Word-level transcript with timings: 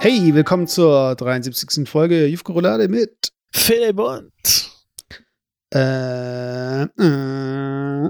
Hey, 0.00 0.32
willkommen 0.32 0.66
zur 0.66 1.14
73. 1.16 1.86
Folge 1.86 2.26
Jufko 2.26 2.52
Roulade 2.52 2.88
mit 2.88 3.30
Philipp 3.52 3.98
und 3.98 4.32
äh, 5.74 6.82
äh, 6.82 6.84
äh, 6.84 8.04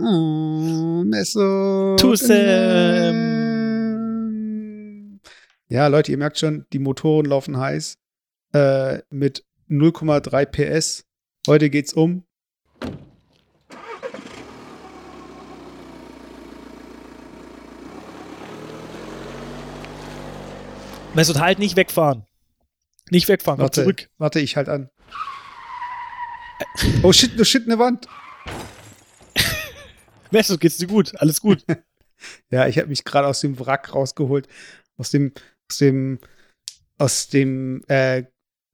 Messo. 1.04 1.96
Tusem. 1.96 3.38
Ja, 5.68 5.88
Leute, 5.88 6.12
ihr 6.12 6.18
merkt 6.18 6.38
schon, 6.38 6.66
die 6.72 6.78
Motoren 6.78 7.26
laufen 7.26 7.58
heiß 7.58 7.98
äh, 8.52 8.98
mit 9.10 9.44
0,3 9.70 10.46
PS. 10.46 11.04
Heute 11.46 11.70
geht's 11.70 11.92
um 11.92 12.24
Mesut 21.14 21.38
halt 21.38 21.58
nicht 21.58 21.76
wegfahren. 21.76 22.24
Nicht 23.10 23.28
wegfahren, 23.28 23.58
Warte, 23.60 23.82
zurück. 23.82 24.08
warte, 24.18 24.40
ich 24.40 24.56
halt 24.56 24.68
an. 24.68 24.90
Oh 27.02 27.12
shit, 27.12 27.32
oh 27.40 27.44
shit, 27.44 27.64
eine 27.64 27.78
Wand. 27.78 28.06
Mesut, 30.30 30.60
geht's 30.60 30.76
dir 30.76 30.86
gut? 30.86 31.18
Alles 31.20 31.40
gut. 31.40 31.64
Ja, 32.50 32.66
ich 32.66 32.78
habe 32.78 32.88
mich 32.88 33.04
gerade 33.04 33.28
aus 33.28 33.42
dem 33.42 33.60
Wrack 33.60 33.94
rausgeholt. 33.94 34.48
Aus 34.96 35.10
dem, 35.10 35.32
aus 35.70 35.78
dem, 35.78 36.18
aus 36.98 37.28
dem 37.28 37.84
äh, 37.86 38.24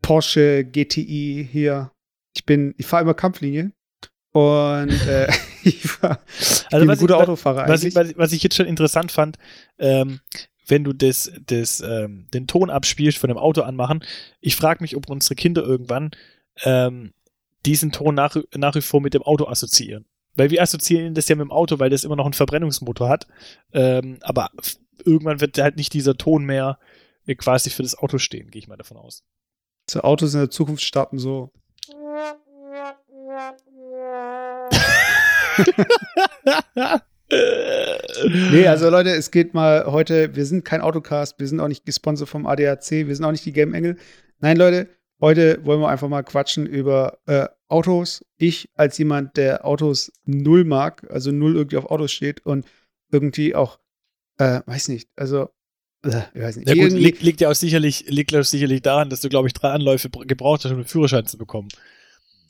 Porsche 0.05 0.65
GTI 0.65 1.49
hier. 1.51 1.91
Ich 2.37 2.45
bin, 2.45 2.75
ich 2.79 2.87
fahre 2.87 3.03
immer 3.03 3.15
Kampflinie. 3.15 3.73
Und 4.33 4.91
äh, 5.07 5.29
ich 5.63 6.03
war 6.03 6.19
ich 6.29 6.69
bin 6.71 6.91
ein 6.91 6.99
guter 6.99 7.15
ich, 7.17 7.23
Autofahrer 7.23 7.69
was, 7.69 7.83
eigentlich. 7.85 8.11
ich, 8.11 8.19
was, 8.19 8.33
ich- 8.33 8.43
jetzt 8.43 8.57
schon 8.57 8.67
interessant 8.67 9.13
fand, 9.13 9.39
ähm, 9.79 10.21
wenn 10.67 10.83
du 10.83 10.93
das, 10.93 11.31
das, 11.47 11.81
ähm, 11.81 12.27
den 12.35 12.47
Ton 12.47 12.71
abspielst 12.71 13.19
von 13.19 13.29
dem 13.29 13.37
Auto 13.39 13.63
anmachen, 13.63 14.03
ich 14.41 14.57
frage 14.57 14.83
mich, 14.83 14.97
ob 14.97 15.09
unsere 15.09 15.35
Kinder 15.35 15.63
irgendwann 15.63 16.11
ähm, 16.63 17.13
diesen 17.65 17.93
Ton 17.93 18.15
nach, 18.15 18.37
nach 18.57 18.75
wie 18.75 18.81
vor 18.81 19.01
mit 19.01 19.15
dem 19.15 19.23
Auto 19.23 19.47
assoziieren. 19.47 20.05
Weil 20.35 20.51
wir 20.51 20.63
assoziieren 20.63 21.15
das 21.15 21.29
ja 21.29 21.37
mit 21.37 21.45
dem 21.45 21.53
Auto, 21.53 21.79
weil 21.79 21.91
das 21.91 22.03
immer 22.03 22.17
noch 22.17 22.25
einen 22.25 22.33
Verbrennungsmotor 22.35 23.09
hat. 23.09 23.27
Ähm, 23.73 24.19
aber 24.23 24.51
irgendwann 25.05 25.41
wird 25.41 25.57
halt 25.59 25.77
nicht 25.77 25.93
dieser 25.93 26.17
Ton 26.17 26.45
mehr 26.45 26.79
äh, 27.27 27.37
quasi 27.37 27.71
für 27.71 27.83
das 27.83 27.97
Auto 27.97 28.19
stehen, 28.19 28.51
gehe 28.51 28.59
ich 28.59 28.69
mal 28.69 28.77
davon 28.77 28.97
aus. 28.97 29.23
So 29.89 30.01
Autos 30.01 30.35
in 30.35 30.41
der 30.41 30.51
Zukunft 30.51 30.85
starten 30.85 31.19
so. 31.19 31.51
Nee, 38.51 38.67
also 38.67 38.91
Leute, 38.91 39.11
es 39.11 39.31
geht 39.31 39.55
mal 39.55 39.87
heute, 39.87 40.35
wir 40.37 40.47
sind 40.47 40.65
kein 40.65 40.81
Autocast, 40.81 41.39
wir 41.39 41.49
sind 41.49 41.61
auch 41.61 41.69
nicht 41.69 41.85
gesponsert 41.85 42.29
vom 42.29 42.47
ADAC, 42.47 42.91
wir 42.91 43.15
sind 43.15 43.25
auch 43.25 43.33
nicht 43.33 43.45
die 43.45 43.53
Game 43.53 43.75
Engel. 43.75 43.97
Nein, 44.41 44.57
Leute, 44.57 44.89
heute 45.21 45.65
wollen 45.65 45.81
wir 45.81 45.89
einfach 45.89 46.09
mal 46.09 46.23
quatschen 46.23 46.67
über 46.67 47.19
äh, 47.27 47.49
Autos. 47.69 48.25
Ich 48.37 48.69
als 48.75 48.99
jemand, 48.99 49.37
der 49.37 49.65
Autos 49.65 50.13
null 50.25 50.65
mag, 50.65 51.07
also 51.11 51.33
null 51.33 51.57
irgendwie 51.57 51.77
auf 51.77 51.87
Autos 51.87 52.13
steht 52.13 52.45
und 52.47 52.67
irgendwie 53.11 53.55
auch, 53.55 53.79
äh, 54.39 54.61
weiß 54.67 54.89
nicht, 54.89 55.09
also, 55.17 55.49
weiß 56.05 56.57
nicht. 56.57 56.69
Ja 56.69 56.75
gut, 56.75 56.93
liegt, 56.93 57.23
liegt 57.23 57.41
ja 57.41 57.51
auch 57.51 57.55
sicherlich, 57.55 58.05
liegt 58.09 58.35
auch 58.35 58.43
sicherlich 58.45 58.83
daran, 58.83 59.11
dass 59.11 59.21
du, 59.21 59.29
glaube 59.29 59.49
ich, 59.49 59.55
drei 59.55 59.71
Anläufe 59.71 60.09
br- 60.11 60.25
gebraucht 60.27 60.65
hast, 60.65 60.71
um 60.73 60.79
einen 60.79 60.87
Führerschein 60.87 61.27
zu 61.27 61.39
bekommen. 61.39 61.69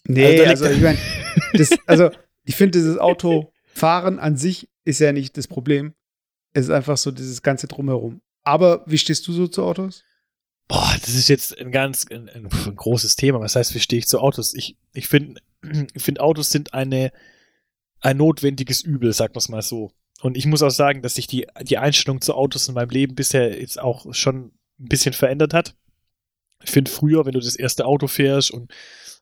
Nee, 0.06 0.40
Also 0.40 0.44
also, 0.50 0.64
da 0.64 0.70
ich 0.70 0.80
meine, 0.82 0.98
also 1.86 2.10
ich 2.44 2.56
finde, 2.56 2.78
dieses 2.78 2.98
Autofahren 2.98 4.18
an 4.18 4.36
sich 4.36 4.68
ist 4.84 4.98
ja 5.00 5.12
nicht 5.12 5.36
das 5.36 5.48
Problem. 5.48 5.94
Es 6.52 6.66
ist 6.66 6.70
einfach 6.70 6.96
so 6.96 7.10
dieses 7.10 7.42
ganze 7.42 7.66
Drumherum. 7.66 8.20
Aber 8.42 8.82
wie 8.86 8.98
stehst 8.98 9.26
du 9.26 9.32
so 9.32 9.48
zu 9.48 9.62
Autos? 9.64 10.04
Boah, 10.68 10.94
das 11.00 11.14
ist 11.14 11.28
jetzt 11.28 11.58
ein 11.58 11.72
ganz 11.72 12.06
ein, 12.10 12.28
ein, 12.28 12.46
ein 12.46 12.76
großes 12.76 13.16
Thema. 13.16 13.40
Was 13.40 13.56
heißt, 13.56 13.74
wie 13.74 13.80
stehe 13.80 13.98
ich 13.98 14.06
zu 14.06 14.18
Autos? 14.20 14.54
Ich, 14.54 14.76
ich 14.92 15.08
finde, 15.08 15.40
ich 15.94 16.02
finde, 16.02 16.20
Autos 16.22 16.50
sind 16.50 16.74
eine, 16.74 17.12
ein 18.00 18.16
notwendiges 18.18 18.82
Übel, 18.82 19.12
sagt 19.12 19.34
man 19.34 19.40
es 19.40 19.48
mal 19.48 19.62
so. 19.62 19.90
Und 20.24 20.38
ich 20.38 20.46
muss 20.46 20.62
auch 20.62 20.70
sagen, 20.70 21.02
dass 21.02 21.16
sich 21.16 21.26
die, 21.26 21.46
die 21.60 21.76
Einstellung 21.76 22.22
zu 22.22 22.32
Autos 22.32 22.66
in 22.66 22.74
meinem 22.74 22.88
Leben 22.88 23.14
bisher 23.14 23.60
jetzt 23.60 23.78
auch 23.78 24.14
schon 24.14 24.52
ein 24.80 24.88
bisschen 24.88 25.12
verändert 25.12 25.52
hat. 25.52 25.74
Ich 26.62 26.70
finde 26.70 26.90
früher, 26.90 27.26
wenn 27.26 27.34
du 27.34 27.40
das 27.40 27.56
erste 27.56 27.84
Auto 27.84 28.06
fährst 28.06 28.50
und 28.50 28.72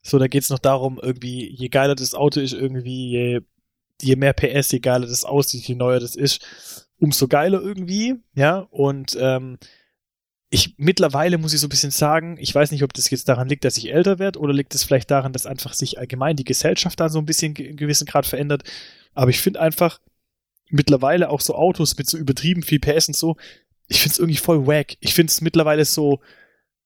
so, 0.00 0.20
da 0.20 0.28
geht 0.28 0.44
es 0.44 0.50
noch 0.50 0.60
darum, 0.60 1.00
irgendwie, 1.02 1.52
je 1.52 1.70
geiler 1.70 1.96
das 1.96 2.14
Auto 2.14 2.38
ist, 2.38 2.52
irgendwie, 2.52 3.10
je, 3.10 3.40
je 4.00 4.14
mehr 4.14 4.32
PS, 4.32 4.70
je 4.70 4.78
geiler 4.78 5.08
das 5.08 5.24
aussieht, 5.24 5.66
je 5.66 5.74
neuer 5.74 5.98
das 5.98 6.14
ist, 6.14 6.88
umso 7.00 7.26
geiler 7.26 7.60
irgendwie, 7.60 8.14
ja. 8.36 8.58
Und 8.70 9.18
ähm, 9.20 9.58
ich 10.50 10.76
mittlerweile 10.76 11.36
muss 11.36 11.52
ich 11.52 11.58
so 11.58 11.66
ein 11.66 11.70
bisschen 11.70 11.90
sagen, 11.90 12.36
ich 12.38 12.54
weiß 12.54 12.70
nicht, 12.70 12.84
ob 12.84 12.92
das 12.92 13.10
jetzt 13.10 13.28
daran 13.28 13.48
liegt, 13.48 13.64
dass 13.64 13.76
ich 13.76 13.92
älter 13.92 14.20
werde 14.20 14.38
oder 14.38 14.52
liegt 14.52 14.72
es 14.72 14.84
vielleicht 14.84 15.10
daran, 15.10 15.32
dass 15.32 15.46
einfach 15.46 15.74
sich 15.74 15.98
allgemein 15.98 16.36
die 16.36 16.44
Gesellschaft 16.44 17.00
da 17.00 17.08
so 17.08 17.18
ein 17.18 17.26
bisschen 17.26 17.56
in 17.56 17.76
gewissen 17.76 18.06
Grad 18.06 18.24
verändert. 18.24 18.62
Aber 19.14 19.30
ich 19.30 19.40
finde 19.40 19.60
einfach 19.60 19.98
mittlerweile 20.72 21.30
auch 21.30 21.40
so 21.40 21.54
Autos 21.54 21.96
mit 21.96 22.08
so 22.08 22.18
übertrieben 22.18 22.62
viel 22.62 22.80
PS 22.80 23.08
und 23.08 23.16
so, 23.16 23.36
ich 23.88 24.00
finde 24.00 24.12
es 24.12 24.18
irgendwie 24.18 24.38
voll 24.38 24.66
wack. 24.66 24.96
Ich 25.00 25.14
finde 25.14 25.30
es 25.30 25.40
mittlerweile 25.40 25.84
so, 25.84 26.20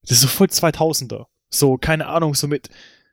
das 0.03 0.13
ist 0.13 0.23
so 0.23 0.29
voll 0.29 0.49
2000er. 0.49 1.27
So, 1.49 1.79
keine 1.79 2.07
Ahnung, 2.07 2.35
so 2.35 2.49
mit, 2.49 2.69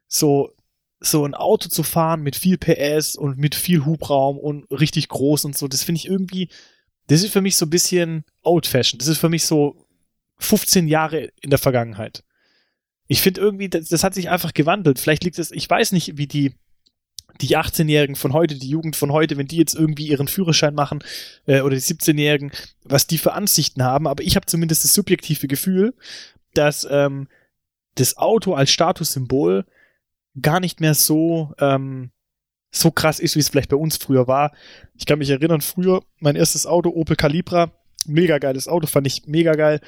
so, 0.08 0.52
so 1.00 1.26
ein 1.26 1.36
Auto 1.36 1.70
zu 1.70 1.84
fahren 1.84 2.22
mit 2.22 2.36
viel 2.36 2.58
PS 2.58 3.16
und 3.16 3.38
mit 3.38 3.56
viel 3.56 3.86
Hubraum 3.86 4.38
und 4.38 4.66
richtig 4.72 5.10
groß 5.10 5.46
und 5.46 5.58
so, 5.58 5.68
das 5.68 5.84
finde 5.84 6.00
ich 6.00 6.08
irgendwie, 6.08 6.50
das 7.08 7.22
ist 7.24 7.34
für 7.34 7.42
mich 7.42 7.58
so 7.58 7.66
ein 7.66 7.70
bisschen 7.70 8.24
old-fashioned. 8.42 9.02
Das 9.02 9.10
ist 9.10 9.18
für 9.18 9.30
mich 9.30 9.46
so 9.46 9.76
15 10.40 10.88
Jahre 10.88 11.32
in 11.42 11.50
der 11.50 11.60
Vergangenheit. 11.60 12.24
Ich 13.08 13.22
finde 13.22 13.42
irgendwie, 13.42 13.70
das, 13.70 13.90
das 13.90 14.04
hat 14.04 14.14
sich 14.14 14.30
einfach 14.30 14.54
gewandelt. 14.54 15.00
Vielleicht 15.00 15.24
liegt 15.24 15.38
es, 15.38 15.52
ich 15.52 15.70
weiß 15.70 15.92
nicht, 15.92 16.18
wie 16.18 16.28
die, 16.28 16.56
die 17.42 17.58
18-Jährigen 17.58 18.16
von 18.16 18.34
heute, 18.34 18.56
die 18.56 18.70
Jugend 18.70 18.96
von 18.96 19.12
heute, 19.12 19.38
wenn 19.38 19.48
die 19.48 19.58
jetzt 19.58 19.76
irgendwie 19.76 20.08
ihren 20.08 20.28
Führerschein 20.28 20.76
machen, 20.76 21.04
äh, 21.46 21.62
oder 21.62 21.76
die 21.76 21.82
17-Jährigen, 21.82 22.52
was 22.84 23.08
die 23.08 23.18
für 23.18 23.34
Ansichten 23.34 23.84
haben, 23.84 24.08
aber 24.08 24.24
ich 24.24 24.36
habe 24.36 24.46
zumindest 24.46 24.84
das 24.84 24.94
subjektive 24.94 25.48
Gefühl, 25.48 25.94
dass 26.54 26.88
ähm, 26.90 27.28
das 27.96 28.18
Auto 28.18 28.54
als 28.54 28.72
Statussymbol 28.72 29.66
gar 30.42 30.60
nicht 30.60 30.80
mehr 30.80 30.94
so, 30.94 31.54
ähm, 31.60 32.12
so 32.72 32.92
krass 32.92 33.20
ist, 33.20 33.36
wie 33.36 33.40
es 33.40 33.50
vielleicht 33.50 33.70
bei 33.70 33.78
uns 33.78 33.98
früher 33.98 34.28
war. 34.28 34.52
Ich 34.96 35.06
kann 35.06 35.20
mich 35.20 35.30
erinnern, 35.30 35.62
früher, 35.62 36.02
mein 36.20 36.36
erstes 36.36 36.66
Auto, 36.66 36.90
Opel 36.90 37.16
Calibra, 37.16 37.72
mega 38.06 38.40
geiles 38.40 38.68
Auto, 38.68 38.88
fand 38.88 39.08
ich 39.08 39.28
mega 39.28 39.54
geil. 39.54 39.80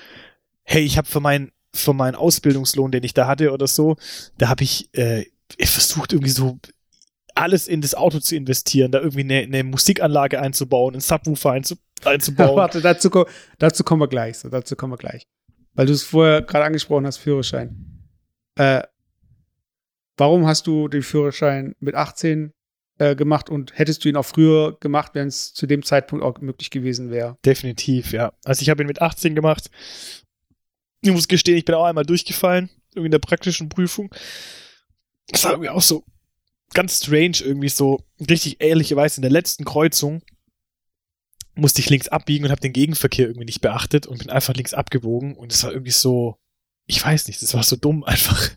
Hey, 0.63 0.83
ich 0.83 0.97
habe 0.97 1.07
für 1.07 1.19
meinen 1.19 1.51
für 1.75 1.93
meinen 1.93 2.15
Ausbildungslohn, 2.15 2.91
den 2.91 3.03
ich 3.03 3.13
da 3.13 3.27
hatte 3.27 3.51
oder 3.51 3.67
so, 3.67 3.97
da 4.37 4.47
habe 4.47 4.63
ich 4.63 4.89
äh, 4.93 5.25
versucht 5.59 6.13
irgendwie 6.13 6.31
so 6.31 6.57
alles 7.35 7.67
in 7.67 7.81
das 7.81 7.93
Auto 7.93 8.19
zu 8.19 8.35
investieren, 8.35 8.91
da 8.91 8.99
irgendwie 8.99 9.21
eine, 9.21 9.39
eine 9.39 9.63
Musikanlage 9.63 10.39
einzubauen, 10.39 10.95
einen 10.95 11.01
Subwoofer 11.01 11.51
einzu, 11.51 11.75
einzubauen. 12.03 12.55
Warte, 12.55 12.81
dazu, 12.81 13.09
dazu 13.59 13.83
kommen 13.83 14.01
wir 14.01 14.07
gleich. 14.07 14.39
So, 14.39 14.49
dazu 14.49 14.75
kommen 14.75 14.93
wir 14.93 14.97
gleich. 14.97 15.27
Weil 15.73 15.85
du 15.85 15.93
es 15.93 16.03
vorher 16.03 16.41
gerade 16.41 16.65
angesprochen 16.65 17.05
hast, 17.05 17.17
Führerschein. 17.17 18.09
Äh, 18.55 18.83
warum 20.17 20.47
hast 20.47 20.65
du 20.67 20.87
den 20.87 21.03
Führerschein 21.03 21.75
mit 21.79 21.95
18 21.95 22.53
äh, 22.97 23.15
gemacht 23.15 23.49
und 23.49 23.77
hättest 23.77 24.05
du 24.05 24.09
ihn 24.09 24.15
auch 24.15 24.25
früher 24.25 24.77
gemacht, 24.79 25.11
wenn 25.13 25.27
es 25.27 25.53
zu 25.53 25.67
dem 25.67 25.83
Zeitpunkt 25.83 26.23
auch 26.23 26.39
möglich 26.39 26.71
gewesen 26.71 27.11
wäre? 27.11 27.37
Definitiv, 27.45 28.13
ja. 28.13 28.31
Also 28.45 28.61
ich 28.61 28.69
habe 28.69 28.83
ihn 28.83 28.87
mit 28.87 29.01
18 29.01 29.35
gemacht. 29.35 29.69
Ich 31.01 31.11
muss 31.11 31.27
gestehen, 31.27 31.57
ich 31.57 31.65
bin 31.65 31.75
auch 31.75 31.83
einmal 31.83 32.05
durchgefallen, 32.05 32.69
irgendwie 32.91 33.07
in 33.07 33.11
der 33.11 33.19
praktischen 33.19 33.67
Prüfung. 33.67 34.15
Das 35.27 35.43
war 35.43 35.51
irgendwie 35.51 35.69
auch 35.69 35.81
so 35.81 36.05
ganz 36.73 37.03
strange, 37.03 37.37
irgendwie 37.41 37.69
so 37.69 38.01
richtig 38.19 38.61
ehrlicherweise 38.61 39.17
in 39.17 39.21
der 39.21 39.31
letzten 39.31 39.65
Kreuzung 39.65 40.21
musste 41.55 41.79
ich 41.79 41.89
links 41.89 42.09
abbiegen 42.09 42.45
und 42.45 42.51
habe 42.51 42.61
den 42.61 42.73
Gegenverkehr 42.73 43.27
irgendwie 43.27 43.45
nicht 43.45 43.61
beachtet 43.61 44.07
und 44.07 44.19
bin 44.19 44.29
einfach 44.29 44.53
links 44.53 44.73
abgebogen 44.73 45.35
und 45.35 45.53
es 45.53 45.63
war 45.63 45.71
irgendwie 45.71 45.91
so, 45.91 46.37
ich 46.85 47.03
weiß 47.03 47.27
nicht, 47.27 47.41
das 47.41 47.53
war 47.53 47.63
so 47.63 47.75
dumm 47.75 48.03
einfach. 48.05 48.51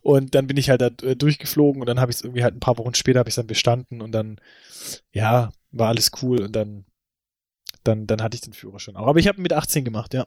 Und 0.00 0.34
dann 0.34 0.46
bin 0.46 0.56
ich 0.56 0.70
halt 0.70 0.80
da 0.80 0.90
äh, 1.02 1.16
durchgeflogen 1.16 1.82
und 1.82 1.86
dann 1.86 2.00
habe 2.00 2.10
ich 2.10 2.18
es 2.18 2.22
irgendwie 2.22 2.44
halt 2.44 2.54
ein 2.54 2.60
paar 2.60 2.78
Wochen 2.78 2.94
später 2.94 3.18
habe 3.18 3.28
ich 3.28 3.34
dann 3.34 3.46
bestanden 3.46 4.00
und 4.00 4.12
dann, 4.12 4.40
ja, 5.12 5.52
war 5.70 5.88
alles 5.88 6.10
cool 6.22 6.40
und 6.42 6.54
dann, 6.54 6.84
dann, 7.84 8.06
dann 8.06 8.22
hatte 8.22 8.36
ich 8.36 8.40
den 8.40 8.52
Führerschein 8.52 8.96
auch. 8.96 9.06
Aber 9.06 9.18
ich 9.18 9.28
habe 9.28 9.38
ihn 9.38 9.42
mit 9.42 9.52
18 9.52 9.84
gemacht, 9.84 10.14
ja. 10.14 10.26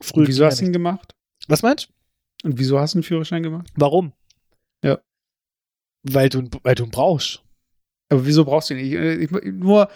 Früher 0.00 0.22
Und 0.22 0.28
wieso 0.28 0.44
hast 0.44 0.60
du 0.60 0.66
ihn 0.66 0.72
gemacht? 0.72 1.14
Was 1.48 1.62
meinst 1.62 1.88
du? 1.88 2.48
Und 2.48 2.58
wieso 2.58 2.78
hast 2.78 2.94
du 2.94 2.98
einen 2.98 3.02
Führerschein 3.02 3.42
gemacht? 3.42 3.68
Warum? 3.74 4.12
Ja. 4.84 5.00
Weil 6.02 6.28
du, 6.28 6.48
weil 6.62 6.74
du 6.74 6.84
ihn 6.84 6.90
brauchst. 6.90 7.42
Aber 8.08 8.24
wieso 8.26 8.44
brauchst 8.44 8.70
du 8.70 8.74
ihn 8.74 8.80
nicht? 8.82 8.94
Äh, 8.94 9.14
Ich, 9.14 9.32
ich, 9.32 9.52
nur, 9.52 9.88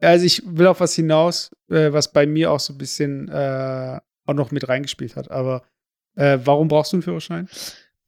also 0.00 0.24
ich 0.24 0.42
will 0.44 0.66
auf 0.66 0.80
was 0.80 0.94
hinaus, 0.94 1.50
äh, 1.68 1.92
was 1.92 2.12
bei 2.12 2.26
mir 2.26 2.50
auch 2.50 2.60
so 2.60 2.72
ein 2.72 2.78
bisschen 2.78 3.28
äh, 3.28 4.00
auch 4.26 4.34
noch 4.34 4.50
mit 4.50 4.68
reingespielt 4.68 5.16
hat. 5.16 5.30
Aber 5.30 5.62
äh, 6.16 6.38
warum 6.44 6.68
brauchst 6.68 6.92
du 6.92 6.96
einen 6.96 7.02
Führerschein? 7.02 7.48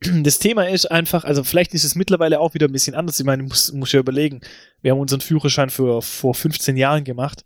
das 0.01 0.39
Thema 0.39 0.69
ist 0.69 0.91
einfach, 0.91 1.25
also 1.25 1.45
vielleicht 1.45 1.75
ist 1.75 1.85
es 1.85 1.95
mittlerweile 1.95 2.41
auch 2.41 2.55
wieder 2.55 2.69
ein 2.69 2.73
bisschen 2.73 2.95
anders. 2.95 3.19
Ich 3.19 3.27
meine, 3.27 3.43
ich 3.43 3.49
muss, 3.49 3.73
muss 3.73 3.93
ja 3.93 4.01
überlegen, 4.01 4.41
wir 4.81 4.93
haben 4.93 5.01
unseren 5.01 5.21
Führerschein 5.21 5.71
für 5.71 6.03
vor 6.03 6.35
15 6.35 6.77
Jahren 6.77 7.05
gemacht. 7.05 7.45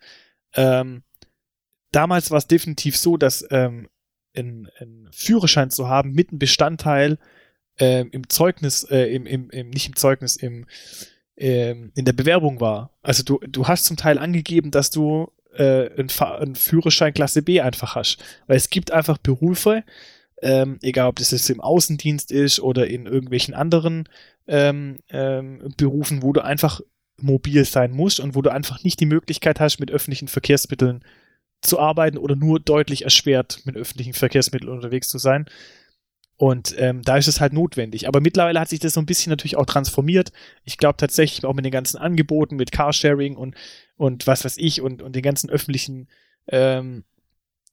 Ähm, 0.54 1.02
damals 1.92 2.30
war 2.30 2.38
es 2.38 2.46
definitiv 2.46 2.96
so, 2.96 3.16
dass 3.16 3.46
ähm, 3.50 3.88
einen, 4.34 4.68
einen 4.78 5.08
Führerschein 5.12 5.70
zu 5.70 5.88
haben 5.88 6.12
mit 6.12 6.30
einem 6.30 6.38
Bestandteil 6.38 7.18
ähm, 7.78 8.08
im 8.12 8.28
Zeugnis, 8.28 8.84
äh, 8.84 9.04
im, 9.14 9.26
im, 9.26 9.50
im, 9.50 9.70
nicht 9.70 9.88
im 9.88 9.96
Zeugnis, 9.96 10.36
im, 10.36 10.66
ähm, 11.36 11.92
in 11.94 12.04
der 12.04 12.12
Bewerbung 12.12 12.60
war. 12.60 12.90
Also 13.02 13.22
du, 13.22 13.38
du 13.38 13.68
hast 13.68 13.84
zum 13.84 13.96
Teil 13.96 14.18
angegeben, 14.18 14.70
dass 14.70 14.90
du 14.90 15.30
äh, 15.54 15.90
einen, 15.96 16.10
einen 16.18 16.54
Führerschein 16.54 17.14
Klasse 17.14 17.42
B 17.42 17.60
einfach 17.60 17.94
hast. 17.94 18.18
Weil 18.46 18.56
es 18.56 18.70
gibt 18.70 18.92
einfach 18.92 19.18
Berufe, 19.18 19.84
ähm, 20.42 20.78
egal 20.82 21.08
ob 21.08 21.16
das 21.16 21.30
jetzt 21.30 21.50
im 21.50 21.60
Außendienst 21.60 22.30
ist 22.30 22.60
oder 22.60 22.86
in 22.86 23.06
irgendwelchen 23.06 23.54
anderen 23.54 24.08
ähm, 24.46 24.98
ähm, 25.10 25.72
Berufen, 25.76 26.22
wo 26.22 26.32
du 26.32 26.44
einfach 26.44 26.80
mobil 27.20 27.64
sein 27.64 27.90
musst 27.90 28.20
und 28.20 28.34
wo 28.34 28.42
du 28.42 28.52
einfach 28.52 28.84
nicht 28.84 29.00
die 29.00 29.06
Möglichkeit 29.06 29.58
hast, 29.58 29.80
mit 29.80 29.90
öffentlichen 29.90 30.28
Verkehrsmitteln 30.28 31.02
zu 31.60 31.80
arbeiten 31.80 32.18
oder 32.18 32.36
nur 32.36 32.60
deutlich 32.60 33.02
erschwert 33.02 33.62
mit 33.64 33.76
öffentlichen 33.76 34.12
Verkehrsmitteln 34.14 34.70
unterwegs 34.70 35.08
zu 35.08 35.18
sein. 35.18 35.46
Und 36.38 36.74
ähm, 36.78 37.02
da 37.02 37.16
ist 37.16 37.26
es 37.26 37.40
halt 37.40 37.52
notwendig. 37.52 38.06
Aber 38.06 38.20
mittlerweile 38.20 38.60
hat 38.60 38.68
sich 38.68 38.78
das 38.78 38.94
so 38.94 39.00
ein 39.00 39.06
bisschen 39.06 39.30
natürlich 39.30 39.56
auch 39.56 39.66
transformiert. 39.66 40.32
Ich 40.64 40.78
glaube 40.78 40.96
tatsächlich 40.96 41.44
auch 41.44 41.52
mit 41.52 41.64
den 41.64 41.72
ganzen 41.72 41.98
Angeboten, 41.98 42.56
mit 42.56 42.70
Carsharing 42.70 43.36
und, 43.36 43.56
und 43.96 44.26
was 44.26 44.44
weiß 44.44 44.56
ich 44.58 44.80
und, 44.80 45.02
und 45.02 45.16
den 45.16 45.22
ganzen 45.22 45.50
öffentlichen, 45.50 46.08
ähm, 46.46 47.02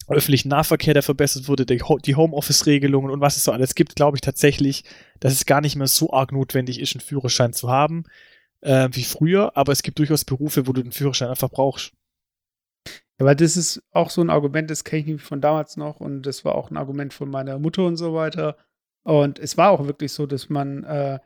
öffentlichen 0.07 0.49
Nahverkehr, 0.49 0.95
der 0.95 1.03
verbessert 1.03 1.47
wurde, 1.47 1.67
die, 1.67 1.81
die 2.05 2.15
Homeoffice-Regelungen 2.15 3.11
und 3.11 3.21
was 3.21 3.37
es 3.37 3.43
so 3.43 3.51
alles 3.51 3.75
gibt, 3.75 3.95
glaube 3.95 4.17
ich 4.17 4.21
tatsächlich, 4.21 4.83
dass 5.19 5.33
es 5.33 5.45
gar 5.45 5.61
nicht 5.61 5.75
mehr 5.75 5.87
so 5.87 6.11
arg 6.11 6.31
notwendig 6.31 6.79
ist, 6.79 6.95
einen 6.95 7.01
Führerschein 7.01 7.53
zu 7.53 7.69
haben 7.69 8.05
äh, 8.65 8.89
wie 8.91 9.03
früher. 9.03 9.55
Aber 9.55 9.71
es 9.71 9.83
gibt 9.83 9.99
durchaus 9.99 10.25
Berufe, 10.25 10.67
wo 10.67 10.73
du 10.73 10.81
den 10.81 10.91
Führerschein 10.91 11.29
einfach 11.29 11.49
brauchst. 11.49 11.93
Ja, 13.19 13.25
weil 13.25 13.35
das 13.35 13.55
ist 13.55 13.81
auch 13.91 14.09
so 14.09 14.21
ein 14.21 14.29
Argument, 14.29 14.69
das 14.69 14.83
kenne 14.83 15.13
ich 15.13 15.21
von 15.21 15.41
damals 15.41 15.77
noch 15.77 15.99
und 15.99 16.23
das 16.23 16.43
war 16.43 16.55
auch 16.55 16.69
ein 16.69 16.77
Argument 16.77 17.13
von 17.13 17.29
meiner 17.29 17.59
Mutter 17.59 17.85
und 17.85 17.97
so 17.97 18.13
weiter. 18.13 18.57
Und 19.03 19.39
es 19.39 19.57
war 19.57 19.71
auch 19.71 19.85
wirklich 19.85 20.11
so, 20.11 20.25
dass 20.25 20.49
man 20.49 20.83
äh, 20.83 21.19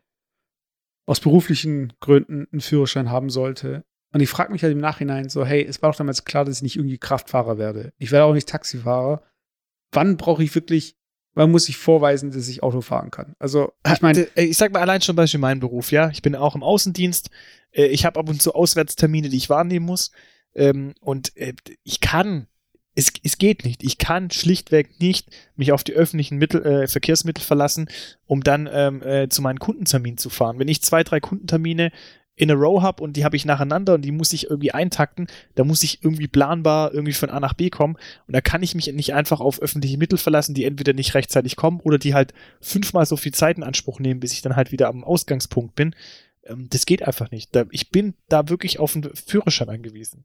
aus 1.07 1.19
beruflichen 1.19 1.93
Gründen 1.99 2.47
einen 2.51 2.61
Führerschein 2.61 3.09
haben 3.09 3.29
sollte. 3.29 3.83
Und 4.13 4.21
ich 4.21 4.29
frage 4.29 4.51
mich 4.51 4.63
halt 4.63 4.73
im 4.73 4.79
Nachhinein 4.79 5.29
so, 5.29 5.45
hey, 5.45 5.65
es 5.65 5.81
war 5.81 5.91
doch 5.91 5.97
damals 5.97 6.25
klar, 6.25 6.45
dass 6.45 6.57
ich 6.57 6.61
nicht 6.61 6.75
irgendwie 6.75 6.97
Kraftfahrer 6.97 7.57
werde. 7.57 7.93
Ich 7.97 8.11
werde 8.11 8.25
auch 8.25 8.33
nicht 8.33 8.49
Taxifahrer. 8.49 9.23
Wann 9.91 10.17
brauche 10.17 10.43
ich 10.43 10.53
wirklich, 10.53 10.95
wann 11.33 11.51
muss 11.51 11.69
ich 11.69 11.77
vorweisen, 11.77 12.31
dass 12.31 12.47
ich 12.47 12.61
Auto 12.61 12.81
fahren 12.81 13.11
kann? 13.11 13.35
Also, 13.39 13.71
ich 13.91 14.01
meine. 14.01 14.27
Ich 14.35 14.57
sag 14.57 14.71
mal 14.71 14.81
allein 14.81 15.01
schon 15.01 15.15
Beispiel 15.15 15.39
meinen 15.39 15.59
Beruf, 15.59 15.91
ja. 15.91 16.09
Ich 16.09 16.21
bin 16.21 16.35
auch 16.35 16.55
im 16.55 16.63
Außendienst. 16.63 17.29
Äh, 17.71 17.85
ich 17.87 18.05
habe 18.05 18.19
ab 18.19 18.29
und 18.29 18.41
zu 18.41 18.53
Auswärtstermine, 18.53 19.29
die 19.29 19.37
ich 19.37 19.49
wahrnehmen 19.49 19.85
muss. 19.85 20.11
Ähm, 20.55 20.93
und 21.01 21.35
äh, 21.37 21.53
ich 21.83 21.99
kann, 21.99 22.47
es, 22.95 23.11
es 23.23 23.37
geht 23.37 23.65
nicht. 23.65 23.83
Ich 23.83 23.97
kann 23.97 24.31
schlichtweg 24.31 24.99
nicht 24.99 25.29
mich 25.55 25.71
auf 25.71 25.83
die 25.83 25.93
öffentlichen 25.93 26.37
Mittel, 26.37 26.65
äh, 26.65 26.87
Verkehrsmittel 26.87 27.43
verlassen, 27.43 27.89
um 28.25 28.43
dann 28.43 28.69
ähm, 28.71 29.01
äh, 29.03 29.29
zu 29.29 29.41
meinen 29.41 29.59
Kundenterminen 29.59 30.17
zu 30.17 30.29
fahren. 30.29 30.59
Wenn 30.59 30.67
ich 30.67 30.81
zwei, 30.81 31.03
drei 31.03 31.19
Kundentermine 31.19 31.91
in 32.39 32.49
a 32.49 32.53
row 32.53 32.81
habe 32.81 33.03
und 33.03 33.17
die 33.17 33.25
habe 33.25 33.35
ich 33.35 33.43
nacheinander 33.43 33.95
und 33.95 34.01
die 34.01 34.13
muss 34.13 34.31
ich 34.31 34.49
irgendwie 34.49 34.71
eintakten, 34.71 35.27
da 35.55 35.65
muss 35.65 35.83
ich 35.83 36.03
irgendwie 36.03 36.29
planbar 36.29 36.93
irgendwie 36.93 37.13
von 37.13 37.29
A 37.29 37.39
nach 37.41 37.53
B 37.53 37.69
kommen 37.69 37.97
und 38.27 38.33
da 38.33 38.39
kann 38.39 38.63
ich 38.63 38.75
mich 38.75 38.87
nicht 38.93 39.13
einfach 39.13 39.41
auf 39.41 39.61
öffentliche 39.61 39.97
Mittel 39.97 40.17
verlassen, 40.17 40.53
die 40.53 40.63
entweder 40.63 40.93
nicht 40.93 41.13
rechtzeitig 41.15 41.57
kommen 41.57 41.81
oder 41.81 41.97
die 41.97 42.13
halt 42.13 42.33
fünfmal 42.61 43.05
so 43.05 43.17
viel 43.17 43.33
Zeit 43.33 43.57
in 43.57 43.63
Anspruch 43.63 43.99
nehmen, 43.99 44.21
bis 44.21 44.31
ich 44.31 44.41
dann 44.41 44.55
halt 44.55 44.71
wieder 44.71 44.87
am 44.87 45.03
Ausgangspunkt 45.03 45.75
bin. 45.75 45.93
Ähm, 46.45 46.67
das 46.69 46.85
geht 46.85 47.03
einfach 47.03 47.29
nicht. 47.29 47.51
Ich 47.71 47.89
bin 47.91 48.13
da 48.29 48.47
wirklich 48.47 48.79
auf 48.79 48.95
einen 48.95 49.13
Führerschein 49.13 49.69
angewiesen. 49.69 50.23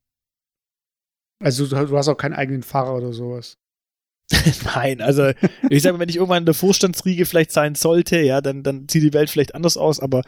Also 1.44 1.66
du 1.66 1.98
hast 1.98 2.08
auch 2.08 2.16
keinen 2.16 2.32
eigenen 2.32 2.62
Fahrer 2.62 2.96
oder 2.96 3.12
sowas. 3.12 3.58
Nein, 4.74 5.02
also 5.02 5.32
ich 5.68 5.82
sage 5.82 5.92
mal, 5.92 6.00
wenn 6.00 6.08
ich 6.08 6.16
irgendwann 6.16 6.42
in 6.42 6.46
der 6.46 6.54
Vorstandsriege 6.54 7.26
vielleicht 7.26 7.52
sein 7.52 7.74
sollte, 7.74 8.20
ja, 8.20 8.40
dann, 8.40 8.62
dann 8.62 8.88
sieht 8.88 9.02
die 9.02 9.12
Welt 9.12 9.28
vielleicht 9.28 9.54
anders 9.54 9.76
aus, 9.76 10.00
aber 10.00 10.22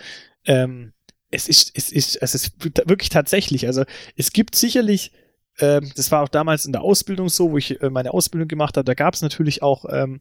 ähm, 0.44 0.92
es 1.30 1.48
ist, 1.48 1.72
es 1.74 1.90
ist, 1.90 2.16
es 2.16 2.34
ist 2.34 2.52
wirklich 2.86 3.08
tatsächlich, 3.08 3.66
also 3.66 3.84
es 4.14 4.32
gibt 4.32 4.54
sicherlich, 4.54 5.12
ähm, 5.58 5.90
das 5.96 6.10
war 6.12 6.22
auch 6.22 6.28
damals 6.28 6.66
in 6.66 6.72
der 6.72 6.82
Ausbildung 6.82 7.30
so, 7.30 7.52
wo 7.52 7.56
ich 7.56 7.80
äh, 7.80 7.88
meine 7.88 8.12
Ausbildung 8.12 8.48
gemacht 8.48 8.76
habe, 8.76 8.84
da 8.84 8.92
gab 8.92 9.14
es 9.14 9.22
natürlich 9.22 9.62
auch 9.62 9.86
ähm, 9.88 10.20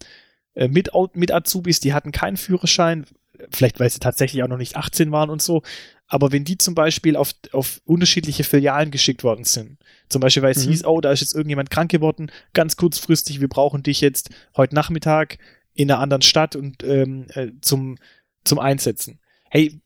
äh, 0.54 0.70
mit, 0.70 0.92
mit 1.14 1.34
Azubis, 1.34 1.82
die 1.82 1.94
hatten 1.94 2.14
keinen 2.14 2.38
Führerschein, 2.38 3.06
vielleicht 3.52 3.82
weil 3.82 3.90
sie 3.90 4.00
tatsächlich 4.00 4.42
auch 4.44 4.48
noch 4.48 4.58
nicht 4.58 4.78
18 4.78 5.12
waren 5.12 5.30
und 5.30 5.42
so, 5.42 5.62
aber 6.08 6.32
wenn 6.32 6.44
die 6.44 6.58
zum 6.58 6.76
Beispiel 6.76 7.16
auf, 7.16 7.32
auf 7.52 7.82
unterschiedliche 7.86 8.44
Filialen 8.44 8.92
geschickt 8.92 9.24
worden 9.24 9.44
sind, 9.44 9.78
zum 10.08 10.22
Beispiel 10.22 10.44
weil 10.44 10.52
es 10.52 10.66
mhm. 10.66 10.72
hieß, 10.72 10.86
oh, 10.86 11.02
da 11.02 11.12
ist 11.12 11.22
jetzt 11.22 11.34
irgendjemand 11.34 11.70
krank 11.70 11.90
geworden, 11.90 12.32
ganz 12.54 12.76
kurzfristig, 12.76 13.42
wir 13.42 13.48
brauchen 13.48 13.84
dich 13.84 14.02
jetzt 14.02 14.30
heute 14.56 14.76
Nachmittag 14.76 15.40
in 15.74 15.90
einer 15.90 16.00
anderen 16.00 16.22
Stadt 16.22 16.56
und 16.56 16.84
ähm, 16.84 17.26
äh, 17.34 17.52
zum, 17.62 17.98
zum 18.44 18.60
Einsetzen. 18.60 19.20
Hey, 19.50 19.82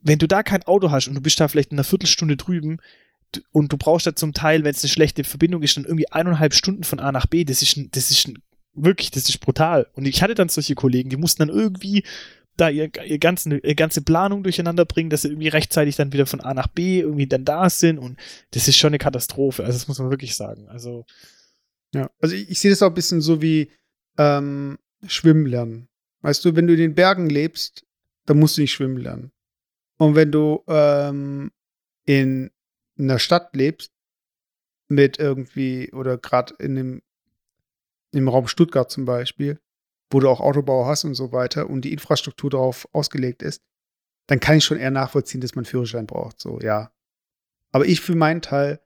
wenn 0.00 0.18
du 0.18 0.28
da 0.28 0.42
kein 0.42 0.62
Auto 0.64 0.90
hast 0.90 1.08
und 1.08 1.14
du 1.14 1.20
bist 1.20 1.40
da 1.40 1.48
vielleicht 1.48 1.72
in 1.72 1.78
einer 1.78 1.84
Viertelstunde 1.84 2.36
drüben 2.36 2.78
und 3.50 3.72
du 3.72 3.76
brauchst 3.76 4.06
da 4.06 4.14
zum 4.14 4.32
Teil, 4.32 4.62
wenn 4.62 4.70
es 4.70 4.84
eine 4.84 4.90
schlechte 4.90 5.24
Verbindung 5.24 5.62
ist, 5.62 5.76
dann 5.76 5.84
irgendwie 5.84 6.10
eineinhalb 6.10 6.54
Stunden 6.54 6.84
von 6.84 7.00
A 7.00 7.10
nach 7.10 7.26
B, 7.26 7.44
das 7.44 7.62
ist, 7.62 7.78
das 7.92 8.10
ist 8.10 8.32
wirklich, 8.74 9.10
das 9.10 9.28
ist 9.28 9.38
brutal. 9.38 9.88
Und 9.94 10.06
ich 10.06 10.22
hatte 10.22 10.34
dann 10.34 10.48
solche 10.48 10.74
Kollegen, 10.74 11.10
die 11.10 11.16
mussten 11.16 11.46
dann 11.46 11.56
irgendwie 11.56 12.04
da 12.56 12.68
ihr, 12.68 12.90
ihr, 13.04 13.18
ganzen, 13.18 13.60
ihr 13.62 13.74
ganze 13.74 14.02
Planung 14.02 14.42
durcheinander 14.42 14.84
bringen, 14.84 15.10
dass 15.10 15.22
sie 15.22 15.28
irgendwie 15.28 15.48
rechtzeitig 15.48 15.96
dann 15.96 16.12
wieder 16.12 16.26
von 16.26 16.40
A 16.40 16.54
nach 16.54 16.68
B 16.68 17.00
irgendwie 17.00 17.26
dann 17.26 17.44
da 17.44 17.68
sind 17.68 17.98
und 17.98 18.18
das 18.52 18.68
ist 18.68 18.76
schon 18.76 18.88
eine 18.88 18.98
Katastrophe. 18.98 19.64
Also 19.64 19.76
das 19.76 19.88
muss 19.88 19.98
man 19.98 20.10
wirklich 20.10 20.36
sagen. 20.36 20.68
Also 20.68 21.04
ja, 21.94 22.10
also 22.20 22.34
ich, 22.34 22.50
ich 22.50 22.60
sehe 22.60 22.70
das 22.70 22.82
auch 22.82 22.88
ein 22.88 22.94
bisschen 22.94 23.20
so 23.20 23.42
wie 23.42 23.70
ähm, 24.18 24.78
Schwimmen 25.06 25.46
lernen. 25.46 25.88
Weißt 26.22 26.44
du, 26.44 26.56
wenn 26.56 26.66
du 26.66 26.74
in 26.74 26.80
den 26.80 26.94
Bergen 26.94 27.28
lebst, 27.28 27.84
dann 28.26 28.38
musst 28.38 28.56
du 28.56 28.62
nicht 28.62 28.72
schwimmen 28.72 28.96
lernen. 28.96 29.32
Und 29.98 30.14
wenn 30.14 30.32
du 30.32 30.62
ähm, 30.66 31.52
in 32.04 32.50
einer 32.98 33.18
Stadt 33.18 33.54
lebst, 33.54 33.92
mit 34.88 35.18
irgendwie, 35.18 35.92
oder 35.92 36.18
gerade 36.18 36.54
in 36.58 36.74
dem 36.74 37.02
im 38.12 38.28
Raum 38.28 38.46
Stuttgart 38.46 38.90
zum 38.90 39.04
Beispiel, 39.04 39.58
wo 40.10 40.20
du 40.20 40.28
auch 40.28 40.40
Autobau 40.40 40.86
hast 40.86 41.04
und 41.04 41.14
so 41.14 41.32
weiter 41.32 41.68
und 41.68 41.82
die 41.82 41.92
Infrastruktur 41.92 42.50
darauf 42.50 42.88
ausgelegt 42.92 43.42
ist, 43.42 43.62
dann 44.26 44.40
kann 44.40 44.56
ich 44.56 44.64
schon 44.64 44.78
eher 44.78 44.90
nachvollziehen, 44.90 45.40
dass 45.40 45.54
man 45.54 45.64
Führerschein 45.64 46.06
braucht. 46.06 46.40
So, 46.40 46.58
ja. 46.60 46.92
Aber 47.72 47.86
ich 47.86 48.00
für 48.00 48.14
meinen 48.14 48.42
Teil 48.42 48.80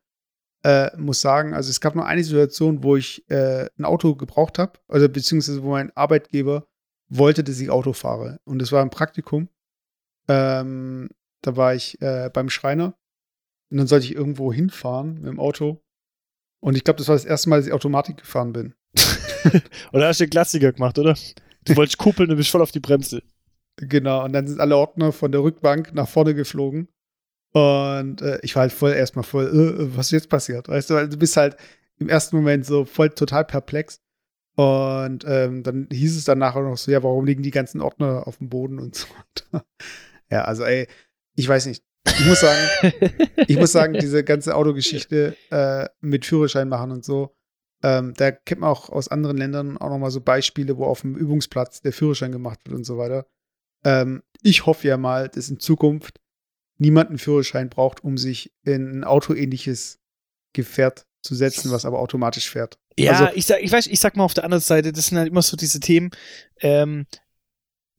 äh, 0.64 0.96
muss 0.96 1.20
sagen, 1.20 1.54
also 1.54 1.70
es 1.70 1.80
gab 1.80 1.94
nur 1.94 2.06
eine 2.06 2.24
Situation, 2.24 2.82
wo 2.82 2.96
ich 2.96 3.28
äh, 3.30 3.68
ein 3.78 3.84
Auto 3.84 4.14
gebraucht 4.14 4.58
habe, 4.58 4.78
also 4.88 5.08
beziehungsweise 5.08 5.62
wo 5.62 5.70
mein 5.70 5.96
Arbeitgeber 5.96 6.66
wollte, 7.08 7.44
dass 7.44 7.60
ich 7.60 7.70
Auto 7.70 7.92
fahre. 7.92 8.40
Und 8.44 8.60
das 8.60 8.72
war 8.72 8.82
ein 8.82 8.90
Praktikum. 8.90 9.48
Ähm, 10.28 11.10
da 11.42 11.56
war 11.56 11.74
ich 11.74 12.00
äh, 12.02 12.30
beim 12.32 12.50
Schreiner 12.50 12.98
und 13.70 13.78
dann 13.78 13.86
sollte 13.86 14.06
ich 14.06 14.14
irgendwo 14.14 14.52
hinfahren 14.52 15.14
mit 15.14 15.26
dem 15.26 15.40
Auto. 15.40 15.82
Und 16.60 16.76
ich 16.76 16.84
glaube, 16.84 16.98
das 16.98 17.08
war 17.08 17.14
das 17.14 17.24
erste 17.24 17.48
Mal, 17.48 17.58
dass 17.58 17.66
ich 17.66 17.72
Automatik 17.72 18.18
gefahren 18.18 18.52
bin. 18.52 18.74
oder 19.92 20.08
hast 20.08 20.20
du 20.20 20.24
den 20.24 20.30
Klassiker 20.30 20.72
gemacht, 20.72 20.98
oder? 20.98 21.14
Du 21.64 21.76
wolltest 21.76 21.98
kuppeln 21.98 22.30
und 22.30 22.36
bist 22.36 22.50
voll 22.50 22.62
auf 22.62 22.72
die 22.72 22.80
Bremse. 22.80 23.22
Genau, 23.76 24.24
und 24.24 24.32
dann 24.32 24.46
sind 24.46 24.60
alle 24.60 24.76
Ordner 24.76 25.12
von 25.12 25.30
der 25.30 25.42
Rückbank 25.42 25.94
nach 25.94 26.08
vorne 26.08 26.34
geflogen. 26.34 26.88
Und 27.52 28.20
äh, 28.22 28.38
ich 28.42 28.54
war 28.54 28.62
halt 28.62 28.72
voll 28.72 28.92
erstmal 28.92 29.24
voll, 29.24 29.46
äh, 29.46 29.82
äh 29.82 29.96
was 29.96 30.06
ist 30.06 30.12
jetzt 30.12 30.28
passiert? 30.28 30.68
Weißt 30.68 30.90
du, 30.90 30.94
weil 30.94 31.08
du 31.08 31.16
bist 31.16 31.36
halt 31.36 31.56
im 31.98 32.08
ersten 32.08 32.36
Moment 32.36 32.66
so 32.66 32.84
voll 32.84 33.10
total 33.10 33.44
perplex. 33.44 34.00
Und 34.56 35.24
ähm, 35.26 35.62
dann 35.62 35.86
hieß 35.90 36.16
es 36.16 36.24
dann 36.24 36.38
nachher 36.38 36.62
noch 36.62 36.76
so, 36.76 36.90
ja, 36.90 37.02
warum 37.02 37.24
liegen 37.24 37.44
die 37.44 37.52
ganzen 37.52 37.80
Ordner 37.80 38.26
auf 38.26 38.38
dem 38.38 38.48
Boden 38.48 38.80
und 38.80 38.96
so. 38.96 39.06
ja, 40.30 40.42
also 40.44 40.64
ey, 40.64 40.88
ich 41.36 41.48
weiß 41.48 41.66
nicht. 41.66 41.84
Ich 42.06 42.26
muss 42.26 42.40
sagen, 42.40 42.92
ich 43.46 43.56
muss 43.56 43.70
sagen, 43.70 43.92
diese 44.00 44.24
ganze 44.24 44.56
Autogeschichte 44.56 45.36
äh, 45.50 45.88
mit 46.00 46.26
Führerschein 46.26 46.68
machen 46.68 46.90
und 46.90 47.04
so, 47.04 47.36
ähm, 47.82 48.14
da 48.16 48.30
kennt 48.32 48.60
man 48.60 48.70
auch 48.70 48.88
aus 48.90 49.08
anderen 49.08 49.36
Ländern 49.36 49.78
auch 49.78 49.90
nochmal 49.90 50.10
so 50.10 50.20
Beispiele, 50.20 50.76
wo 50.76 50.84
auf 50.84 51.02
dem 51.02 51.16
Übungsplatz 51.16 51.80
der 51.80 51.92
Führerschein 51.92 52.32
gemacht 52.32 52.60
wird 52.64 52.76
und 52.76 52.84
so 52.84 52.98
weiter. 52.98 53.26
Ähm, 53.84 54.22
ich 54.42 54.66
hoffe 54.66 54.88
ja 54.88 54.96
mal, 54.96 55.28
dass 55.28 55.48
in 55.48 55.60
Zukunft 55.60 56.20
niemand 56.78 57.10
einen 57.10 57.18
Führerschein 57.18 57.68
braucht, 57.70 58.02
um 58.02 58.18
sich 58.18 58.52
in 58.64 59.00
ein 59.00 59.04
autoähnliches 59.04 60.00
Gefährt 60.52 61.06
zu 61.22 61.34
setzen, 61.34 61.70
was 61.70 61.84
aber 61.84 61.98
automatisch 61.98 62.50
fährt. 62.50 62.78
Ja, 62.98 63.12
also, 63.12 63.36
ich 63.36 63.46
sag, 63.46 63.62
ich 63.62 63.70
weiß, 63.70 63.86
ich 63.86 64.00
sag 64.00 64.16
mal 64.16 64.24
auf 64.24 64.34
der 64.34 64.44
anderen 64.44 64.62
Seite, 64.62 64.92
das 64.92 65.06
sind 65.06 65.18
halt 65.18 65.28
immer 65.28 65.42
so 65.42 65.56
diese 65.56 65.80
Themen. 65.80 66.10
Ähm, 66.60 67.06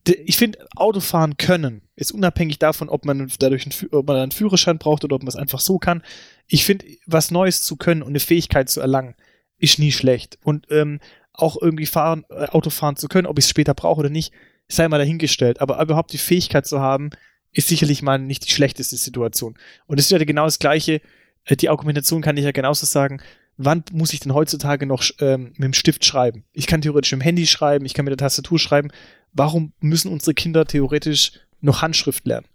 ich 0.05 0.37
finde, 0.37 0.65
Autofahren 0.75 1.37
können 1.37 1.81
ist 1.95 2.11
unabhängig 2.11 2.59
davon, 2.59 2.89
ob 2.89 3.05
man 3.05 3.31
dadurch 3.39 3.65
einen, 3.65 3.91
ob 3.91 4.07
man 4.07 4.17
einen 4.17 4.31
Führerschein 4.31 4.77
braucht 4.77 5.03
oder 5.03 5.15
ob 5.15 5.21
man 5.21 5.27
es 5.27 5.35
einfach 5.35 5.59
so 5.59 5.77
kann. 5.77 6.01
Ich 6.47 6.65
finde, 6.65 6.85
was 7.05 7.31
Neues 7.31 7.63
zu 7.63 7.75
können 7.75 8.01
und 8.01 8.09
eine 8.09 8.19
Fähigkeit 8.19 8.69
zu 8.69 8.79
erlangen, 8.81 9.15
ist 9.59 9.79
nie 9.79 9.91
schlecht. 9.91 10.37
Und 10.43 10.67
ähm, 10.71 10.99
auch 11.33 11.61
irgendwie 11.61 11.85
fahren, 11.85 12.25
äh, 12.29 12.47
Auto 12.47 12.69
fahren 12.69 12.95
zu 12.95 13.07
können, 13.07 13.27
ob 13.27 13.37
ich 13.37 13.45
es 13.45 13.49
später 13.49 13.73
brauche 13.73 13.99
oder 13.99 14.09
nicht, 14.09 14.33
sei 14.67 14.87
mal 14.87 14.97
dahingestellt, 14.97 15.61
aber 15.61 15.81
überhaupt 15.81 16.13
die 16.13 16.17
Fähigkeit 16.17 16.65
zu 16.65 16.79
haben, 16.79 17.09
ist 17.51 17.67
sicherlich 17.67 18.01
mal 18.01 18.19
nicht 18.19 18.45
die 18.45 18.51
schlechteste 18.51 18.97
Situation. 18.97 19.57
Und 19.87 19.99
es 19.99 20.05
ist 20.05 20.11
ja 20.11 20.23
genau 20.23 20.45
das 20.45 20.59
Gleiche, 20.59 21.01
äh, 21.45 21.55
die 21.55 21.69
Argumentation 21.69 22.21
kann 22.21 22.37
ich 22.37 22.45
ja 22.45 22.51
genauso 22.51 22.85
sagen, 22.85 23.21
wann 23.57 23.83
muss 23.91 24.13
ich 24.13 24.21
denn 24.21 24.33
heutzutage 24.33 24.85
noch 24.85 25.03
ähm, 25.19 25.53
mit 25.57 25.63
dem 25.63 25.73
Stift 25.73 26.05
schreiben? 26.05 26.45
Ich 26.53 26.67
kann 26.67 26.81
theoretisch 26.81 27.11
mit 27.11 27.21
dem 27.21 27.23
Handy 27.23 27.47
schreiben, 27.47 27.85
ich 27.85 27.93
kann 27.93 28.05
mit 28.05 28.11
der 28.11 28.25
Tastatur 28.25 28.57
schreiben. 28.57 28.89
Warum 29.33 29.73
müssen 29.79 30.11
unsere 30.11 30.33
Kinder 30.33 30.65
theoretisch 30.65 31.33
noch 31.59 31.81
Handschrift 31.81 32.25
lernen? 32.25 32.47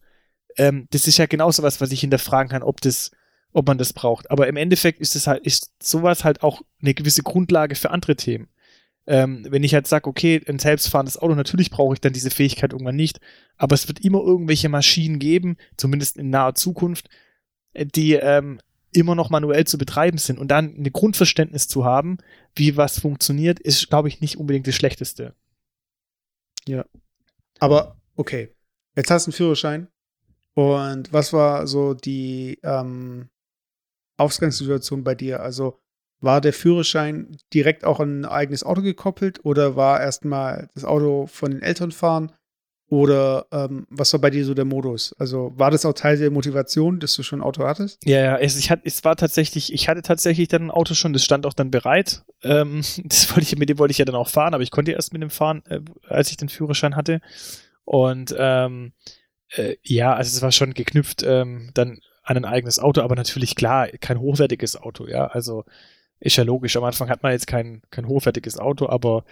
Ähm, 0.56 0.88
das 0.90 1.06
ist 1.06 1.18
ja 1.18 1.26
genauso 1.26 1.62
was, 1.62 1.80
was 1.80 1.92
ich 1.92 2.00
hinterfragen 2.00 2.50
kann, 2.50 2.62
ob 2.62 2.80
das, 2.80 3.10
ob 3.54 3.66
man 3.68 3.78
das 3.78 3.92
braucht. 3.92 4.30
Aber 4.30 4.48
im 4.48 4.56
Endeffekt 4.56 5.00
ist 5.00 5.16
es 5.16 5.26
halt, 5.26 5.46
ist 5.46 5.72
sowas 5.82 6.24
halt 6.24 6.42
auch 6.42 6.60
eine 6.82 6.92
gewisse 6.92 7.22
Grundlage 7.22 7.76
für 7.76 7.90
andere 7.90 8.16
Themen. 8.16 8.48
Ähm, 9.06 9.46
wenn 9.48 9.62
ich 9.62 9.74
halt 9.74 9.86
sage, 9.86 10.08
okay, 10.08 10.42
ein 10.48 10.58
selbstfahrendes 10.58 11.18
Auto, 11.18 11.34
natürlich 11.34 11.70
brauche 11.70 11.94
ich 11.94 12.00
dann 12.00 12.12
diese 12.12 12.30
Fähigkeit 12.30 12.72
irgendwann 12.72 12.96
nicht, 12.96 13.20
aber 13.56 13.74
es 13.74 13.86
wird 13.86 14.00
immer 14.00 14.20
irgendwelche 14.20 14.68
Maschinen 14.68 15.18
geben, 15.18 15.56
zumindest 15.76 16.16
in 16.16 16.30
naher 16.30 16.54
Zukunft, 16.54 17.08
die 17.74 18.14
ähm, 18.14 18.60
immer 18.92 19.14
noch 19.14 19.30
manuell 19.30 19.66
zu 19.66 19.76
betreiben 19.78 20.18
sind 20.18 20.38
und 20.38 20.48
dann 20.48 20.74
ein 20.74 20.92
Grundverständnis 20.92 21.68
zu 21.68 21.84
haben, 21.84 22.18
wie 22.54 22.76
was 22.76 22.98
funktioniert, 22.98 23.60
ist, 23.60 23.88
glaube 23.88 24.08
ich, 24.08 24.20
nicht 24.20 24.38
unbedingt 24.38 24.66
das 24.66 24.74
Schlechteste. 24.74 25.34
Ja. 26.66 26.84
Aber 27.60 28.00
okay, 28.16 28.54
jetzt 28.96 29.10
hast 29.10 29.26
du 29.26 29.30
einen 29.30 29.36
Führerschein 29.36 29.88
und 30.54 31.12
was 31.12 31.32
war 31.32 31.66
so 31.66 31.94
die 31.94 32.58
ähm, 32.62 33.28
Ausgangssituation 34.16 35.04
bei 35.04 35.14
dir? 35.14 35.40
Also 35.40 35.80
war 36.20 36.40
der 36.40 36.52
Führerschein 36.52 37.36
direkt 37.52 37.84
auch 37.84 38.00
an 38.00 38.20
ein 38.20 38.24
eigenes 38.24 38.64
Auto 38.64 38.82
gekoppelt 38.82 39.44
oder 39.44 39.76
war 39.76 40.00
erstmal 40.00 40.68
das 40.74 40.84
Auto 40.84 41.26
von 41.26 41.50
den 41.50 41.62
Eltern 41.62 41.92
fahren? 41.92 42.32
Oder 42.88 43.46
ähm, 43.50 43.86
was 43.88 44.12
war 44.12 44.20
bei 44.20 44.30
dir 44.30 44.44
so 44.44 44.52
der 44.52 44.66
Modus? 44.66 45.14
Also 45.18 45.52
war 45.56 45.70
das 45.70 45.86
auch 45.86 45.94
Teil 45.94 46.18
der 46.18 46.30
Motivation, 46.30 47.00
dass 47.00 47.16
du 47.16 47.22
schon 47.22 47.40
ein 47.40 47.44
Auto 47.44 47.64
hattest? 47.64 47.98
Ja, 48.04 48.20
ja, 48.20 48.36
es, 48.36 48.56
ich 48.58 48.70
hatte, 48.70 48.82
es 48.84 49.02
war 49.04 49.16
tatsächlich, 49.16 49.72
ich 49.72 49.88
hatte 49.88 50.02
tatsächlich 50.02 50.48
dann 50.48 50.66
ein 50.66 50.70
Auto 50.70 50.94
schon, 50.94 51.12
das 51.14 51.24
stand 51.24 51.46
auch 51.46 51.54
dann 51.54 51.70
bereit. 51.70 52.24
Ähm, 52.42 52.82
das 53.04 53.30
wollte 53.30 53.42
ich, 53.42 53.56
mit 53.56 53.68
dem 53.68 53.78
wollte 53.78 53.92
ich 53.92 53.98
ja 53.98 54.04
dann 54.04 54.14
auch 54.14 54.28
fahren, 54.28 54.54
aber 54.54 54.62
ich 54.62 54.70
konnte 54.70 54.92
erst 54.92 55.12
mit 55.12 55.22
dem 55.22 55.30
fahren, 55.30 55.62
äh, 55.66 55.80
als 56.08 56.30
ich 56.30 56.36
den 56.36 56.50
Führerschein 56.50 56.94
hatte. 56.94 57.20
Und 57.84 58.34
ähm, 58.38 58.92
äh, 59.48 59.76
ja, 59.82 60.14
also 60.14 60.28
es 60.28 60.42
war 60.42 60.52
schon 60.52 60.74
geknüpft 60.74 61.22
ähm, 61.22 61.70
dann 61.74 62.00
an 62.24 62.38
ein 62.38 62.44
eigenes 62.44 62.78
Auto, 62.78 63.02
aber 63.02 63.14
natürlich 63.14 63.54
klar, 63.54 63.88
kein 63.88 64.18
hochwertiges 64.18 64.76
Auto, 64.76 65.06
ja. 65.06 65.26
Also 65.26 65.64
ist 66.20 66.36
ja 66.36 66.44
logisch. 66.44 66.76
Am 66.76 66.84
Anfang 66.84 67.08
hat 67.10 67.22
man 67.22 67.32
jetzt 67.32 67.46
kein, 67.46 67.82
kein 67.90 68.08
hochwertiges 68.08 68.58
Auto, 68.58 68.88
aber 68.88 69.24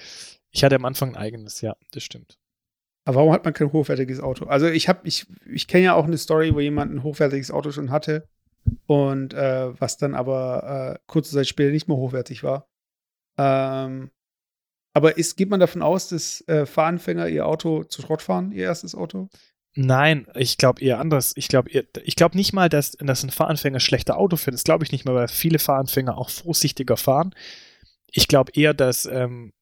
ich 0.51 0.63
hatte 0.63 0.77
am 0.77 0.85
Anfang 0.85 1.11
ein 1.11 1.17
eigenes, 1.17 1.63
ja, 1.63 1.75
das 1.93 2.03
stimmt. 2.03 2.39
Aber 3.05 3.17
warum 3.17 3.33
hat 3.33 3.45
man 3.45 3.55
kein 3.55 3.73
hochwertiges 3.73 4.21
Auto? 4.21 4.45
Also 4.45 4.69
ich 4.69 4.89
habe, 4.89 5.01
ich, 5.09 5.27
ich 5.47 5.67
kenne 5.67 5.85
ja 5.85 5.95
auch 5.95 6.05
eine 6.05 6.19
Story, 6.19 6.55
wo 6.55 6.61
jemand 6.61 6.93
ein 6.93 7.03
hochwertiges 7.03 7.51
Auto 7.51 7.73
schon 7.73 7.91
hatte 7.91 8.29
und 8.87 9.35
äh, 9.35 9.81
was 9.81 9.97
dann 9.97 10.15
aber 10.15 10.95
äh, 10.95 10.99
kurze 11.07 11.35
Zeit 11.35 11.49
später 11.49 11.73
nicht 11.73 11.89
mehr 11.89 11.97
hochwertig 11.97 12.45
war. 12.45 12.69
Ähm, 13.39 14.11
aber 14.95 15.17
ist, 15.17 15.37
geht 15.37 15.49
man 15.49 15.61
davon 15.61 15.83
aus, 15.83 16.09
dass 16.09 16.47
äh, 16.49 16.67
Fahranfänger 16.67 17.29
ihr 17.29 17.47
Auto 17.47 17.85
zu 17.85 18.03
Schrott 18.03 18.23
fahren, 18.23 18.53
ihr 18.53 18.65
erstes 18.65 18.95
Auto? 18.95 19.29
Nein, 19.75 20.27
ich 20.35 20.59
glaube 20.59 20.83
eher 20.83 21.01
anders. 21.01 21.33
Ich 21.37 21.49
glaube 21.49 21.71
ich 21.71 22.17
glaube 22.17 22.37
nicht 22.37 22.53
mal, 22.53 22.69
dass, 22.69 22.93
dass 22.93 23.23
ein 23.23 23.31
Fahranfänger 23.31 23.81
schlechter 23.81 24.19
Auto 24.19 24.37
fährt. 24.37 24.55
Das 24.55 24.65
glaube 24.65 24.85
ich 24.85 24.93
nicht 24.93 25.07
mal, 25.07 25.15
weil 25.15 25.29
viele 25.29 25.59
Fahranfänger 25.59 26.19
auch 26.19 26.29
vorsichtiger 26.29 26.97
fahren. 26.99 27.35
Ich 28.11 28.29
glaube 28.29 28.53
eher, 28.55 28.75
dass 28.75 29.07
ähm, 29.07 29.53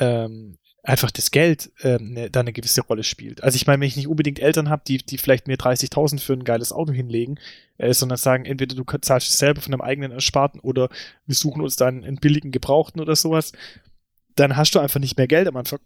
ähm, 0.00 0.58
einfach 0.82 1.10
das 1.10 1.30
Geld 1.30 1.70
ähm, 1.82 2.14
ne, 2.14 2.30
da 2.30 2.40
eine 2.40 2.52
gewisse 2.52 2.80
Rolle 2.82 3.04
spielt. 3.04 3.42
Also 3.44 3.56
ich 3.56 3.66
meine, 3.66 3.80
wenn 3.80 3.88
ich 3.88 3.96
nicht 3.96 4.08
unbedingt 4.08 4.40
Eltern 4.40 4.68
habe, 4.68 4.82
die, 4.86 4.98
die 4.98 5.18
vielleicht 5.18 5.46
mir 5.46 5.56
30.000 5.56 6.18
für 6.18 6.32
ein 6.32 6.44
geiles 6.44 6.72
Auto 6.72 6.92
hinlegen, 6.92 7.38
äh, 7.78 7.92
sondern 7.92 8.18
sagen, 8.18 8.46
entweder 8.46 8.74
du 8.74 8.84
zahlst 8.98 9.28
es 9.28 9.38
selber 9.38 9.60
von 9.60 9.70
deinem 9.70 9.82
eigenen 9.82 10.12
Ersparten 10.12 10.60
oder 10.60 10.88
wir 11.26 11.34
suchen 11.34 11.62
uns 11.62 11.76
dann 11.76 12.04
einen 12.04 12.16
billigen 12.16 12.50
Gebrauchten 12.50 13.00
oder 13.00 13.14
sowas, 13.14 13.52
dann 14.34 14.56
hast 14.56 14.74
du 14.74 14.80
einfach 14.80 15.00
nicht 15.00 15.16
mehr 15.18 15.28
Geld 15.28 15.46
am 15.46 15.56
Anfang 15.56 15.78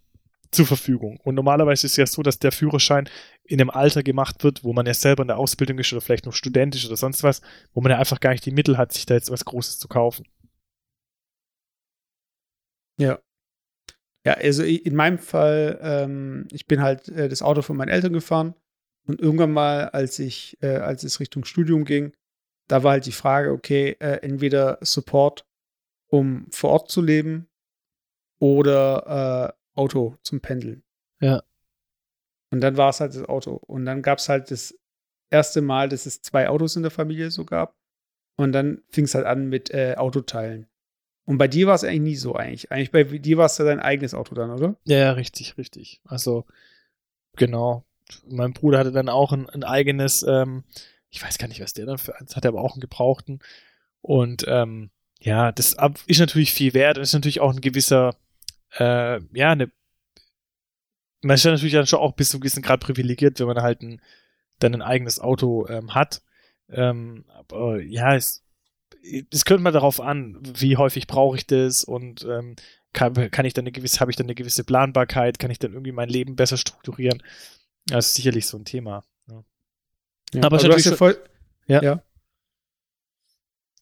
zur 0.51 0.65
Verfügung. 0.65 1.19
Und 1.23 1.35
normalerweise 1.35 1.87
ist 1.87 1.93
es 1.93 1.97
ja 1.97 2.05
so, 2.05 2.23
dass 2.23 2.39
der 2.39 2.51
Führerschein 2.51 3.09
in 3.43 3.59
einem 3.59 3.69
Alter 3.69 4.03
gemacht 4.03 4.43
wird, 4.43 4.63
wo 4.63 4.73
man 4.73 4.85
ja 4.85 4.93
selber 4.93 5.23
in 5.23 5.27
der 5.27 5.37
Ausbildung 5.37 5.79
ist 5.79 5.91
oder 5.93 6.01
vielleicht 6.01 6.25
noch 6.25 6.33
studentisch 6.33 6.85
oder 6.85 6.97
sonst 6.97 7.23
was, 7.23 7.41
wo 7.73 7.81
man 7.81 7.91
ja 7.91 7.97
einfach 7.97 8.19
gar 8.19 8.31
nicht 8.31 8.45
die 8.45 8.51
Mittel 8.51 8.77
hat, 8.77 8.93
sich 8.93 9.05
da 9.05 9.13
jetzt 9.13 9.31
was 9.31 9.45
Großes 9.45 9.79
zu 9.79 9.87
kaufen. 9.87 10.25
Ja. 12.99 13.19
Ja, 14.25 14.33
also 14.33 14.63
in 14.63 14.95
meinem 14.95 15.19
Fall, 15.19 15.79
ähm, 15.81 16.47
ich 16.51 16.65
bin 16.65 16.81
halt 16.81 17.07
äh, 17.07 17.29
das 17.29 17.41
Auto 17.41 17.61
von 17.61 17.77
meinen 17.77 17.89
Eltern 17.89 18.11
gefahren 18.11 18.55
und 19.05 19.21
irgendwann 19.21 19.51
mal, 19.53 19.89
als 19.89 20.19
ich, 20.19 20.57
äh, 20.61 20.75
als 20.75 21.03
es 21.03 21.21
Richtung 21.21 21.45
Studium 21.45 21.85
ging, 21.85 22.11
da 22.67 22.83
war 22.83 22.93
halt 22.93 23.05
die 23.05 23.13
Frage, 23.13 23.51
okay, 23.51 23.95
äh, 23.99 24.19
entweder 24.23 24.79
Support, 24.81 25.45
um 26.07 26.47
vor 26.51 26.71
Ort 26.71 26.91
zu 26.91 27.01
leben 27.01 27.47
oder 28.39 29.53
äh, 29.55 29.56
Auto 29.77 30.17
zum 30.21 30.41
Pendeln. 30.41 30.83
Ja. 31.19 31.43
Und 32.51 32.61
dann 32.61 32.77
war 32.77 32.89
es 32.89 32.99
halt 32.99 33.15
das 33.15 33.23
Auto. 33.23 33.55
Und 33.55 33.85
dann 33.85 34.01
gab 34.01 34.19
es 34.19 34.29
halt 34.29 34.51
das 34.51 34.77
erste 35.29 35.61
Mal, 35.61 35.89
dass 35.89 36.05
es 36.05 36.21
zwei 36.21 36.49
Autos 36.49 36.75
in 36.75 36.83
der 36.83 36.91
Familie 36.91 37.31
so 37.31 37.45
gab. 37.45 37.75
Und 38.37 38.51
dann 38.51 38.81
fing 38.89 39.05
es 39.05 39.15
halt 39.15 39.25
an 39.25 39.49
mit 39.49 39.71
äh, 39.71 39.95
Autoteilen. 39.97 40.67
Und 41.25 41.37
bei 41.37 41.47
dir 41.47 41.67
war 41.67 41.75
es 41.75 41.83
eigentlich 41.83 42.01
nie 42.01 42.15
so 42.15 42.35
eigentlich. 42.35 42.71
Eigentlich 42.71 42.91
bei 42.91 43.03
dir 43.03 43.37
war 43.37 43.47
es 43.47 43.57
ja 43.57 43.65
dein 43.65 43.81
eigenes 43.81 44.13
Auto 44.13 44.33
dann, 44.33 44.51
oder? 44.51 44.77
Ja, 44.85 44.97
ja, 44.97 45.11
richtig, 45.11 45.57
richtig. 45.57 46.01
Also, 46.05 46.45
genau. 47.35 47.83
Mein 48.29 48.53
Bruder 48.53 48.79
hatte 48.79 48.93
dann 48.93 49.09
auch 49.09 49.33
ein, 49.33 49.49
ein 49.49 49.65
eigenes, 49.65 50.23
ähm, 50.23 50.63
ich 51.09 51.21
weiß 51.21 51.37
gar 51.37 51.49
nicht, 51.49 51.59
was 51.59 51.73
der 51.73 51.85
dann 51.85 51.97
für 51.97 52.17
eins 52.17 52.37
hatte, 52.37 52.47
aber 52.47 52.61
auch 52.61 52.73
einen 52.73 52.81
gebrauchten. 52.81 53.39
Und 54.01 54.45
ähm, 54.47 54.91
ja, 55.19 55.51
das 55.51 55.75
ist 56.05 56.19
natürlich 56.19 56.53
viel 56.53 56.73
wert. 56.73 56.95
Das 56.95 57.09
ist 57.09 57.13
natürlich 57.13 57.41
auch 57.41 57.53
ein 57.53 57.59
gewisser 57.59 58.15
äh, 58.71 59.19
ja, 59.33 59.51
eine, 59.51 59.71
man 61.21 61.35
ist 61.35 61.43
ja 61.43 61.51
natürlich 61.51 61.73
dann 61.73 61.87
schon 61.87 61.99
auch 61.99 62.13
bis 62.13 62.29
zu 62.29 62.37
einem 62.37 62.41
gewissen 62.41 62.61
Grad 62.61 62.79
privilegiert, 62.79 63.39
wenn 63.39 63.47
man 63.47 63.61
halt 63.61 63.81
ein, 63.81 64.01
dann 64.59 64.75
ein 64.75 64.81
eigenes 64.81 65.19
Auto 65.19 65.67
ähm, 65.67 65.93
hat. 65.93 66.21
Ähm, 66.69 67.25
aber 67.27 67.81
ja, 67.81 68.15
es, 68.15 68.43
es 69.31 69.45
kommt 69.45 69.61
mal 69.61 69.71
darauf 69.71 69.99
an, 70.01 70.39
wie 70.41 70.77
häufig 70.77 71.07
brauche 71.07 71.37
ich 71.37 71.47
das 71.47 71.83
und 71.83 72.25
ähm, 72.25 72.55
kann, 72.93 73.31
kann 73.31 73.45
ich 73.45 73.53
dann 73.53 73.63
eine 73.63 73.71
gewisse, 73.71 73.99
habe 73.99 74.11
ich 74.11 74.17
dann 74.17 74.25
eine 74.25 74.35
gewisse 74.35 74.63
Planbarkeit, 74.63 75.39
kann 75.39 75.51
ich 75.51 75.59
dann 75.59 75.73
irgendwie 75.73 75.91
mein 75.91 76.09
Leben 76.09 76.35
besser 76.35 76.57
strukturieren? 76.57 77.21
Das 77.85 78.07
ist 78.07 78.15
sicherlich 78.15 78.47
so 78.47 78.57
ein 78.57 78.65
Thema. 78.65 79.03
Ja. 79.29 79.43
Ja, 80.33 80.43
aber, 80.43 80.57
aber 80.57 80.67
du 80.67 80.73
hast 80.73 80.85
ja 80.85 80.95
voll, 80.95 81.17
ja. 81.67 81.81
ja. 81.81 82.03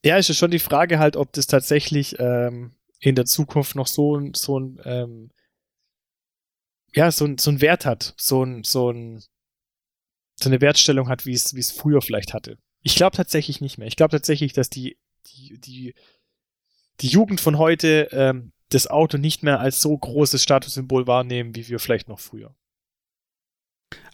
Ja, 0.04 0.16
ist 0.18 0.28
ja 0.28 0.34
schon 0.34 0.52
die 0.52 0.60
Frage 0.60 1.00
halt, 1.00 1.16
ob 1.16 1.32
das 1.32 1.48
tatsächlich 1.48 2.16
ähm, 2.20 2.75
in 3.00 3.14
der 3.14 3.26
Zukunft 3.26 3.74
noch 3.74 3.86
so, 3.86 4.20
so 4.34 4.58
ein, 4.58 4.80
ähm, 4.84 5.30
ja, 6.94 7.10
so, 7.10 7.28
so 7.38 7.50
ein 7.50 7.60
Wert 7.60 7.84
hat, 7.84 8.14
so 8.16 8.42
ein, 8.42 8.64
so 8.64 8.90
ein, 8.90 9.22
so 10.40 10.48
eine 10.48 10.60
Wertstellung 10.60 11.08
hat, 11.08 11.26
wie 11.26 11.32
es, 11.32 11.54
wie 11.54 11.60
es 11.60 11.72
früher 11.72 12.02
vielleicht 12.02 12.34
hatte. 12.34 12.58
Ich 12.82 12.96
glaube 12.96 13.16
tatsächlich 13.16 13.60
nicht 13.60 13.78
mehr. 13.78 13.88
Ich 13.88 13.96
glaube 13.96 14.12
tatsächlich, 14.12 14.52
dass 14.52 14.70
die, 14.70 14.98
die, 15.26 15.58
die, 15.60 15.94
die 17.00 17.08
Jugend 17.08 17.40
von 17.40 17.58
heute 17.58 18.08
ähm, 18.12 18.52
das 18.70 18.86
Auto 18.86 19.18
nicht 19.18 19.42
mehr 19.42 19.60
als 19.60 19.80
so 19.80 19.96
großes 19.96 20.42
Statussymbol 20.42 21.06
wahrnehmen, 21.06 21.54
wie 21.54 21.68
wir 21.68 21.78
vielleicht 21.78 22.08
noch 22.08 22.20
früher. 22.20 22.54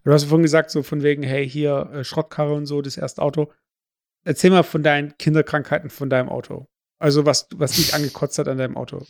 Du 0.04 0.12
hast 0.12 0.24
vorhin 0.24 0.42
gesagt, 0.42 0.70
so 0.70 0.82
von 0.82 1.02
wegen, 1.02 1.22
hey, 1.22 1.48
hier 1.48 1.90
äh, 1.92 2.04
Schrottkarre 2.04 2.54
und 2.54 2.66
so, 2.66 2.82
das 2.82 2.96
erste 2.96 3.22
Auto. 3.22 3.52
Erzähl 4.24 4.50
mal 4.50 4.62
von 4.62 4.82
deinen 4.82 5.16
Kinderkrankheiten 5.18 5.90
von 5.90 6.10
deinem 6.10 6.28
Auto. 6.28 6.68
Also 7.02 7.26
was, 7.26 7.48
was 7.56 7.72
dich 7.72 7.94
angekotzt 7.94 8.38
hat 8.38 8.46
an 8.46 8.58
deinem 8.58 8.76
Auto. 8.76 9.04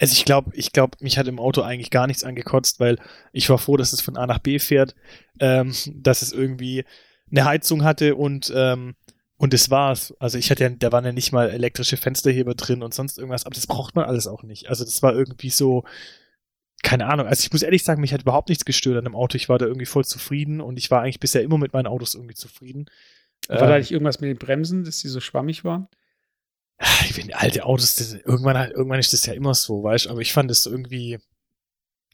Also 0.00 0.12
ich 0.12 0.24
glaube, 0.24 0.50
ich 0.54 0.72
glaube, 0.72 0.96
mich 1.00 1.18
hat 1.18 1.28
im 1.28 1.38
Auto 1.38 1.60
eigentlich 1.60 1.90
gar 1.90 2.06
nichts 2.06 2.24
angekotzt, 2.24 2.80
weil 2.80 2.98
ich 3.32 3.50
war 3.50 3.58
froh, 3.58 3.76
dass 3.76 3.92
es 3.92 4.00
von 4.00 4.16
A 4.16 4.26
nach 4.26 4.38
B 4.38 4.58
fährt, 4.58 4.94
ähm, 5.40 5.74
dass 5.92 6.22
es 6.22 6.32
irgendwie 6.32 6.86
eine 7.30 7.44
Heizung 7.44 7.84
hatte 7.84 8.14
und 8.14 8.50
ähm, 8.56 8.94
und 9.36 9.52
das 9.52 9.68
war's. 9.70 10.14
Also 10.18 10.38
ich 10.38 10.50
hatte 10.50 10.64
ja, 10.64 10.70
da 10.70 10.90
waren 10.90 11.04
ja 11.04 11.12
nicht 11.12 11.32
mal 11.32 11.50
elektrische 11.50 11.98
Fensterheber 11.98 12.54
drin 12.54 12.82
und 12.82 12.94
sonst 12.94 13.18
irgendwas, 13.18 13.44
aber 13.44 13.54
das 13.54 13.66
braucht 13.66 13.94
man 13.94 14.06
alles 14.06 14.26
auch 14.26 14.42
nicht. 14.42 14.70
Also 14.70 14.84
das 14.84 15.02
war 15.02 15.14
irgendwie 15.14 15.50
so, 15.50 15.84
keine 16.82 17.06
Ahnung. 17.08 17.26
Also 17.26 17.42
ich 17.42 17.52
muss 17.52 17.62
ehrlich 17.62 17.84
sagen, 17.84 18.00
mich 18.00 18.14
hat 18.14 18.22
überhaupt 18.22 18.48
nichts 18.48 18.64
gestört 18.64 18.96
an 18.96 19.04
dem 19.04 19.14
Auto. 19.14 19.36
Ich 19.36 19.50
war 19.50 19.58
da 19.58 19.66
irgendwie 19.66 19.86
voll 19.86 20.06
zufrieden 20.06 20.62
und 20.62 20.78
ich 20.78 20.90
war 20.90 21.02
eigentlich 21.02 21.20
bisher 21.20 21.42
immer 21.42 21.58
mit 21.58 21.74
meinen 21.74 21.86
Autos 21.86 22.14
irgendwie 22.14 22.34
zufrieden. 22.34 22.86
War 23.48 23.62
ähm, 23.62 23.68
da 23.68 23.78
nicht 23.78 23.90
irgendwas 23.90 24.20
mit 24.20 24.30
den 24.30 24.38
Bremsen, 24.38 24.84
dass 24.84 25.00
die 25.00 25.08
so 25.08 25.20
schwammig 25.20 25.62
waren? 25.62 25.88
Ich 27.04 27.12
finde, 27.12 27.36
alte 27.36 27.64
Autos, 27.64 27.96
das, 27.96 28.14
irgendwann, 28.14 28.70
irgendwann 28.70 29.00
ist 29.00 29.12
das 29.12 29.26
ja 29.26 29.32
immer 29.32 29.54
so, 29.54 29.82
weißt 29.82 30.06
du, 30.06 30.10
aber 30.10 30.20
ich 30.20 30.32
fand 30.32 30.50
es 30.50 30.66
irgendwie, 30.66 31.18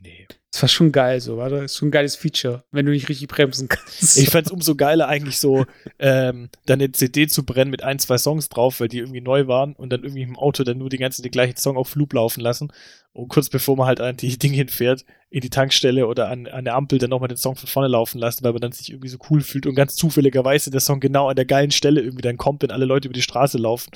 nee. 0.00 0.26
Das 0.50 0.62
war 0.62 0.68
schon 0.68 0.92
geil, 0.92 1.20
so, 1.20 1.36
warte. 1.36 1.56
Das 1.56 1.72
ist 1.72 1.78
schon 1.78 1.88
ein 1.88 1.90
geiles 1.90 2.14
Feature, 2.14 2.62
wenn 2.70 2.86
du 2.86 2.92
nicht 2.92 3.08
richtig 3.08 3.26
bremsen 3.26 3.66
kannst. 3.68 4.16
Ich 4.16 4.30
fand 4.30 4.46
es 4.46 4.52
umso 4.52 4.76
geiler, 4.76 5.08
eigentlich 5.08 5.40
so, 5.40 5.66
ähm, 5.98 6.48
dann 6.66 6.80
eine 6.80 6.92
CD 6.92 7.26
zu 7.26 7.44
brennen 7.44 7.72
mit 7.72 7.82
ein, 7.82 7.98
zwei 7.98 8.18
Songs 8.18 8.48
drauf, 8.48 8.78
weil 8.78 8.86
die 8.86 8.98
irgendwie 8.98 9.20
neu 9.20 9.48
waren 9.48 9.74
und 9.74 9.90
dann 9.90 10.04
irgendwie 10.04 10.22
im 10.22 10.38
Auto 10.38 10.62
dann 10.62 10.78
nur 10.78 10.90
die 10.90 10.98
ganzen, 10.98 11.24
den 11.24 11.32
gleichen 11.32 11.56
Song 11.56 11.76
auf 11.76 11.96
Loop 11.96 12.12
laufen 12.12 12.40
lassen. 12.40 12.72
Und 13.12 13.28
kurz 13.28 13.48
bevor 13.48 13.76
man 13.76 13.88
halt 13.88 14.00
an 14.00 14.16
die 14.16 14.38
Dinge 14.38 14.56
hinfährt, 14.56 15.04
in 15.28 15.40
die 15.40 15.50
Tankstelle 15.50 16.06
oder 16.06 16.28
an, 16.28 16.46
an 16.46 16.64
der 16.64 16.76
Ampel 16.76 17.00
dann 17.00 17.10
nochmal 17.10 17.28
den 17.28 17.36
Song 17.36 17.56
von 17.56 17.68
vorne 17.68 17.88
laufen 17.88 18.20
lassen, 18.20 18.44
weil 18.44 18.52
man 18.52 18.60
dann 18.60 18.72
sich 18.72 18.90
irgendwie 18.90 19.08
so 19.08 19.18
cool 19.30 19.40
fühlt 19.40 19.66
und 19.66 19.74
ganz 19.74 19.96
zufälligerweise 19.96 20.70
der 20.70 20.80
Song 20.80 21.00
genau 21.00 21.28
an 21.28 21.36
der 21.36 21.46
geilen 21.46 21.72
Stelle 21.72 22.00
irgendwie 22.00 22.22
dann 22.22 22.36
kommt, 22.36 22.62
wenn 22.62 22.70
alle 22.70 22.84
Leute 22.84 23.08
über 23.08 23.14
die 23.14 23.22
Straße 23.22 23.58
laufen. 23.58 23.90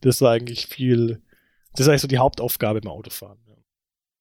Das 0.00 0.20
war 0.20 0.32
eigentlich 0.32 0.66
viel, 0.66 1.22
das 1.72 1.80
ist 1.80 1.88
eigentlich 1.88 2.02
so 2.02 2.08
die 2.08 2.18
Hauptaufgabe 2.18 2.80
beim 2.80 2.92
Autofahren. 2.92 3.38
Ja. 3.48 3.54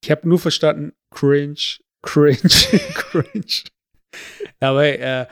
Ich 0.04 0.12
habe 0.12 0.28
nur 0.28 0.40
verstanden, 0.40 0.94
cringe, 1.12 1.56
cringe, 2.02 2.38
cringe. 2.94 3.64
Aber 4.60 4.86
äh, 4.86 5.26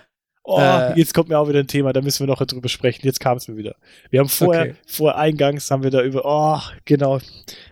Oh, 0.44 0.60
Äh. 0.60 0.98
jetzt 0.98 1.14
kommt 1.14 1.30
mir 1.30 1.38
auch 1.38 1.48
wieder 1.48 1.60
ein 1.60 1.68
Thema, 1.68 1.94
da 1.94 2.02
müssen 2.02 2.22
wir 2.26 2.34
noch 2.34 2.44
drüber 2.44 2.68
sprechen. 2.68 3.06
Jetzt 3.06 3.20
kam 3.20 3.38
es 3.38 3.48
mir 3.48 3.58
wieder. 3.58 3.76
Wir 4.10 4.22
haben 4.22 4.28
vorher, 4.28 4.64
Okay. 4.64 4.76
vor 4.88 5.16
eingangs 5.16 5.70
haben 5.70 5.84
wir 5.84 5.92
da 5.92 6.02
über, 6.02 6.24
oh, 6.26 6.60
genau. 6.86 7.20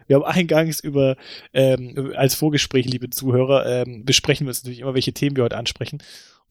Wir 0.05 0.17
haben 0.17 0.23
eingangs 0.25 0.79
über, 0.79 1.15
ähm, 1.51 2.13
als 2.15 2.35
Vorgespräch, 2.35 2.85
liebe 2.85 3.09
Zuhörer, 3.09 3.65
ähm, 3.65 4.05
besprechen 4.05 4.45
wir 4.45 4.49
uns 4.49 4.61
natürlich 4.63 4.81
immer, 4.81 4.93
welche 4.93 5.13
Themen 5.13 5.35
wir 5.35 5.45
heute 5.45 5.57
ansprechen. 5.57 5.97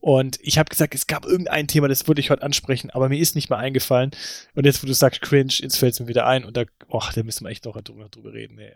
Und 0.01 0.39
ich 0.41 0.57
habe 0.57 0.69
gesagt, 0.69 0.95
es 0.95 1.07
gab 1.07 1.25
irgendein 1.25 1.67
Thema, 1.67 1.87
das 1.87 2.07
würde 2.07 2.21
ich 2.21 2.29
heute 2.29 2.43
ansprechen, 2.43 2.89
aber 2.91 3.09
mir 3.09 3.19
ist 3.19 3.35
nicht 3.35 3.49
mal 3.49 3.57
eingefallen. 3.57 4.11
Und 4.55 4.65
jetzt, 4.65 4.81
wo 4.81 4.87
du 4.87 4.93
sagst 4.93 5.21
cringe, 5.21 5.53
jetzt 5.57 5.77
fällt 5.77 5.93
es 5.93 5.99
mir 5.99 6.07
wieder 6.07 6.25
ein 6.25 6.45
und 6.45 6.55
da, 6.55 6.63
oh, 6.87 7.03
da 7.13 7.23
müssen 7.23 7.45
wir 7.45 7.51
echt 7.51 7.65
noch 7.65 7.79
drüber, 7.81 8.07
drüber 8.09 8.33
reden. 8.33 8.57
Ey. 8.59 8.75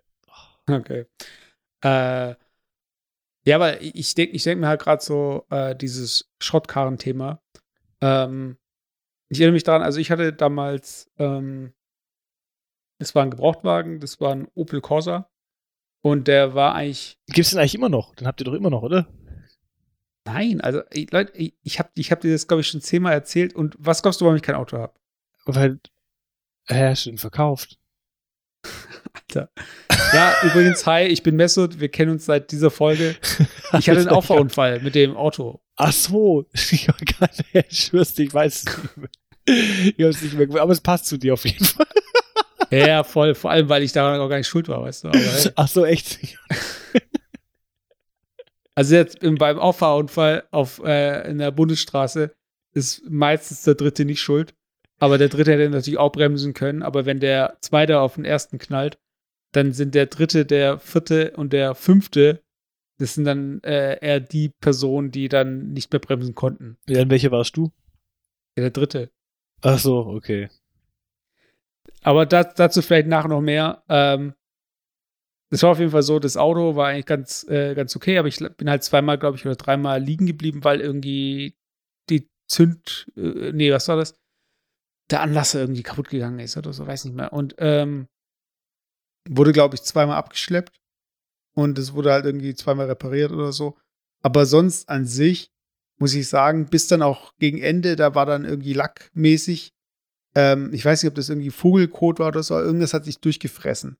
Okay. 0.69 1.05
Äh, 1.83 2.35
ja, 3.45 3.55
aber 3.55 3.81
ich 3.81 4.15
denke 4.15 4.35
ich 4.35 4.43
denk 4.43 4.59
mir 4.59 4.67
halt 4.67 4.81
gerade 4.81 5.03
so, 5.03 5.45
äh, 5.49 5.75
dieses 5.75 6.29
Schrottkarren-Thema. 6.41 7.41
Ähm, 8.01 8.57
ich 9.29 9.39
erinnere 9.39 9.53
mich 9.53 9.63
daran, 9.63 9.81
also 9.81 9.99
ich 9.99 10.11
hatte 10.11 10.31
damals, 10.33 11.09
ähm, 11.17 11.73
es 12.99 13.15
war 13.15 13.23
ein 13.23 13.31
Gebrauchtwagen, 13.31 13.99
das 13.99 14.21
war 14.21 14.31
ein 14.31 14.47
Opel 14.55 14.81
Corsa. 14.81 15.29
Und 16.01 16.27
der 16.27 16.53
war 16.53 16.75
eigentlich, 16.75 17.17
Gibt's 17.27 17.51
den 17.51 17.59
eigentlich 17.59 17.75
immer 17.75 17.89
noch? 17.89 18.13
Den 18.15 18.27
habt 18.27 18.41
ihr 18.41 18.45
doch 18.45 18.53
immer 18.53 18.69
noch, 18.69 18.83
oder? 18.83 19.07
Nein, 20.25 20.61
also 20.61 20.81
ich, 20.91 21.11
Leute, 21.11 21.33
ich, 21.35 21.53
ich 21.63 21.79
habe 21.79 21.89
ich 21.95 22.11
hab 22.11 22.21
dir 22.21 22.31
das, 22.31 22.47
glaube 22.47 22.61
ich, 22.61 22.67
schon 22.67 22.81
zehnmal 22.81 23.13
erzählt. 23.13 23.53
Und 23.55 23.75
was 23.79 24.01
glaubst 24.01 24.21
du, 24.21 24.25
warum 24.25 24.35
ich 24.35 24.41
kein 24.43 24.55
Auto 24.55 24.77
habe? 24.77 24.93
Weil, 25.45 25.79
hast 26.69 27.05
du 27.05 27.11
den 27.11 27.17
verkauft? 27.17 27.79
Ja, 30.13 30.35
übrigens, 30.43 30.85
hi, 30.85 31.05
ich 31.05 31.23
bin 31.23 31.35
Messut, 31.35 31.79
wir 31.79 31.89
kennen 31.89 32.11
uns 32.11 32.25
seit 32.25 32.51
dieser 32.51 32.69
Folge. 32.69 33.15
Ich 33.79 33.89
hatte 33.89 33.91
einen 33.99 34.09
Auffahrunfall 34.09 34.79
mit 34.81 34.93
dem 34.93 35.17
Auto. 35.17 35.59
Ach 35.75 35.91
so, 35.91 36.45
ich 36.53 36.71
nicht, 36.71 36.89
ich 37.69 37.79
schwör's 37.85 38.13
dir, 38.13 38.23
ich 38.23 38.33
weiß 38.33 38.63
es 38.63 38.77
nicht 38.77 38.97
mehr. 38.97 39.09
Ich 39.97 40.05
hab's 40.05 40.21
nicht 40.21 40.35
mehr 40.35 40.61
aber 40.61 40.71
es 40.71 40.81
passt 40.81 41.07
zu 41.07 41.17
dir 41.17 41.33
auf 41.33 41.45
jeden 41.45 41.65
Fall. 41.65 41.87
Ja, 42.69 42.87
ja, 42.87 43.03
voll, 43.03 43.35
vor 43.35 43.51
allem, 43.51 43.69
weil 43.69 43.83
ich 43.83 43.91
daran 43.91 44.19
auch 44.19 44.29
gar 44.29 44.37
nicht 44.37 44.47
schuld 44.47 44.67
war, 44.67 44.81
weißt 44.81 45.03
du. 45.03 45.07
Aber, 45.09 45.19
hey. 45.19 45.51
Ach 45.55 45.67
so, 45.67 45.85
echt? 45.85 46.19
Also 48.75 48.95
jetzt 48.95 49.21
im- 49.23 49.35
beim 49.35 49.59
Auffahrunfall 49.59 50.43
auf 50.51 50.81
äh, 50.83 51.29
in 51.29 51.37
der 51.37 51.51
Bundesstraße 51.51 52.33
ist 52.73 53.03
meistens 53.09 53.63
der 53.63 53.75
Dritte 53.75 54.05
nicht 54.05 54.21
schuld. 54.21 54.53
Aber 54.99 55.17
der 55.17 55.29
Dritte 55.29 55.51
hätte 55.51 55.69
natürlich 55.69 55.99
auch 55.99 56.11
bremsen 56.11 56.53
können. 56.53 56.81
Aber 56.81 57.05
wenn 57.05 57.19
der 57.19 57.57
Zweite 57.61 57.99
auf 57.99 58.15
den 58.15 58.25
Ersten 58.25 58.57
knallt, 58.57 58.97
dann 59.51 59.73
sind 59.73 59.93
der 59.95 60.07
Dritte, 60.07 60.45
der 60.45 60.79
Vierte 60.79 61.31
und 61.35 61.53
der 61.53 61.75
Fünfte, 61.75 62.41
das 62.99 63.13
sind 63.15 63.25
dann 63.25 63.61
äh, 63.63 63.99
eher 63.99 64.19
die 64.19 64.49
Personen, 64.61 65.11
die 65.11 65.29
dann 65.29 65.73
nicht 65.73 65.91
mehr 65.91 65.99
bremsen 65.99 66.33
konnten. 66.35 66.77
Ja, 66.87 67.01
in 67.01 67.09
welche 67.09 67.31
warst 67.31 67.57
du? 67.57 67.71
Ja, 68.55 68.63
der 68.63 68.71
Dritte. 68.71 69.11
Ach 69.61 69.77
so, 69.77 69.97
okay. 70.07 70.49
Aber 72.01 72.25
da, 72.25 72.43
dazu 72.43 72.81
vielleicht 72.81 73.07
nachher 73.07 73.29
noch 73.29 73.41
mehr. 73.41 73.83
Ähm, 73.89 74.33
das 75.53 75.61
war 75.61 75.69
auf 75.69 75.79
jeden 75.79 75.91
Fall 75.91 76.03
so, 76.03 76.17
das 76.17 76.35
Auto 76.35 76.75
war 76.75 76.87
eigentlich 76.87 77.05
ganz, 77.05 77.45
äh, 77.47 77.75
ganz 77.75 77.95
okay, 77.95 78.17
aber 78.17 78.27
ich 78.27 78.39
bin 78.57 78.69
halt 78.69 78.83
zweimal, 78.83 79.19
glaube 79.19 79.37
ich, 79.37 79.45
oder 79.45 79.55
dreimal 79.55 80.01
liegen 80.01 80.25
geblieben, 80.25 80.63
weil 80.63 80.81
irgendwie 80.81 81.55
die 82.09 82.27
Zünd, 82.47 83.11
äh, 83.15 83.51
nee, 83.51 83.71
was 83.71 83.87
war 83.87 83.97
das? 83.97 84.15
Der 85.11 85.21
Anlasser 85.21 85.61
irgendwie 85.61 85.83
kaputt 85.83 86.09
gegangen 86.09 86.39
ist 86.39 86.57
oder 86.57 86.73
so, 86.73 86.87
weiß 86.87 87.05
nicht 87.05 87.15
mehr. 87.15 87.33
Und 87.33 87.55
ähm, 87.59 88.07
wurde, 89.29 89.51
glaube 89.51 89.75
ich, 89.75 89.83
zweimal 89.83 90.17
abgeschleppt 90.17 90.81
und 91.55 91.77
es 91.77 91.93
wurde 91.93 92.11
halt 92.13 92.25
irgendwie 92.25 92.55
zweimal 92.55 92.87
repariert 92.87 93.31
oder 93.31 93.51
so. 93.51 93.77
Aber 94.23 94.45
sonst 94.45 94.89
an 94.89 95.05
sich, 95.05 95.51
muss 95.99 96.15
ich 96.15 96.27
sagen, 96.27 96.65
bis 96.65 96.87
dann 96.87 97.03
auch 97.03 97.33
gegen 97.37 97.59
Ende, 97.59 97.95
da 97.95 98.15
war 98.15 98.25
dann 98.25 98.43
irgendwie 98.43 98.73
lackmäßig 98.73 99.73
ähm, 100.35 100.71
ich 100.73 100.83
weiß 100.83 101.03
nicht, 101.03 101.09
ob 101.09 101.15
das 101.15 101.29
irgendwie 101.29 101.51
Vogelkot 101.51 102.19
war 102.19 102.29
oder 102.29 102.43
so, 102.43 102.55
aber 102.55 102.65
irgendwas 102.65 102.93
hat 102.93 103.05
sich 103.05 103.19
durchgefressen. 103.19 103.97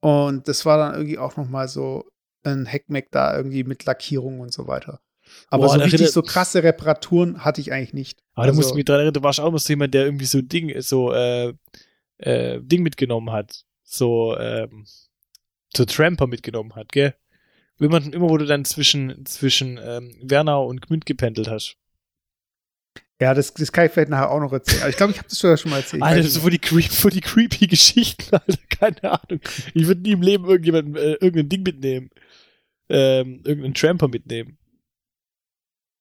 Und 0.00 0.48
das 0.48 0.64
war 0.66 0.78
dann 0.78 0.94
irgendwie 0.94 1.18
auch 1.18 1.36
noch 1.36 1.48
mal 1.48 1.68
so 1.68 2.06
ein 2.42 2.66
Heckmeck 2.66 3.10
da 3.10 3.36
irgendwie 3.36 3.64
mit 3.64 3.84
Lackierung 3.84 4.40
und 4.40 4.52
so 4.52 4.66
weiter. 4.66 5.00
Aber 5.48 5.66
Boah, 5.66 5.72
so 5.74 5.78
da 5.78 5.84
richtig 5.84 6.10
so 6.10 6.22
krasse 6.22 6.62
Reparaturen 6.62 7.44
hatte 7.44 7.60
ich 7.60 7.72
eigentlich 7.72 7.92
nicht. 7.94 8.18
Aber 8.34 8.46
da 8.46 8.50
Also- 8.50 8.60
musst 8.60 8.70
du 8.72 8.74
mich 8.76 8.84
dran 8.84 8.96
erinnern, 8.96 9.14
du 9.14 9.22
warst 9.22 9.40
auch 9.40 9.48
immer 9.48 9.58
so 9.58 9.68
jemand, 9.68 9.94
der 9.94 10.04
irgendwie 10.04 10.24
so 10.24 10.40
Ding, 10.40 10.80
so, 10.80 11.12
äh, 11.12 11.52
äh, 12.18 12.60
Ding 12.62 12.82
mitgenommen 12.82 13.30
hat. 13.30 13.64
So, 13.82 14.36
ähm, 14.38 14.86
so 15.76 15.84
Tramper 15.84 16.26
mitgenommen 16.26 16.74
hat, 16.74 16.90
gell? 16.92 17.14
Immer, 17.78 18.02
immer 18.12 18.28
wo 18.28 18.36
du 18.36 18.44
dann 18.44 18.64
zwischen, 18.64 19.24
zwischen 19.24 19.78
ähm, 19.82 20.14
Wernau 20.22 20.66
und 20.66 20.82
Gmünd 20.82 21.06
gependelt 21.06 21.48
hast. 21.48 21.76
Ja, 23.20 23.34
das, 23.34 23.52
das 23.52 23.70
kann 23.70 23.84
ich 23.86 23.92
vielleicht 23.92 24.08
nachher 24.08 24.30
auch 24.30 24.40
noch 24.40 24.52
erzählen. 24.52 24.80
Aber 24.80 24.90
ich 24.90 24.96
glaube, 24.96 25.12
ich 25.12 25.18
habe 25.18 25.28
das 25.28 25.38
sogar 25.38 25.58
schon 25.58 25.70
mal 25.70 25.78
erzählt. 25.78 26.02
Alter, 26.02 26.16
das 26.16 26.26
ist 26.28 26.42
nicht. 26.42 26.66
voll 26.66 26.80
die, 26.80 26.88
voll 26.88 27.10
die 27.10 27.20
creepy 27.20 27.66
Geschichten, 27.66 28.24
Alter. 28.34 28.58
Keine 28.70 29.04
Ahnung. 29.04 29.40
Ich 29.74 29.86
würde 29.86 30.00
nie 30.00 30.12
im 30.12 30.22
Leben 30.22 30.46
irgendjemanden, 30.46 30.96
äh, 30.96 31.12
irgendein 31.12 31.48
Ding 31.50 31.62
mitnehmen. 31.62 32.10
Ähm, 32.88 33.42
irgendeinen 33.44 33.74
Tramper 33.74 34.08
mitnehmen. 34.08 34.58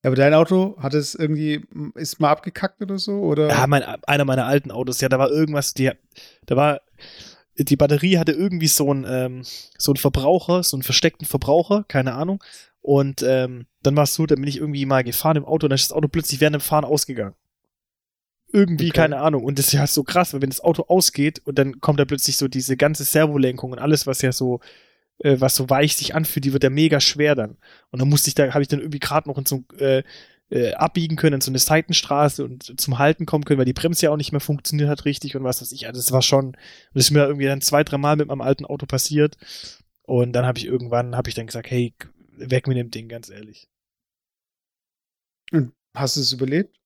aber 0.01 0.15
dein 0.15 0.33
Auto 0.33 0.75
hat 0.79 0.93
es 0.93 1.13
irgendwie, 1.13 1.63
ist 1.95 2.19
mal 2.19 2.31
abgekackt 2.31 2.81
oder 2.81 2.97
so? 2.97 3.19
Oder? 3.19 3.49
Ja, 3.49 3.67
mein, 3.67 3.83
einer 3.83 4.25
meiner 4.25 4.45
alten 4.45 4.71
Autos, 4.71 5.01
ja, 5.01 5.09
da 5.09 5.19
war 5.19 5.29
irgendwas, 5.29 5.73
die, 5.73 5.91
da 6.47 6.55
war, 6.55 6.81
die 7.57 7.75
Batterie 7.75 8.17
hatte 8.17 8.31
irgendwie 8.31 8.67
so 8.67 8.89
einen, 8.89 9.05
ähm, 9.07 9.41
so 9.77 9.91
einen 9.91 9.97
Verbraucher, 9.97 10.63
so 10.63 10.77
einen 10.77 10.83
versteckten 10.83 11.27
Verbraucher, 11.27 11.83
keine 11.87 12.13
Ahnung. 12.13 12.41
Und 12.89 13.21
ähm, 13.21 13.67
dann 13.83 13.95
war 13.95 14.05
es 14.05 14.15
so, 14.15 14.25
dann 14.25 14.39
bin 14.39 14.47
ich 14.47 14.57
irgendwie 14.57 14.87
mal 14.87 15.03
gefahren 15.03 15.37
im 15.37 15.45
Auto 15.45 15.67
und 15.67 15.69
dann 15.69 15.75
ist 15.75 15.91
das 15.91 15.95
Auto 15.95 16.07
plötzlich 16.07 16.41
während 16.41 16.55
dem 16.55 16.61
Fahren 16.61 16.85
ausgegangen. 16.85 17.35
Irgendwie, 18.51 18.89
Okay. 18.89 19.01
keine 19.01 19.19
Ahnung. 19.19 19.43
Und 19.43 19.59
das 19.59 19.67
ist 19.67 19.73
ja 19.73 19.85
so 19.85 20.01
krass, 20.01 20.33
weil 20.33 20.41
wenn 20.41 20.49
das 20.49 20.61
Auto 20.61 20.85
ausgeht 20.87 21.39
und 21.45 21.59
dann 21.59 21.81
kommt 21.81 21.99
da 21.99 22.05
plötzlich 22.05 22.35
so 22.37 22.47
diese 22.47 22.77
ganze 22.77 23.03
Servolenkung 23.03 23.73
und 23.73 23.77
alles, 23.77 24.07
was 24.07 24.23
ja 24.23 24.31
so, 24.31 24.59
äh, 25.19 25.39
was 25.39 25.55
so 25.55 25.69
weich 25.69 25.95
sich 25.97 26.15
anfühlt, 26.15 26.45
die 26.45 26.51
wird 26.51 26.63
ja 26.63 26.71
mega 26.71 26.99
schwer 26.99 27.35
dann. 27.35 27.57
Und 27.91 28.01
dann 28.01 28.09
musste 28.09 28.29
ich 28.29 28.33
da, 28.33 28.55
habe 28.55 28.63
ich 28.63 28.67
dann 28.67 28.79
irgendwie 28.79 28.97
gerade 28.97 29.29
noch 29.29 29.37
in 29.37 29.45
so 29.45 29.65
äh, 29.77 30.01
äh, 30.49 30.73
abbiegen 30.73 31.15
können 31.15 31.35
in 31.35 31.41
so 31.41 31.51
eine 31.51 31.59
Seitenstraße 31.59 32.43
und 32.43 32.81
zum 32.81 32.97
Halten 32.97 33.27
kommen 33.27 33.43
können, 33.45 33.59
weil 33.59 33.65
die 33.65 33.73
Bremse 33.73 34.07
ja 34.07 34.09
auch 34.11 34.17
nicht 34.17 34.31
mehr 34.31 34.41
funktioniert 34.41 34.89
hat 34.89 35.05
richtig 35.05 35.35
und 35.35 35.43
was 35.43 35.61
weiß 35.61 35.73
ich. 35.73 35.85
Also 35.85 35.99
das 35.99 36.11
war 36.11 36.23
schon, 36.23 36.53
das 36.95 37.03
ist 37.03 37.11
mir 37.11 37.27
irgendwie 37.27 37.45
dann 37.45 37.61
zwei, 37.61 37.83
drei 37.83 37.99
Mal 37.99 38.15
mit 38.15 38.29
meinem 38.29 38.41
alten 38.41 38.65
Auto 38.65 38.87
passiert. 38.87 39.37
Und 40.01 40.33
dann 40.33 40.47
habe 40.47 40.57
ich 40.57 40.65
irgendwann, 40.65 41.15
habe 41.15 41.29
ich 41.29 41.35
dann 41.35 41.45
gesagt, 41.45 41.69
hey, 41.69 41.93
weg 42.39 42.67
mit 42.67 42.77
dem 42.77 42.91
Ding, 42.91 43.09
ganz 43.09 43.29
ehrlich. 43.29 43.67
Und 45.51 45.73
hast 45.95 46.15
du 46.15 46.21
es 46.21 46.31
überlebt? 46.31 46.77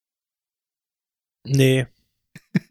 Nee. 1.45 1.87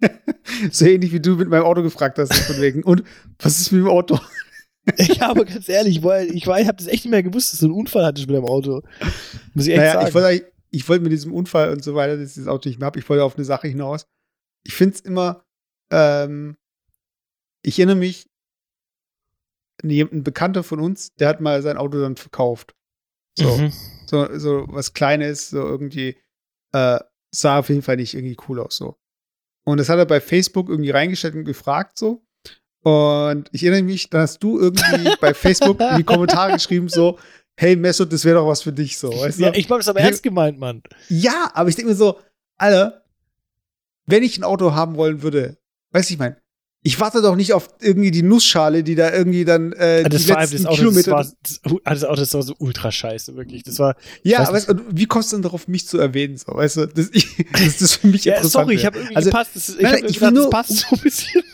so 0.73 0.87
ähnlich 0.87 1.12
wie 1.12 1.21
du 1.21 1.37
mit 1.37 1.49
meinem 1.49 1.64
Auto 1.64 1.83
gefragt 1.83 2.18
hast, 2.18 2.33
von 2.35 2.61
wegen. 2.61 2.83
Und 2.83 3.05
was 3.38 3.61
ist 3.61 3.73
mit 3.73 3.83
dem 3.83 3.88
Auto? 3.88 4.18
ja, 4.99 5.31
aber 5.31 5.45
ganz 5.45 5.68
ehrlich, 5.68 5.99
ich, 5.99 6.03
war, 6.03 6.23
ich, 6.23 6.47
war, 6.47 6.61
ich 6.61 6.66
habe 6.66 6.79
das 6.79 6.87
echt 6.87 7.05
nicht 7.05 7.11
mehr 7.11 7.23
gewusst, 7.23 7.53
dass 7.53 7.61
du 7.61 7.66
einen 7.66 7.75
Unfall 7.75 8.05
hattest 8.05 8.27
mit 8.27 8.37
deinem 8.37 8.47
Auto. 8.47 8.83
Muss 9.55 9.66
ich 9.66 9.73
echt 9.73 9.79
Naja, 9.79 9.92
sagen. 9.95 10.09
ich 10.09 10.14
wollte 10.14 10.53
ich 10.73 10.88
wollte 10.88 11.03
mit 11.03 11.12
diesem 11.12 11.33
Unfall 11.35 11.71
und 11.71 11.85
so 11.85 11.95
weiter, 11.95 12.16
dass 12.16 12.31
ich 12.31 12.37
das 12.37 12.49
Auto 12.49 12.68
nicht 12.68 12.79
mehr 12.79 12.87
habe, 12.87 12.99
ich 12.99 13.09
wollte 13.09 13.25
auf 13.25 13.37
eine 13.37 13.45
Sache 13.45 13.68
hinaus. 13.68 14.07
Ich 14.64 14.75
finde 14.75 14.95
es 14.95 15.01
immer, 15.03 15.45
ähm, 15.92 16.57
ich 17.62 17.79
erinnere 17.79 17.97
mich, 17.97 18.27
ein 19.83 20.23
Bekannter 20.23 20.62
von 20.62 20.81
uns, 20.81 21.14
der 21.14 21.29
hat 21.29 21.40
mal 21.40 21.62
sein 21.62 21.77
Auto 21.77 22.01
dann 22.01 22.16
verkauft. 22.16 22.75
So, 23.38 23.57
Mhm. 23.57 23.73
so, 24.07 24.38
so 24.38 24.64
was 24.68 24.92
Kleines, 24.92 25.51
so 25.51 25.59
irgendwie, 25.59 26.16
äh, 26.73 26.99
sah 27.35 27.59
auf 27.59 27.68
jeden 27.68 27.83
Fall 27.83 27.97
nicht 27.97 28.14
irgendwie 28.14 28.37
cool 28.49 28.61
aus, 28.61 28.77
so. 28.77 28.97
Und 29.64 29.79
das 29.79 29.88
hat 29.88 29.99
er 29.99 30.07
bei 30.07 30.21
Facebook 30.21 30.68
irgendwie 30.68 30.90
reingestellt 30.90 31.35
und 31.35 31.45
gefragt, 31.45 31.99
so. 31.99 32.25
Und 32.85 33.49
ich 33.53 33.62
erinnere 33.62 33.83
mich, 33.85 34.11
dann 34.11 34.23
hast 34.23 34.42
du 34.42 34.59
irgendwie 34.59 35.14
bei 35.21 35.33
Facebook 35.35 35.81
in 35.81 35.97
die 35.99 36.05
Kommentare 36.05 36.53
geschrieben, 36.53 36.88
so, 36.88 37.18
hey 37.57 37.77
Messut, 37.77 38.12
das 38.12 38.25
wäre 38.25 38.37
doch 38.40 38.47
was 38.49 38.62
für 38.62 38.73
dich, 38.73 38.99
so, 38.99 39.09
weißt 39.18 39.38
du? 39.38 39.45
Ja, 39.45 39.55
ich 39.55 39.68
habe 39.71 39.79
das 39.79 39.88
aber 39.88 40.01
Ich- 40.01 40.07
ernst 40.07 40.23
gemeint, 40.23 40.59
Mann. 40.59 40.83
Ja, 41.09 41.51
aber 41.55 41.68
ich 41.68 41.77
denke 41.77 41.90
mir 41.92 41.97
so, 41.97 42.18
Alter, 42.59 43.05
wenn 44.07 44.23
ich 44.25 44.37
ein 44.37 44.45
Auto 44.45 44.73
haben 44.75 44.97
wollen 44.97 45.23
würde, 45.23 45.59
weißt 45.92 46.11
du, 46.11 46.14
ich 46.14 46.18
meine, 46.18 46.41
ich 46.85 46.99
warte 46.99 47.23
doch 47.23 47.37
nicht 47.37 47.53
auf 47.53 47.68
irgendwie 47.81 48.11
die 48.11 48.23
Nussschale, 48.23 48.83
die 48.83 48.97
da 48.97 49.12
irgendwie 49.12 49.45
dann 49.45 49.73
äh, 49.73 50.03
Ah, 50.05 50.09
das 50.09 50.25
die 50.25 50.31
war, 50.31 50.40
letzten 50.40 50.57
das 50.57 50.66
Auto, 50.66 50.77
Kilometer. 50.79 51.11
das, 51.12 51.37
war, 51.62 51.79
das, 51.85 52.01
das 52.01 52.05
Auto 52.05 52.21
das 52.21 52.35
war 52.35 52.42
so 52.42 52.55
ultra 52.59 52.90
scheiße, 52.90 53.37
wirklich. 53.37 53.62
Das 53.62 53.79
war. 53.79 53.95
ja, 54.25 54.51
weiß 54.53 54.68
aber 54.68 54.83
wie 54.90 55.07
kommst 55.07 55.31
du 55.33 55.37
denn 55.37 55.42
darauf, 55.42 55.68
mich 55.68 55.87
zu 55.87 55.99
erwähnen? 55.99 56.37
So, 56.37 56.53
weißt 56.55 56.77
du, 56.79 56.87
das, 56.87 57.09
ich, 57.12 57.29
das 57.53 57.81
ist 57.81 57.95
für 57.97 58.09
mich 58.09 58.25
Ja, 58.25 58.35
interessant. 58.35 58.64
sorry, 58.64 58.75
ich 58.75 58.85
habe 58.85 58.99
irgendwie 58.99 59.16
Also, 59.16 59.31
gepasst. 59.31 59.51
Das, 59.55 59.68
ich 59.68 59.77
nein, 59.81 59.92
habe 59.97 60.07
ich 60.07 60.14
gedacht, 60.14 60.31
will 60.33 60.35
das 60.35 60.42
nur- 60.42 60.51
passt 60.51 60.77
so 60.79 60.97
ein 60.97 61.03
bisschen. 61.03 61.42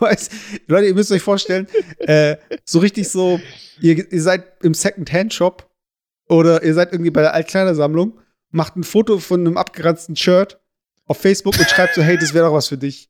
Weißt, 0.00 0.32
Leute, 0.66 0.86
ihr 0.86 0.94
müsst 0.94 1.12
euch 1.12 1.22
vorstellen, 1.22 1.68
äh, 1.98 2.36
so 2.64 2.78
richtig 2.78 3.08
so, 3.10 3.38
ihr, 3.80 4.10
ihr 4.10 4.22
seid 4.22 4.64
im 4.64 4.72
Second-Hand-Shop 4.74 5.70
oder 6.28 6.62
ihr 6.64 6.72
seid 6.74 6.92
irgendwie 6.92 7.10
bei 7.10 7.20
der 7.20 7.34
Altkleidersammlung, 7.34 8.18
macht 8.50 8.76
ein 8.76 8.82
Foto 8.82 9.18
von 9.18 9.40
einem 9.40 9.56
abgeranzten 9.58 10.16
Shirt 10.16 10.58
auf 11.08 11.18
Facebook 11.18 11.58
und 11.58 11.68
schreibt 11.68 11.94
so, 11.94 12.02
hey, 12.02 12.16
das 12.16 12.32
wäre 12.32 12.46
doch 12.46 12.54
was 12.54 12.68
für 12.68 12.78
dich. 12.78 13.08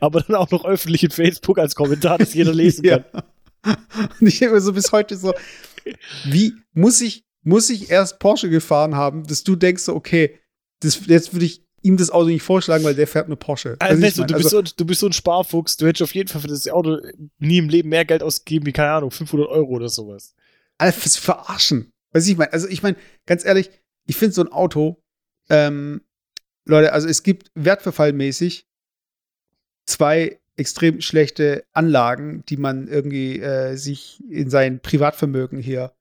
Aber 0.00 0.20
dann 0.20 0.36
auch 0.36 0.50
noch 0.50 0.64
öffentlich 0.64 1.04
in 1.04 1.10
Facebook 1.10 1.58
als 1.58 1.74
Kommentar, 1.74 2.18
dass 2.18 2.34
jeder 2.34 2.54
lesen 2.54 2.84
kann. 2.84 3.04
Und 4.20 4.26
ich 4.26 4.38
denke 4.38 4.54
mir 4.54 4.60
so 4.60 4.72
bis 4.72 4.92
heute 4.92 5.16
so, 5.16 5.34
wie 6.24 6.54
muss 6.72 7.00
ich, 7.00 7.24
muss 7.42 7.70
ich 7.70 7.90
erst 7.90 8.18
Porsche 8.18 8.48
gefahren 8.50 8.94
haben, 8.96 9.26
dass 9.26 9.44
du 9.44 9.56
denkst 9.56 9.82
so, 9.84 9.94
okay, 9.94 10.38
das, 10.80 11.06
jetzt 11.06 11.32
würde 11.32 11.46
ich 11.46 11.64
ihm 11.82 11.96
das 11.96 12.10
Auto 12.10 12.28
nicht 12.28 12.42
vorschlagen, 12.42 12.84
weil 12.84 12.94
der 12.94 13.06
fährt 13.06 13.26
eine 13.26 13.36
Porsche. 13.36 13.76
Also, 13.80 14.02
Weißt 14.02 14.18
du, 14.18 14.24
du, 14.24 14.26
ich 14.26 14.32
du, 14.32 14.38
bist 14.38 14.50
so, 14.50 14.62
du 14.62 14.84
bist 14.84 15.00
so 15.00 15.06
ein 15.06 15.12
Sparfuchs, 15.12 15.76
du 15.76 15.86
hättest 15.86 16.02
auf 16.02 16.14
jeden 16.14 16.28
Fall 16.28 16.40
für 16.40 16.48
das 16.48 16.68
Auto 16.68 16.98
nie 17.38 17.58
im 17.58 17.68
Leben 17.68 17.88
mehr 17.88 18.04
Geld 18.04 18.22
ausgegeben 18.22 18.66
wie, 18.66 18.72
keine 18.72 18.92
Ahnung, 18.92 19.10
500 19.10 19.48
Euro 19.48 19.70
oder 19.70 19.88
sowas. 19.88 20.34
Alter, 20.78 20.98
fürs 20.98 21.16
Verarschen. 21.16 21.92
Weiß 22.12 22.26
ich 22.26 22.36
meine, 22.36 22.52
also 22.52 22.68
ich 22.68 22.82
meine, 22.82 22.96
ganz 23.26 23.44
ehrlich, 23.44 23.70
ich 24.06 24.16
finde 24.16 24.34
so 24.34 24.42
ein 24.42 24.52
Auto, 24.52 25.02
ähm, 25.48 26.02
Leute, 26.66 26.92
also 26.92 27.08
es 27.08 27.22
gibt 27.22 27.50
wertverfallmäßig 27.54 28.66
zwei 29.86 30.40
extrem 30.56 31.00
schlechte 31.00 31.64
Anlagen, 31.72 32.44
die 32.48 32.56
man 32.56 32.88
irgendwie 32.88 33.40
äh, 33.40 33.76
sich 33.76 34.22
in 34.28 34.50
sein 34.50 34.80
Privatvermögen 34.80 35.58
hier 35.58 35.92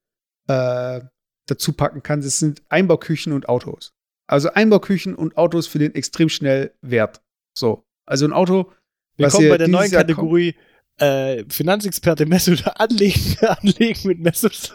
äh, 0.47 1.01
dazu 1.47 1.73
packen 1.73 2.03
kann. 2.03 2.21
Das 2.21 2.39
sind 2.39 2.61
Einbauküchen 2.69 3.33
und 3.33 3.49
Autos. 3.49 3.93
Also 4.27 4.51
Einbauküchen 4.51 5.15
und 5.15 5.37
Autos 5.37 5.67
für 5.67 5.79
den 5.79 5.95
extrem 5.95 6.29
schnell 6.29 6.73
Wert. 6.81 7.21
So. 7.57 7.85
Also 8.05 8.25
ein 8.25 8.33
Auto, 8.33 8.71
Was 9.17 9.33
Willkommen 9.33 9.43
ihr 9.43 9.49
bei 9.49 9.57
der 9.57 9.67
neuen 9.67 9.91
Jahr 9.91 10.03
Kategorie 10.03 10.55
äh, 10.97 11.43
Finanzexperte 11.49 12.25
Mesut 12.25 12.63
anlegen, 12.75 13.37
anlegen 13.41 14.07
mit 14.07 14.19
Mesut. 14.19 14.73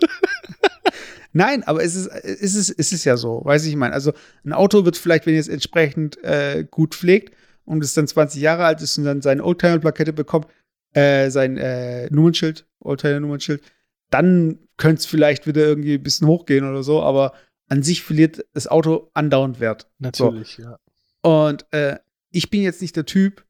Nein, 1.36 1.64
aber 1.64 1.84
es 1.84 1.94
ist, 1.94 2.06
es 2.06 2.54
ist, 2.54 2.70
es 2.78 2.92
ist 2.92 3.04
ja 3.04 3.18
so, 3.18 3.42
weiß 3.44 3.66
ich, 3.66 3.72
ich 3.72 3.76
meine. 3.76 3.92
Also 3.92 4.14
ein 4.42 4.54
Auto 4.54 4.86
wird 4.86 4.96
vielleicht, 4.96 5.26
wenn 5.26 5.34
ihr 5.34 5.40
es 5.40 5.48
entsprechend 5.48 6.16
äh, 6.24 6.66
gut 6.70 6.94
pflegt 6.94 7.36
und 7.66 7.84
es 7.84 7.92
dann 7.92 8.08
20 8.08 8.40
Jahre 8.40 8.64
alt 8.64 8.80
ist 8.80 8.96
und 8.96 9.04
dann 9.04 9.20
seine 9.20 9.44
Oldtimer-Plakette 9.44 10.14
bekommt, 10.14 10.46
äh, 10.94 11.28
sein 11.28 11.58
äh, 11.58 12.08
Nummernschild, 12.10 12.66
Oldtimer-Nummernschild, 12.80 13.60
dann 14.08 14.60
könnte 14.78 15.00
es 15.00 15.04
vielleicht 15.04 15.46
wieder 15.46 15.60
irgendwie 15.60 15.96
ein 15.96 16.02
bisschen 16.02 16.26
hochgehen 16.26 16.66
oder 16.66 16.82
so, 16.82 17.02
aber 17.02 17.34
an 17.68 17.82
sich 17.82 18.02
verliert 18.02 18.42
das 18.54 18.66
Auto 18.66 19.10
andauernd 19.12 19.60
Wert. 19.60 19.90
Natürlich, 19.98 20.56
ja. 20.56 20.78
Und 21.20 21.70
äh, 21.74 21.98
ich 22.30 22.48
bin 22.48 22.62
jetzt 22.62 22.80
nicht 22.80 22.96
der 22.96 23.04
Typ, 23.04 23.44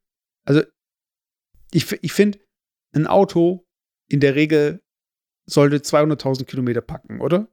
also 0.45 0.63
ich, 1.71 1.93
ich 2.03 2.13
finde, 2.13 2.41
ein 2.97 3.07
Auto 3.07 3.65
in 4.09 4.19
der 4.19 4.35
Regel 4.35 4.83
sollte 5.45 5.77
200.000 5.77 6.47
Kilometer 6.47 6.81
packen, 6.81 7.21
oder? 7.21 7.47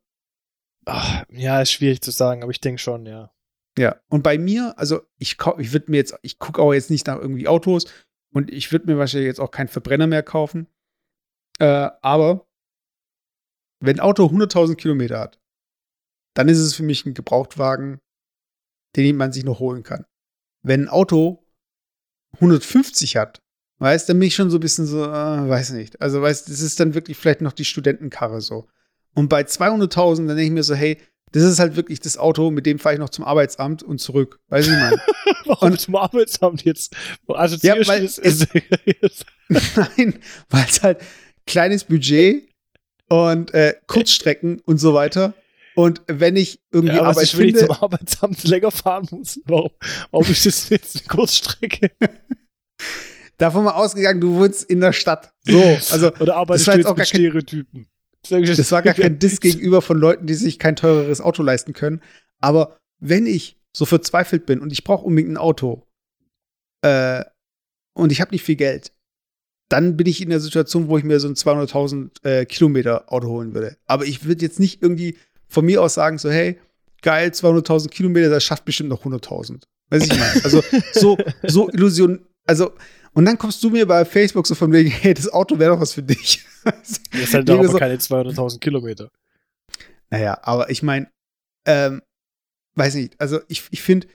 Ach, 0.86 1.24
ja, 1.30 1.62
ist 1.62 1.72
schwierig 1.72 2.02
zu 2.02 2.12
sagen, 2.12 2.44
aber 2.44 2.52
ich 2.52 2.62
denke 2.62 2.80
schon, 2.80 3.06
ja. 3.06 3.32
Ja, 3.78 4.00
und 4.10 4.22
bei 4.22 4.38
mir, 4.38 4.78
also 4.78 5.02
ich, 5.18 5.38
ich 5.58 5.74
würde 5.74 5.90
mir 5.90 5.98
jetzt, 5.98 6.16
ich 6.22 6.38
gucke 6.38 6.62
auch 6.62 6.74
jetzt 6.74 6.92
nicht 6.92 7.08
nach 7.08 7.18
irgendwie 7.18 7.48
Autos 7.48 7.86
und 8.32 8.52
ich 8.52 8.72
würde 8.72 8.86
mir 8.86 8.98
wahrscheinlich 8.98 9.28
jetzt 9.28 9.40
auch 9.40 9.52
keinen 9.52 9.68
Verbrenner 9.68 10.08
mehr 10.08 10.24
kaufen. 10.24 10.68
Äh, 11.60 11.90
aber 12.02 12.48
wenn 13.80 13.98
ein 13.98 14.06
Auto 14.06 14.26
100.000 14.26 14.76
Kilometer 14.76 15.20
hat, 15.20 15.42
dann 16.36 16.50
ist 16.50 16.60
es 16.60 16.76
für 16.76 16.84
mich 16.84 17.06
ein 17.06 17.14
Gebrauchtwagen, 17.14 18.00
den 18.96 19.18
man 19.18 19.32
sich 19.32 19.44
noch 19.44 19.60
holen 19.60 19.84
kann. 19.84 20.06
Wenn 20.64 20.84
ein 20.84 20.90
Auto 20.90 21.46
150 22.36 23.18
hat, 23.18 23.42
weißt, 23.80 24.08
dann 24.08 24.20
bin 24.20 24.28
ich 24.28 24.36
schon 24.36 24.50
so 24.50 24.58
ein 24.58 24.62
bisschen 24.62 24.86
so, 24.86 25.04
äh, 25.04 25.50
weiß 25.50 25.72
nicht. 25.72 26.02
Also, 26.02 26.22
weißt, 26.22 26.48
das 26.48 26.62
ist 26.62 26.80
dann 26.80 26.94
wirklich 26.94 27.18
vielleicht 27.18 27.42
noch 27.42 27.54
die 27.54 27.66
Studentenkarre 27.66 28.42
so. 28.42 28.68
Und 29.16 29.30
bei 29.30 29.42
200.000, 29.42 30.18
dann 30.18 30.28
denke 30.28 30.44
ich 30.44 30.52
mir 30.52 30.64
so, 30.64 30.76
hey, 30.76 30.98
das 31.32 31.44
ist 31.44 31.60
halt 31.60 31.76
wirklich 31.76 32.00
das 32.00 32.18
Auto, 32.18 32.52
mit 32.52 32.66
dem 32.66 32.78
fahre 32.80 32.96
ich 32.96 33.00
noch 33.00 33.10
zum 33.10 33.26
Arbeitsamt 33.26 33.82
und 33.82 34.00
zurück. 34.00 34.40
Weiß 34.50 34.68
ich 34.68 34.74
mal. 34.74 35.02
Warum 35.46 35.72
Und- 35.72 35.80
zum 35.80 35.96
Arbeitsamt 35.96 36.64
jetzt? 36.64 36.96
Also 37.28 37.58
Ja, 37.62 37.76
weil 37.88 38.04
ist, 38.04 38.20
ist, 38.20 38.48
Nein, 39.50 40.20
weil 40.50 40.66
es 40.70 40.84
halt 40.84 41.00
kleines 41.46 41.86
Budget 41.86 42.48
und 43.10 43.54
äh, 43.54 43.76
Kurzstrecken 43.88 44.62
und 44.62 44.78
so 44.78 44.94
weiter. 44.94 45.34
Und 45.76 46.02
wenn 46.08 46.36
ich 46.36 46.60
irgendwie 46.72 46.96
ja, 46.98 47.04
Arbeit 47.04 47.24
ich 47.26 47.36
finde, 47.36 47.60
zum 47.66 47.72
Arbeitsamt 47.72 48.44
länger 48.44 48.70
fahren 48.70 49.08
muss. 49.10 49.40
Warum, 49.46 49.72
warum 50.12 50.28
ist 50.30 50.46
das 50.46 50.70
jetzt 50.70 50.98
eine 50.98 51.08
Kurzstrecke? 51.08 51.92
davon 53.38 53.64
mal 53.64 53.72
ausgegangen, 53.72 54.22
du 54.22 54.36
wohnst 54.36 54.64
in 54.64 54.80
der 54.80 54.94
Stadt. 54.94 55.34
So, 55.42 55.60
also 55.92 56.14
Oder 56.20 56.36
arbeitest 56.36 56.68
du 56.68 56.72
jetzt 56.74 56.98
mit 56.98 57.08
Stereotypen? 57.08 57.88
Das 58.30 58.72
war 58.72 58.82
gar 58.82 58.94
kein 58.94 59.20
Diss 59.20 59.40
gegenüber 59.42 59.82
von 59.82 59.98
Leuten, 59.98 60.28
die 60.28 60.34
sich 60.34 60.60
kein 60.60 60.76
teures 60.76 61.22
Auto 61.22 61.44
leisten 61.44 61.74
können. 61.74 62.02
Aber 62.40 62.78
wenn 63.00 63.26
ich 63.26 63.58
so 63.76 63.86
verzweifelt 63.86 64.46
bin 64.46 64.60
und 64.60 64.72
ich 64.72 64.84
brauche 64.84 65.06
unbedingt 65.06 65.34
ein 65.34 65.38
Auto 65.38 65.86
äh, 66.82 67.24
und 67.94 68.12
ich 68.12 68.22
habe 68.22 68.32
nicht 68.32 68.44
viel 68.44 68.56
Geld, 68.56 68.92
dann 69.70 69.98
bin 69.98 70.08
ich 70.08 70.22
in 70.22 70.30
der 70.30 70.40
Situation, 70.40 70.88
wo 70.88 70.98
ich 70.98 71.04
mir 71.04 71.20
so 71.20 71.28
ein 71.28 71.36
200.000 71.36 72.24
äh, 72.24 72.46
Kilometer 72.46 73.12
Auto 73.12 73.28
holen 73.28 73.54
würde. 73.54 73.78
Aber 73.86 74.06
ich 74.06 74.26
würde 74.26 74.46
jetzt 74.46 74.60
nicht 74.60 74.82
irgendwie 74.82 75.18
von 75.48 75.66
mir 75.66 75.82
aus 75.82 75.96
sagen, 75.96 76.18
so, 76.18 76.30
hey, 76.30 76.60
geil, 77.02 77.30
200.000 77.30 77.90
Kilometer, 77.90 78.30
das 78.30 78.44
schafft 78.44 78.66
bestimmt 78.66 78.90
noch 78.90 79.04
100.000. 79.04 79.64
Weiß 79.90 80.04
ich 80.04 80.18
meine. 80.18 80.44
Also 80.44 80.64
so, 80.94 81.18
so 81.48 81.70
Illusion, 81.70 82.26
also 82.46 82.74
und 83.14 83.26
dann 83.26 83.38
kommst 83.38 83.64
du 83.64 83.70
mir 83.70 83.86
bei 83.86 84.06
Facebook 84.06 84.48
so 84.48 84.56
von 84.56 84.72
wegen, 84.72 84.90
hey, 84.90 85.14
das 85.14 85.32
Auto 85.32 85.60
wäre 85.60 85.74
doch 85.76 85.82
was 85.82 85.94
für 85.94 86.04
dich. 86.04 86.44
Das 86.64 87.00
ist 87.14 87.34
halt 87.34 87.48
Denke 87.48 87.64
aber 87.66 87.72
so- 87.74 87.78
keine 87.78 87.96
200.000 87.98 88.60
Kilometer. 88.60 89.10
Naja, 90.10 90.38
aber 90.44 90.70
ich 90.70 90.82
meine, 90.84 91.10
ähm, 91.66 92.02
weiß 92.76 92.96
nicht, 92.96 93.20
also 93.20 93.40
ich, 93.48 93.64
ich 93.72 93.82
finde 93.82 94.08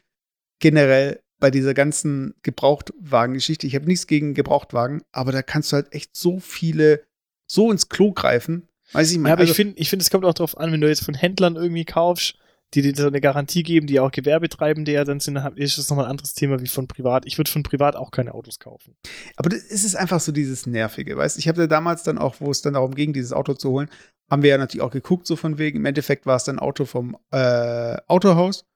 generell 0.61 1.21
bei 1.41 1.51
dieser 1.53 1.75
ganzen 1.75 2.35
Gebrauchtwagen-Geschichte, 2.43 3.67
ich 3.67 3.75
habe 3.77 3.87
nichts 3.87 4.07
gegen 4.07 4.35
Gebrauchtwagen, 4.35 5.03
aber 5.13 5.31
da 5.33 5.43
kannst 5.43 5.71
du 5.73 5.77
halt 5.77 5.93
echt 5.93 6.17
so 6.17 6.41
viele, 6.41 7.05
so 7.47 7.71
ins 7.71 7.89
Klo 7.89 8.13
greifen. 8.13 8.69
Weiß 8.93 9.11
ich 9.11 9.17
Ja, 9.17 9.23
mal. 9.23 9.33
aber 9.33 9.41
also, 9.43 9.53
ich 9.53 9.57
finde, 9.57 9.79
ich 9.79 9.89
find, 9.91 10.03
es 10.03 10.11
kommt 10.11 10.25
auch 10.25 10.35
drauf 10.35 10.57
an, 10.59 10.73
wenn 10.73 10.81
du 10.81 10.89
jetzt 10.89 11.05
von 11.05 11.15
Händlern 11.15 11.55
irgendwie 11.57 11.85
kaufst, 11.85 12.35
die 12.75 12.83
dir 12.83 12.95
so 12.95 13.07
eine 13.07 13.21
Garantie 13.21 13.63
geben, 13.63 13.87
die 13.87 13.99
auch 13.99 14.11
Gewerbetreibende 14.11 14.93
ja 14.93 15.05
dann 15.05 15.21
sind, 15.21 15.37
ist 15.57 15.79
das 15.79 15.89
nochmal 15.89 16.07
ein 16.07 16.11
anderes 16.11 16.35
Thema 16.35 16.61
wie 16.61 16.67
von 16.67 16.87
privat. 16.87 17.25
Ich 17.27 17.39
würde 17.39 17.51
von 17.51 17.63
privat 17.63 17.97
auch 17.97 18.11
keine 18.11 18.35
Autos 18.35 18.59
kaufen. 18.59 18.95
aber 19.37 19.49
das 19.49 19.63
ist 19.63 19.97
einfach 19.97 20.21
so 20.21 20.33
dieses 20.33 20.67
Nervige, 20.67 21.17
weißt 21.17 21.37
du? 21.37 21.41
Ich 21.41 21.49
habe 21.49 21.63
ja 21.63 21.67
damals 21.67 22.03
dann 22.03 22.19
auch, 22.19 22.37
wo 22.41 22.51
es 22.51 22.61
dann 22.61 22.75
darum 22.75 22.95
ging, 22.95 23.13
dieses 23.13 23.33
Auto 23.33 23.55
zu 23.55 23.71
holen, 23.71 23.89
haben 24.31 24.43
wir 24.43 24.51
ja 24.51 24.59
natürlich 24.59 24.83
auch 24.83 24.91
geguckt, 24.91 25.27
so 25.27 25.37
von 25.37 25.57
wegen. 25.59 25.79
Im 25.79 25.87
Endeffekt 25.87 26.27
war 26.27 26.37
es 26.37 26.45
dann 26.45 26.57
ein 26.57 26.63
Auto 26.63 26.85
vom 26.85 27.17
äh, 27.31 27.97
Autohaus. 28.07 28.67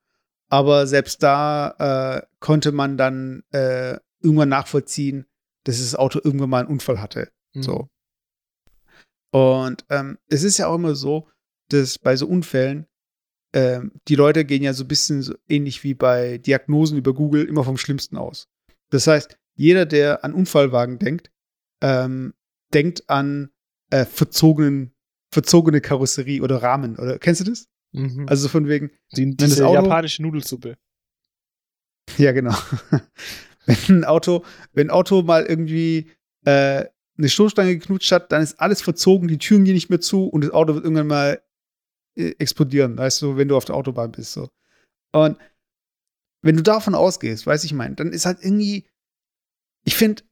Aber 0.48 0.86
selbst 0.86 1.22
da 1.22 2.18
äh, 2.18 2.26
konnte 2.38 2.72
man 2.72 2.96
dann 2.96 3.42
äh, 3.52 3.98
irgendwann 4.22 4.50
nachvollziehen, 4.50 5.26
dass 5.64 5.78
das 5.78 5.94
Auto 5.94 6.20
irgendwann 6.22 6.50
mal 6.50 6.60
einen 6.60 6.68
Unfall 6.68 7.00
hatte. 7.00 7.30
Mhm. 7.54 7.62
So. 7.62 7.88
Und 9.30 9.84
ähm, 9.88 10.18
es 10.28 10.42
ist 10.42 10.58
ja 10.58 10.66
auch 10.66 10.74
immer 10.74 10.94
so, 10.94 11.28
dass 11.68 11.98
bei 11.98 12.16
so 12.16 12.26
Unfällen 12.26 12.86
ähm, 13.52 13.92
die 14.08 14.14
Leute 14.14 14.44
gehen 14.44 14.62
ja 14.62 14.72
so 14.72 14.84
ein 14.84 14.88
bisschen 14.88 15.22
so 15.22 15.34
ähnlich 15.48 15.84
wie 15.84 15.94
bei 15.94 16.38
Diagnosen 16.38 16.96
über 16.98 17.14
Google 17.14 17.44
immer 17.44 17.64
vom 17.64 17.76
Schlimmsten 17.76 18.16
aus. 18.16 18.48
Das 18.90 19.06
heißt, 19.06 19.36
jeder, 19.54 19.86
der 19.86 20.24
an 20.24 20.32
Unfallwagen 20.32 20.98
denkt, 20.98 21.30
ähm, 21.82 22.34
denkt 22.72 23.08
an 23.08 23.50
äh, 23.90 24.04
verzogenen, 24.04 24.94
verzogene 25.30 25.80
Karosserie 25.80 26.42
oder 26.42 26.62
Rahmen. 26.62 26.96
Oder 26.98 27.18
kennst 27.18 27.40
du 27.40 27.44
das? 27.44 27.68
Mhm. 27.92 28.26
Also 28.28 28.48
von 28.48 28.68
wegen, 28.68 28.90
die, 29.14 29.36
das 29.36 29.50
diese 29.50 29.66
Auto- 29.66 29.82
japanische 29.82 30.22
Nudelsuppe. 30.22 30.76
Ja, 32.16 32.32
genau. 32.32 32.54
wenn 33.66 33.98
ein 34.00 34.04
Auto, 34.04 34.44
wenn 34.72 34.88
ein 34.88 34.90
Auto 34.90 35.22
mal 35.22 35.44
irgendwie 35.44 36.10
äh, 36.44 36.86
eine 37.18 37.28
Stoßstange 37.28 37.76
geknutscht 37.76 38.10
hat, 38.12 38.32
dann 38.32 38.42
ist 38.42 38.58
alles 38.60 38.82
verzogen, 38.82 39.28
die 39.28 39.38
Türen 39.38 39.64
gehen 39.64 39.74
nicht 39.74 39.90
mehr 39.90 40.00
zu 40.00 40.26
und 40.26 40.42
das 40.42 40.50
Auto 40.50 40.74
wird 40.74 40.84
irgendwann 40.84 41.06
mal 41.06 41.42
explodieren, 42.14 42.96
weißt 42.96 43.22
du, 43.22 43.36
wenn 43.36 43.48
du 43.48 43.56
auf 43.56 43.64
der 43.64 43.74
Autobahn 43.74 44.12
bist. 44.12 44.32
So. 44.32 44.48
Und 45.12 45.38
wenn 46.42 46.56
du 46.56 46.62
davon 46.62 46.94
ausgehst, 46.94 47.46
weiß 47.46 47.64
ich 47.64 47.72
mein, 47.72 47.96
dann 47.96 48.12
ist 48.12 48.26
halt 48.26 48.38
irgendwie, 48.42 48.86
ich 49.84 49.96
finde, 49.96 50.22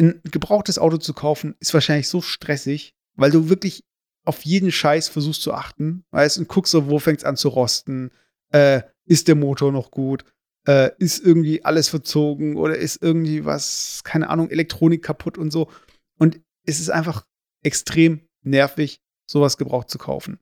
ein 0.00 0.20
gebrauchtes 0.24 0.78
Auto 0.78 0.96
zu 0.96 1.14
kaufen, 1.14 1.54
ist 1.60 1.74
wahrscheinlich 1.74 2.08
so 2.08 2.20
stressig, 2.20 2.94
weil 3.14 3.30
du 3.30 3.48
wirklich 3.48 3.84
auf 4.24 4.44
jeden 4.44 4.72
Scheiß 4.72 5.08
versuchst 5.08 5.42
zu 5.42 5.52
achten, 5.52 6.04
weißt 6.10 6.38
und 6.38 6.48
guckst 6.48 6.72
so, 6.72 6.88
wo 6.88 6.98
fängt's 6.98 7.24
an 7.24 7.36
zu 7.36 7.48
rosten, 7.48 8.10
äh, 8.50 8.82
ist 9.04 9.28
der 9.28 9.34
Motor 9.34 9.72
noch 9.72 9.90
gut, 9.90 10.24
äh, 10.66 10.90
ist 10.98 11.24
irgendwie 11.24 11.64
alles 11.64 11.88
verzogen 11.88 12.56
oder 12.56 12.76
ist 12.76 13.02
irgendwie 13.02 13.44
was, 13.44 14.02
keine 14.04 14.30
Ahnung, 14.30 14.50
Elektronik 14.50 15.02
kaputt 15.02 15.38
und 15.38 15.50
so. 15.50 15.70
Und 16.18 16.40
es 16.64 16.80
ist 16.80 16.90
einfach 16.90 17.26
extrem 17.62 18.28
nervig, 18.42 19.00
sowas 19.26 19.56
gebraucht 19.56 19.90
zu 19.90 19.98
kaufen. 19.98 20.38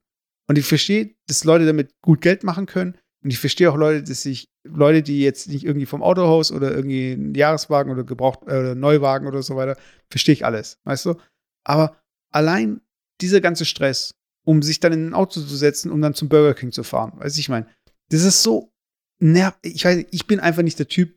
Und 0.51 0.59
ich 0.59 0.67
verstehe, 0.67 1.15
dass 1.29 1.45
Leute 1.45 1.65
damit 1.65 1.95
gut 2.03 2.23
Geld 2.23 2.43
machen 2.43 2.67
können. 2.67 2.99
Und 3.23 3.31
ich 3.31 3.39
verstehe 3.39 3.71
auch 3.71 3.77
Leute, 3.77 4.03
dass 4.03 4.23
sich 4.23 4.51
Leute, 4.65 5.01
die 5.01 5.21
jetzt 5.21 5.47
nicht 5.47 5.65
irgendwie 5.65 5.87
vom 5.87 6.03
Autohaus 6.03 6.51
oder 6.51 6.75
irgendwie 6.75 7.13
einen 7.13 7.37
Jahreswagen 7.37 7.93
oder 7.93 8.03
gebraucht 8.03 8.41
äh, 8.49 8.59
oder 8.59 8.75
Neuwagen 8.75 9.29
oder 9.29 9.45
so 9.45 9.55
weiter, 9.55 9.77
verstehe 10.11 10.33
ich 10.33 10.45
alles, 10.45 10.81
weißt 10.83 11.07
du? 11.07 11.15
Aber 11.63 11.97
allein 12.33 12.81
dieser 13.21 13.41
ganze 13.41 13.65
Stress, 13.65 14.17
um 14.45 14.61
sich 14.61 14.81
dann 14.81 14.93
in 14.93 15.11
ein 15.11 15.15
Auto 15.15 15.41
zu 15.41 15.55
setzen, 15.57 15.93
um 15.93 16.03
dann 16.03 16.15
zum 16.15 16.29
Burger 16.29 16.55
King 16.55 16.73
zu 16.73 16.83
fahren, 16.83 17.13
weißt 17.21 17.37
du, 17.37 17.41
ich 17.41 17.49
meine, 17.49 17.69
das 18.09 18.25
ist 18.25 18.43
so 18.43 18.73
nerv. 19.21 19.57
Ich 19.63 19.85
weiß, 19.85 20.05
ich 20.11 20.27
bin 20.27 20.41
einfach 20.41 20.63
nicht 20.63 20.81
der 20.81 20.89
Typ, 20.89 21.17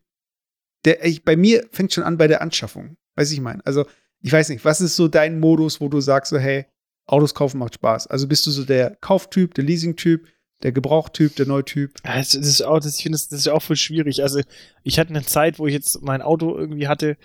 der 0.85 1.03
ich, 1.03 1.23
bei 1.23 1.35
mir 1.35 1.67
fängt 1.71 1.91
schon 1.91 2.03
an 2.03 2.19
bei 2.19 2.27
der 2.27 2.43
Anschaffung, 2.43 2.97
weißt 3.15 3.31
du, 3.31 3.33
ich 3.33 3.41
meine. 3.41 3.65
Also 3.65 3.87
ich 4.21 4.31
weiß 4.31 4.49
nicht, 4.49 4.63
was 4.63 4.79
ist 4.79 4.95
so 4.95 5.07
dein 5.07 5.39
Modus, 5.39 5.81
wo 5.81 5.89
du 5.89 6.01
sagst 6.01 6.29
so, 6.29 6.37
hey, 6.37 6.67
Autos 7.05 7.33
kaufen 7.33 7.59
macht 7.59 7.75
Spaß. 7.75 8.07
Also 8.07 8.27
bist 8.27 8.45
du 8.47 8.51
so 8.51 8.63
der 8.63 8.95
Kauftyp, 9.01 9.53
der 9.53 9.63
Leasingtyp, 9.63 10.27
der 10.63 10.71
Gebrauchtyp, 10.71 11.35
der 11.35 11.45
Neutyp? 11.45 11.93
Ja, 12.05 12.17
das 12.17 12.33
ist 12.33 12.61
auch, 12.61 12.79
das, 12.79 12.97
ich 12.97 13.03
finde, 13.03 13.17
das, 13.17 13.27
das 13.27 13.41
ist 13.41 13.49
auch 13.49 13.61
voll 13.61 13.75
schwierig. 13.75 14.23
Also, 14.23 14.41
ich 14.83 14.97
hatte 14.99 15.09
eine 15.09 15.23
Zeit, 15.23 15.59
wo 15.59 15.67
ich 15.67 15.73
jetzt 15.73 16.01
mein 16.01 16.21
Auto 16.21 16.57
irgendwie 16.57 16.87
hatte. 16.87 17.17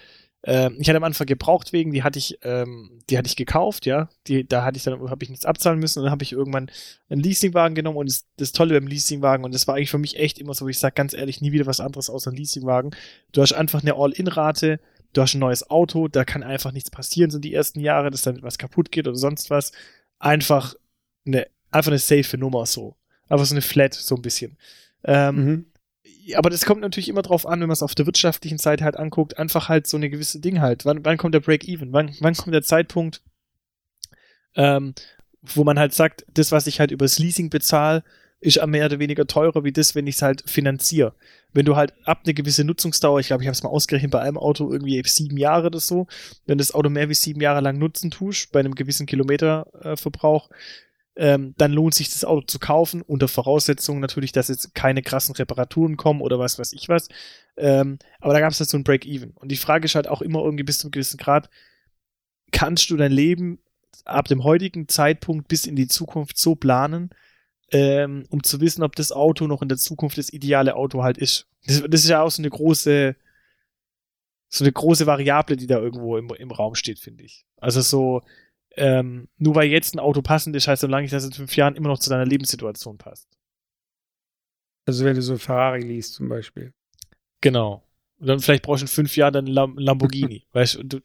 Ähm, 0.45 0.77
ich 0.79 0.89
hatte 0.89 0.99
am 0.99 1.05
Anfang 1.05 1.27
gebraucht 1.27 1.73
wegen, 1.73 1.93
die 1.93 2.03
hatte 2.05 2.19
ich, 2.19 2.39
ähm, 2.43 3.01
die 3.11 3.19
hatte 3.19 3.27
ich 3.27 3.37
gekauft, 3.37 3.87
ja. 3.87 4.09
Die, 4.27 4.47
da 4.47 4.65
hatte 4.65 4.77
ich 4.77 4.85
dann, 4.85 5.11
habe 5.11 5.25
ich 5.25 5.31
nichts 5.31 5.45
abzahlen 5.45 5.81
müssen 5.81 5.99
und 5.99 6.05
dann 6.05 6.13
habe 6.13 6.23
ich 6.23 6.33
irgendwann 6.33 6.71
einen 7.09 7.21
Leasingwagen 7.21 7.75
genommen 7.75 7.97
und 7.97 8.09
das, 8.09 8.25
das 8.37 8.53
Tolle 8.53 8.75
beim 8.75 8.87
Leasingwagen 8.87 9.45
und 9.45 9.53
das 9.53 9.67
war 9.67 9.75
eigentlich 9.75 9.91
für 9.91 9.99
mich 9.99 10.17
echt 10.17 10.39
immer 10.39 10.55
so, 10.55 10.69
ich 10.69 10.79
sage 10.79 10.95
ganz 10.95 11.13
ehrlich, 11.13 11.41
nie 11.41 11.51
wieder 11.51 11.67
was 11.67 11.81
anderes 11.81 12.09
außer 12.09 12.31
ein 12.31 12.37
Leasingwagen. 12.37 12.93
Du 13.33 13.43
hast 13.43 13.53
einfach 13.53 13.83
eine 13.83 13.97
All-In-Rate, 13.97 14.79
du 15.13 15.23
hast 15.23 15.35
ein 15.35 15.41
neues 15.41 15.69
Auto, 15.71 16.09
da 16.09 16.25
kann 16.25 16.43
einfach 16.43 16.73
nichts 16.73 16.91
passieren, 16.91 17.31
so 17.31 17.39
die 17.39 17.55
ersten 17.55 17.81
Jahre, 17.81 18.11
dass 18.11 18.23
dann 18.23 18.43
was 18.43 18.59
kaputt 18.59 18.93
geht 18.93 19.07
oder 19.07 19.17
sonst 19.17 19.51
was. 19.51 19.73
Einfach 20.19 20.75
eine, 21.27 21.47
einfach 21.71 21.91
eine 21.91 21.99
safe 21.99 22.37
Nummer 22.39 22.67
so. 22.67 22.97
Einfach 23.29 23.47
so 23.47 23.55
eine 23.55 23.63
Flat, 23.63 23.95
so 23.95 24.15
ein 24.15 24.23
bisschen. 24.23 24.57
Ähm, 25.05 25.37
mhm. 25.37 25.67
Aber 26.35 26.51
das 26.51 26.67
kommt 26.67 26.83
natürlich 26.83 27.09
immer 27.09 27.23
drauf 27.23 27.47
an, 27.47 27.61
wenn 27.61 27.69
man 27.69 27.75
es 27.75 27.83
auf 27.83 27.95
der 27.95 28.07
wirtschaftlichen 28.07 28.59
Seite 28.59 28.85
halt 28.85 28.97
anguckt, 28.97 29.39
einfach 29.39 29.69
halt 29.69 29.87
so 29.87 29.97
eine 29.97 30.11
gewisse 30.11 30.41
Ding 30.41 30.61
halt. 30.61 30.85
Wann, 30.85 31.05
wann 31.05 31.17
kommt 31.17 31.35
der 31.35 31.41
Break-Even? 31.41 31.93
Wann, 31.93 32.15
wann 32.21 32.35
kommt 32.35 32.55
der 32.55 32.63
Zeitpunkt, 32.63 33.23
ähm, 34.55 34.95
wo 35.41 35.65
man 35.65 35.79
halt 35.79 35.95
sagt, 35.95 36.27
das, 36.33 36.53
was 36.53 36.67
ich 36.67 36.81
halt 36.81 36.91
übers 36.91 37.19
Leasing 37.19 37.49
bezahle, 37.49 38.05
ist 38.41 38.65
mehr 38.67 38.87
oder 38.87 38.99
weniger 38.99 39.27
teurer 39.27 39.65
wie 39.65 39.73
das, 39.73 39.95
wenn 39.95 40.07
ich 40.07 40.17
es 40.17 40.23
halt 40.23 40.49
finanziere. 40.49 41.15
Wenn 41.53 41.67
du 41.67 41.77
halt 41.77 41.95
ab 42.05 42.23
eine 42.25 42.35
gewisse 42.35 42.63
Nutzungsdauer, 42.65 43.21
ich 43.21 43.29
glaube, 43.29 43.43
ich 43.43 43.49
habe 43.49 43.55
es 43.55 43.63
mal 43.63 43.71
ausgerechnet 43.71 44.13
bei 44.13 44.21
einem 44.21 44.39
Auto 44.39 44.71
irgendwie 44.71 45.03
sieben 45.05 45.37
Jahre 45.37 45.67
oder 45.67 45.81
so, 45.81 46.07
wenn 46.47 46.59
das 46.59 46.73
Auto 46.73 46.89
mehr 46.89 47.09
wie 47.09 47.15
sieben 47.15 47.41
Jahre 47.41 47.61
lang 47.61 47.79
nutzen 47.79 48.11
tust, 48.11 48.53
bei 48.53 48.61
einem 48.61 48.75
gewissen 48.75 49.07
Kilometerverbrauch, 49.07 50.51
äh, 50.51 50.55
ähm, 51.19 51.55
dann 51.59 51.73
lohnt 51.73 51.95
sich 51.95 52.11
das 52.13 52.25
Auto 52.25 52.47
zu 52.47 52.61
kaufen, 52.61 53.03
unter 53.03 53.27
Voraussetzung 53.27 53.99
natürlich, 53.99 54.31
dass 54.31 54.47
jetzt 54.47 54.73
keine 54.77 55.03
krassen 55.03 55.35
Reparaturen 55.35 55.97
kommen 55.97 56.21
oder 56.21 56.39
was 56.39 56.61
weiß 56.61 56.73
ich 56.73 56.89
was. 56.89 57.09
Ähm, 57.57 57.99
aber 58.21 58.35
da 58.35 58.41
gab 58.41 58.53
es 58.53 58.61
halt 58.61 58.71
so 58.71 58.79
ein 58.79 58.85
Break-Even. 58.85 59.33
Und 59.33 59.51
die 59.51 59.57
Frage 59.57 59.87
ist 59.87 59.97
halt 59.97 60.07
auch 60.07 60.23
immer 60.23 60.45
irgendwie 60.45 60.63
bis 60.63 60.79
zu 60.79 60.87
einem 60.87 60.93
gewissen 60.93 61.17
Grad, 61.17 61.51
kannst 62.53 62.89
du 62.91 62.97
dein 62.97 63.11
Leben 63.11 63.59
ab 64.05 64.29
dem 64.29 64.45
heutigen 64.45 64.87
Zeitpunkt 64.87 65.49
bis 65.49 65.67
in 65.67 65.75
die 65.75 65.89
Zukunft 65.89 66.39
so 66.39 66.55
planen, 66.55 67.11
ähm, 67.71 68.25
um 68.31 68.43
zu 68.43 68.61
wissen, 68.61 68.83
ob 68.83 68.97
das 68.97 69.13
Auto 69.13 69.47
noch 69.47 69.63
in 69.63 69.69
der 69.69 69.79
Zukunft 69.79 70.19
das 70.19 70.33
ideale 70.33 70.75
Auto 70.77 71.03
halt 71.03 71.19
ist. 71.19 71.47
Das, 71.67 71.83
das 71.89 72.03
ist 72.03 72.09
ja 72.09 72.23
auch 72.23 72.31
so 72.31 72.41
eine 72.41 72.51
große, 72.51 73.15
so 74.49 74.65
eine 74.65 74.73
große 74.73 75.07
Variable, 75.07 75.57
die 75.57 75.67
da 75.67 75.79
irgendwo 75.79 76.17
im, 76.17 76.31
im 76.31 76.51
Raum 76.51 76.75
steht, 76.75 76.99
finde 76.99 77.25
ich. 77.25 77.45
Also 77.57 77.81
so, 77.81 78.23
ähm, 78.77 79.29
nur 79.37 79.55
weil 79.55 79.69
jetzt 79.69 79.95
ein 79.95 79.99
Auto 79.99 80.23
passend 80.23 80.57
ist, 80.57 80.69
heißt 80.69 80.81
solange 80.81 81.05
ich 81.05 81.11
das 81.11 81.25
in 81.25 81.33
fünf 81.33 81.57
Jahren 81.57 81.77
immer 81.77 81.89
noch 81.89 81.99
zu 81.99 82.11
deiner 82.11 82.25
Lebenssituation 82.25 82.97
passt. 82.97 83.29
Also 84.87 85.05
wenn 85.05 85.17
du 85.17 85.23
so 85.23 85.37
Ferrari 85.37 85.83
liest 85.83 86.15
zum 86.15 86.29
Beispiel. 86.29 86.73
Genau. 87.43 87.83
Und 88.19 88.27
dann 88.27 88.41
vielleicht 88.41 88.65
brauchst 88.65 88.83
du 88.83 88.85
in 88.85 88.89
fünf 88.89 89.17
Jahren 89.17 89.35
dann 89.35 89.47
Lam 89.47 89.77
Lamborghini, 89.77 90.47
weißt 90.53 90.81
du, 90.83 91.01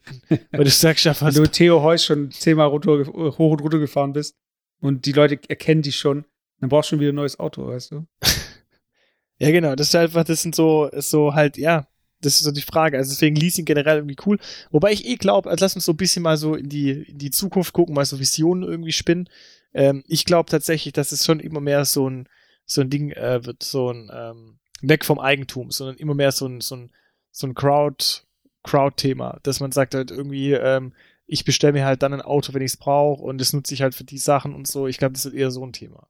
weil 0.50 0.64
du 0.64 0.70
sagst 0.70 1.04
ja 1.04 1.14
fast. 1.14 1.36
Wenn 1.36 1.44
du 1.44 1.50
Theo 1.50 1.82
Heuss 1.82 2.04
schon 2.04 2.30
zehnmal 2.30 2.70
hoch 2.70 2.82
und 2.86 3.60
runter 3.60 3.78
gefahren 3.78 4.14
bist 4.14 4.36
und 4.80 5.04
die 5.04 5.12
Leute 5.12 5.38
erkennen 5.48 5.82
dich 5.82 5.96
schon, 5.96 6.24
dann 6.60 6.68
brauchst 6.68 6.88
du 6.88 6.90
schon 6.90 7.00
wieder 7.00 7.12
ein 7.12 7.16
neues 7.16 7.38
Auto, 7.38 7.66
weißt 7.66 7.92
du? 7.92 8.06
ja, 9.38 9.50
genau. 9.50 9.74
Das 9.74 9.88
ist 9.88 9.94
einfach, 9.94 10.24
das 10.24 10.42
sind 10.42 10.54
so, 10.54 10.86
ist 10.86 11.10
so 11.10 11.34
halt, 11.34 11.56
ja, 11.56 11.86
das 12.20 12.36
ist 12.36 12.44
so 12.44 12.52
die 12.52 12.62
Frage. 12.62 12.96
Also 12.96 13.10
deswegen 13.10 13.36
Leasing 13.36 13.64
generell 13.64 13.98
irgendwie 13.98 14.16
cool. 14.26 14.38
Wobei 14.70 14.92
ich 14.92 15.06
eh 15.06 15.16
glaube, 15.16 15.50
also 15.50 15.64
lass 15.64 15.74
uns 15.74 15.84
so 15.84 15.92
ein 15.92 15.96
bisschen 15.96 16.22
mal 16.22 16.36
so 16.36 16.54
in 16.54 16.68
die, 16.68 16.90
in 16.90 17.18
die 17.18 17.30
Zukunft 17.30 17.72
gucken, 17.72 17.94
mal 17.94 18.04
so 18.04 18.18
Visionen 18.18 18.64
irgendwie 18.64 18.92
spinnen. 18.92 19.28
Ähm, 19.74 20.04
ich 20.06 20.24
glaube 20.24 20.50
tatsächlich, 20.50 20.92
dass 20.92 21.12
es 21.12 21.24
schon 21.24 21.40
immer 21.40 21.60
mehr 21.60 21.84
so 21.84 22.08
ein, 22.08 22.28
so 22.66 22.80
ein 22.80 22.90
Ding 22.90 23.10
äh, 23.10 23.44
wird, 23.44 23.62
so 23.62 23.90
ein 23.90 24.10
ähm, 24.12 24.58
weg 24.80 25.04
vom 25.04 25.18
Eigentum, 25.18 25.70
sondern 25.70 25.96
immer 25.96 26.14
mehr 26.14 26.32
so 26.32 26.46
ein, 26.46 26.60
so 26.60 26.76
ein, 26.76 26.90
so 27.30 27.46
ein 27.46 27.54
Crowd, 27.54 28.22
Crowd-Thema, 28.62 29.40
dass 29.42 29.60
man 29.60 29.72
sagt 29.72 29.94
halt 29.94 30.10
irgendwie, 30.10 30.52
ähm, 30.52 30.94
ich 31.26 31.44
bestelle 31.44 31.72
mir 31.72 31.84
halt 31.84 32.02
dann 32.02 32.12
ein 32.12 32.22
Auto, 32.22 32.54
wenn 32.54 32.62
ich 32.62 32.72
es 32.72 32.76
brauche 32.76 33.22
und 33.22 33.40
das 33.40 33.52
nutze 33.52 33.74
ich 33.74 33.82
halt 33.82 33.94
für 33.94 34.04
die 34.04 34.18
Sachen 34.18 34.54
und 34.54 34.66
so. 34.66 34.86
Ich 34.86 34.98
glaube, 34.98 35.12
das 35.12 35.26
ist 35.26 35.34
eher 35.34 35.50
so 35.50 35.64
ein 35.64 35.72
Thema. 35.72 36.06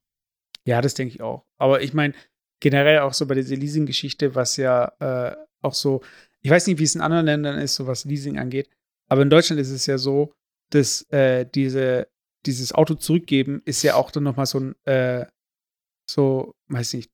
Ja, 0.66 0.80
das 0.80 0.94
denke 0.94 1.14
ich 1.14 1.20
auch. 1.20 1.44
Aber 1.58 1.82
ich 1.82 1.94
meine, 1.94 2.14
generell 2.60 3.00
auch 3.00 3.12
so 3.12 3.26
bei 3.26 3.34
dieser 3.34 3.56
Leasing-Geschichte, 3.56 4.34
was 4.34 4.56
ja 4.56 4.92
äh, 5.00 5.36
auch 5.60 5.74
so, 5.74 6.02
ich 6.40 6.50
weiß 6.50 6.66
nicht, 6.66 6.78
wie 6.78 6.84
es 6.84 6.94
in 6.94 7.00
anderen 7.00 7.26
Ländern 7.26 7.58
ist, 7.58 7.74
so 7.74 7.86
was 7.86 8.04
Leasing 8.04 8.38
angeht, 8.38 8.68
aber 9.08 9.22
in 9.22 9.30
Deutschland 9.30 9.60
ist 9.60 9.70
es 9.70 9.86
ja 9.86 9.98
so, 9.98 10.32
dass 10.70 11.02
äh, 11.10 11.46
diese, 11.46 12.08
dieses 12.46 12.72
Auto 12.72 12.94
zurückgeben 12.94 13.62
ist 13.64 13.82
ja 13.82 13.94
auch 13.94 14.10
dann 14.10 14.22
nochmal 14.22 14.46
so 14.46 14.60
ein, 14.60 14.74
äh, 14.84 15.26
so, 16.08 16.54
weiß 16.68 16.94
nicht, 16.94 17.10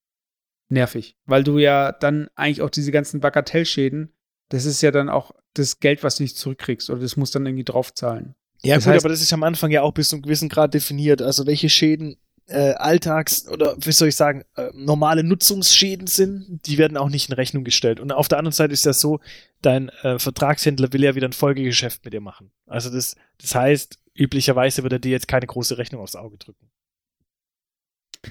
nervig. 0.69 1.17
Weil 1.27 1.45
du 1.45 1.59
ja 1.59 1.93
dann 1.93 2.29
eigentlich 2.35 2.63
auch 2.63 2.71
diese 2.71 2.93
ganzen 2.93 3.21
Bagatellschäden, 3.21 4.13
das 4.51 4.65
ist 4.65 4.83
ja 4.83 4.91
dann 4.91 5.09
auch 5.09 5.33
das 5.55 5.81
Geld, 5.81 6.03
was 6.03 6.17
du 6.17 6.23
nicht 6.23 6.37
zurückkriegst 6.37 6.91
oder 6.91 7.01
das 7.01 7.17
musst 7.17 7.35
dann 7.35 7.47
irgendwie 7.47 7.65
draufzahlen. 7.65 8.35
Ja, 8.63 8.77
das 8.77 8.85
gut, 8.85 8.95
heißt, 8.95 9.05
aber 9.05 9.13
das 9.13 9.23
ist 9.23 9.33
am 9.33 9.43
Anfang 9.43 9.71
ja 9.71 9.83
auch 9.83 9.93
bis 9.93 10.11
zu 10.11 10.17
einem 10.17 10.23
gewissen 10.23 10.49
Grad 10.49 10.75
definiert. 10.75 11.23
Also 11.23 11.47
welche 11.47 11.69
Schäden 11.69 12.19
äh, 12.51 12.75
Alltags- 12.75 13.49
oder 13.49 13.77
wie 13.79 13.93
soll 13.93 14.09
ich 14.09 14.17
sagen, 14.17 14.45
äh, 14.57 14.71
normale 14.75 15.23
Nutzungsschäden 15.25 16.07
sind, 16.07 16.61
die 16.67 16.79
werden 16.79 16.97
auch 16.97 17.09
nicht 17.09 17.29
in 17.29 17.35
Rechnung 17.35 17.65
gestellt. 17.65 18.01
Und 18.01 18.13
auf 18.13 18.29
der 18.29 18.39
anderen 18.39 18.53
Seite 18.53 18.73
ist 18.73 18.87
das 18.87 19.01
so, 19.01 19.21
dein 19.63 19.89
äh, 20.03 20.19
Vertragshändler 20.19 20.93
will 20.93 21.05
ja 21.05 21.15
wieder 21.15 21.29
ein 21.29 21.33
Folgegeschäft 21.33 22.05
mit 22.05 22.13
dir 22.13 22.21
machen. 22.21 22.51
Also 22.67 22.91
das, 22.91 23.17
das 23.41 23.55
heißt, 23.55 23.99
üblicherweise 24.15 24.83
wird 24.83 24.93
er 24.93 24.99
dir 24.99 25.13
jetzt 25.13 25.29
keine 25.29 25.47
große 25.47 25.79
Rechnung 25.79 26.03
aufs 26.03 26.17
Auge 26.17 26.39
drücken. 26.39 26.71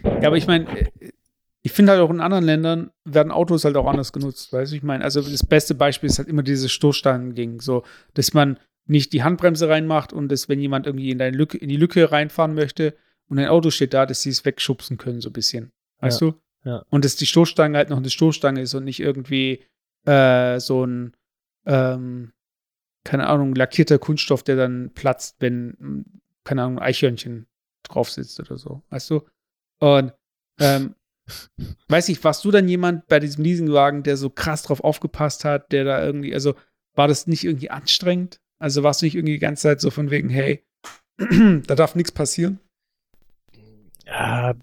Ja, 0.03 0.27
aber 0.27 0.37
ich 0.37 0.47
meine, 0.47 0.67
äh, 0.77 1.11
ich 1.61 1.71
finde 1.71 1.91
halt 1.91 2.01
auch 2.01 2.09
in 2.09 2.21
anderen 2.21 2.45
Ländern 2.45 2.91
werden 3.03 3.31
Autos 3.31 3.65
halt 3.65 3.75
auch 3.75 3.87
anders 3.87 4.13
genutzt, 4.13 4.53
weißt 4.53 4.71
du, 4.71 4.77
ich 4.77 4.83
meine, 4.83 5.03
also 5.03 5.21
das 5.21 5.45
beste 5.45 5.75
Beispiel 5.75 6.09
ist 6.09 6.17
halt 6.17 6.29
immer 6.29 6.43
dieses 6.43 6.71
Stoßstangen-Ding, 6.71 7.59
so, 7.59 7.83
dass 8.13 8.33
man 8.33 8.59
nicht 8.85 9.13
die 9.13 9.23
Handbremse 9.23 9.69
reinmacht 9.69 10.13
und 10.13 10.29
dass, 10.29 10.49
wenn 10.49 10.59
jemand 10.59 10.87
irgendwie 10.87 11.11
in, 11.11 11.19
deine 11.19 11.35
Lücke, 11.35 11.57
in 11.57 11.69
die 11.69 11.77
Lücke 11.77 12.11
reinfahren 12.11 12.55
möchte, 12.55 12.95
und 13.29 13.39
ein 13.39 13.47
Auto 13.47 13.69
steht 13.69 13.93
da, 13.93 14.05
dass 14.05 14.23
sie 14.23 14.31
es 14.31 14.43
wegschubsen 14.43 14.97
können, 14.97 15.21
so 15.21 15.29
ein 15.29 15.33
bisschen. 15.33 15.71
Weißt 15.99 16.21
ja, 16.21 16.31
du? 16.31 16.41
Ja. 16.65 16.85
Und 16.89 17.05
dass 17.05 17.15
die 17.15 17.25
Stoßstange 17.25 17.77
halt 17.77 17.89
noch 17.89 17.97
eine 17.97 18.09
Stoßstange 18.09 18.61
ist 18.61 18.73
und 18.73 18.83
nicht 18.83 18.99
irgendwie 18.99 19.63
äh, 20.05 20.59
so 20.59 20.85
ein, 20.85 21.15
ähm, 21.65 22.33
keine 23.03 23.27
Ahnung, 23.27 23.55
lackierter 23.55 23.99
Kunststoff, 23.99 24.43
der 24.43 24.55
dann 24.55 24.91
platzt, 24.93 25.37
wenn, 25.39 26.05
keine 26.43 26.63
Ahnung, 26.63 26.79
ein 26.79 26.85
Eichhörnchen 26.85 27.47
drauf 27.83 28.09
sitzt 28.09 28.39
oder 28.39 28.57
so. 28.57 28.83
Weißt 28.89 29.09
du? 29.11 29.21
Und 29.79 30.13
ähm, 30.59 30.95
weiß 31.87 32.09
ich, 32.09 32.23
warst 32.23 32.43
du 32.43 32.51
dann 32.51 32.67
jemand 32.67 33.07
bei 33.07 33.19
diesem 33.19 33.43
Leasingwagen, 33.43 34.03
der 34.03 34.17
so 34.17 34.29
krass 34.29 34.63
drauf 34.63 34.83
aufgepasst 34.83 35.45
hat, 35.45 35.71
der 35.71 35.83
da 35.83 36.03
irgendwie, 36.03 36.33
also 36.33 36.55
war 36.95 37.07
das 37.07 37.27
nicht 37.27 37.43
irgendwie 37.43 37.69
anstrengend? 37.69 38.41
Also 38.57 38.83
warst 38.83 39.01
du 39.01 39.05
nicht 39.05 39.15
irgendwie 39.15 39.33
die 39.33 39.39
ganze 39.39 39.63
Zeit 39.63 39.81
so 39.81 39.91
von 39.91 40.09
wegen, 40.09 40.29
hey, 40.29 40.65
da 41.17 41.75
darf 41.75 41.95
nichts 41.95 42.11
passieren? 42.11 42.59
Ja, 44.19 44.53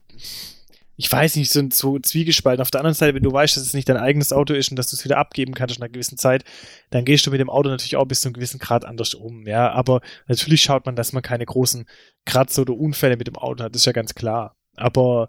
ich 0.98 1.12
weiß 1.12 1.36
nicht, 1.36 1.50
sind 1.50 1.74
so 1.74 1.98
zwiegespalten. 1.98 2.62
Auf 2.62 2.70
der 2.70 2.80
anderen 2.80 2.94
Seite, 2.94 3.14
wenn 3.14 3.22
du 3.22 3.32
weißt, 3.32 3.56
dass 3.56 3.64
es 3.64 3.74
nicht 3.74 3.88
dein 3.88 3.98
eigenes 3.98 4.32
Auto 4.32 4.54
ist 4.54 4.70
und 4.70 4.76
dass 4.76 4.88
du 4.88 4.96
es 4.96 5.04
wieder 5.04 5.18
abgeben 5.18 5.52
kannst 5.54 5.78
nach 5.78 5.84
einer 5.84 5.92
gewissen 5.92 6.16
Zeit, 6.16 6.44
dann 6.90 7.04
gehst 7.04 7.26
du 7.26 7.30
mit 7.30 7.40
dem 7.40 7.50
Auto 7.50 7.68
natürlich 7.68 7.96
auch 7.96 8.06
bis 8.06 8.22
zu 8.22 8.28
einem 8.28 8.34
gewissen 8.34 8.58
Grad 8.58 8.84
anders 8.86 9.12
um, 9.14 9.46
ja. 9.46 9.70
Aber 9.72 10.00
natürlich 10.26 10.62
schaut 10.62 10.86
man, 10.86 10.96
dass 10.96 11.12
man 11.12 11.22
keine 11.22 11.44
großen 11.44 11.86
Kratzer 12.24 12.62
oder 12.62 12.74
Unfälle 12.74 13.16
mit 13.16 13.26
dem 13.26 13.36
Auto 13.36 13.64
hat, 13.64 13.74
das 13.74 13.82
ist 13.82 13.86
ja 13.86 13.92
ganz 13.92 14.14
klar. 14.14 14.56
Aber 14.76 15.28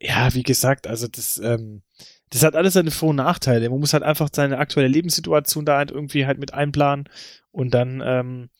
ja, 0.00 0.32
wie 0.34 0.42
gesagt, 0.42 0.86
also 0.86 1.06
das, 1.08 1.38
ähm, 1.38 1.82
das 2.30 2.42
hat 2.42 2.56
alles 2.56 2.74
seine 2.74 2.90
Vor- 2.90 3.10
und 3.10 3.16
Nachteile. 3.16 3.68
Man 3.70 3.80
muss 3.80 3.92
halt 3.92 4.02
einfach 4.02 4.28
seine 4.32 4.58
aktuelle 4.58 4.88
Lebenssituation 4.88 5.64
da 5.64 5.78
halt 5.78 5.90
irgendwie 5.90 6.26
halt 6.26 6.38
mit 6.38 6.54
einplanen 6.54 7.08
und 7.50 7.72
dann, 7.72 8.02
ähm, 8.04 8.50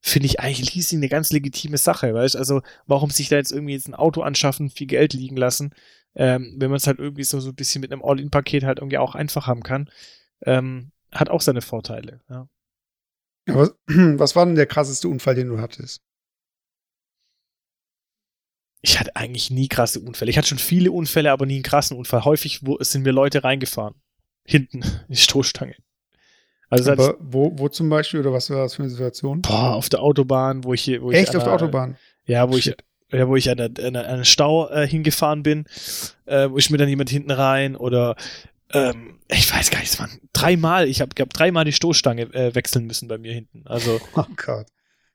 finde 0.00 0.26
ich 0.26 0.40
eigentlich 0.40 0.74
Leasing 0.74 1.00
eine 1.00 1.08
ganz 1.08 1.30
legitime 1.30 1.78
Sache, 1.78 2.14
weißt 2.14 2.36
Also, 2.36 2.62
warum 2.86 3.10
sich 3.10 3.28
da 3.28 3.36
jetzt 3.36 3.52
irgendwie 3.52 3.74
jetzt 3.74 3.88
ein 3.88 3.94
Auto 3.94 4.22
anschaffen, 4.22 4.70
viel 4.70 4.86
Geld 4.86 5.12
liegen 5.12 5.36
lassen, 5.36 5.74
ähm, 6.14 6.54
wenn 6.58 6.70
man 6.70 6.76
es 6.76 6.86
halt 6.86 6.98
irgendwie 6.98 7.24
so, 7.24 7.40
so 7.40 7.50
ein 7.50 7.54
bisschen 7.54 7.80
mit 7.80 7.92
einem 7.92 8.04
All-In-Paket 8.04 8.64
halt 8.64 8.78
irgendwie 8.78 8.98
auch 8.98 9.14
einfach 9.14 9.46
haben 9.46 9.62
kann, 9.62 9.90
ähm, 10.42 10.92
hat 11.12 11.30
auch 11.30 11.40
seine 11.40 11.62
Vorteile, 11.62 12.20
ja. 12.28 12.48
was, 13.46 13.74
was 13.86 14.36
war 14.36 14.46
denn 14.46 14.54
der 14.54 14.66
krasseste 14.66 15.08
Unfall, 15.08 15.34
den 15.34 15.48
du 15.48 15.60
hattest? 15.60 16.02
Ich 18.80 19.00
hatte 19.00 19.16
eigentlich 19.16 19.50
nie 19.50 19.66
krasse 19.66 19.98
Unfälle. 20.00 20.30
Ich 20.30 20.38
hatte 20.38 20.48
schon 20.48 20.58
viele 20.58 20.92
Unfälle, 20.92 21.32
aber 21.32 21.46
nie 21.46 21.56
einen 21.56 21.62
krassen 21.64 21.96
Unfall. 21.96 22.24
Häufig 22.24 22.60
sind 22.80 23.02
mir 23.02 23.10
Leute 23.10 23.42
reingefahren. 23.42 24.00
Hinten, 24.44 24.82
in 24.82 25.06
die 25.08 25.16
Stoßstange. 25.16 25.74
Also 26.70 26.92
Aber 26.92 27.16
wo, 27.20 27.52
wo 27.58 27.68
zum 27.68 27.88
Beispiel 27.88 28.20
oder 28.20 28.32
was 28.32 28.50
war 28.50 28.62
das 28.62 28.74
für 28.74 28.82
eine 28.82 28.90
Situation? 28.90 29.42
Boah, 29.42 29.74
auf 29.74 29.88
der 29.88 30.02
Autobahn, 30.02 30.64
wo 30.64 30.74
ich 30.74 30.82
hier. 30.82 31.02
Wo 31.02 31.10
Echt 31.10 31.30
ich 31.30 31.36
auf 31.36 31.44
der 31.44 31.54
Autobahn? 31.54 31.96
Ja, 32.26 32.48
wo 32.50 32.58
Shit. 32.58 32.76
ich 32.78 32.88
ja, 33.10 33.26
wo 33.26 33.36
ich 33.36 33.50
an, 33.50 33.58
an, 33.58 33.76
an 33.78 33.96
einen 33.96 34.24
Stau 34.24 34.68
äh, 34.68 34.86
hingefahren 34.86 35.42
bin, 35.42 35.64
äh, 36.26 36.50
wo 36.50 36.58
ich 36.58 36.68
mir 36.68 36.76
dann 36.76 36.88
jemand 36.88 37.08
hinten 37.08 37.30
rein 37.30 37.74
oder 37.74 38.16
ähm, 38.72 39.18
ich 39.28 39.52
weiß 39.52 39.70
gar 39.70 39.80
nicht, 39.80 39.92
es 39.92 39.98
waren 39.98 40.20
dreimal, 40.32 40.88
ich 40.88 41.00
habe 41.00 41.10
hab 41.18 41.32
dreimal 41.32 41.64
die 41.64 41.72
Stoßstange 41.72 42.34
äh, 42.34 42.54
wechseln 42.54 42.86
müssen 42.86 43.08
bei 43.08 43.18
mir 43.18 43.32
hinten. 43.32 43.66
Also, 43.66 44.00
oh 44.14 44.24
Gott. 44.36 44.66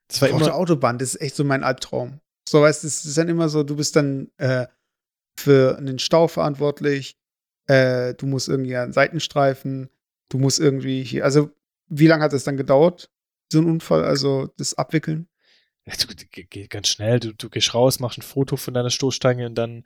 Das 0.07 0.21
war 0.21 0.29
auf 0.29 0.35
immer, 0.35 0.45
der 0.45 0.55
Autobahn, 0.55 0.97
das 0.97 1.15
ist 1.15 1.21
echt 1.21 1.35
so 1.35 1.43
mein 1.43 1.63
Albtraum. 1.63 2.19
So, 2.47 2.61
weißt 2.61 2.83
du, 2.83 2.87
es 2.87 3.05
ist 3.05 3.17
dann 3.17 3.29
immer 3.29 3.49
so, 3.49 3.63
du 3.63 3.75
bist 3.75 3.95
dann 3.95 4.29
äh, 4.37 4.65
für 5.35 5.77
einen 5.77 5.99
Stau 5.99 6.27
verantwortlich, 6.27 7.17
äh, 7.67 8.13
du 8.15 8.25
musst 8.25 8.49
irgendwie 8.49 8.75
einen 8.75 8.93
Seitenstreifen, 8.93 9.89
du 10.33 10.39
musst 10.39 10.59
irgendwie 10.59 11.03
hier, 11.03 11.23
also 11.23 11.51
wie 11.87 12.07
lange 12.07 12.23
hat 12.23 12.33
es 12.33 12.43
dann 12.43 12.57
gedauert, 12.57 13.11
so 13.51 13.59
ein 13.59 13.65
Unfall, 13.65 14.03
also 14.03 14.49
das 14.57 14.73
Abwickeln? 14.73 15.27
Ja, 15.85 15.93
du, 15.95 16.07
geht 16.15 16.69
ganz 16.69 16.87
schnell, 16.87 17.19
du, 17.19 17.33
du 17.33 17.49
gehst 17.49 17.73
raus, 17.73 17.99
machst 17.99 18.17
ein 18.17 18.23
Foto 18.23 18.57
von 18.57 18.73
deiner 18.73 18.89
Stoßstange 18.89 19.45
und 19.45 19.55
dann 19.55 19.83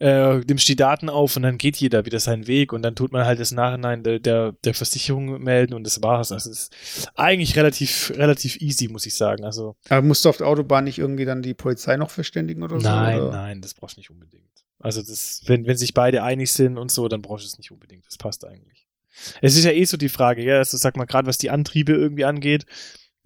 äh, 0.00 0.38
nimmst 0.40 0.68
die 0.68 0.76
Daten 0.76 1.08
auf 1.08 1.36
und 1.36 1.44
dann 1.44 1.56
geht 1.56 1.76
jeder 1.76 2.04
wieder 2.04 2.18
seinen 2.18 2.46
Weg 2.46 2.72
und 2.72 2.82
dann 2.82 2.96
tut 2.96 3.12
man 3.12 3.24
halt 3.24 3.38
das 3.38 3.52
Nachhinein 3.52 4.02
der, 4.02 4.18
der, 4.18 4.52
der 4.64 4.74
Versicherung 4.74 5.42
melden 5.42 5.72
und 5.72 5.84
das 5.84 6.02
war's. 6.02 6.32
Also 6.32 6.50
es 6.50 6.68
ist 6.68 7.08
eigentlich 7.14 7.56
relativ, 7.56 8.12
relativ 8.16 8.60
easy, 8.60 8.88
muss 8.88 9.06
ich 9.06 9.16
sagen. 9.16 9.44
Also, 9.44 9.76
Aber 9.88 10.02
musst 10.02 10.24
du 10.24 10.28
auf 10.28 10.36
der 10.36 10.48
Autobahn 10.48 10.84
nicht 10.84 10.98
irgendwie 10.98 11.24
dann 11.24 11.42
die 11.42 11.54
Polizei 11.54 11.96
noch 11.96 12.10
verständigen 12.10 12.62
oder 12.62 12.76
nein, 12.76 13.18
so? 13.18 13.30
Nein, 13.30 13.32
nein, 13.32 13.60
das 13.62 13.72
brauchst 13.72 13.96
du 13.96 14.00
nicht 14.00 14.10
unbedingt. 14.10 14.64
Also 14.80 15.00
das, 15.00 15.42
wenn, 15.46 15.64
wenn 15.66 15.76
sich 15.78 15.94
beide 15.94 16.22
einig 16.22 16.52
sind 16.52 16.76
und 16.76 16.90
so, 16.90 17.08
dann 17.08 17.22
brauchst 17.22 17.44
du 17.44 17.48
es 17.48 17.56
nicht 17.56 17.70
unbedingt. 17.70 18.04
Das 18.06 18.18
passt 18.18 18.44
eigentlich. 18.44 18.73
Es 19.40 19.56
ist 19.56 19.64
ja 19.64 19.70
eh 19.70 19.84
so 19.84 19.96
die 19.96 20.08
Frage, 20.08 20.42
ja, 20.42 20.58
also 20.58 20.76
sag 20.76 20.96
mal, 20.96 21.04
gerade 21.04 21.26
was 21.26 21.38
die 21.38 21.50
Antriebe 21.50 21.92
irgendwie 21.92 22.24
angeht, 22.24 22.66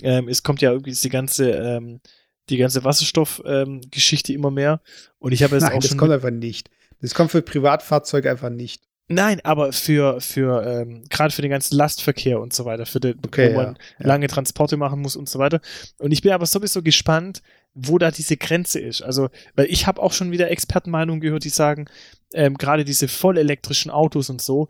ähm, 0.03 0.29
es 0.29 0.43
kommt 0.43 0.61
ja 0.61 0.73
irgendwie 0.73 0.93
die 0.93 1.09
ganze, 1.09 1.51
ähm, 1.51 2.01
die 2.49 2.57
ganze 2.57 2.85
Wasserstoffgeschichte 2.85 4.33
ähm, 4.33 4.39
immer 4.39 4.51
mehr. 4.51 4.81
Und 5.19 5.33
ich 5.33 5.43
habe 5.43 5.57
jetzt 5.57 5.65
Nein, 5.65 5.73
auch 5.73 5.81
das 5.81 5.91
schon. 5.91 5.99
kommt 5.99 6.13
einfach 6.13 6.31
nicht. 6.31 6.71
Das 7.01 7.15
kommt 7.15 7.31
für 7.31 7.43
Privatfahrzeuge 7.43 8.31
einfach 8.31 8.51
nicht. 8.51 8.83
Nein, 9.11 9.41
aber 9.43 9.73
für, 9.73 10.21
für 10.21 10.63
ähm, 10.67 11.03
gerade 11.09 11.33
für 11.33 11.41
den 11.41 11.51
ganzen 11.51 11.77
Lastverkehr 11.77 12.41
und 12.41 12.53
so 12.53 12.67
weiter, 12.67 12.85
für 12.85 13.01
den, 13.01 13.19
okay, 13.25 13.53
wo 13.53 13.57
man 13.57 13.79
ja, 13.99 14.07
lange 14.07 14.27
ja. 14.27 14.29
Transporte 14.29 14.77
machen 14.77 15.01
muss 15.01 15.17
und 15.17 15.31
so 15.31 15.39
weiter. 15.39 15.61
Und 15.99 16.13
ich 16.13 16.21
bin 16.21 16.33
aber 16.33 16.45
sowieso 16.45 16.83
gespannt, 16.83 17.41
wo 17.73 17.97
da 17.97 18.11
diese 18.11 18.37
Grenze 18.37 18.81
ist. 18.81 19.03
Also, 19.03 19.31
weil 19.55 19.67
ich 19.67 19.87
habe 19.87 20.03
auch 20.03 20.13
schon 20.13 20.31
wieder 20.31 20.51
Expertenmeinungen 20.51 21.23
gehört, 21.23 21.45
die 21.45 21.49
sagen, 21.49 21.87
ähm, 22.35 22.59
gerade 22.59 22.85
diese 22.85 23.09
vollelektrischen 23.09 23.91
Autos 23.91 24.29
und 24.29 24.43
so, 24.43 24.69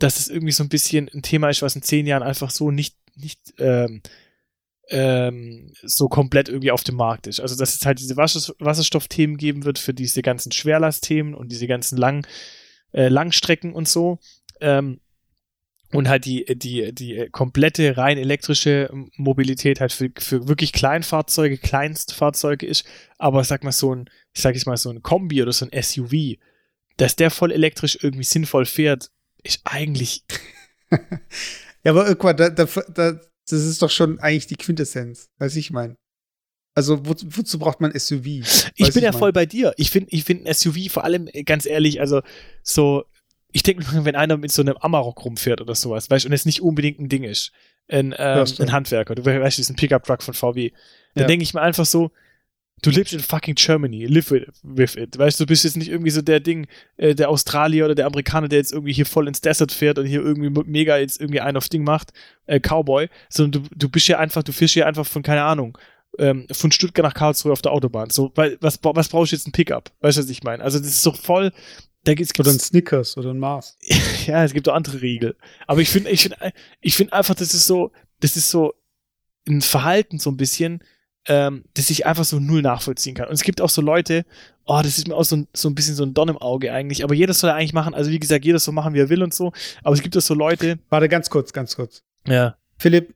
dass 0.00 0.18
es 0.18 0.28
irgendwie 0.28 0.52
so 0.52 0.64
ein 0.64 0.68
bisschen 0.68 1.08
ein 1.14 1.22
Thema 1.22 1.48
ist, 1.50 1.62
was 1.62 1.76
in 1.76 1.82
zehn 1.82 2.06
Jahren 2.06 2.22
einfach 2.22 2.50
so 2.50 2.70
nicht, 2.70 2.96
nicht 3.14 3.54
ähm, 3.58 4.02
ähm, 4.88 5.72
so 5.82 6.08
komplett 6.08 6.48
irgendwie 6.48 6.72
auf 6.72 6.82
dem 6.82 6.96
Markt 6.96 7.26
ist. 7.26 7.40
Also, 7.40 7.56
dass 7.56 7.74
es 7.74 7.86
halt 7.86 8.00
diese 8.00 8.16
Wasserstoffthemen 8.16 9.36
geben 9.36 9.64
wird 9.64 9.78
für 9.78 9.94
diese 9.94 10.22
ganzen 10.22 10.52
Schwerlastthemen 10.52 11.34
und 11.34 11.52
diese 11.52 11.68
ganzen 11.68 11.96
langen 11.96 12.26
äh, 12.92 13.08
Langstrecken 13.08 13.72
und 13.72 13.88
so. 13.88 14.18
Ähm, 14.60 15.00
und 15.92 16.08
halt 16.08 16.24
die, 16.24 16.44
die, 16.56 16.92
die 16.94 17.28
komplette 17.32 17.96
rein 17.96 18.16
elektrische 18.16 18.90
Mobilität 19.16 19.80
halt 19.80 19.92
für, 19.92 20.10
für 20.18 20.46
wirklich 20.46 20.72
Kleinfahrzeuge, 20.72 21.58
Kleinstfahrzeuge 21.58 22.66
ist. 22.66 22.84
Aber 23.18 23.42
sag 23.44 23.64
mal 23.64 23.72
so 23.72 23.94
ein, 23.94 24.08
ich 24.32 24.40
sag 24.40 24.54
jetzt 24.54 24.66
mal 24.66 24.76
so 24.76 24.90
ein 24.90 25.02
Kombi 25.02 25.42
oder 25.42 25.52
so 25.52 25.66
ein 25.68 25.82
SUV, 25.82 26.38
dass 26.96 27.16
der 27.16 27.30
voll 27.30 27.50
elektrisch 27.50 27.98
irgendwie 28.00 28.24
sinnvoll 28.24 28.66
fährt, 28.66 29.10
ist 29.42 29.60
eigentlich. 29.64 30.24
ja, 31.84 31.92
aber 31.92 32.06
irgendwann, 32.08 32.36
da, 32.36 32.50
da, 32.50 32.64
da, 32.64 33.12
das 33.12 33.64
ist 33.64 33.82
doch 33.82 33.90
schon 33.90 34.18
eigentlich 34.20 34.46
die 34.46 34.56
Quintessenz, 34.56 35.28
was 35.38 35.56
ich 35.56 35.70
meine. 35.70 35.96
Also 36.74 37.04
wo, 37.04 37.14
wozu 37.24 37.58
braucht 37.58 37.80
man 37.80 37.98
SUV? 37.98 38.24
Ich 38.76 38.92
bin 38.92 39.02
ja 39.02 39.10
mein? 39.10 39.18
voll 39.18 39.32
bei 39.32 39.44
dir. 39.44 39.74
Ich 39.76 39.90
finde 39.90 40.10
ich 40.12 40.24
find 40.24 40.46
ein 40.46 40.54
SUV 40.54 40.90
vor 40.90 41.04
allem, 41.04 41.28
äh, 41.32 41.42
ganz 41.42 41.66
ehrlich, 41.66 42.00
also 42.00 42.22
so, 42.62 43.04
ich 43.52 43.62
denke, 43.62 43.84
wenn 44.04 44.14
einer 44.14 44.36
mit 44.36 44.52
so 44.52 44.62
einem 44.62 44.76
Amarok 44.76 45.24
rumfährt 45.24 45.60
oder 45.60 45.74
sowas, 45.74 46.08
weißt 46.08 46.24
du, 46.24 46.28
und 46.28 46.32
es 46.32 46.46
nicht 46.46 46.62
unbedingt 46.62 47.00
ein 47.00 47.08
Ding 47.08 47.24
ist, 47.24 47.52
ein, 47.88 48.14
ähm, 48.16 48.46
ein 48.58 48.72
Handwerker, 48.72 49.16
du 49.16 49.24
weißt, 49.24 49.58
das 49.58 49.58
ist 49.58 49.70
ein 49.70 49.76
Pickup-Truck 49.76 50.22
von 50.22 50.34
VW, 50.34 50.70
dann 51.14 51.22
ja. 51.22 51.26
denke 51.26 51.42
ich 51.42 51.54
mir 51.54 51.60
einfach 51.60 51.86
so, 51.86 52.12
du 52.82 52.90
lebst 52.90 53.12
in 53.12 53.20
fucking 53.20 53.54
Germany, 53.54 54.06
live 54.06 54.30
with, 54.62 54.96
it. 54.96 55.18
Weißt 55.18 55.38
du, 55.38 55.44
du 55.44 55.48
bist 55.48 55.64
jetzt 55.64 55.76
nicht 55.76 55.90
irgendwie 55.90 56.10
so 56.10 56.22
der 56.22 56.40
Ding, 56.40 56.66
äh, 56.96 57.14
der 57.14 57.28
Australier 57.28 57.84
oder 57.86 57.94
der 57.94 58.06
Amerikaner, 58.06 58.48
der 58.48 58.58
jetzt 58.58 58.72
irgendwie 58.72 58.92
hier 58.92 59.06
voll 59.06 59.28
ins 59.28 59.40
Desert 59.40 59.72
fährt 59.72 59.98
und 59.98 60.06
hier 60.06 60.20
irgendwie 60.20 60.50
mega 60.66 60.98
jetzt 60.98 61.20
irgendwie 61.20 61.40
einen 61.40 61.56
auf 61.56 61.68
Ding 61.68 61.84
macht, 61.84 62.12
äh, 62.46 62.60
Cowboy, 62.60 63.08
sondern 63.28 63.62
du, 63.62 63.68
du 63.74 63.88
bist 63.88 64.06
hier 64.06 64.18
einfach, 64.18 64.42
du 64.42 64.52
fischst 64.52 64.74
hier 64.74 64.86
einfach 64.86 65.06
von, 65.06 65.22
keine 65.22 65.42
Ahnung, 65.42 65.76
ähm, 66.18 66.46
von 66.50 66.72
Stuttgart 66.72 67.04
nach 67.04 67.14
Karlsruhe 67.14 67.52
auf 67.52 67.62
der 67.62 67.72
Autobahn. 67.72 68.10
So, 68.10 68.32
weil, 68.34 68.58
was, 68.60 68.78
was 68.82 69.08
brauchst 69.08 69.32
du 69.32 69.36
jetzt 69.36 69.46
ein 69.46 69.52
Pickup? 69.52 69.92
Weißt 70.00 70.18
du, 70.18 70.22
was 70.22 70.30
ich 70.30 70.42
meine? 70.42 70.62
Also, 70.62 70.78
das 70.78 70.88
ist 70.88 71.02
so 71.02 71.12
voll, 71.12 71.52
da 72.04 72.14
gibt's, 72.14 72.38
oder 72.38 72.50
ein 72.50 72.58
Snickers 72.58 73.16
oder 73.16 73.30
ein 73.30 73.38
Mars. 73.38 73.76
ja, 74.26 74.44
es 74.44 74.52
gibt 74.52 74.68
auch 74.68 74.74
andere 74.74 75.02
Riegel. 75.02 75.36
Aber 75.66 75.80
ich 75.80 75.88
finde, 75.88 76.10
ich 76.10 76.22
finde, 76.22 76.52
ich 76.80 76.96
finde 76.96 77.12
einfach, 77.12 77.34
das 77.34 77.54
ist 77.54 77.66
so, 77.66 77.92
das 78.20 78.36
ist 78.36 78.50
so 78.50 78.74
ein 79.48 79.62
Verhalten 79.62 80.18
so 80.18 80.30
ein 80.30 80.36
bisschen, 80.36 80.82
ähm, 81.26 81.64
das 81.74 81.90
ich 81.90 82.06
einfach 82.06 82.24
so 82.24 82.40
null 82.40 82.62
nachvollziehen 82.62 83.14
kann. 83.14 83.28
Und 83.28 83.34
es 83.34 83.42
gibt 83.42 83.60
auch 83.60 83.68
so 83.68 83.82
Leute, 83.82 84.24
oh, 84.64 84.80
das 84.82 84.98
ist 84.98 85.08
mir 85.08 85.14
auch 85.14 85.24
so 85.24 85.36
ein, 85.36 85.48
so 85.54 85.68
ein 85.68 85.74
bisschen 85.74 85.94
so 85.94 86.04
ein 86.04 86.14
Don 86.14 86.28
im 86.28 86.38
Auge 86.38 86.72
eigentlich, 86.72 87.04
aber 87.04 87.14
jeder 87.14 87.34
soll 87.34 87.50
eigentlich 87.50 87.72
machen, 87.72 87.94
also 87.94 88.10
wie 88.10 88.18
gesagt, 88.18 88.44
jeder 88.44 88.58
soll 88.58 88.74
machen, 88.74 88.94
wie 88.94 89.00
er 89.00 89.08
will 89.08 89.22
und 89.22 89.34
so, 89.34 89.52
aber 89.82 89.94
es 89.94 90.02
gibt 90.02 90.16
auch 90.16 90.22
so 90.22 90.34
Leute. 90.34 90.78
Warte, 90.88 91.08
ganz 91.08 91.28
kurz, 91.28 91.52
ganz 91.52 91.76
kurz. 91.76 92.02
Ja. 92.26 92.56
Philipp, 92.78 93.14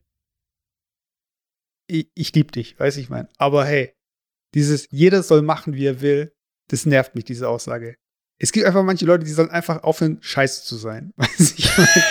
ich, 1.87 2.09
ich 2.13 2.33
lieb 2.33 2.51
dich, 2.51 2.79
weiß 2.79 2.97
ich 2.97 3.09
mein. 3.09 3.27
Aber 3.37 3.65
hey, 3.65 3.93
dieses 4.53 4.87
jeder 4.91 5.23
soll 5.23 5.41
machen, 5.41 5.73
wie 5.73 5.85
er 5.85 6.01
will, 6.01 6.33
das 6.69 6.85
nervt 6.85 7.15
mich, 7.15 7.25
diese 7.25 7.49
Aussage. 7.49 7.95
Es 8.37 8.51
gibt 8.51 8.65
einfach 8.65 8.83
manche 8.83 9.05
Leute, 9.05 9.23
die 9.23 9.31
sollen 9.31 9.49
einfach 9.49 9.83
aufhören, 9.83 10.17
scheiße 10.21 10.63
zu 10.63 10.75
sein. 10.75 11.13
Weiß 11.17 11.53
ich 11.57 11.77
mein. 11.77 12.03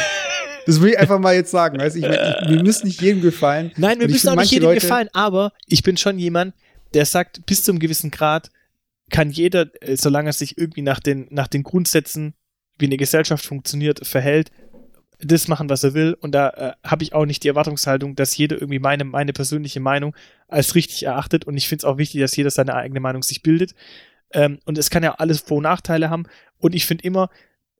Das 0.66 0.80
will 0.80 0.90
ich 0.90 0.98
einfach 0.98 1.18
mal 1.18 1.34
jetzt 1.34 1.50
sagen. 1.50 1.78
Weißt? 1.78 1.96
Ich, 1.96 2.04
ich, 2.04 2.10
wir 2.10 2.62
müssen 2.62 2.86
nicht 2.86 3.00
jedem 3.00 3.22
gefallen. 3.22 3.72
Nein, 3.76 4.00
wir 4.00 4.08
müssen 4.08 4.28
auch 4.28 4.36
nicht 4.36 4.50
jedem 4.50 4.68
Leute 4.68 4.80
gefallen, 4.80 5.08
aber 5.12 5.52
ich 5.66 5.82
bin 5.82 5.96
schon 5.96 6.18
jemand, 6.18 6.54
der 6.94 7.06
sagt, 7.06 7.44
bis 7.46 7.64
zu 7.64 7.72
einem 7.72 7.80
gewissen 7.80 8.10
Grad 8.10 8.50
kann 9.10 9.30
jeder, 9.30 9.66
äh, 9.82 9.96
solange 9.96 10.30
er 10.30 10.32
sich 10.32 10.58
irgendwie 10.58 10.82
nach 10.82 11.00
den, 11.00 11.26
nach 11.30 11.48
den 11.48 11.62
Grundsätzen, 11.62 12.34
wie 12.78 12.86
eine 12.86 12.96
Gesellschaft 12.96 13.44
funktioniert, 13.44 14.06
verhält, 14.06 14.50
das 15.20 15.48
machen, 15.48 15.68
was 15.68 15.84
er 15.84 15.94
will. 15.94 16.16
Und 16.20 16.32
da 16.32 16.50
äh, 16.50 16.72
habe 16.88 17.04
ich 17.04 17.12
auch 17.12 17.24
nicht 17.24 17.44
die 17.44 17.48
Erwartungshaltung, 17.48 18.16
dass 18.16 18.36
jeder 18.36 18.56
irgendwie 18.56 18.78
meine, 18.78 19.04
meine 19.04 19.32
persönliche 19.32 19.80
Meinung 19.80 20.14
als 20.48 20.74
richtig 20.74 21.04
erachtet. 21.04 21.44
Und 21.44 21.56
ich 21.56 21.68
finde 21.68 21.80
es 21.80 21.84
auch 21.84 21.98
wichtig, 21.98 22.20
dass 22.20 22.36
jeder 22.36 22.50
seine 22.50 22.74
eigene 22.74 23.00
Meinung 23.00 23.22
sich 23.22 23.42
bildet. 23.42 23.74
Ähm, 24.32 24.58
und 24.64 24.78
es 24.78 24.90
kann 24.90 25.02
ja 25.02 25.14
alles 25.14 25.40
Vor- 25.40 25.58
und 25.58 25.64
Nachteile 25.64 26.10
haben. 26.10 26.24
Und 26.58 26.74
ich 26.74 26.86
finde 26.86 27.04
immer, 27.04 27.30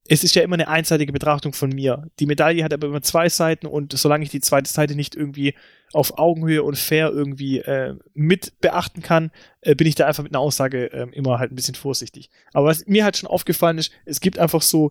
es 0.07 0.23
ist 0.23 0.35
ja 0.35 0.43
immer 0.43 0.55
eine 0.55 0.69
einseitige 0.69 1.13
Betrachtung 1.13 1.55
von 1.55 1.71
mir. 1.71 2.11
Die 2.19 2.27
Medaille 2.27 2.63
hat 2.63 2.75
aber 2.75 2.89
immer 2.89 3.01
zwei 3.01 3.29
Seiten 3.29 3.67
und 3.67 3.97
solange 3.97 4.25
ich 4.25 4.31
die 4.31 4.41
zweite 4.41 4.71
Seite 4.71 4.95
nicht 4.95 5.15
irgendwie 5.15 5.55
auf 5.93 6.19
Augenhöhe 6.19 6.63
und 6.63 6.77
fair 6.77 7.11
irgendwie 7.11 7.61
äh, 7.61 7.95
mit 8.13 8.61
beachten 8.61 9.01
kann, 9.01 9.31
äh, 9.63 9.75
bin 9.75 9.87
ich 9.87 9.95
da 9.95 10.07
einfach 10.07 10.23
mit 10.23 10.33
einer 10.33 10.41
Aussage 10.41 10.93
äh, 10.93 11.07
immer 11.13 11.39
halt 11.39 11.53
ein 11.53 11.57
bisschen 11.57 11.75
vorsichtig. 11.75 12.29
Aber 12.53 12.67
was 12.67 12.87
mir 12.87 13.05
halt 13.05 13.17
schon 13.17 13.31
aufgefallen 13.31 13.79
ist, 13.79 13.93
es 14.05 14.21
gibt 14.21 14.39
einfach 14.39 14.61
so, 14.61 14.91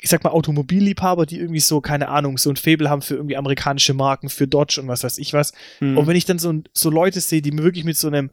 ich 0.00 0.08
sag 0.08 0.22
mal, 0.22 0.30
Automobilliebhaber, 0.30 1.26
die 1.26 1.40
irgendwie 1.40 1.60
so, 1.60 1.80
keine 1.80 2.08
Ahnung, 2.08 2.38
so 2.38 2.50
ein 2.50 2.56
Faible 2.56 2.88
haben 2.88 3.02
für 3.02 3.14
irgendwie 3.14 3.36
amerikanische 3.36 3.94
Marken, 3.94 4.28
für 4.28 4.46
Dodge 4.46 4.80
und 4.80 4.86
was 4.86 5.02
weiß 5.02 5.18
ich 5.18 5.32
was. 5.32 5.52
Mhm. 5.80 5.98
Und 5.98 6.06
wenn 6.06 6.16
ich 6.16 6.26
dann 6.26 6.38
so, 6.38 6.62
so 6.72 6.90
Leute 6.90 7.20
sehe, 7.20 7.42
die 7.42 7.50
mir 7.50 7.64
wirklich 7.64 7.84
mit 7.84 7.96
so 7.96 8.06
einem 8.06 8.30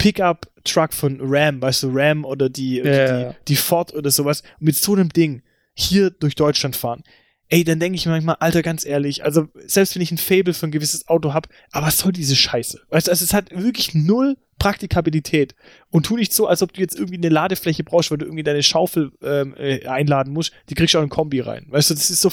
Pickup-Truck 0.00 0.94
von 0.94 1.18
Ram, 1.20 1.60
weißt 1.60 1.82
du, 1.82 1.90
Ram 1.92 2.24
oder 2.24 2.48
die, 2.48 2.80
yeah. 2.80 3.32
die, 3.32 3.36
die 3.48 3.56
Ford 3.56 3.92
oder 3.92 4.10
sowas, 4.10 4.42
mit 4.58 4.74
so 4.74 4.94
einem 4.94 5.10
Ding 5.10 5.42
hier 5.74 6.10
durch 6.10 6.34
Deutschland 6.34 6.74
fahren. 6.74 7.04
Ey, 7.50 7.64
dann 7.64 7.80
denke 7.80 7.96
ich 7.96 8.06
mir 8.06 8.12
manchmal, 8.12 8.36
Alter, 8.40 8.62
ganz 8.62 8.86
ehrlich, 8.86 9.24
also 9.24 9.48
selbst 9.66 9.94
wenn 9.94 10.02
ich 10.02 10.10
ein 10.10 10.16
Fable 10.16 10.54
für 10.54 10.66
ein 10.66 10.70
gewisses 10.70 11.06
Auto 11.08 11.34
habe, 11.34 11.50
aber 11.72 11.88
was 11.88 11.98
soll 11.98 12.12
diese 12.12 12.34
Scheiße? 12.34 12.80
Weißt 12.88 13.08
du, 13.08 13.10
also 13.10 13.24
es 13.24 13.34
hat 13.34 13.50
wirklich 13.50 13.92
null 13.94 14.38
Praktikabilität. 14.58 15.54
Und 15.90 16.06
tu 16.06 16.16
nicht 16.16 16.32
so, 16.32 16.46
als 16.46 16.62
ob 16.62 16.72
du 16.72 16.80
jetzt 16.80 16.94
irgendwie 16.94 17.16
eine 17.16 17.28
Ladefläche 17.28 17.84
brauchst, 17.84 18.10
weil 18.10 18.18
du 18.18 18.24
irgendwie 18.24 18.42
deine 18.42 18.62
Schaufel 18.62 19.12
ähm, 19.22 19.54
äh, 19.58 19.86
einladen 19.86 20.32
musst, 20.32 20.52
die 20.70 20.74
kriegst 20.74 20.94
du 20.94 20.98
auch 20.98 21.02
in 21.02 21.08
Kombi 21.10 21.40
rein. 21.40 21.66
Weißt 21.68 21.90
du, 21.90 21.94
das 21.94 22.08
ist 22.08 22.22
so, 22.22 22.30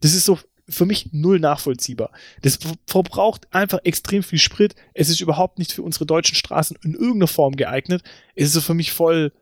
das 0.00 0.14
ist 0.14 0.24
so 0.24 0.38
für 0.68 0.86
mich 0.86 1.10
null 1.12 1.40
nachvollziehbar. 1.40 2.12
Das 2.42 2.58
verbraucht 2.86 3.52
einfach 3.52 3.80
extrem 3.84 4.22
viel 4.22 4.38
Sprit. 4.38 4.74
Es 4.94 5.08
ist 5.08 5.20
überhaupt 5.20 5.58
nicht 5.58 5.72
für 5.72 5.82
unsere 5.82 6.06
deutschen 6.06 6.34
Straßen 6.34 6.78
in 6.82 6.94
irgendeiner 6.94 7.28
Form 7.28 7.56
geeignet. 7.56 8.02
Es 8.34 8.48
ist 8.48 8.52
so 8.52 8.60
für 8.60 8.74
mich 8.74 8.92
voll, 8.92 9.32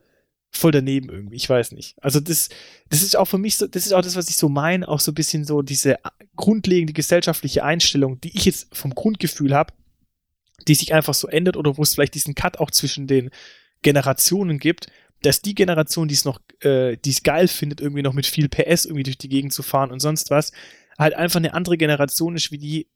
voll 0.51 0.71
daneben 0.71 1.09
irgendwie. 1.09 1.35
Ich 1.35 1.49
weiß 1.49 1.73
nicht. 1.73 1.95
Also 2.01 2.19
das, 2.19 2.49
das 2.89 3.01
ist 3.01 3.17
auch 3.17 3.25
für 3.25 3.37
mich 3.37 3.57
so, 3.57 3.67
das 3.67 3.85
ist 3.85 3.93
auch 3.93 4.01
das, 4.01 4.15
was 4.15 4.29
ich 4.29 4.37
so 4.37 4.47
meine, 4.47 4.87
auch 4.87 4.99
so 4.99 5.11
ein 5.11 5.15
bisschen 5.15 5.43
so 5.43 5.61
diese 5.61 5.97
grundlegende 6.35 6.93
gesellschaftliche 6.93 7.63
Einstellung, 7.63 8.21
die 8.21 8.35
ich 8.35 8.45
jetzt 8.45 8.75
vom 8.75 8.95
Grundgefühl 8.95 9.53
habe, 9.53 9.73
die 10.67 10.75
sich 10.75 10.93
einfach 10.93 11.13
so 11.13 11.27
ändert 11.27 11.57
oder 11.57 11.77
wo 11.77 11.83
es 11.83 11.93
vielleicht 11.93 12.15
diesen 12.15 12.35
Cut 12.35 12.59
auch 12.59 12.71
zwischen 12.71 13.07
den 13.07 13.31
Generationen 13.81 14.59
gibt, 14.59 14.87
dass 15.21 15.41
die 15.41 15.55
Generation, 15.55 16.07
die 16.07 16.13
es 16.13 16.25
noch, 16.25 16.39
äh, 16.61 16.97
die 16.97 17.09
es 17.09 17.23
geil 17.23 17.47
findet, 17.47 17.81
irgendwie 17.81 18.01
noch 18.01 18.13
mit 18.13 18.25
viel 18.25 18.49
PS 18.49 18.85
irgendwie 18.85 19.03
durch 19.03 19.17
die 19.17 19.29
Gegend 19.29 19.53
zu 19.53 19.63
fahren 19.63 19.91
und 19.91 19.99
sonst 19.99 20.29
was, 20.29 20.51
halt 20.97 21.13
einfach 21.13 21.37
eine 21.37 21.53
andere 21.53 21.77
Generation 21.77 22.35
ist 22.35 22.51
wie 22.51 22.57
die 22.57 22.87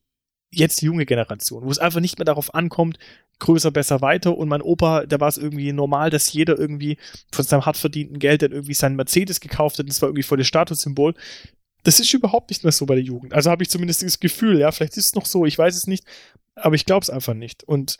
jetzt 0.54 0.82
junge 0.82 1.06
Generation, 1.06 1.64
wo 1.64 1.72
es 1.72 1.80
einfach 1.80 2.02
nicht 2.02 2.18
mehr 2.20 2.26
darauf 2.26 2.54
ankommt, 2.54 3.00
größer, 3.40 3.72
besser, 3.72 4.02
weiter. 4.02 4.38
Und 4.38 4.50
mein 4.50 4.62
Opa, 4.62 5.06
da 5.06 5.20
war 5.20 5.30
es 5.30 5.38
irgendwie 5.38 5.72
normal, 5.72 6.10
dass 6.10 6.32
jeder 6.32 6.58
irgendwie 6.58 6.98
von 7.32 7.46
seinem 7.46 7.66
hart 7.66 7.78
verdienten 7.78 8.20
Geld 8.20 8.42
dann 8.42 8.52
irgendwie 8.52 8.74
seinen 8.74 8.98
Mercedes 8.98 9.40
gekauft 9.40 9.80
hat. 9.80 9.88
Das 9.88 10.02
war 10.02 10.10
irgendwie 10.10 10.24
voll 10.24 10.38
das 10.38 10.48
Statussymbol. 10.48 11.14
Das 11.84 12.00
ist 12.00 12.14
überhaupt 12.14 12.50
nicht 12.50 12.64
mehr 12.64 12.72
so 12.72 12.86
bei 12.86 12.96
der 12.96 13.04
Jugend. 13.04 13.34
Also 13.34 13.50
habe 13.50 13.64
ich 13.64 13.70
zumindest 13.70 14.04
das 14.04 14.20
Gefühl, 14.20 14.60
ja, 14.60 14.72
vielleicht 14.72 14.98
ist 14.98 15.08
es 15.08 15.16
noch 15.16 15.26
so, 15.26 15.46
ich 15.46 15.58
weiß 15.58 15.76
es 15.76 15.88
nicht, 15.88 16.06
aber 16.56 16.76
ich 16.76 16.86
glaube 16.86 17.04
es 17.04 17.10
einfach 17.10 17.34
nicht. 17.34 17.64
Und 17.64 17.98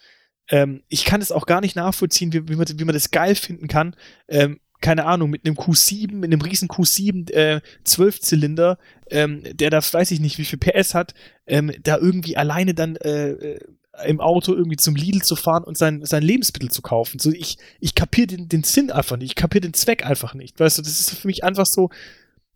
ähm, 0.50 0.84
ich 0.90 1.06
kann 1.06 1.22
es 1.22 1.32
auch 1.32 1.46
gar 1.46 1.62
nicht 1.62 1.76
nachvollziehen, 1.76 2.34
wie, 2.34 2.48
wie, 2.48 2.56
man, 2.56 2.68
wie 2.68 2.86
man 2.86 2.94
das 2.94 3.12
geil 3.12 3.36
finden 3.36 3.68
kann. 3.68 3.96
Ähm, 4.28 4.60
keine 4.82 5.06
Ahnung, 5.06 5.30
mit 5.30 5.46
einem 5.46 5.56
Q7, 5.56 6.14
mit 6.14 6.32
einem 6.32 6.42
riesen 6.42 6.68
Q7 6.68 7.32
äh, 7.32 7.62
12-Zylinder, 7.86 8.78
ähm, 9.10 9.44
der 9.54 9.70
da 9.70 9.80
weiß 9.80 10.12
ich 10.12 10.20
nicht, 10.20 10.38
wie 10.38 10.46
viel 10.46 10.60
PS 10.60 10.94
hat, 10.96 11.14
ähm, 11.48 11.72
da 11.84 11.98
irgendwie 11.98 12.36
alleine 12.36 12.74
dann 12.74 12.96
äh, 12.98 13.32
äh, 13.32 13.60
im 14.06 14.20
Auto 14.20 14.54
irgendwie 14.54 14.78
zum 14.78 14.96
Lidl 14.96 15.22
zu 15.22 15.36
fahren 15.36 15.64
und 15.64 15.78
sein, 15.78 16.04
sein 16.06 16.24
Lebensmittel 16.24 16.72
zu 16.72 16.82
kaufen. 16.82 17.20
So, 17.20 17.32
ich, 17.32 17.58
ich 17.80 17.94
kapiere 17.94 18.28
den, 18.28 18.50
den 18.50 18.64
Sinn 18.64 18.92
einfach 18.92 19.18
nicht, 19.18 19.32
ich 19.32 19.36
kapiere 19.36 19.62
den 19.62 19.74
Zweck 19.74 20.06
einfach 20.06 20.34
nicht. 20.34 20.60
Weißt 20.60 20.78
du, 20.78 20.82
das 20.82 21.00
ist 21.00 21.20
für 21.20 21.28
mich 21.28 21.44
einfach 21.44 21.66
so, 21.66 21.90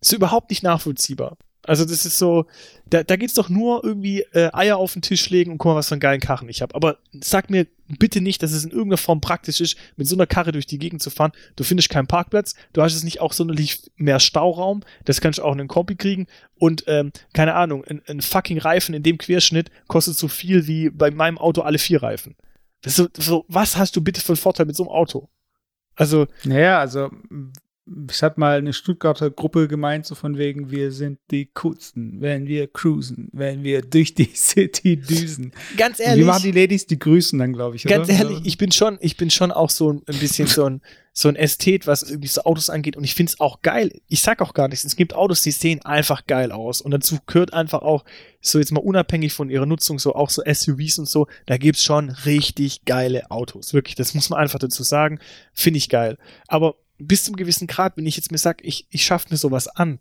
so 0.01 0.15
überhaupt 0.15 0.49
nicht 0.49 0.63
nachvollziehbar. 0.63 1.37
Also 1.67 1.83
das 1.83 2.05
ist 2.05 2.19
so, 2.19 2.45
da, 2.85 3.03
da 3.03 3.15
geht's 3.15 3.33
doch 3.33 3.49
nur 3.49 3.83
irgendwie 3.83 4.21
äh, 4.33 4.49
Eier 4.53 4.77
auf 4.77 4.93
den 4.93 5.01
Tisch 5.01 5.29
legen 5.29 5.51
und 5.51 5.57
guck 5.57 5.71
mal, 5.71 5.75
was 5.75 5.87
für 5.87 5.95
einen 5.95 5.99
geilen 5.99 6.19
Karren 6.19 6.47
ich 6.47 6.61
habe. 6.61 6.75
Aber 6.75 6.99
sag 7.11 7.49
mir 7.49 7.65
bitte 7.87 8.21
nicht, 8.21 8.43
dass 8.43 8.51
es 8.51 8.63
in 8.63 8.71
irgendeiner 8.71 8.97
Form 8.97 9.19
praktisch 9.19 9.61
ist, 9.61 9.75
mit 9.95 10.07
so 10.07 10.15
einer 10.15 10.27
Karre 10.27 10.51
durch 10.51 10.67
die 10.67 10.77
Gegend 10.77 11.01
zu 11.01 11.09
fahren. 11.09 11.31
Du 11.55 11.63
findest 11.63 11.89
keinen 11.89 12.07
Parkplatz, 12.07 12.55
du 12.73 12.81
hast 12.81 12.93
es 12.93 13.03
nicht 13.03 13.19
auch 13.19 13.33
sonderlich 13.33 13.91
mehr 13.95 14.19
Stauraum, 14.19 14.81
das 15.05 15.21
kannst 15.21 15.39
du 15.39 15.43
auch 15.43 15.53
in 15.53 15.59
einen 15.59 15.67
Kombi 15.67 15.95
kriegen 15.95 16.27
und 16.55 16.83
ähm, 16.87 17.11
keine 17.33 17.55
Ahnung, 17.55 17.83
ein, 17.85 18.01
ein 18.07 18.21
fucking 18.21 18.59
Reifen 18.59 18.93
in 18.93 19.03
dem 19.03 19.17
Querschnitt 19.17 19.71
kostet 19.87 20.17
so 20.17 20.27
viel 20.27 20.67
wie 20.67 20.89
bei 20.89 21.11
meinem 21.11 21.37
Auto 21.37 21.61
alle 21.61 21.79
vier 21.79 22.03
Reifen. 22.03 22.35
Das 22.81 22.99
ist 22.99 23.15
so, 23.15 23.21
so 23.21 23.45
was 23.47 23.77
hast 23.77 23.95
du 23.95 24.01
bitte 24.01 24.21
für 24.21 24.33
einen 24.33 24.37
Vorteil 24.37 24.67
mit 24.67 24.75
so 24.75 24.83
einem 24.83 24.91
Auto? 24.91 25.29
Also. 25.95 26.27
Naja, 26.43 26.79
also 26.79 27.09
es 28.09 28.23
hat 28.23 28.39
mal 28.39 28.57
eine 28.57 28.73
Stuttgarter 28.73 29.29
Gruppe 29.29 29.67
gemeint, 29.67 30.07
so 30.07 30.15
von 30.15 30.37
wegen, 30.37 30.71
wir 30.71 30.91
sind 30.91 31.19
die 31.29 31.49
coolsten, 31.53 32.19
wenn 32.19 32.47
wir 32.47 32.67
cruisen, 32.67 33.29
wenn 33.31 33.63
wir 33.63 33.83
durch 33.83 34.15
die 34.15 34.31
City 34.33 34.97
düsen. 34.97 35.51
Ganz 35.77 35.99
ehrlich. 35.99 36.23
wie 36.23 36.27
machen 36.27 36.43
die 36.43 36.51
Ladies, 36.51 36.87
die 36.87 36.97
grüßen 36.97 37.37
dann, 37.37 37.53
glaube 37.53 37.75
ich. 37.75 37.83
Ganz 37.83 38.09
oder? 38.09 38.17
ehrlich, 38.17 38.39
ich 38.43 38.57
bin 38.57 38.71
schon, 38.71 38.97
ich 39.01 39.17
bin 39.17 39.29
schon 39.29 39.51
auch 39.51 39.69
so 39.69 39.91
ein 39.91 40.19
bisschen 40.19 40.47
so 40.47 40.65
ein, 40.65 40.81
so 41.13 41.29
ein 41.29 41.35
Ästhet, 41.35 41.85
was 41.85 42.01
irgendwie 42.03 42.27
so 42.27 42.41
Autos 42.43 42.71
angeht 42.71 42.97
und 42.97 43.03
ich 43.03 43.13
finde 43.13 43.33
es 43.33 43.39
auch 43.39 43.61
geil. 43.61 43.91
Ich 44.07 44.21
sag 44.21 44.41
auch 44.41 44.55
gar 44.55 44.67
nichts. 44.67 44.83
Es 44.83 44.95
gibt 44.95 45.13
Autos, 45.13 45.43
die 45.43 45.51
sehen 45.51 45.85
einfach 45.85 46.25
geil 46.25 46.51
aus 46.51 46.81
und 46.81 46.89
dazu 46.89 47.19
gehört 47.27 47.53
einfach 47.53 47.83
auch, 47.83 48.03
so 48.41 48.57
jetzt 48.59 48.71
mal 48.71 48.81
unabhängig 48.81 49.33
von 49.33 49.49
ihrer 49.49 49.65
Nutzung, 49.65 49.99
so 49.99 50.15
auch 50.15 50.29
so 50.29 50.41
SUVs 50.45 50.99
und 50.99 51.07
so, 51.07 51.27
da 51.45 51.57
gibt's 51.57 51.83
schon 51.83 52.09
richtig 52.09 52.83
geile 52.85 53.29
Autos. 53.29 53.73
Wirklich, 53.73 53.95
das 53.95 54.15
muss 54.15 54.29
man 54.29 54.39
einfach 54.39 54.59
dazu 54.59 54.81
sagen. 54.81 55.19
Finde 55.53 55.77
ich 55.77 55.89
geil. 55.89 56.17
Aber 56.47 56.75
bis 56.97 57.23
zum 57.23 57.35
gewissen 57.35 57.67
Grad, 57.67 57.97
wenn 57.97 58.05
ich 58.05 58.15
jetzt 58.15 58.31
mir 58.31 58.37
sage, 58.37 58.63
ich, 58.63 58.87
ich 58.89 59.05
schaffe 59.05 59.27
mir 59.29 59.37
sowas 59.37 59.67
an, 59.67 59.99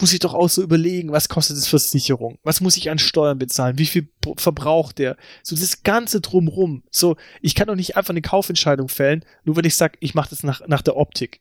muss 0.00 0.12
ich 0.12 0.18
doch 0.18 0.34
auch 0.34 0.48
so 0.48 0.62
überlegen, 0.62 1.12
was 1.12 1.28
kostet 1.28 1.56
es 1.56 1.68
Versicherung? 1.68 2.38
Was 2.42 2.60
muss 2.60 2.76
ich 2.76 2.90
an 2.90 2.98
Steuern 2.98 3.38
bezahlen? 3.38 3.78
Wie 3.78 3.86
viel 3.86 4.08
verbraucht 4.36 4.98
der? 4.98 5.16
So 5.42 5.54
das 5.54 5.84
Ganze 5.84 6.20
drumrum. 6.20 6.82
So, 6.90 7.16
ich 7.40 7.54
kann 7.54 7.68
doch 7.68 7.76
nicht 7.76 7.96
einfach 7.96 8.10
eine 8.10 8.22
Kaufentscheidung 8.22 8.88
fällen, 8.88 9.24
nur 9.44 9.56
wenn 9.56 9.64
ich 9.64 9.76
sage, 9.76 9.96
ich 10.00 10.14
mache 10.14 10.30
das 10.30 10.42
nach, 10.42 10.66
nach 10.66 10.82
der 10.82 10.96
Optik. 10.96 11.40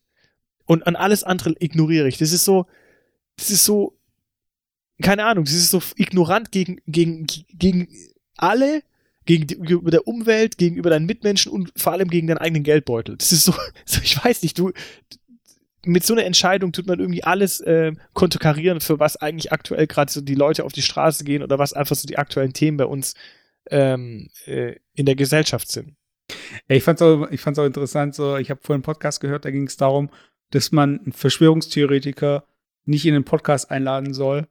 Und 0.65 0.85
an 0.85 0.95
alles 0.95 1.23
andere 1.23 1.55
ignoriere 1.59 2.07
ich. 2.07 2.17
Das 2.19 2.31
ist 2.31 2.45
so, 2.45 2.67
das 3.37 3.49
ist 3.49 3.65
so, 3.65 3.97
keine 5.01 5.25
Ahnung, 5.25 5.45
das 5.45 5.55
ist 5.55 5.71
so 5.71 5.81
ignorant 5.95 6.51
gegen, 6.51 6.79
gegen, 6.85 7.25
gegen 7.25 7.87
alle, 8.37 8.83
gegenüber 9.25 9.91
der 9.91 10.07
Umwelt, 10.07 10.57
gegenüber 10.57 10.89
deinen 10.89 11.05
Mitmenschen 11.05 11.51
und 11.51 11.71
vor 11.75 11.93
allem 11.93 12.09
gegen 12.09 12.27
deinen 12.27 12.37
eigenen 12.37 12.63
Geldbeutel. 12.63 13.17
Das 13.17 13.31
ist 13.31 13.45
so, 13.45 13.53
so 13.85 14.01
ich 14.03 14.23
weiß 14.23 14.43
nicht, 14.43 14.57
du, 14.57 14.71
mit 15.85 16.05
so 16.05 16.13
einer 16.13 16.25
Entscheidung 16.25 16.71
tut 16.71 16.87
man 16.87 16.99
irgendwie 16.99 17.23
alles 17.23 17.59
äh, 17.61 17.93
konterkarieren, 18.13 18.79
für 18.79 18.99
was 18.99 19.17
eigentlich 19.17 19.51
aktuell 19.51 19.87
gerade 19.87 20.11
so 20.11 20.21
die 20.21 20.35
Leute 20.35 20.63
auf 20.63 20.73
die 20.73 20.81
Straße 20.81 21.23
gehen 21.23 21.43
oder 21.43 21.59
was 21.59 21.73
einfach 21.73 21.95
so 21.95 22.07
die 22.07 22.17
aktuellen 22.17 22.53
Themen 22.53 22.77
bei 22.77 22.85
uns 22.85 23.15
ähm, 23.69 24.29
äh, 24.45 24.75
in 24.93 25.05
der 25.05 25.15
Gesellschaft 25.15 25.69
sind. 25.69 25.95
Ich 26.67 26.83
fand's 26.83 27.01
auch, 27.01 27.29
ich 27.31 27.41
fand's 27.41 27.59
auch 27.59 27.65
interessant, 27.65 28.15
so, 28.15 28.37
ich 28.37 28.49
habe 28.49 28.61
vorhin 28.61 28.77
einen 28.77 28.83
Podcast 28.83 29.19
gehört, 29.19 29.45
da 29.45 29.51
ging 29.51 29.67
es 29.67 29.77
darum, 29.77 30.09
dass 30.51 30.71
man 30.71 30.99
einen 30.99 31.11
Verschwörungstheoretiker 31.11 32.45
nicht 32.85 33.05
in 33.05 33.13
den 33.13 33.25
Podcast 33.25 33.71
einladen 33.71 34.13
soll, 34.13 34.47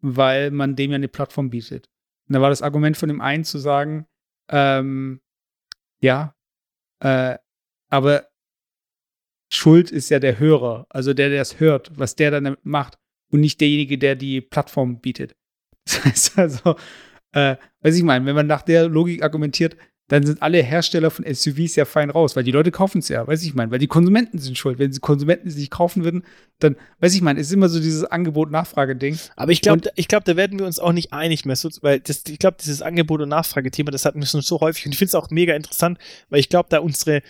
weil 0.00 0.50
man 0.50 0.76
dem 0.76 0.90
ja 0.90 0.96
eine 0.96 1.08
Plattform 1.08 1.50
bietet. 1.50 1.88
Und 2.28 2.34
da 2.34 2.40
war 2.40 2.50
das 2.50 2.62
Argument 2.62 2.96
von 2.96 3.08
dem 3.08 3.20
einen 3.20 3.44
zu 3.44 3.58
sagen, 3.58 4.06
ähm, 4.48 5.20
ja, 6.00 6.34
äh, 7.00 7.38
aber 7.90 8.28
Schuld 9.52 9.90
ist 9.90 10.10
ja 10.10 10.18
der 10.18 10.38
Hörer, 10.38 10.86
also 10.90 11.14
der, 11.14 11.30
der 11.30 11.42
es 11.42 11.60
hört, 11.60 11.96
was 11.98 12.16
der 12.16 12.30
dann 12.30 12.56
macht 12.62 12.98
und 13.30 13.40
nicht 13.40 13.60
derjenige, 13.60 13.98
der 13.98 14.16
die 14.16 14.40
Plattform 14.40 15.00
bietet. 15.00 15.36
Das 15.86 16.04
heißt 16.04 16.38
also, 16.38 16.76
äh, 17.32 17.56
weiß 17.82 17.96
ich 17.96 18.02
meine, 18.02 18.24
wenn 18.24 18.34
man 18.34 18.46
nach 18.46 18.62
der 18.62 18.88
Logik 18.88 19.22
argumentiert, 19.22 19.76
dann 20.08 20.26
sind 20.26 20.42
alle 20.42 20.62
Hersteller 20.62 21.10
von 21.10 21.24
SUVs 21.24 21.76
ja 21.76 21.86
fein 21.86 22.10
raus, 22.10 22.36
weil 22.36 22.44
die 22.44 22.50
Leute 22.50 22.70
kaufen 22.70 22.98
es 22.98 23.08
ja, 23.08 23.26
weiß 23.26 23.42
ich 23.42 23.54
meine, 23.54 23.70
weil 23.70 23.78
die 23.78 23.86
Konsumenten 23.86 24.38
sind 24.38 24.58
schuld. 24.58 24.78
Wenn 24.78 24.90
die 24.90 24.98
Konsumenten 24.98 25.48
es 25.48 25.56
nicht 25.56 25.70
kaufen 25.70 26.04
würden, 26.04 26.24
dann, 26.58 26.76
weiß 27.00 27.14
ich 27.14 27.22
meine, 27.22 27.40
es 27.40 27.46
ist 27.46 27.54
immer 27.54 27.70
so 27.70 27.80
dieses 27.80 28.04
Angebot-Nachfrage-Ding. 28.04 29.18
Aber 29.36 29.52
ich 29.52 29.62
glaube, 29.62 29.90
ich 29.94 30.08
glaube, 30.08 30.24
da 30.24 30.36
werden 30.36 30.58
wir 30.58 30.66
uns 30.66 30.78
auch 30.78 30.92
nicht 30.92 31.12
einig 31.12 31.46
mehr, 31.46 31.56
weil 31.80 32.00
das, 32.00 32.22
ich 32.28 32.38
glaube, 32.38 32.58
dieses 32.60 32.82
Angebot- 32.82 33.22
und 33.22 33.30
Nachfrage-Thema, 33.30 33.90
das 33.90 34.04
hatten 34.04 34.20
wir 34.20 34.26
schon 34.26 34.42
so 34.42 34.60
häufig 34.60 34.84
und 34.84 34.92
ich 34.92 34.98
finde 34.98 35.08
es 35.08 35.14
auch 35.14 35.30
mega 35.30 35.54
interessant, 35.54 35.98
weil 36.28 36.40
ich 36.40 36.50
glaube, 36.50 36.68
da 36.68 36.80
unsere 36.80 37.22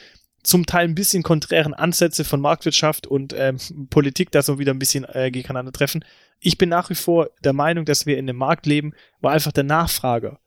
zum 0.43 0.67
Teil 0.67 0.87
ein 0.87 0.95
bisschen 0.95 1.23
konträren 1.23 1.73
Ansätze 1.73 2.23
von 2.23 2.41
Marktwirtschaft 2.41 3.07
und 3.07 3.35
ähm, 3.37 3.57
Politik 3.89 4.31
da 4.31 4.43
so 4.43 4.59
wieder 4.59 4.75
ein 4.75 4.79
bisschen 4.79 5.05
äh, 5.05 5.31
gegeneinander 5.31 5.73
treffen. 5.73 6.05
Ich 6.39 6.59
bin 6.59 6.69
nach 6.69 6.91
wie 6.91 6.95
vor 6.95 7.31
der 7.43 7.55
Meinung, 7.55 7.87
dass 7.87 8.05
wir 8.05 8.19
in 8.19 8.29
einem 8.29 8.37
Markt 8.37 8.67
leben, 8.67 8.93
wo 9.23 9.29
einfach 9.29 9.53
der 9.53 9.65
Nachfrager 9.65 10.39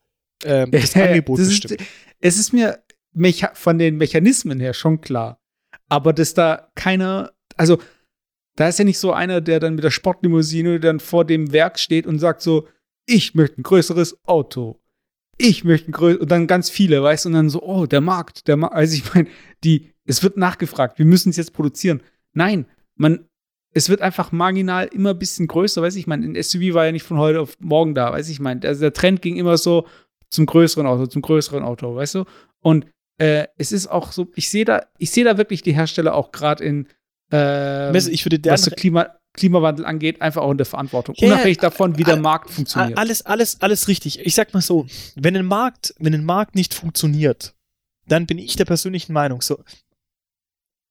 ähm, 0.44 0.70
das 0.70 0.94
Angebot 0.96 1.38
das 1.38 1.48
bestimmt. 1.48 1.80
Ist, 1.80 1.90
es 2.20 2.38
ist 2.38 2.52
mir 2.52 2.82
von 3.54 3.78
den 3.78 3.96
Mechanismen 3.96 4.60
her 4.60 4.74
schon 4.74 5.00
klar. 5.00 5.40
Aber 5.88 6.12
dass 6.12 6.34
da 6.34 6.70
keiner, 6.74 7.32
also 7.56 7.78
da 8.56 8.68
ist 8.68 8.78
ja 8.78 8.84
nicht 8.84 8.98
so 8.98 9.12
einer, 9.12 9.40
der 9.40 9.60
dann 9.60 9.74
mit 9.74 9.84
der 9.84 9.90
Sportlimousine 9.90 10.80
dann 10.80 11.00
vor 11.00 11.24
dem 11.24 11.52
Werk 11.52 11.78
steht 11.78 12.06
und 12.06 12.18
sagt 12.18 12.42
so, 12.42 12.68
ich 13.06 13.34
möchte 13.34 13.60
ein 13.60 13.62
größeres 13.62 14.18
Auto. 14.26 14.80
Ich 15.38 15.64
möchte 15.64 15.90
ein 15.90 15.92
größeres, 15.92 16.22
und 16.22 16.30
dann 16.30 16.46
ganz 16.46 16.68
viele, 16.68 17.02
weißt 17.02 17.24
du, 17.24 17.28
und 17.30 17.34
dann 17.34 17.50
so, 17.50 17.62
oh, 17.62 17.86
der 17.86 18.00
Markt, 18.00 18.48
der 18.48 18.56
Markt, 18.56 18.74
also 18.74 18.94
ich 18.94 19.14
meine, 19.14 19.28
die, 19.64 19.92
es 20.04 20.22
wird 20.22 20.36
nachgefragt, 20.36 20.98
wir 20.98 21.06
müssen 21.06 21.30
es 21.30 21.36
jetzt 21.36 21.52
produzieren. 21.52 22.02
Nein, 22.32 22.66
man, 22.96 23.28
es 23.72 23.88
wird 23.88 24.02
einfach 24.02 24.32
marginal 24.32 24.86
immer 24.88 25.10
ein 25.10 25.18
bisschen 25.18 25.46
größer, 25.46 25.80
weiß 25.80 25.94
ich, 25.94 26.00
ich 26.00 26.06
meine, 26.06 26.26
ein 26.26 26.42
SUV 26.42 26.74
war 26.74 26.86
ja 26.86 26.92
nicht 26.92 27.04
von 27.04 27.18
heute 27.18 27.40
auf 27.40 27.56
morgen 27.60 27.94
da, 27.94 28.12
weiß 28.12 28.26
ich, 28.26 28.34
ich 28.34 28.40
meine, 28.40 28.66
also 28.66 28.80
der 28.80 28.92
Trend 28.92 29.22
ging 29.22 29.36
immer 29.36 29.56
so, 29.56 29.86
zum 30.30 30.46
größeren 30.46 30.86
Auto, 30.86 31.06
zum 31.06 31.22
größeren 31.22 31.62
Auto, 31.62 31.94
weißt 31.94 32.16
du? 32.16 32.24
Und 32.60 32.86
äh, 33.18 33.46
es 33.56 33.72
ist 33.72 33.88
auch 33.88 34.12
so, 34.12 34.28
ich 34.34 34.48
sehe 34.48 34.64
da, 34.64 34.86
ich 34.98 35.10
sehe 35.10 35.24
da 35.24 35.38
wirklich 35.38 35.62
die 35.62 35.74
Hersteller 35.74 36.14
auch 36.14 36.32
gerade 36.32 36.64
in, 36.64 36.88
äh, 37.32 37.96
ich 37.96 38.24
würde 38.24 38.50
was 38.50 38.62
so 38.62 38.70
Klima, 38.70 39.14
Klimawandel 39.34 39.84
angeht, 39.84 40.22
einfach 40.22 40.42
auch 40.42 40.50
in 40.50 40.58
der 40.58 40.66
Verantwortung. 40.66 41.14
Ja, 41.18 41.28
Unabhängig 41.28 41.58
davon, 41.58 41.98
wie 41.98 42.04
der 42.04 42.16
Markt 42.16 42.50
funktioniert. 42.50 42.98
Alles, 42.98 43.26
alles, 43.26 43.60
alles 43.60 43.88
richtig. 43.88 44.20
Ich 44.20 44.34
sag 44.34 44.54
mal 44.54 44.60
so, 44.60 44.86
wenn 45.16 45.36
ein 45.36 45.46
Markt, 45.46 45.94
wenn 45.98 46.14
ein 46.14 46.24
Markt 46.24 46.54
nicht 46.54 46.74
funktioniert, 46.74 47.54
dann 48.06 48.26
bin 48.26 48.38
ich 48.38 48.56
der 48.56 48.64
persönlichen 48.64 49.12
Meinung 49.12 49.42
so, 49.42 49.62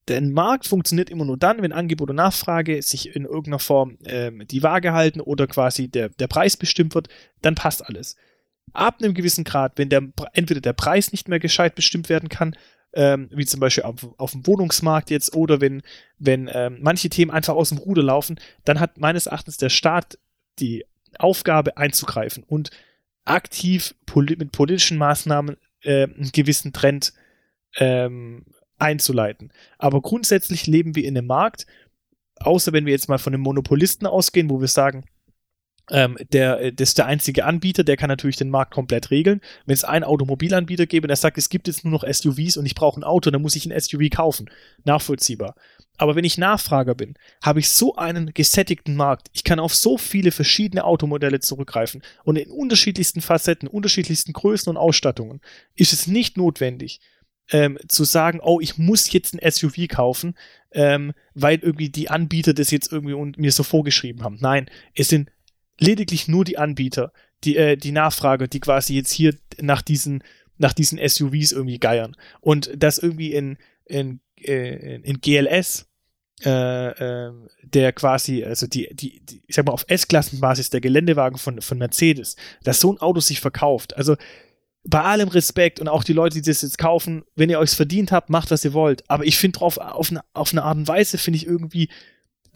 der 0.07 0.21
Markt 0.21 0.67
funktioniert 0.67 1.09
immer 1.09 1.25
nur 1.25 1.37
dann, 1.37 1.61
wenn 1.61 1.73
Angebot 1.73 2.09
und 2.09 2.15
Nachfrage 2.15 2.81
sich 2.81 3.13
in 3.13 3.25
irgendeiner 3.25 3.59
Form 3.59 3.97
ähm, 4.05 4.47
die 4.47 4.63
Waage 4.63 4.93
halten 4.93 5.19
oder 5.19 5.47
quasi 5.47 5.89
der, 5.89 6.09
der 6.09 6.27
Preis 6.27 6.55
bestimmt 6.55 6.95
wird, 6.95 7.09
dann 7.41 7.55
passt 7.55 7.85
alles 7.85 8.15
ab 8.73 8.97
einem 9.01 9.13
gewissen 9.13 9.43
Grad, 9.43 9.73
wenn 9.77 9.89
der, 9.89 10.03
entweder 10.33 10.61
der 10.61 10.73
Preis 10.73 11.11
nicht 11.11 11.27
mehr 11.27 11.39
gescheit 11.39 11.75
bestimmt 11.75 12.09
werden 12.09 12.29
kann, 12.29 12.55
ähm, 12.93 13.29
wie 13.31 13.45
zum 13.45 13.59
Beispiel 13.59 13.83
auf, 13.83 14.07
auf, 14.17 14.31
dem 14.31 14.47
Wohnungsmarkt 14.47 15.09
jetzt, 15.09 15.35
oder 15.35 15.61
wenn, 15.61 15.81
wenn 16.17 16.49
ähm, 16.53 16.79
manche 16.81 17.09
Themen 17.09 17.31
einfach 17.31 17.53
aus 17.53 17.69
dem 17.69 17.77
Ruder 17.77 18.03
laufen, 18.03 18.39
dann 18.65 18.79
hat 18.79 18.97
meines 18.97 19.25
Erachtens 19.25 19.57
der 19.57 19.69
Staat 19.69 20.17
die 20.59 20.85
Aufgabe 21.19 21.77
einzugreifen 21.77 22.43
und 22.43 22.71
aktiv 23.25 23.93
poli 24.05 24.35
mit 24.37 24.51
politischen 24.51 24.97
Maßnahmen 24.97 25.57
äh, 25.83 26.03
einen 26.03 26.31
gewissen 26.31 26.73
Trend 26.73 27.13
ähm, 27.77 28.45
einzuleiten. 28.79 29.51
Aber 29.77 30.01
grundsätzlich 30.01 30.67
leben 30.67 30.95
wir 30.95 31.03
in 31.03 31.17
einem 31.17 31.27
Markt, 31.27 31.67
außer 32.37 32.73
wenn 32.73 32.85
wir 32.85 32.93
jetzt 32.93 33.09
mal 33.09 33.17
von 33.17 33.33
einem 33.33 33.43
Monopolisten 33.43 34.07
ausgehen, 34.07 34.49
wo 34.49 34.61
wir 34.61 34.67
sagen, 34.67 35.05
ähm, 35.89 36.17
der, 36.33 36.59
äh, 36.59 36.73
das 36.73 36.89
ist 36.89 36.97
der 36.97 37.05
einzige 37.05 37.45
Anbieter, 37.45 37.83
der 37.83 37.97
kann 37.97 38.09
natürlich 38.09 38.35
den 38.35 38.49
Markt 38.49 38.73
komplett 38.73 39.11
regeln. 39.11 39.41
Wenn 39.65 39.73
es 39.73 39.83
einen 39.83 40.03
Automobilanbieter 40.03 40.85
gäbe, 40.85 41.07
der 41.07 41.15
sagt, 41.15 41.37
es 41.37 41.49
gibt 41.49 41.67
jetzt 41.67 41.85
nur 41.85 41.91
noch 41.91 42.03
SUVs 42.07 42.57
und 42.57 42.65
ich 42.65 42.75
brauche 42.75 42.99
ein 42.99 43.03
Auto, 43.03 43.31
dann 43.31 43.41
muss 43.41 43.55
ich 43.55 43.65
ein 43.65 43.79
SUV 43.79 44.09
kaufen. 44.09 44.49
Nachvollziehbar. 44.83 45.55
Aber 45.97 46.15
wenn 46.15 46.25
ich 46.25 46.37
Nachfrager 46.37 46.93
bin, 46.93 47.15
habe 47.41 47.59
ich 47.59 47.69
so 47.69 47.95
einen 47.95 48.33
gesättigten 48.33 48.95
Markt. 48.95 49.29
Ich 49.33 49.43
kann 49.43 49.59
auf 49.59 49.73
so 49.73 49.97
viele 49.97 50.31
verschiedene 50.31 50.83
Automodelle 50.83 51.39
zurückgreifen 51.39 52.03
und 52.23 52.35
in 52.35 52.51
unterschiedlichsten 52.51 53.21
Facetten, 53.21 53.67
unterschiedlichsten 53.67 54.33
Größen 54.33 54.69
und 54.69 54.77
Ausstattungen 54.77 55.41
ist 55.75 55.93
es 55.93 56.05
nicht 56.05 56.37
notwendig, 56.37 56.99
ähm, 57.49 57.79
zu 57.87 58.03
sagen, 58.03 58.39
oh, 58.43 58.59
ich 58.59 58.77
muss 58.77 59.11
jetzt 59.11 59.33
ein 59.33 59.51
SUV 59.51 59.87
kaufen, 59.87 60.35
ähm, 60.71 61.13
weil 61.33 61.59
irgendwie 61.59 61.89
die 61.89 62.09
Anbieter 62.09 62.53
das 62.53 62.71
jetzt 62.71 62.91
irgendwie 62.91 63.13
und 63.13 63.37
mir 63.37 63.51
so 63.51 63.63
vorgeschrieben 63.63 64.23
haben. 64.23 64.37
Nein, 64.39 64.69
es 64.93 65.07
sind 65.07 65.31
lediglich 65.79 66.27
nur 66.27 66.45
die 66.45 66.57
Anbieter, 66.57 67.11
die, 67.43 67.55
äh, 67.57 67.77
die 67.77 67.91
Nachfrage, 67.91 68.47
die 68.47 68.59
quasi 68.59 68.95
jetzt 68.95 69.11
hier 69.11 69.35
nach 69.59 69.81
diesen, 69.81 70.23
nach 70.57 70.73
diesen 70.73 70.99
SUVs 70.99 71.51
irgendwie 71.51 71.79
geiern. 71.79 72.15
Und 72.41 72.71
das 72.75 72.97
irgendwie 72.97 73.33
in, 73.33 73.57
in, 73.85 74.19
äh, 74.37 74.95
in 74.95 75.21
GLS, 75.21 75.87
äh, 76.45 76.89
äh, 76.89 77.31
der 77.63 77.93
quasi, 77.93 78.43
also 78.43 78.67
die, 78.67 78.89
die, 78.93 79.21
die, 79.25 79.41
ich 79.47 79.55
sag 79.55 79.65
mal, 79.65 79.71
auf 79.71 79.85
S-Klassenbasis 79.87 80.69
der 80.69 80.81
Geländewagen 80.81 81.37
von, 81.37 81.61
von 81.61 81.77
Mercedes, 81.77 82.35
dass 82.63 82.79
so 82.79 82.93
ein 82.93 82.99
Auto 82.99 83.19
sich 83.19 83.39
verkauft. 83.39 83.97
Also 83.97 84.15
bei 84.83 85.01
allem 85.01 85.29
Respekt 85.29 85.79
und 85.79 85.87
auch 85.87 86.03
die 86.03 86.13
Leute, 86.13 86.35
die 86.35 86.49
das 86.49 86.61
jetzt 86.61 86.77
kaufen, 86.77 87.25
wenn 87.35 87.49
ihr 87.49 87.59
euch 87.59 87.71
verdient 87.71 88.11
habt, 88.11 88.29
macht, 88.29 88.51
was 88.51 88.63
ihr 88.63 88.73
wollt. 88.73 89.09
Aber 89.09 89.25
ich 89.25 89.37
finde 89.37 89.59
drauf, 89.59 89.77
auf 89.77 90.11
eine, 90.11 90.21
auf 90.33 90.51
eine 90.51 90.63
Art 90.63 90.77
und 90.77 90.87
Weise, 90.87 91.17
finde 91.17 91.37
ich 91.37 91.45
irgendwie, 91.45 91.89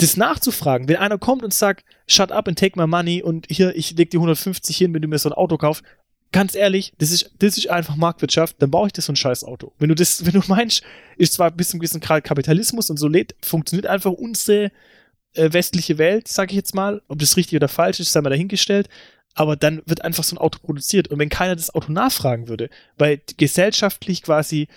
das 0.01 0.17
nachzufragen. 0.17 0.87
Wenn 0.87 0.97
einer 0.97 1.17
kommt 1.17 1.43
und 1.43 1.53
sagt, 1.53 1.85
shut 2.07 2.31
up 2.31 2.47
and 2.47 2.57
take 2.57 2.79
my 2.79 2.87
money 2.87 3.21
und 3.21 3.47
hier, 3.49 3.75
ich 3.75 3.91
leg 3.97 4.09
dir 4.09 4.17
150 4.17 4.75
hin, 4.75 4.93
wenn 4.93 5.01
du 5.01 5.07
mir 5.07 5.19
so 5.19 5.29
ein 5.29 5.33
Auto 5.33 5.57
kaufst, 5.57 5.83
ganz 6.31 6.55
ehrlich, 6.55 6.93
das 6.97 7.11
ist, 7.11 7.31
das 7.39 7.57
ist 7.57 7.69
einfach 7.69 7.95
Marktwirtschaft, 7.95 8.61
dann 8.61 8.71
baue 8.71 8.87
ich 8.87 8.93
das 8.93 9.05
so 9.05 9.13
ein 9.13 9.17
scheiß 9.17 9.43
Auto. 9.43 9.73
Wenn 9.79 9.89
du 9.89 9.95
das, 9.95 10.25
wenn 10.25 10.33
du 10.33 10.41
meinst, 10.47 10.83
ist 11.17 11.33
zwar 11.33 11.51
bis 11.51 11.69
zum 11.69 11.79
gewissen 11.79 11.99
Grad 11.99 12.23
Kapitalismus 12.23 12.89
und 12.89 12.97
so 12.97 13.07
lädt, 13.07 13.35
funktioniert 13.41 13.87
einfach 13.87 14.11
unsere 14.11 14.71
äh, 15.33 15.51
westliche 15.51 15.97
Welt, 15.97 16.27
sage 16.27 16.51
ich 16.51 16.57
jetzt 16.57 16.75
mal. 16.75 17.01
Ob 17.07 17.19
das 17.19 17.37
richtig 17.37 17.55
oder 17.55 17.67
falsch 17.67 17.99
ist, 17.99 18.11
sei 18.11 18.21
mal 18.21 18.29
dahingestellt. 18.29 18.89
Aber 19.33 19.55
dann 19.55 19.81
wird 19.85 20.03
einfach 20.03 20.23
so 20.23 20.35
ein 20.35 20.39
Auto 20.39 20.59
produziert. 20.59 21.07
Und 21.07 21.19
wenn 21.19 21.29
keiner 21.29 21.55
das 21.55 21.73
Auto 21.73 21.91
nachfragen 21.91 22.47
würde, 22.47 22.69
weil 22.97 23.21
gesellschaftlich 23.37 24.23
quasi 24.23 24.67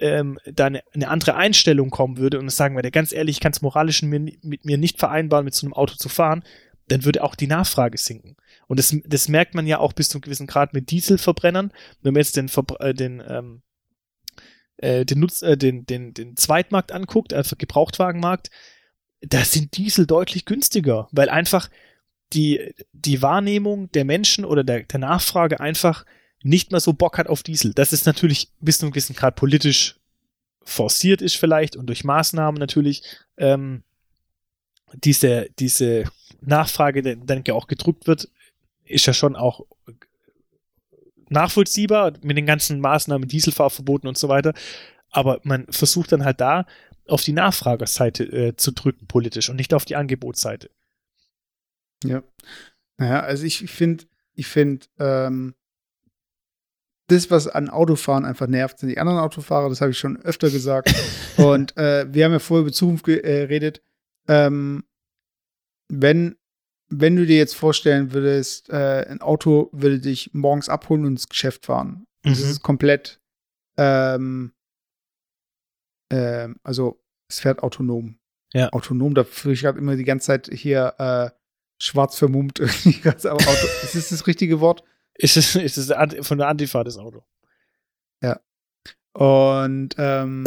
ähm, 0.00 0.38
da 0.44 0.66
eine, 0.66 0.82
eine, 0.94 1.08
andere 1.08 1.36
Einstellung 1.36 1.90
kommen 1.90 2.16
würde 2.16 2.38
und 2.38 2.50
sagen 2.50 2.74
würde, 2.74 2.90
ganz 2.90 3.12
ehrlich, 3.12 3.36
ich 3.36 3.40
kann 3.40 3.52
es 3.52 3.62
moralisch 3.62 4.02
mit, 4.02 4.44
mit 4.44 4.64
mir 4.64 4.78
nicht 4.78 4.98
vereinbaren, 4.98 5.44
mit 5.44 5.54
so 5.54 5.66
einem 5.66 5.74
Auto 5.74 5.94
zu 5.94 6.08
fahren, 6.08 6.42
dann 6.88 7.04
würde 7.04 7.22
auch 7.22 7.34
die 7.34 7.46
Nachfrage 7.46 7.98
sinken. 7.98 8.36
Und 8.66 8.78
das, 8.78 8.96
das 9.04 9.28
merkt 9.28 9.54
man 9.54 9.66
ja 9.66 9.78
auch 9.78 9.92
bis 9.92 10.08
zu 10.08 10.16
einem 10.16 10.22
gewissen 10.22 10.46
Grad 10.46 10.74
mit 10.74 10.90
Dieselverbrennern. 10.90 11.72
Wenn 12.02 12.14
man 12.14 12.20
jetzt 12.20 12.36
den, 12.36 12.50
äh, 12.80 12.94
den, 12.94 13.22
ähm, 13.26 13.62
äh, 14.78 15.04
den, 15.04 15.20
Nutz, 15.20 15.42
äh, 15.42 15.56
den, 15.56 15.86
den, 15.86 16.14
den 16.14 16.36
Zweitmarkt 16.36 16.92
anguckt, 16.92 17.32
also 17.32 17.56
Gebrauchtwagenmarkt, 17.56 18.50
da 19.20 19.44
sind 19.44 19.76
Diesel 19.76 20.06
deutlich 20.06 20.46
günstiger, 20.46 21.08
weil 21.12 21.28
einfach 21.28 21.68
die, 22.32 22.74
die 22.92 23.22
Wahrnehmung 23.22 23.90
der 23.92 24.04
Menschen 24.04 24.44
oder 24.44 24.64
der, 24.64 24.84
der 24.84 25.00
Nachfrage 25.00 25.60
einfach 25.60 26.04
nicht 26.42 26.70
mehr 26.70 26.80
so 26.80 26.92
Bock 26.92 27.18
hat 27.18 27.26
auf 27.26 27.42
Diesel. 27.42 27.74
Das 27.74 27.92
ist 27.92 28.06
natürlich 28.06 28.50
bis 28.60 28.78
zu 28.78 28.86
einem 28.86 28.92
gewissen 28.92 29.14
Grad 29.14 29.36
politisch 29.36 29.96
forciert 30.62 31.22
ist 31.22 31.36
vielleicht 31.36 31.74
und 31.76 31.86
durch 31.86 32.04
Maßnahmen 32.04 32.58
natürlich 32.58 33.02
ähm, 33.36 33.82
diese, 34.92 35.48
diese 35.58 36.04
Nachfrage 36.40 37.02
dann 37.16 37.44
auch 37.50 37.66
gedrückt 37.66 38.06
wird, 38.06 38.28
ist 38.84 39.06
ja 39.06 39.12
schon 39.12 39.36
auch 39.36 39.66
nachvollziehbar 41.28 42.12
mit 42.22 42.36
den 42.36 42.46
ganzen 42.46 42.80
Maßnahmen, 42.80 43.28
Dieselfahrverboten 43.28 44.08
und 44.08 44.18
so 44.18 44.28
weiter. 44.28 44.52
Aber 45.10 45.40
man 45.44 45.66
versucht 45.70 46.12
dann 46.12 46.24
halt 46.24 46.40
da 46.40 46.66
auf 47.06 47.22
die 47.22 47.32
Nachfragerseite 47.32 48.24
äh, 48.24 48.56
zu 48.56 48.72
drücken 48.72 49.06
politisch 49.06 49.48
und 49.48 49.56
nicht 49.56 49.74
auf 49.74 49.84
die 49.84 49.96
Angebotsseite. 49.96 50.70
Ja. 52.04 52.22
Naja, 52.96 53.20
also 53.20 53.44
ich 53.44 53.58
finde, 53.70 54.04
ich 54.34 54.46
finde, 54.46 54.86
ähm, 54.98 55.54
das, 57.10 57.30
was 57.30 57.48
an 57.48 57.68
Autofahren 57.68 58.24
einfach 58.24 58.46
nervt, 58.46 58.78
sind 58.78 58.88
die 58.88 58.98
anderen 58.98 59.18
Autofahrer. 59.18 59.68
Das 59.68 59.80
habe 59.80 59.90
ich 59.90 59.98
schon 59.98 60.16
öfter 60.18 60.50
gesagt. 60.50 60.94
und 61.36 61.76
äh, 61.76 62.06
wir 62.12 62.24
haben 62.24 62.32
ja 62.32 62.38
vorher 62.38 62.62
über 62.62 62.72
Zukunft 62.72 63.08
äh, 63.08 63.20
geredet. 63.20 63.82
Ähm, 64.28 64.84
wenn, 65.88 66.36
wenn 66.88 67.16
du 67.16 67.26
dir 67.26 67.36
jetzt 67.36 67.56
vorstellen 67.56 68.12
würdest, 68.12 68.70
äh, 68.70 69.06
ein 69.08 69.20
Auto 69.20 69.70
würde 69.72 69.98
dich 69.98 70.30
morgens 70.32 70.68
abholen 70.68 71.04
und 71.04 71.12
ins 71.12 71.28
Geschäft 71.28 71.66
fahren. 71.66 72.06
Mhm. 72.24 72.30
Das 72.30 72.40
ist 72.40 72.62
komplett, 72.62 73.20
ähm, 73.76 74.52
ähm, 76.12 76.56
also 76.62 77.02
es 77.28 77.40
fährt 77.40 77.62
autonom. 77.62 78.18
Ja. 78.52 78.72
Autonom, 78.72 79.14
da 79.14 79.24
fühle 79.24 79.54
ich 79.54 79.62
gerade 79.62 79.78
immer 79.78 79.96
die 79.96 80.04
ganze 80.04 80.26
Zeit 80.26 80.50
hier 80.52 80.94
äh, 80.98 81.30
schwarz 81.80 82.18
vermummt. 82.18 82.60
Auto, 82.60 83.66
ist 83.82 83.94
das 83.94 84.08
das 84.10 84.26
richtige 84.26 84.60
Wort? 84.60 84.84
Ist 85.14 85.36
es, 85.36 85.56
ist 85.56 85.76
es 85.76 86.26
von 86.26 86.38
der 86.38 86.48
Antifa 86.48 86.84
das 86.84 86.96
Auto? 86.96 87.24
Ja. 88.22 88.40
Und 89.12 89.94
ähm, 89.98 90.44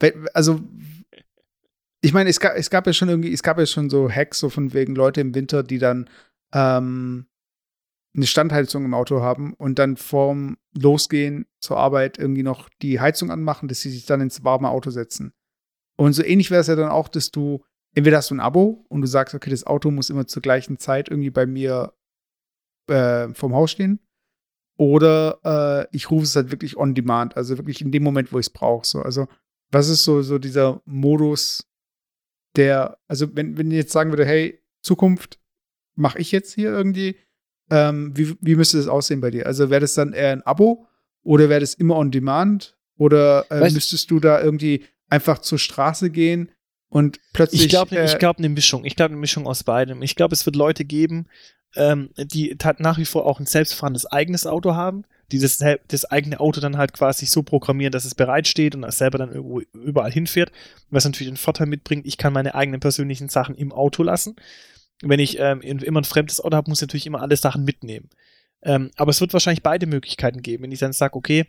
also 0.34 0.60
ich 2.00 2.12
meine, 2.12 2.30
es 2.30 2.40
gab, 2.40 2.56
es 2.56 2.70
gab 2.70 2.86
ja 2.86 2.92
schon 2.92 3.08
irgendwie, 3.08 3.32
es 3.32 3.42
gab 3.42 3.58
ja 3.58 3.66
schon 3.66 3.90
so 3.90 4.10
Hacks, 4.10 4.38
so 4.38 4.50
von 4.50 4.72
wegen 4.72 4.94
Leute 4.94 5.20
im 5.20 5.34
Winter, 5.34 5.62
die 5.62 5.78
dann 5.78 6.08
ähm, 6.52 7.26
eine 8.14 8.26
Standheizung 8.26 8.84
im 8.84 8.94
Auto 8.94 9.20
haben 9.20 9.54
und 9.54 9.78
dann 9.78 9.96
vorm 9.96 10.58
Losgehen 10.76 11.46
zur 11.60 11.76
Arbeit 11.76 12.18
irgendwie 12.18 12.42
noch 12.42 12.68
die 12.82 13.00
Heizung 13.00 13.30
anmachen, 13.30 13.68
dass 13.68 13.80
sie 13.80 13.90
sich 13.90 14.06
dann 14.06 14.20
ins 14.20 14.44
warme 14.44 14.70
Auto 14.70 14.90
setzen. 14.90 15.32
Und 15.96 16.12
so 16.12 16.22
ähnlich 16.22 16.50
wäre 16.50 16.60
es 16.60 16.68
ja 16.68 16.76
dann 16.76 16.90
auch, 16.90 17.08
dass 17.08 17.30
du, 17.30 17.64
entweder 17.94 18.18
hast 18.18 18.30
du 18.30 18.36
ein 18.36 18.40
Abo 18.40 18.84
und 18.88 19.00
du 19.00 19.08
sagst, 19.08 19.34
okay, 19.34 19.50
das 19.50 19.66
Auto 19.66 19.90
muss 19.90 20.10
immer 20.10 20.26
zur 20.26 20.42
gleichen 20.42 20.78
Zeit 20.78 21.08
irgendwie 21.08 21.30
bei 21.30 21.46
mir 21.46 21.92
äh, 22.88 23.32
vom 23.34 23.54
Haus 23.54 23.70
stehen. 23.70 24.00
Oder 24.76 25.40
äh, 25.90 25.96
ich 25.96 26.10
rufe 26.10 26.24
es 26.24 26.36
halt 26.36 26.50
wirklich 26.50 26.76
on 26.76 26.94
demand, 26.94 27.36
also 27.36 27.58
wirklich 27.58 27.80
in 27.80 27.90
dem 27.90 28.04
Moment, 28.04 28.32
wo 28.32 28.38
ich 28.38 28.46
es 28.46 28.50
brauche. 28.50 28.86
So. 28.86 29.02
Also, 29.02 29.26
was 29.70 29.88
ist 29.88 30.04
so, 30.04 30.22
so 30.22 30.38
dieser 30.38 30.80
Modus, 30.84 31.66
der, 32.56 32.98
also 33.08 33.34
wenn, 33.34 33.58
wenn 33.58 33.70
ich 33.70 33.76
jetzt 33.76 33.92
sagen 33.92 34.10
würde, 34.10 34.24
hey, 34.24 34.60
Zukunft 34.82 35.40
mache 35.96 36.18
ich 36.18 36.30
jetzt 36.30 36.54
hier 36.54 36.70
irgendwie, 36.70 37.16
ähm, 37.70 38.16
wie, 38.16 38.36
wie 38.40 38.54
müsste 38.54 38.78
das 38.78 38.88
aussehen 38.88 39.20
bei 39.20 39.30
dir? 39.30 39.46
Also 39.46 39.68
wäre 39.68 39.80
das 39.80 39.94
dann 39.94 40.12
eher 40.12 40.32
ein 40.32 40.42
Abo 40.42 40.86
oder 41.22 41.48
wäre 41.48 41.60
das 41.60 41.74
immer 41.74 41.96
on 41.96 42.10
demand? 42.10 42.76
Oder 42.96 43.50
äh, 43.50 43.70
müsstest 43.70 44.10
du 44.10 44.20
da 44.20 44.40
irgendwie 44.40 44.84
einfach 45.08 45.38
zur 45.38 45.58
Straße 45.58 46.10
gehen 46.10 46.50
und 46.88 47.20
plötzlich. 47.32 47.62
Ich 47.62 47.68
glaube, 47.68 47.96
äh, 47.96 48.06
ich 48.06 48.18
glaube 48.18 48.38
eine 48.38 48.48
Mischung. 48.48 48.84
Ich 48.84 48.96
glaube 48.96 49.12
eine 49.12 49.20
Mischung 49.20 49.46
aus 49.46 49.64
beidem. 49.64 50.02
Ich 50.02 50.16
glaube, 50.16 50.34
es 50.34 50.46
wird 50.46 50.56
Leute 50.56 50.84
geben, 50.84 51.26
ähm, 51.76 52.10
die 52.16 52.56
nach 52.78 52.98
wie 52.98 53.04
vor 53.04 53.26
auch 53.26 53.40
ein 53.40 53.46
selbstfahrendes 53.46 54.06
eigenes 54.06 54.46
Auto 54.46 54.74
haben, 54.74 55.04
die 55.30 55.38
das, 55.38 55.62
das 55.88 56.04
eigene 56.06 56.40
Auto 56.40 56.60
dann 56.60 56.78
halt 56.78 56.92
quasi 56.92 57.26
so 57.26 57.42
programmieren, 57.42 57.92
dass 57.92 58.04
es 58.04 58.14
bereitsteht 58.14 58.74
und 58.74 58.90
selber 58.92 59.18
dann 59.18 59.32
irgendwo 59.32 59.60
überall 59.72 60.10
hinfährt, 60.10 60.50
was 60.90 61.04
natürlich 61.04 61.30
den 61.30 61.36
Vorteil 61.36 61.66
mitbringt, 61.66 62.06
ich 62.06 62.16
kann 62.16 62.32
meine 62.32 62.54
eigenen 62.54 62.80
persönlichen 62.80 63.28
Sachen 63.28 63.54
im 63.54 63.72
Auto 63.72 64.02
lassen. 64.02 64.36
Wenn 65.02 65.20
ich 65.20 65.38
ähm, 65.38 65.60
immer 65.60 66.00
ein 66.00 66.04
fremdes 66.04 66.40
Auto 66.40 66.56
habe, 66.56 66.70
muss 66.70 66.78
ich 66.78 66.88
natürlich 66.88 67.06
immer 67.06 67.20
alle 67.20 67.36
Sachen 67.36 67.64
mitnehmen. 67.64 68.08
Ähm, 68.62 68.90
aber 68.96 69.10
es 69.10 69.20
wird 69.20 69.32
wahrscheinlich 69.32 69.62
beide 69.62 69.86
Möglichkeiten 69.86 70.42
geben. 70.42 70.64
Wenn 70.64 70.72
ich 70.72 70.80
dann 70.80 70.92
sage, 70.92 71.14
okay, 71.14 71.46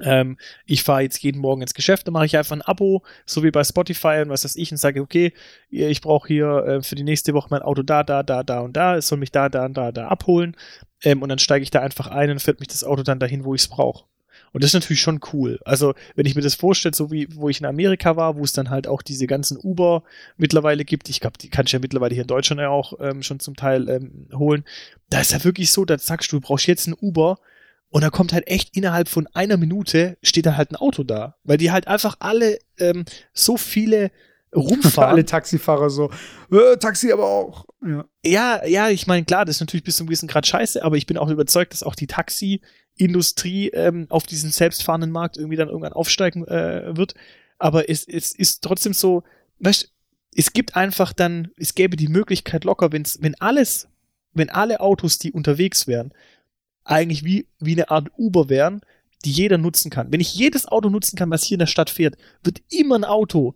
ähm, 0.00 0.38
ich 0.66 0.82
fahre 0.82 1.02
jetzt 1.02 1.22
jeden 1.22 1.40
Morgen 1.40 1.62
ins 1.62 1.74
Geschäft, 1.74 2.06
dann 2.06 2.12
mache 2.12 2.26
ich 2.26 2.36
einfach 2.36 2.56
ein 2.56 2.62
Abo, 2.62 3.02
so 3.26 3.42
wie 3.42 3.50
bei 3.50 3.64
Spotify 3.64 4.22
und 4.22 4.28
was 4.28 4.44
weiß 4.44 4.56
ich, 4.56 4.70
und 4.72 4.78
sage, 4.78 5.00
okay, 5.00 5.32
ich 5.70 6.00
brauche 6.00 6.28
hier 6.28 6.64
äh, 6.66 6.82
für 6.82 6.94
die 6.94 7.04
nächste 7.04 7.34
Woche 7.34 7.48
mein 7.50 7.62
Auto 7.62 7.82
da, 7.82 8.02
da, 8.02 8.22
da, 8.22 8.42
da 8.42 8.60
und 8.60 8.76
da, 8.76 8.96
es 8.96 9.08
soll 9.08 9.18
mich 9.18 9.32
da, 9.32 9.48
da 9.48 9.66
und 9.66 9.76
da, 9.76 9.92
da 9.92 10.08
abholen. 10.08 10.56
Ähm, 11.02 11.22
und 11.22 11.28
dann 11.28 11.38
steige 11.38 11.62
ich 11.62 11.70
da 11.70 11.80
einfach 11.80 12.06
ein 12.08 12.30
und 12.30 12.40
fährt 12.40 12.60
mich 12.60 12.68
das 12.68 12.84
Auto 12.84 13.02
dann 13.02 13.20
dahin, 13.20 13.44
wo 13.44 13.54
ich 13.54 13.62
es 13.62 13.68
brauche. 13.68 14.04
Und 14.52 14.62
das 14.62 14.70
ist 14.70 14.74
natürlich 14.74 15.02
schon 15.02 15.20
cool. 15.32 15.58
Also, 15.64 15.94
wenn 16.14 16.26
ich 16.26 16.36
mir 16.36 16.40
das 16.42 16.54
vorstelle, 16.54 16.94
so 16.94 17.10
wie 17.10 17.26
wo 17.34 17.48
ich 17.48 17.58
in 17.58 17.66
Amerika 17.66 18.16
war, 18.16 18.36
wo 18.36 18.44
es 18.44 18.52
dann 18.52 18.70
halt 18.70 18.86
auch 18.86 19.02
diese 19.02 19.26
ganzen 19.26 19.58
Uber 19.58 20.04
mittlerweile 20.36 20.84
gibt, 20.84 21.08
ich 21.08 21.20
glaube, 21.20 21.38
die 21.38 21.50
kann 21.50 21.66
ich 21.66 21.72
ja 21.72 21.80
mittlerweile 21.80 22.14
hier 22.14 22.22
in 22.22 22.28
Deutschland 22.28 22.60
ja 22.60 22.68
auch 22.68 22.92
ähm, 23.00 23.22
schon 23.22 23.40
zum 23.40 23.56
Teil 23.56 23.88
ähm, 23.88 24.28
holen. 24.32 24.64
Da 25.10 25.20
ist 25.20 25.32
ja 25.32 25.42
wirklich 25.42 25.72
so, 25.72 25.84
da 25.84 25.98
sagst 25.98 26.30
du, 26.30 26.36
du 26.36 26.46
brauchst 26.46 26.68
jetzt 26.68 26.86
ein 26.86 26.94
Uber, 26.94 27.38
und 27.90 28.02
da 28.02 28.10
kommt 28.10 28.32
halt 28.32 28.48
echt 28.48 28.76
innerhalb 28.76 29.08
von 29.08 29.28
einer 29.34 29.56
Minute 29.56 30.16
steht 30.22 30.46
da 30.46 30.56
halt 30.56 30.72
ein 30.72 30.76
Auto 30.76 31.04
da. 31.04 31.36
Weil 31.44 31.58
die 31.58 31.70
halt 31.70 31.86
einfach 31.86 32.16
alle 32.18 32.58
ähm, 32.78 33.04
so 33.32 33.56
viele 33.56 34.10
rumfahren. 34.54 35.10
Alle 35.12 35.24
Taxifahrer 35.24 35.90
so, 35.90 36.10
äh, 36.50 36.76
Taxi 36.76 37.12
aber 37.12 37.24
auch. 37.24 37.64
Ja, 37.84 38.04
ja, 38.24 38.64
ja 38.66 38.88
ich 38.88 39.06
meine, 39.06 39.24
klar, 39.24 39.44
das 39.44 39.56
ist 39.56 39.60
natürlich 39.60 39.84
bis 39.84 39.96
zu 39.96 40.02
einem 40.02 40.08
gewissen 40.08 40.28
Grad 40.28 40.46
scheiße, 40.46 40.84
aber 40.84 40.96
ich 40.96 41.06
bin 41.06 41.18
auch 41.18 41.28
überzeugt, 41.28 41.72
dass 41.72 41.82
auch 41.82 41.94
die 41.94 42.06
Taxi-Industrie 42.06 43.70
ähm, 43.70 44.06
auf 44.10 44.26
diesen 44.26 44.50
selbstfahrenden 44.50 45.10
Markt 45.10 45.36
irgendwie 45.36 45.56
dann 45.56 45.68
irgendwann 45.68 45.92
aufsteigen 45.92 46.46
äh, 46.46 46.96
wird. 46.96 47.14
Aber 47.58 47.88
es, 47.88 48.06
es 48.06 48.32
ist 48.32 48.62
trotzdem 48.62 48.92
so, 48.92 49.24
weißt 49.60 49.90
es 50.36 50.52
gibt 50.52 50.76
einfach 50.76 51.12
dann, 51.12 51.50
es 51.56 51.74
gäbe 51.74 51.96
die 51.96 52.08
Möglichkeit 52.08 52.64
locker, 52.64 52.92
wenn's, 52.92 53.18
wenn 53.20 53.34
alles, 53.36 53.88
wenn 54.32 54.50
alle 54.50 54.80
Autos, 54.80 55.18
die 55.18 55.32
unterwegs 55.32 55.86
wären, 55.86 56.12
eigentlich 56.84 57.24
wie, 57.24 57.48
wie 57.58 57.72
eine 57.72 57.90
Art 57.90 58.10
Uber 58.16 58.48
wären, 58.48 58.80
die 59.24 59.32
jeder 59.32 59.58
nutzen 59.58 59.90
kann. 59.90 60.12
Wenn 60.12 60.20
ich 60.20 60.34
jedes 60.34 60.66
Auto 60.66 60.90
nutzen 60.90 61.16
kann, 61.16 61.30
was 61.30 61.44
hier 61.44 61.56
in 61.56 61.60
der 61.60 61.66
Stadt 61.66 61.90
fährt, 61.90 62.16
wird 62.42 62.62
immer 62.70 62.96
ein 62.96 63.04
Auto 63.04 63.54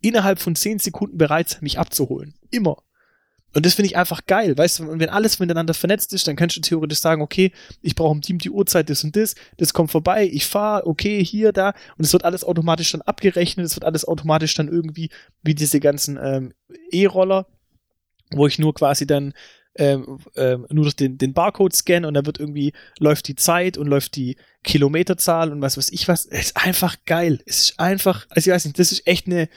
innerhalb 0.00 0.38
von 0.38 0.54
10 0.54 0.78
Sekunden 0.78 1.18
bereit 1.18 1.48
sein, 1.48 1.60
mich 1.62 1.78
abzuholen. 1.78 2.34
Immer. 2.50 2.76
Und 3.54 3.64
das 3.64 3.74
finde 3.74 3.86
ich 3.86 3.96
einfach 3.96 4.26
geil, 4.26 4.56
weißt 4.56 4.78
du, 4.80 4.98
wenn 4.98 5.08
alles 5.08 5.38
miteinander 5.38 5.72
vernetzt 5.72 6.12
ist, 6.12 6.28
dann 6.28 6.36
kannst 6.36 6.56
du 6.56 6.60
theoretisch 6.60 6.98
sagen, 6.98 7.22
okay, 7.22 7.50
ich 7.80 7.94
brauche 7.94 8.14
im 8.14 8.20
Team 8.20 8.38
die 8.38 8.50
Uhrzeit, 8.50 8.90
das 8.90 9.02
und 9.04 9.16
das, 9.16 9.34
das 9.56 9.72
kommt 9.72 9.90
vorbei, 9.90 10.28
ich 10.30 10.44
fahre, 10.44 10.86
okay, 10.86 11.24
hier, 11.24 11.52
da, 11.52 11.72
und 11.96 12.04
es 12.04 12.12
wird 12.12 12.24
alles 12.24 12.44
automatisch 12.44 12.92
dann 12.92 13.00
abgerechnet, 13.00 13.64
es 13.64 13.74
wird 13.74 13.84
alles 13.84 14.04
automatisch 14.04 14.54
dann 14.54 14.68
irgendwie, 14.68 15.08
wie 15.42 15.54
diese 15.54 15.80
ganzen 15.80 16.18
ähm, 16.22 16.52
E-Roller, 16.90 17.46
wo 18.32 18.46
ich 18.46 18.58
nur 18.58 18.74
quasi 18.74 19.06
dann 19.06 19.32
ähm, 19.78 20.18
ähm, 20.36 20.66
nur 20.70 20.84
durch 20.84 20.96
den, 20.96 21.16
den 21.18 21.32
Barcode 21.32 21.74
scannen 21.74 22.04
und 22.04 22.14
dann 22.14 22.26
wird 22.26 22.38
irgendwie, 22.38 22.72
läuft 22.98 23.28
die 23.28 23.36
Zeit 23.36 23.78
und 23.78 23.86
läuft 23.86 24.16
die 24.16 24.36
Kilometerzahl 24.64 25.52
und 25.52 25.62
was 25.62 25.78
weiß 25.78 25.90
ich 25.92 26.08
was. 26.08 26.26
Es 26.26 26.46
ist 26.46 26.56
einfach 26.56 26.96
geil. 27.06 27.40
Es 27.46 27.70
ist 27.70 27.80
einfach, 27.80 28.26
also 28.28 28.50
ich 28.50 28.54
weiß 28.54 28.64
nicht, 28.66 28.78
das 28.78 28.92
ist 28.92 29.06
echt 29.06 29.26
eine, 29.26 29.48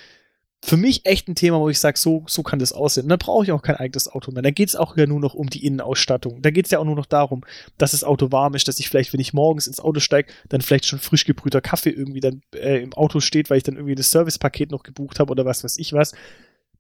für 0.64 0.78
mich 0.78 1.08
echt 1.08 1.28
ein 1.28 1.34
Thema, 1.34 1.60
wo 1.60 1.70
ich 1.70 1.80
sage, 1.80 1.98
so, 1.98 2.24
so 2.28 2.44
kann 2.44 2.60
das 2.60 2.72
aussehen. 2.72 3.06
Und 3.06 3.10
dann 3.10 3.18
brauche 3.18 3.44
ich 3.44 3.52
auch 3.52 3.64
kein 3.64 3.78
eigenes 3.78 4.08
Auto 4.08 4.32
mehr. 4.32 4.44
Da 4.44 4.52
geht 4.52 4.70
es 4.70 4.76
auch 4.76 4.96
ja 4.96 5.08
nur 5.08 5.20
noch 5.20 5.34
um 5.34 5.50
die 5.50 5.66
Innenausstattung. 5.66 6.44
Da 6.44 6.52
geht 6.52 6.66
es 6.66 6.72
ja 6.72 6.78
auch 6.78 6.86
nur 6.86 6.96
noch 6.96 7.08
darum, 7.08 7.44
dass 7.80 7.92
das 7.92 8.04
Auto 8.04 8.32
warm 8.32 8.54
ist, 8.54 8.68
dass 8.68 8.80
ich 8.80 8.88
vielleicht, 8.88 9.12
wenn 9.12 9.20
ich 9.20 9.34
morgens 9.34 9.66
ins 9.66 9.80
Auto 9.80 10.00
steige, 10.00 10.32
dann 10.50 10.62
vielleicht 10.62 10.86
schon 10.86 11.00
frisch 11.00 11.26
gebrühter 11.26 11.62
Kaffee 11.62 11.90
irgendwie 11.90 12.20
dann 12.20 12.44
äh, 12.54 12.84
im 12.84 12.94
Auto 12.94 13.22
steht, 13.22 13.50
weil 13.50 13.58
ich 13.58 13.64
dann 13.64 13.76
irgendwie 13.76 13.96
das 13.96 14.12
Servicepaket 14.12 14.70
noch 14.70 14.84
gebucht 14.84 15.20
habe 15.20 15.32
oder 15.32 15.46
was 15.46 15.64
weiß 15.64 15.78
ich 15.78 15.94
was. 15.94 16.14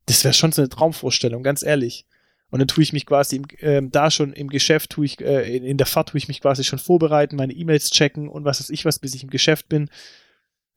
Das 0.05 0.23
wäre 0.23 0.33
schon 0.35 0.51
so 0.51 0.61
eine 0.61 0.69
Traumvorstellung, 0.69 1.41
ganz 1.41 1.63
ehrlich. 1.63 2.05
Und 2.51 2.59
dann 2.59 2.67
tue 2.67 2.83
ich 2.83 2.93
mich 2.93 3.05
quasi 3.05 3.37
im, 3.37 3.45
äh, 3.59 3.81
da 3.89 4.11
schon 4.11 4.33
im 4.33 4.49
Geschäft, 4.49 4.91
tue 4.91 5.05
ich, 5.05 5.19
äh, 5.21 5.57
in, 5.57 5.77
der 5.77 5.87
Fahrt 5.87 6.09
tue 6.09 6.17
ich 6.17 6.27
mich 6.27 6.41
quasi 6.41 6.63
schon 6.63 6.79
vorbereiten, 6.79 7.37
meine 7.37 7.53
E-Mails 7.53 7.89
checken 7.89 8.27
und 8.27 8.45
was 8.45 8.59
weiß 8.59 8.69
ich 8.69 8.85
was, 8.85 8.99
bis 8.99 9.15
ich 9.15 9.23
im 9.23 9.29
Geschäft 9.29 9.69
bin. 9.69 9.89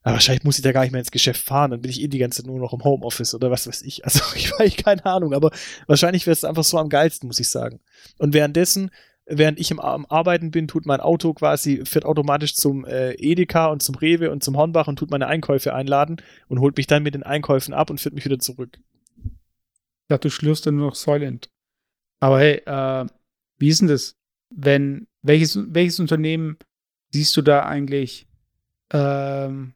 Aber 0.03 0.15
wahrscheinlich 0.15 0.45
muss 0.45 0.59
ich 0.59 0.63
da 0.63 0.71
gar 0.73 0.83
nicht 0.83 0.93
mehr 0.93 1.01
ins 1.01 1.11
Geschäft 1.11 1.43
fahren, 1.43 1.73
dann 1.73 1.81
bin 1.81 1.91
ich 1.91 2.01
eh 2.01 2.09
die 2.09 2.19
ganze 2.19 2.43
Zeit 2.43 2.47
nur 2.47 2.61
noch 2.61 2.73
im 2.73 2.85
Homeoffice 2.85 3.35
oder 3.35 3.51
was 3.51 3.67
weiß 3.67 3.83
ich. 3.83 4.05
Also 4.05 4.21
ich 4.37 4.53
weiß 4.53 4.77
keine 4.77 5.05
Ahnung, 5.05 5.35
aber 5.35 5.51
wahrscheinlich 5.87 6.27
wäre 6.27 6.35
es 6.35 6.45
einfach 6.45 6.63
so 6.63 6.79
am 6.79 6.89
geilsten, 6.89 7.27
muss 7.27 7.41
ich 7.41 7.49
sagen. 7.49 7.81
Und 8.19 8.35
währenddessen, 8.35 8.91
während 9.27 9.59
ich 9.59 9.73
im, 9.73 9.81
am 9.81 10.07
Arbeiten 10.07 10.53
bin, 10.53 10.69
tut 10.69 10.87
mein 10.87 11.01
Auto 11.01 11.33
quasi, 11.33 11.85
fährt 11.85 12.05
automatisch 12.05 12.55
zum 12.55 12.85
äh, 12.85 13.15
Edeka 13.15 13.67
und 13.67 13.83
zum 13.83 13.97
Rewe 13.97 14.31
und 14.31 14.45
zum 14.45 14.57
Hornbach 14.57 14.87
und 14.87 14.97
tut 14.97 15.11
meine 15.11 15.27
Einkäufe 15.27 15.75
einladen 15.75 16.19
und 16.49 16.61
holt 16.61 16.77
mich 16.77 16.87
dann 16.87 17.03
mit 17.03 17.15
den 17.15 17.25
Einkäufen 17.25 17.75
ab 17.75 17.91
und 17.91 18.01
führt 18.01 18.15
mich 18.15 18.27
wieder 18.27 18.39
zurück. 18.39 18.79
Ja, 20.11 20.19
du 20.19 20.29
schlürfst 20.29 20.67
dann 20.67 20.77
nur 20.77 20.89
noch 20.89 20.95
Soylent. 20.95 21.51
Aber 22.25 22.39
hey, 22.39 22.63
äh, 22.65 23.07
wie 23.59 23.69
ist 23.69 23.83
denn 23.83 23.89
das? 23.89 24.17
Wenn, 24.49 25.09
welches, 25.21 25.59
welches 25.75 26.01
Unternehmen 26.01 26.57
siehst 27.11 27.37
du 27.37 27.43
da 27.43 27.65
eigentlich 27.67 28.27
ähm, 28.95 29.75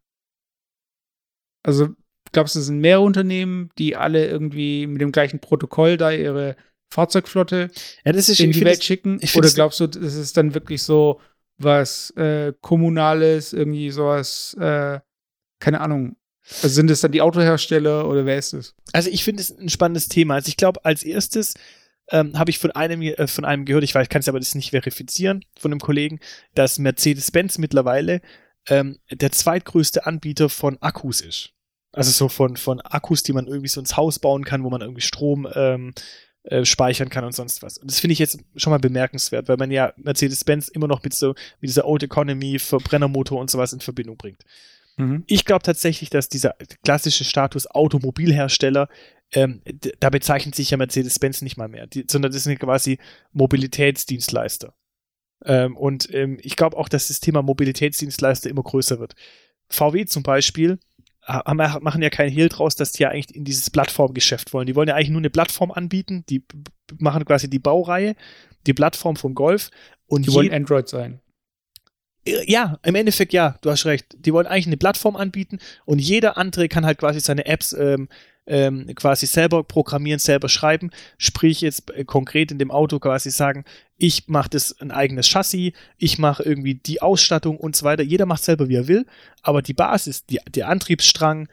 also, 1.63 1.89
glaubst 2.33 2.55
du, 2.55 2.61
es 2.61 2.67
sind 2.67 2.81
mehrere 2.81 3.05
Unternehmen, 3.05 3.71
die 3.77 3.97
alle 3.97 4.27
irgendwie 4.27 4.87
mit 4.87 5.03
dem 5.03 5.13
gleichen 5.13 5.41
Protokoll 5.41 5.97
da 5.97 6.11
ihre 6.11 6.57
Fahrzeugflotte 6.91 7.71
ja, 8.05 8.13
ist, 8.13 8.41
in 8.41 8.53
die 8.53 8.65
Welt 8.65 8.83
schicken? 8.83 9.21
Oder 9.35 9.51
glaubst 9.51 9.81
du, 9.81 9.87
das 9.87 10.15
ist 10.15 10.37
dann 10.37 10.55
wirklich 10.55 10.83
so 10.83 11.21
was 11.59 12.11
äh, 12.13 12.53
Kommunales, 12.61 13.53
irgendwie 13.53 13.91
sowas, 13.91 14.57
äh, 14.59 15.01
keine 15.59 15.81
Ahnung, 15.81 16.17
also 16.63 16.69
sind 16.69 16.91
es 16.91 17.03
dann 17.03 17.13
die 17.13 17.21
Autohersteller 17.21 18.09
oder 18.09 18.25
wer 18.25 18.39
ist 18.39 18.55
es? 18.55 18.75
Also 18.93 19.11
ich 19.11 19.23
finde 19.23 19.43
es 19.43 19.51
ein 19.51 19.69
spannendes 19.69 20.09
Thema. 20.09 20.35
Also 20.37 20.49
ich 20.49 20.57
glaube, 20.57 20.83
als 20.85 21.03
erstes 21.03 21.55
ähm, 22.11 22.39
habe 22.39 22.51
ich 22.51 22.59
von 22.59 22.71
einem, 22.73 23.03
äh, 23.03 23.27
von 23.27 23.45
einem 23.45 23.65
gehört, 23.65 23.85
ich 23.85 23.95
weiß, 23.95 24.09
kann 24.09 24.21
es 24.21 24.29
aber 24.29 24.39
das 24.39 24.55
nicht 24.55 24.71
verifizieren, 24.71 25.45
von 25.59 25.73
einem 25.73 25.81
Kollegen, 25.81 26.21
dass 26.55 26.79
Mercedes-Benz 26.79 27.59
mittlerweile 27.59 28.21
ähm, 28.69 28.99
der 29.11 29.33
zweitgrößte 29.33 30.07
Anbieter 30.07 30.49
von 30.49 30.81
Akkus 30.81 31.21
ist. 31.21 31.51
Also 31.93 32.11
so 32.11 32.29
von, 32.29 32.57
von 32.57 32.81
Akkus, 32.81 33.23
die 33.23 33.33
man 33.33 33.47
irgendwie 33.47 33.69
so 33.69 33.81
ins 33.81 33.97
Haus 33.97 34.19
bauen 34.19 34.45
kann, 34.45 34.63
wo 34.63 34.71
man 34.71 34.83
irgendwie 34.83 35.01
Strom 35.01 35.49
ähm, 35.55 35.95
äh, 36.45 36.65
speichern 36.65 37.09
kann 37.09 37.25
und 37.25 37.35
sonst 37.35 37.63
was. 37.63 37.79
Und 37.79 37.91
das 37.91 38.01
finde 38.01 38.13
ich 38.13 38.19
jetzt 38.19 38.41
schon 38.57 38.71
mal 38.71 38.79
bemerkenswert, 38.79 39.49
weil 39.49 39.57
man 39.57 39.71
ja 39.71 39.93
Mercedes-Benz 39.97 40.69
immer 40.69 40.87
noch 40.87 41.03
mit 41.03 41.15
so 41.15 41.35
mit 41.61 41.69
dieser 41.69 41.87
Old 41.87 42.03
Economy, 42.03 42.59
Verbrennermotor 42.59 43.41
und 43.41 43.51
sowas 43.51 43.73
in 43.73 43.81
Verbindung 43.81 44.17
bringt. 44.17 44.45
Mhm. 44.97 45.25
Ich 45.27 45.45
glaube 45.45 45.63
tatsächlich, 45.63 46.11
dass 46.11 46.29
dieser 46.29 46.57
klassische 46.85 47.25
Status 47.25 47.67
Automobilhersteller, 47.67 48.89
ähm, 49.33 49.63
da 50.01 50.11
bezeichnet 50.11 50.55
sich 50.55 50.71
ja 50.71 50.77
Mercedes-Benz 50.77 51.43
nicht 51.43 51.57
mal 51.57 51.69
mehr, 51.69 51.87
die, 51.87 52.05
sondern 52.09 52.33
das 52.33 52.45
sind 52.45 52.59
quasi 52.59 52.99
Mobilitätsdienstleister. 53.33 54.75
Ähm, 55.45 55.77
und 55.77 56.13
ähm, 56.15 56.39
ich 56.43 56.57
glaube 56.57 56.77
auch, 56.77 56.89
dass 56.89 57.09
das 57.09 57.21
Thema 57.21 57.43
Mobilitätsdienstleister 57.43 58.51
immer 58.51 58.63
größer 58.63 58.99
wird. 58.99 59.15
VW 59.69 60.07
zum 60.07 60.23
Beispiel 60.23 60.79
haben, 61.23 61.59
machen 61.83 62.03
ja 62.03 62.11
keinen 62.11 62.31
Hehl 62.31 62.49
draus, 62.49 62.75
dass 62.75 62.93
die 62.93 63.03
ja 63.03 63.11
eigentlich 63.11 63.37
in 63.37 63.45
dieses 63.45 63.71
Plattformgeschäft 63.71 64.53
wollen. 64.53 64.67
Die 64.67 64.75
wollen 64.75 64.89
ja 64.89 64.95
eigentlich 64.95 65.11
nur 65.11 65.21
eine 65.21 65.31
Plattform 65.31 65.71
anbieten, 65.71 66.25
die 66.29 66.43
machen 66.99 67.25
quasi 67.25 67.51
die 67.51 67.59
Baureihe, 67.59 68.17
die 68.67 68.75
Plattform 68.75 69.17
vom 69.17 69.35
Golf. 69.35 69.71
Und 70.07 70.27
die 70.27 70.33
wollen 70.33 70.53
Android 70.53 70.89
sein. 70.89 71.21
Äh, 72.25 72.51
ja, 72.51 72.79
im 72.83 72.95
Endeffekt 72.95 73.33
ja, 73.33 73.59
du 73.61 73.71
hast 73.71 73.85
recht. 73.85 74.07
Die 74.19 74.33
wollen 74.33 74.47
eigentlich 74.47 74.67
eine 74.67 74.79
Plattform 74.79 75.17
anbieten 75.17 75.59
und 75.85 75.99
jeder 75.99 76.39
andere 76.39 76.69
kann 76.69 76.87
halt 76.87 76.99
quasi 76.99 77.21
seine 77.21 77.45
Apps 77.47 77.75
ähm, 77.75 78.09
ähm, 78.49 78.87
quasi 78.95 79.27
selber 79.27 79.63
programmieren, 79.63 80.19
selber 80.19 80.49
schreiben. 80.49 80.91
Sprich 81.19 81.61
jetzt 81.61 81.91
äh, 81.91 82.05
konkret 82.05 82.51
in 82.51 82.59
dem 82.59 82.71
Auto 82.71 82.99
quasi 82.99 83.31
sagen, 83.31 83.65
ich 83.97 84.27
mache 84.29 84.49
das 84.51 84.81
ein 84.81 84.91
eigenes 84.91 85.29
Chassis, 85.29 85.73
ich 85.99 86.19
mache 86.19 86.43
irgendwie 86.43 86.75
die 86.75 87.03
Ausstattung 87.03 87.59
und 87.59 87.77
so 87.77 87.85
weiter. 87.85 88.03
Jeder 88.03 88.27
macht 88.27 88.43
selber, 88.43 88.69
wie 88.69 88.77
er 88.77 88.89
will, 88.89 89.07
aber 89.43 89.63
die 89.63 89.75
Basis, 89.75 90.25
die, 90.27 90.41
der 90.49 90.69
Antriebsstrang, 90.69 91.49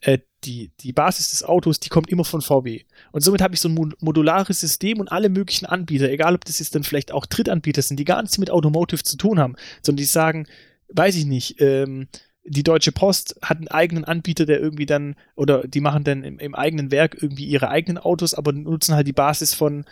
äh, 0.00 0.18
die, 0.44 0.70
die 0.80 0.92
Basis 0.92 1.30
des 1.30 1.44
Autos, 1.44 1.80
die 1.80 1.90
kommt 1.90 2.10
immer 2.10 2.24
von 2.24 2.40
VW. 2.40 2.82
Und 3.12 3.22
somit 3.22 3.42
habe 3.42 3.54
ich 3.54 3.60
so 3.60 3.68
ein 3.68 3.94
modulares 4.00 4.60
System 4.60 4.98
und 4.98 5.12
alle 5.12 5.28
möglichen 5.28 5.66
Anbieter, 5.66 6.10
egal 6.10 6.34
ob 6.34 6.44
das 6.44 6.58
jetzt 6.58 6.74
dann 6.74 6.82
vielleicht 6.82 7.12
auch 7.12 7.26
Drittanbieter 7.26 7.82
sind, 7.82 7.98
die 8.00 8.04
gar 8.04 8.22
nichts 8.22 8.38
mit 8.38 8.50
Automotive 8.50 9.02
zu 9.02 9.16
tun 9.16 9.38
haben, 9.38 9.56
sondern 9.82 9.98
die 9.98 10.04
sagen, 10.04 10.46
weiß 10.88 11.16
ich 11.16 11.26
nicht, 11.26 11.60
ähm, 11.60 12.08
die 12.44 12.62
Deutsche 12.62 12.92
Post 12.92 13.36
hat 13.42 13.58
einen 13.58 13.68
eigenen 13.68 14.04
Anbieter, 14.04 14.46
der 14.46 14.60
irgendwie 14.60 14.86
dann, 14.86 15.16
oder 15.36 15.66
die 15.66 15.80
machen 15.80 16.04
dann 16.04 16.24
im, 16.24 16.38
im, 16.38 16.54
eigenen 16.54 16.90
Werk 16.90 17.16
irgendwie 17.20 17.44
ihre 17.44 17.68
eigenen 17.68 17.98
Autos, 17.98 18.34
aber 18.34 18.52
nutzen 18.52 18.94
halt 18.94 19.06
die 19.06 19.12
Basis 19.12 19.54
von, 19.54 19.84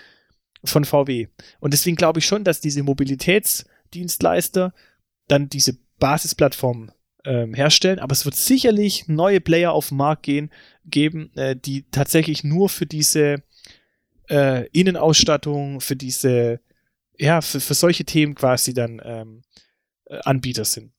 von 0.65 0.85
VW. 0.85 1.29
Und 1.61 1.73
deswegen 1.73 1.97
glaube 1.97 2.21
ich 2.21 2.27
schon, 2.27 2.45
dass 2.45 2.61
diese 2.61 2.83
Mobilitätsdienstleister 2.83 4.73
dann 5.29 5.49
diese 5.49 5.77
Basisplattform 5.99 6.91
ähm, 7.25 7.53
herstellen, 7.53 7.99
aber 7.99 8.13
es 8.13 8.25
wird 8.25 8.37
sicherlich 8.37 9.09
neue 9.09 9.41
Player 9.41 9.73
auf 9.73 9.89
den 9.89 9.99
Markt 9.99 10.23
gehen, 10.23 10.51
geben, 10.87 11.31
äh, 11.37 11.55
die 11.55 11.85
tatsächlich 11.91 12.45
nur 12.45 12.69
für 12.69 12.87
diese 12.87 13.43
äh, 14.31 14.67
Innenausstattung, 14.69 15.81
für 15.81 15.97
diese, 15.97 16.61
ja, 17.19 17.41
für, 17.41 17.61
für 17.61 17.75
solche 17.75 18.05
Themen 18.05 18.35
quasi 18.35 18.73
dann 18.73 19.03
ähm, 19.05 19.43
äh, 20.07 20.19
Anbieter 20.25 20.65
sind. 20.65 20.93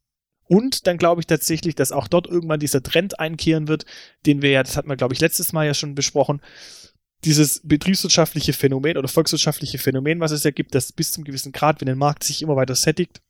Und 0.50 0.88
dann 0.88 0.98
glaube 0.98 1.22
ich 1.22 1.28
tatsächlich, 1.28 1.76
dass 1.76 1.92
auch 1.92 2.08
dort 2.08 2.26
irgendwann 2.26 2.60
dieser 2.60 2.82
Trend 2.82 3.20
einkehren 3.20 3.68
wird, 3.68 3.86
den 4.26 4.42
wir 4.42 4.50
ja, 4.50 4.64
das 4.64 4.76
hatten 4.76 4.90
wir, 4.90 4.98
glaube 4.98 5.14
ich, 5.14 5.20
letztes 5.20 5.54
Mal 5.54 5.68
ja 5.68 5.76
schon 5.76 5.94
besprochen, 5.94 6.42
dieses 7.24 7.62
betriebswirtschaftliche 7.64 8.54
Phänomen 8.54 8.98
oder 8.98 9.08
volkswirtschaftliche 9.08 9.78
Phänomen, 9.78 10.20
was 10.20 10.32
es 10.32 10.44
ja 10.44 10.50
gibt, 10.50 10.74
dass 10.74 10.92
bis 10.92 11.12
zum 11.12 11.24
gewissen 11.24 11.52
Grad, 11.52 11.82
wenn 11.82 11.86
der 11.86 11.96
Markt 11.96 12.24
sich 12.24 12.42
immer 12.42 12.56
weiter 12.56 12.74
sättigt, 12.74 13.22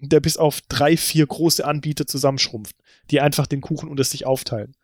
der 0.00 0.20
bis 0.20 0.36
auf 0.36 0.60
drei, 0.68 0.98
vier 0.98 1.26
große 1.26 1.64
Anbieter 1.64 2.06
zusammenschrumpft, 2.06 2.76
die 3.10 3.22
einfach 3.22 3.46
den 3.46 3.62
Kuchen 3.62 3.88
unter 3.88 4.04
sich 4.04 4.26
aufteilen. 4.26 4.76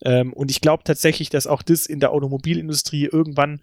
Ähm, 0.00 0.32
und 0.32 0.50
ich 0.50 0.62
glaube 0.62 0.84
tatsächlich, 0.84 1.28
dass 1.28 1.46
auch 1.46 1.60
das 1.60 1.84
in 1.84 2.00
der 2.00 2.12
Automobilindustrie 2.12 3.04
irgendwann 3.04 3.60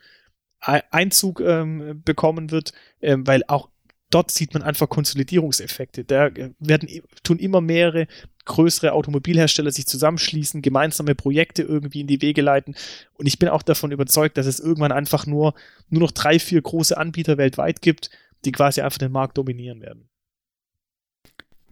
Einzug 0.59 1.41
ähm, 1.41 2.03
bekommen 2.05 2.51
wird, 2.51 2.73
ähm, 3.01 3.25
weil 3.25 3.43
auch 3.47 3.69
dort 4.13 4.31
sieht 4.31 4.53
man 4.53 4.63
einfach 4.63 4.89
Konsolidierungseffekte. 4.89 6.03
Da 6.03 6.29
werden, 6.59 6.89
tun 7.23 7.39
immer 7.39 7.61
mehrere 7.61 8.07
größere 8.45 8.91
Automobilhersteller 8.91 9.71
sich 9.71 9.87
zusammenschließen, 9.87 10.61
gemeinsame 10.61 11.15
Projekte 11.15 11.63
irgendwie 11.63 12.01
in 12.01 12.07
die 12.07 12.21
Wege 12.21 12.41
leiten. 12.41 12.75
Und 13.13 13.25
ich 13.25 13.39
bin 13.39 13.49
auch 13.49 13.63
davon 13.63 13.91
überzeugt, 13.91 14.37
dass 14.37 14.45
es 14.45 14.59
irgendwann 14.59 14.91
einfach 14.91 15.25
nur, 15.25 15.53
nur 15.89 16.01
noch 16.01 16.11
drei, 16.11 16.39
vier 16.39 16.61
große 16.61 16.97
Anbieter 16.97 17.37
weltweit 17.37 17.81
gibt, 17.81 18.09
die 18.45 18.51
quasi 18.51 18.81
einfach 18.81 18.97
den 18.97 19.11
Markt 19.11 19.37
dominieren 19.37 19.81
werden. 19.81 20.09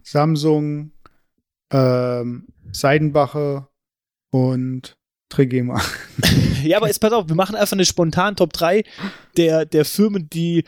Samsung, 0.02 0.92
ähm, 1.70 2.48
Seidenbacher 2.72 3.68
und 4.30 4.96
Trigema. 5.32 5.80
ja, 6.62 6.76
aber 6.76 6.88
jetzt 6.88 7.00
pass 7.00 7.12
auf, 7.12 7.28
wir 7.28 7.34
machen 7.34 7.56
einfach 7.56 7.72
eine 7.72 7.86
spontan 7.86 8.36
Top 8.36 8.52
3 8.52 8.84
der, 9.36 9.64
der 9.64 9.84
Firmen, 9.84 10.28
die, 10.28 10.64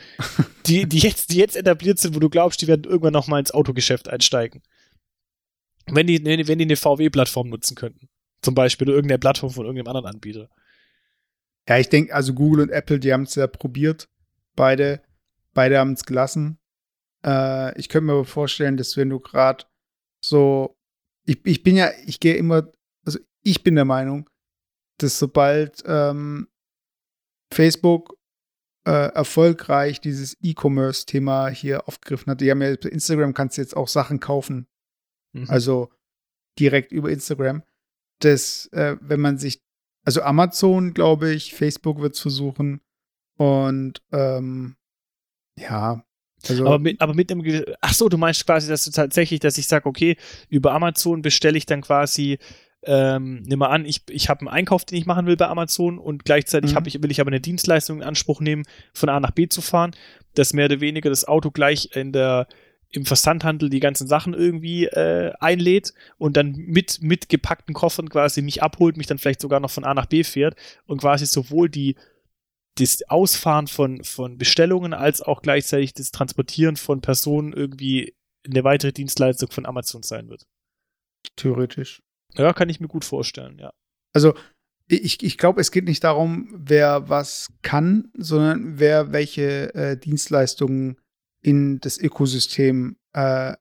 die, 0.66 0.88
die, 0.88 0.98
jetzt, 0.98 1.30
die 1.30 1.36
jetzt 1.36 1.56
etabliert 1.56 1.98
sind, 1.98 2.14
wo 2.14 2.18
du 2.18 2.30
glaubst, 2.30 2.62
die 2.62 2.66
werden 2.66 2.84
irgendwann 2.84 3.12
nochmal 3.12 3.40
ins 3.40 3.50
Autogeschäft 3.50 4.08
einsteigen. 4.08 4.62
Wenn 5.86 6.06
die, 6.06 6.24
wenn 6.24 6.58
die 6.58 6.64
eine 6.64 6.76
VW-Plattform 6.76 7.50
nutzen 7.50 7.74
könnten. 7.74 8.08
Zum 8.40 8.54
Beispiel 8.54 8.88
oder 8.88 8.96
irgendeine 8.96 9.18
Plattform 9.18 9.50
von 9.50 9.66
irgendeinem 9.66 9.94
anderen 9.94 10.14
Anbieter. 10.14 10.48
Ja, 11.68 11.78
ich 11.78 11.90
denke, 11.90 12.14
also 12.14 12.32
Google 12.32 12.62
und 12.62 12.70
Apple, 12.70 12.98
die 12.98 13.12
haben 13.12 13.24
es 13.24 13.34
ja 13.34 13.46
probiert. 13.46 14.08
Beide, 14.56 15.02
beide 15.52 15.78
haben 15.78 15.92
es 15.92 16.04
gelassen. 16.04 16.58
Äh, 17.24 17.78
ich 17.78 17.90
könnte 17.90 18.06
mir 18.06 18.12
aber 18.12 18.24
vorstellen, 18.24 18.78
dass 18.78 18.96
wenn 18.96 19.10
du 19.10 19.20
gerade 19.20 19.64
so, 20.22 20.74
ich, 21.26 21.38
ich 21.44 21.62
bin 21.62 21.76
ja, 21.76 21.90
ich 22.06 22.18
gehe 22.18 22.36
immer, 22.36 22.70
also 23.04 23.18
ich 23.42 23.62
bin 23.62 23.74
der 23.74 23.84
Meinung, 23.84 24.28
dass 24.98 25.18
sobald 25.18 25.82
ähm, 25.86 26.48
Facebook 27.52 28.16
äh, 28.86 29.12
erfolgreich 29.14 30.00
dieses 30.00 30.36
E-Commerce-Thema 30.40 31.48
hier 31.48 31.88
aufgegriffen 31.88 32.30
hat, 32.30 32.40
die 32.40 32.50
haben 32.50 32.62
ja 32.62 32.76
bei 32.76 32.88
Instagram 32.88 33.34
kannst 33.34 33.56
du 33.56 33.62
jetzt 33.62 33.76
auch 33.76 33.88
Sachen 33.88 34.20
kaufen. 34.20 34.66
Mhm. 35.32 35.48
Also 35.48 35.90
direkt 36.58 36.92
über 36.92 37.10
Instagram. 37.10 37.62
Das, 38.20 38.66
äh, 38.72 38.96
wenn 39.00 39.20
man 39.20 39.38
sich, 39.38 39.62
also 40.04 40.22
Amazon, 40.22 40.94
glaube 40.94 41.32
ich, 41.32 41.54
Facebook 41.54 42.00
wird 42.00 42.14
es 42.14 42.20
versuchen 42.20 42.80
und 43.36 44.02
ähm, 44.12 44.76
ja, 45.58 46.04
also 46.48 46.66
aber 46.66 46.78
mit, 46.78 47.00
aber 47.00 47.14
mit 47.14 47.30
einem, 47.30 47.64
ach 47.80 47.94
so, 47.94 48.08
du 48.08 48.18
meinst 48.18 48.44
quasi, 48.44 48.68
dass 48.68 48.84
du 48.84 48.90
tatsächlich, 48.90 49.40
dass 49.40 49.58
ich 49.58 49.66
sage, 49.66 49.86
okay, 49.86 50.16
über 50.48 50.72
Amazon 50.72 51.22
bestelle 51.22 51.56
ich 51.56 51.66
dann 51.66 51.80
quasi 51.80 52.38
ähm, 52.86 53.42
nimm 53.42 53.58
mal 53.58 53.68
an, 53.68 53.84
ich, 53.84 54.02
ich 54.10 54.28
habe 54.28 54.40
einen 54.40 54.48
Einkauf, 54.48 54.84
den 54.84 54.98
ich 54.98 55.06
machen 55.06 55.26
will 55.26 55.36
bei 55.36 55.48
Amazon 55.48 55.98
und 55.98 56.24
gleichzeitig 56.24 56.74
mhm. 56.74 56.82
ich, 56.86 57.02
will 57.02 57.10
ich 57.10 57.20
aber 57.20 57.30
eine 57.30 57.40
Dienstleistung 57.40 57.98
in 57.98 58.02
Anspruch 58.02 58.40
nehmen, 58.40 58.64
von 58.92 59.08
A 59.08 59.20
nach 59.20 59.30
B 59.30 59.48
zu 59.48 59.60
fahren, 59.60 59.92
dass 60.34 60.52
mehr 60.52 60.66
oder 60.66 60.80
weniger 60.80 61.10
das 61.10 61.26
Auto 61.26 61.50
gleich 61.50 61.90
in 61.94 62.12
der 62.12 62.46
im 62.90 63.04
Versandhandel 63.04 63.70
die 63.70 63.80
ganzen 63.80 64.06
Sachen 64.06 64.34
irgendwie 64.34 64.84
äh, 64.84 65.32
einlädt 65.40 65.94
und 66.16 66.36
dann 66.36 66.52
mit, 66.52 67.02
mit 67.02 67.28
gepackten 67.28 67.74
Koffern 67.74 68.08
quasi 68.08 68.40
mich 68.40 68.62
abholt, 68.62 68.96
mich 68.96 69.08
dann 69.08 69.18
vielleicht 69.18 69.40
sogar 69.40 69.58
noch 69.58 69.70
von 69.70 69.84
A 69.84 69.94
nach 69.94 70.06
B 70.06 70.22
fährt 70.22 70.54
und 70.86 71.00
quasi 71.00 71.26
sowohl 71.26 71.68
die 71.68 71.96
das 72.76 73.02
Ausfahren 73.08 73.66
von, 73.66 74.04
von 74.04 74.38
Bestellungen 74.38 74.94
als 74.94 75.22
auch 75.22 75.42
gleichzeitig 75.42 75.94
das 75.94 76.12
Transportieren 76.12 76.76
von 76.76 77.00
Personen 77.00 77.52
irgendwie 77.52 78.14
eine 78.46 78.62
weitere 78.62 78.92
Dienstleistung 78.92 79.50
von 79.50 79.66
Amazon 79.66 80.02
sein 80.02 80.28
wird. 80.28 80.46
Theoretisch. 81.36 82.03
Ja, 82.36 82.52
kann 82.52 82.68
ich 82.68 82.80
mir 82.80 82.88
gut 82.88 83.04
vorstellen, 83.04 83.58
ja. 83.58 83.72
Also, 84.12 84.34
ich, 84.86 85.22
ich 85.22 85.38
glaube, 85.38 85.60
es 85.60 85.70
geht 85.70 85.86
nicht 85.86 86.04
darum, 86.04 86.48
wer 86.54 87.08
was 87.08 87.48
kann, 87.62 88.10
sondern 88.16 88.78
wer 88.78 89.12
welche 89.12 89.74
äh, 89.74 89.96
Dienstleistungen 89.96 90.98
in 91.40 91.80
das 91.80 91.98
Ökosystem 91.98 92.96
äh, 93.12 93.54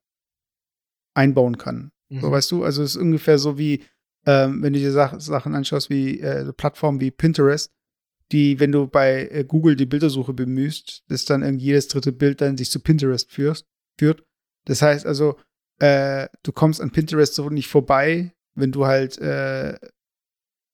einbauen 1.13 1.57
kann. 1.57 1.91
Mhm. 2.09 2.21
So, 2.21 2.32
weißt 2.32 2.51
du, 2.51 2.63
also 2.63 2.84
es 2.84 2.95
ist 2.95 3.01
ungefähr 3.01 3.38
so 3.38 3.57
wie, 3.57 3.84
ähm, 4.26 4.61
wenn 4.61 4.74
du 4.74 4.80
dir 4.80 4.91
Sach 4.91 5.19
Sachen 5.19 5.55
anschaust, 5.55 5.89
wie 5.89 6.19
äh, 6.19 6.51
Plattformen 6.53 6.99
wie 6.99 7.11
Pinterest, 7.11 7.71
die, 8.32 8.59
wenn 8.59 8.71
du 8.71 8.88
bei 8.88 9.28
äh, 9.30 9.45
Google 9.45 9.76
die 9.76 9.86
Bildersuche 9.86 10.34
bemühst, 10.34 11.03
dass 11.07 11.26
dann 11.26 11.43
irgendwie 11.43 11.65
jedes 11.65 11.88
dritte 11.88 12.11
Bild 12.11 12.41
dann 12.41 12.57
sich 12.57 12.71
zu 12.71 12.80
Pinterest 12.80 13.32
führst, 13.32 13.65
führt. 13.97 14.24
Das 14.65 14.82
heißt 14.82 15.05
also, 15.05 15.38
äh, 15.80 16.28
du 16.43 16.51
kommst 16.51 16.82
an 16.82 16.91
Pinterest 16.91 17.36
so 17.36 17.49
nicht 17.49 17.67
vorbei, 17.67 18.34
wenn 18.56 18.72
du 18.72 18.86
halt 18.86 19.18
äh, 19.18 19.78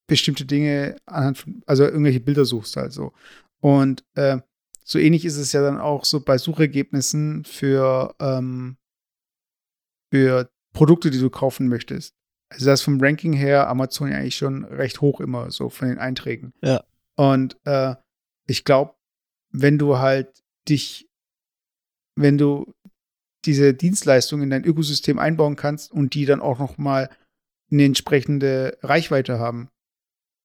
bestimmte 0.07 0.45
Dinge 0.45 0.97
anhand 1.05 1.37
von, 1.37 1.61
also 1.65 1.85
irgendwelche 1.85 2.19
Bilder 2.19 2.45
suchst 2.45 2.75
halt 2.75 2.91
so. 2.91 3.13
Und 3.61 4.03
äh, 4.15 4.39
so 4.83 4.99
ähnlich 4.99 5.23
ist 5.23 5.37
es 5.37 5.51
ja 5.53 5.61
dann 5.61 5.79
auch 5.79 6.03
so 6.03 6.19
bei 6.19 6.37
Suchergebnissen 6.37 7.45
für, 7.45 8.15
ähm, 8.19 8.77
für 10.11 10.49
Produkte, 10.73 11.11
die 11.11 11.19
du 11.19 11.29
kaufen 11.29 11.67
möchtest. 11.67 12.15
Also 12.51 12.65
das 12.65 12.79
ist 12.79 12.85
vom 12.85 12.99
Ranking 12.99 13.33
her 13.33 13.67
Amazon 13.67 14.09
ja 14.09 14.17
eigentlich 14.17 14.37
schon 14.37 14.65
recht 14.65 15.01
hoch 15.01 15.21
immer, 15.21 15.51
so 15.51 15.69
von 15.69 15.89
den 15.89 15.99
Einträgen. 15.99 16.53
Ja. 16.61 16.83
Und 17.15 17.57
äh, 17.65 17.95
ich 18.47 18.65
glaube, 18.65 18.95
wenn 19.51 19.77
du 19.77 19.99
halt 19.99 20.43
dich, 20.67 21.07
wenn 22.15 22.37
du 22.37 22.73
diese 23.45 23.73
Dienstleistung 23.73 24.41
in 24.41 24.49
dein 24.49 24.65
Ökosystem 24.65 25.19
einbauen 25.19 25.55
kannst 25.55 25.91
und 25.91 26.13
die 26.13 26.25
dann 26.25 26.41
auch 26.41 26.59
noch 26.59 26.77
mal 26.77 27.09
eine 27.71 27.85
entsprechende 27.85 28.77
Reichweite 28.81 29.39
haben. 29.39 29.69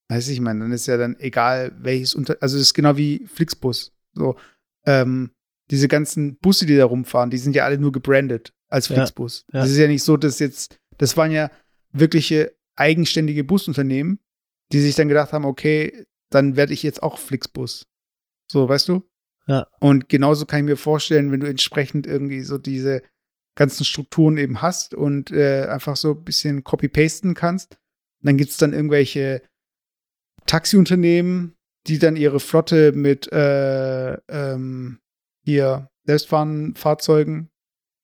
Weiß 0.09 0.29
ich, 0.29 0.41
meine, 0.41 0.61
dann 0.61 0.73
ist 0.73 0.87
ja 0.87 0.97
dann 0.97 1.19
egal, 1.19 1.73
welches 1.79 2.15
Unter, 2.15 2.37
also 2.41 2.57
es 2.57 2.63
ist 2.63 2.75
genau 2.75 2.97
wie 2.97 3.27
Flixbus. 3.27 3.93
So, 4.13 4.37
ähm, 4.85 5.31
diese 5.71 5.89
ganzen 5.89 6.37
Busse, 6.37 6.67
die 6.67 6.77
da 6.77 6.85
rumfahren, 6.85 7.31
die 7.31 7.39
sind 7.39 7.57
ja 7.57 7.65
alle 7.65 7.79
nur 7.79 7.93
gebrandet 7.93 8.53
als 8.69 8.89
Flixbus. 8.89 9.47
Ja, 9.53 9.59
ja. 9.59 9.63
Das 9.63 9.71
ist 9.71 9.79
ja 9.79 9.87
nicht 9.87 10.03
so, 10.03 10.17
dass 10.17 10.39
jetzt, 10.39 10.79
das 10.99 11.17
waren 11.17 11.31
ja 11.31 11.51
wirkliche 11.93 12.55
eigenständige 12.77 13.45
Busunternehmen, 13.45 14.19
die 14.73 14.81
sich 14.81 14.95
dann 14.95 15.09
gedacht 15.09 15.33
haben, 15.33 15.45
okay, 15.45 16.07
dann 16.31 16.57
werde 16.57 16.73
ich 16.73 16.83
jetzt 16.83 17.03
auch 17.03 17.19
Flixbus. 17.19 17.87
So, 18.51 18.69
weißt 18.69 18.89
du? 18.89 19.09
Ja. 19.47 19.69
Und 19.81 20.09
genauso 20.09 20.47
kann 20.47 20.61
ich 20.61 20.65
mir 20.65 20.77
vorstellen, 20.77 21.31
wenn 21.31 21.41
du 21.41 21.49
entsprechend 21.49 22.07
irgendwie 22.07 22.41
so 22.41 22.59
diese 22.59 23.03
ganzen 23.55 23.85
Strukturen 23.85 24.37
eben 24.37 24.63
hast 24.63 24.95
und 24.95 25.31
äh, 25.31 25.67
einfach 25.67 25.97
so 25.97 26.13
ein 26.13 26.25
bisschen 26.25 26.65
copy-pasten 26.65 27.35
kannst. 27.35 27.75
Und 28.21 28.27
dann 28.27 28.37
gibt 28.37 28.51
es 28.51 28.57
dann 28.57 28.73
irgendwelche 28.73 29.43
Taxiunternehmen, 30.47 31.55
die 31.87 31.99
dann 31.99 32.17
ihre 32.17 32.41
Flotte 32.41 32.93
mit 32.93 33.31
äh, 33.33 34.15
ähm, 34.29 34.99
hier 35.45 35.91
selbstfahrenden 36.05 36.75
Fahrzeugen 36.75 37.51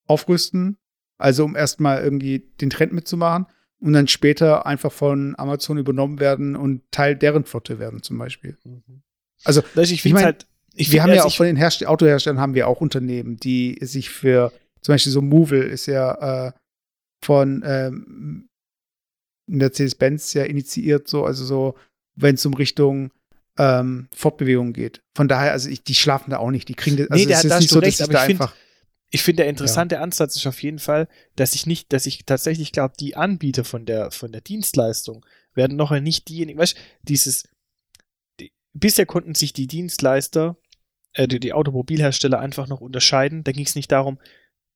aufrüsten. 0.06 0.78
Also 1.18 1.44
um 1.44 1.56
erstmal 1.56 2.02
irgendwie 2.02 2.50
den 2.60 2.70
Trend 2.70 2.92
mitzumachen 2.92 3.46
und 3.80 3.92
dann 3.92 4.08
später 4.08 4.66
einfach 4.66 4.92
von 4.92 5.34
Amazon 5.38 5.78
übernommen 5.78 6.20
werden 6.20 6.56
und 6.56 6.82
Teil 6.92 7.16
deren 7.16 7.44
Flotte 7.44 7.78
werden, 7.78 8.02
zum 8.02 8.18
Beispiel. 8.18 8.56
Mhm. 8.64 9.02
Also, 9.44 9.62
ich, 9.76 10.04
ich 10.04 10.12
meine, 10.12 10.26
halt, 10.26 10.46
wir 10.74 11.02
haben 11.02 11.12
ja 11.12 11.24
auch 11.24 11.34
von 11.34 11.46
den 11.46 11.56
Herst 11.56 11.84
Autoherstellern 11.86 12.40
haben 12.40 12.54
wir 12.54 12.68
auch 12.68 12.80
Unternehmen, 12.80 13.36
die 13.36 13.78
sich 13.80 14.10
für 14.10 14.52
zum 14.80 14.94
Beispiel 14.94 15.12
so 15.12 15.22
Movil 15.22 15.62
ist 15.62 15.86
ja 15.86 16.48
äh, 16.48 16.52
von 17.22 17.62
ähm, 17.64 18.48
Mercedes-Benz 19.46 20.32
ja 20.34 20.44
initiiert, 20.44 21.08
so, 21.08 21.24
also 21.24 21.44
so, 21.44 21.74
wenn 22.14 22.36
es 22.36 22.46
um 22.46 22.54
Richtung 22.54 23.10
ähm, 23.58 24.08
Fortbewegung 24.14 24.72
geht. 24.72 25.02
Von 25.14 25.28
daher, 25.28 25.52
also 25.52 25.68
ich, 25.68 25.82
die 25.82 25.94
schlafen 25.94 26.30
da 26.30 26.38
auch 26.38 26.50
nicht, 26.50 26.68
die 26.68 26.74
kriegen 26.74 26.96
das. 26.96 27.10
Also 27.10 27.22
nee, 27.22 27.28
der, 27.28 27.42
da 27.42 27.56
hast 27.56 27.68
so, 27.68 27.78
recht, 27.78 28.00
aber 28.00 28.14
ich 28.14 28.20
finde, 28.20 28.52
ich 29.10 29.22
finde, 29.22 29.42
der 29.42 29.50
interessante 29.50 29.96
ja. 29.96 30.02
Ansatz 30.02 30.36
ist 30.36 30.46
auf 30.46 30.62
jeden 30.62 30.78
Fall, 30.78 31.08
dass 31.36 31.54
ich 31.54 31.66
nicht, 31.66 31.92
dass 31.92 32.06
ich 32.06 32.24
tatsächlich 32.24 32.72
glaube, 32.72 32.94
die 32.98 33.16
Anbieter 33.16 33.64
von 33.64 33.84
der, 33.84 34.10
von 34.12 34.32
der 34.32 34.40
Dienstleistung 34.40 35.26
werden 35.54 35.76
noch 35.76 35.90
nicht 35.98 36.28
diejenigen, 36.28 36.58
weißt 36.58 36.76
dieses, 37.02 37.44
die, 38.38 38.52
bisher 38.72 39.06
konnten 39.06 39.34
sich 39.34 39.52
die 39.52 39.66
Dienstleister, 39.66 40.56
äh, 41.12 41.26
die, 41.26 41.40
die 41.40 41.52
Automobilhersteller 41.52 42.38
einfach 42.38 42.68
noch 42.68 42.80
unterscheiden. 42.80 43.42
Da 43.42 43.50
ging 43.52 43.66
es 43.66 43.74
nicht 43.74 43.90
darum, 43.90 44.18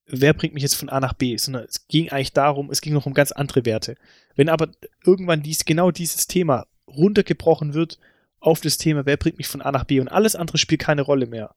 wer 0.07 0.33
bringt 0.33 0.53
mich 0.53 0.63
jetzt 0.63 0.75
von 0.75 0.89
A 0.89 0.99
nach 0.99 1.13
B, 1.13 1.35
sondern 1.37 1.65
es 1.65 1.87
ging 1.87 2.09
eigentlich 2.09 2.33
darum, 2.33 2.69
es 2.69 2.81
ging 2.81 2.93
noch 2.93 3.05
um 3.05 3.13
ganz 3.13 3.31
andere 3.31 3.65
Werte. 3.65 3.95
Wenn 4.35 4.49
aber 4.49 4.69
irgendwann 5.03 5.43
dies, 5.43 5.65
genau 5.65 5.91
dieses 5.91 6.27
Thema 6.27 6.67
runtergebrochen 6.87 7.73
wird 7.73 7.99
auf 8.39 8.61
das 8.61 8.77
Thema, 8.77 9.05
wer 9.05 9.17
bringt 9.17 9.37
mich 9.37 9.47
von 9.47 9.61
A 9.61 9.71
nach 9.71 9.85
B 9.85 9.99
und 9.99 10.07
alles 10.07 10.35
andere 10.35 10.57
spielt 10.57 10.81
keine 10.81 11.01
Rolle 11.01 11.25
mehr, 11.25 11.55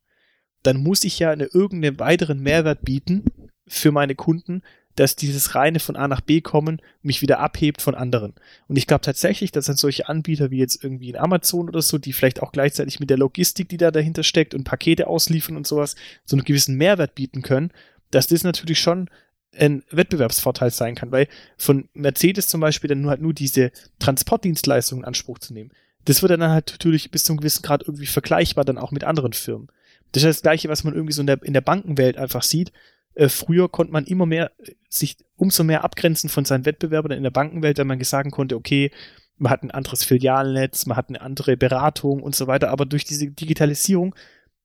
dann 0.62 0.82
muss 0.82 1.04
ich 1.04 1.18
ja 1.18 1.30
eine, 1.30 1.44
irgendeinen 1.44 1.98
weiteren 1.98 2.40
Mehrwert 2.40 2.84
bieten 2.84 3.24
für 3.66 3.92
meine 3.92 4.14
Kunden, 4.14 4.62
dass 4.98 5.14
dieses 5.14 5.54
reine 5.54 5.78
von 5.78 5.94
A 5.94 6.08
nach 6.08 6.20
B 6.20 6.40
kommen 6.40 6.82
mich 7.02 7.22
wieder 7.22 7.38
abhebt 7.38 7.82
von 7.82 7.94
anderen. 7.94 8.34
Und 8.66 8.76
ich 8.76 8.88
glaube 8.88 9.02
tatsächlich, 9.02 9.52
dass 9.52 9.66
dann 9.66 9.76
solche 9.76 10.08
Anbieter 10.08 10.50
wie 10.50 10.58
jetzt 10.58 10.82
irgendwie 10.82 11.10
in 11.10 11.16
Amazon 11.16 11.68
oder 11.68 11.82
so, 11.82 11.98
die 11.98 12.12
vielleicht 12.12 12.42
auch 12.42 12.50
gleichzeitig 12.50 12.98
mit 12.98 13.08
der 13.08 13.18
Logistik, 13.18 13.68
die 13.68 13.76
da 13.76 13.92
dahinter 13.92 14.24
steckt 14.24 14.54
und 14.54 14.64
Pakete 14.64 15.06
ausliefern 15.06 15.56
und 15.56 15.68
sowas, 15.68 15.94
so 16.24 16.34
einen 16.34 16.44
gewissen 16.44 16.74
Mehrwert 16.74 17.14
bieten 17.14 17.42
können, 17.42 17.70
dass 18.10 18.26
das 18.26 18.44
natürlich 18.44 18.80
schon 18.80 19.08
ein 19.56 19.82
Wettbewerbsvorteil 19.90 20.70
sein 20.70 20.94
kann, 20.94 21.10
weil 21.10 21.28
von 21.56 21.88
Mercedes 21.94 22.48
zum 22.48 22.60
Beispiel 22.60 22.88
dann 22.88 23.00
nur 23.00 23.10
halt 23.10 23.22
nur 23.22 23.34
diese 23.34 23.72
Transportdienstleistungen 23.98 25.02
in 25.02 25.08
Anspruch 25.08 25.38
zu 25.38 25.54
nehmen, 25.54 25.70
das 26.04 26.22
wird 26.22 26.30
dann 26.30 26.42
halt 26.42 26.70
natürlich 26.72 27.10
bis 27.10 27.24
zu 27.24 27.32
einem 27.32 27.40
gewissen 27.40 27.62
Grad 27.62 27.82
irgendwie 27.82 28.06
vergleichbar 28.06 28.64
dann 28.64 28.78
auch 28.78 28.92
mit 28.92 29.04
anderen 29.04 29.32
Firmen. 29.32 29.68
Das 30.12 30.22
ist 30.22 30.28
das 30.28 30.42
Gleiche, 30.42 30.68
was 30.68 30.84
man 30.84 30.94
irgendwie 30.94 31.12
so 31.12 31.20
in 31.20 31.26
der, 31.26 31.42
in 31.42 31.52
der 31.52 31.60
Bankenwelt 31.60 32.16
einfach 32.16 32.42
sieht. 32.42 32.72
Äh, 33.14 33.28
früher 33.28 33.68
konnte 33.68 33.92
man 33.92 34.06
immer 34.06 34.26
mehr 34.26 34.50
sich 34.88 35.16
umso 35.36 35.64
mehr 35.64 35.84
abgrenzen 35.84 36.30
von 36.30 36.44
seinen 36.44 36.64
Wettbewerbern 36.64 37.12
in 37.12 37.24
der 37.24 37.30
Bankenwelt, 37.30 37.78
wenn 37.78 37.86
man 37.86 38.02
sagen 38.04 38.30
konnte, 38.30 38.56
okay, 38.56 38.90
man 39.36 39.50
hat 39.50 39.62
ein 39.62 39.70
anderes 39.70 40.02
Filialnetz, 40.04 40.86
man 40.86 40.96
hat 40.96 41.08
eine 41.08 41.20
andere 41.20 41.56
Beratung 41.56 42.22
und 42.22 42.34
so 42.34 42.46
weiter, 42.46 42.70
aber 42.70 42.86
durch 42.86 43.04
diese 43.04 43.30
Digitalisierung 43.30 44.14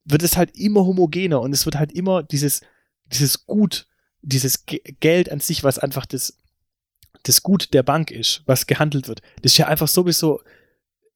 wird 0.06 0.24
es 0.24 0.38
halt 0.38 0.58
immer 0.58 0.86
homogener 0.86 1.41
und 1.41 1.54
es 1.54 1.66
wird 1.66 1.78
halt 1.78 1.91
immer 1.91 2.24
dieses 2.24 2.62
dieses 3.14 3.45
Gut, 3.45 3.88
dieses 4.22 4.66
G 4.66 4.80
Geld 4.99 5.32
an 5.32 5.39
sich, 5.39 5.64
was 5.64 5.80
einfach 5.80 6.05
das, 6.05 6.38
das 7.24 7.43
Gut 7.43 7.74
der 7.74 7.84
Bank 7.84 8.11
ist, 8.11 8.41
was 8.45 8.68
gehandelt 8.68 9.07
wird, 9.07 9.22
das 9.41 9.53
ist 9.53 9.57
ja 9.57 9.68
einfach 9.68 9.88
sowieso 9.88 10.41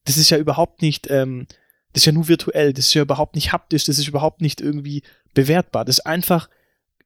das 0.07 0.17
ist 0.17 0.29
ja 0.29 0.37
überhaupt 0.37 0.81
nicht, 0.81 1.09
ähm, 1.11 1.47
das 1.93 2.01
ist 2.01 2.05
ja 2.05 2.11
nur 2.13 2.27
virtuell, 2.27 2.73
das 2.73 2.85
ist 2.85 2.93
ja 2.93 3.01
überhaupt 3.01 3.35
nicht 3.35 3.51
haptisch, 3.51 3.83
das 3.85 3.99
ist 3.99 4.07
überhaupt 4.07 4.41
nicht 4.41 4.61
irgendwie 4.61 5.03
bewertbar. 5.33 5.85
Das 5.85 5.99
ist 5.99 6.05
einfach 6.05 6.49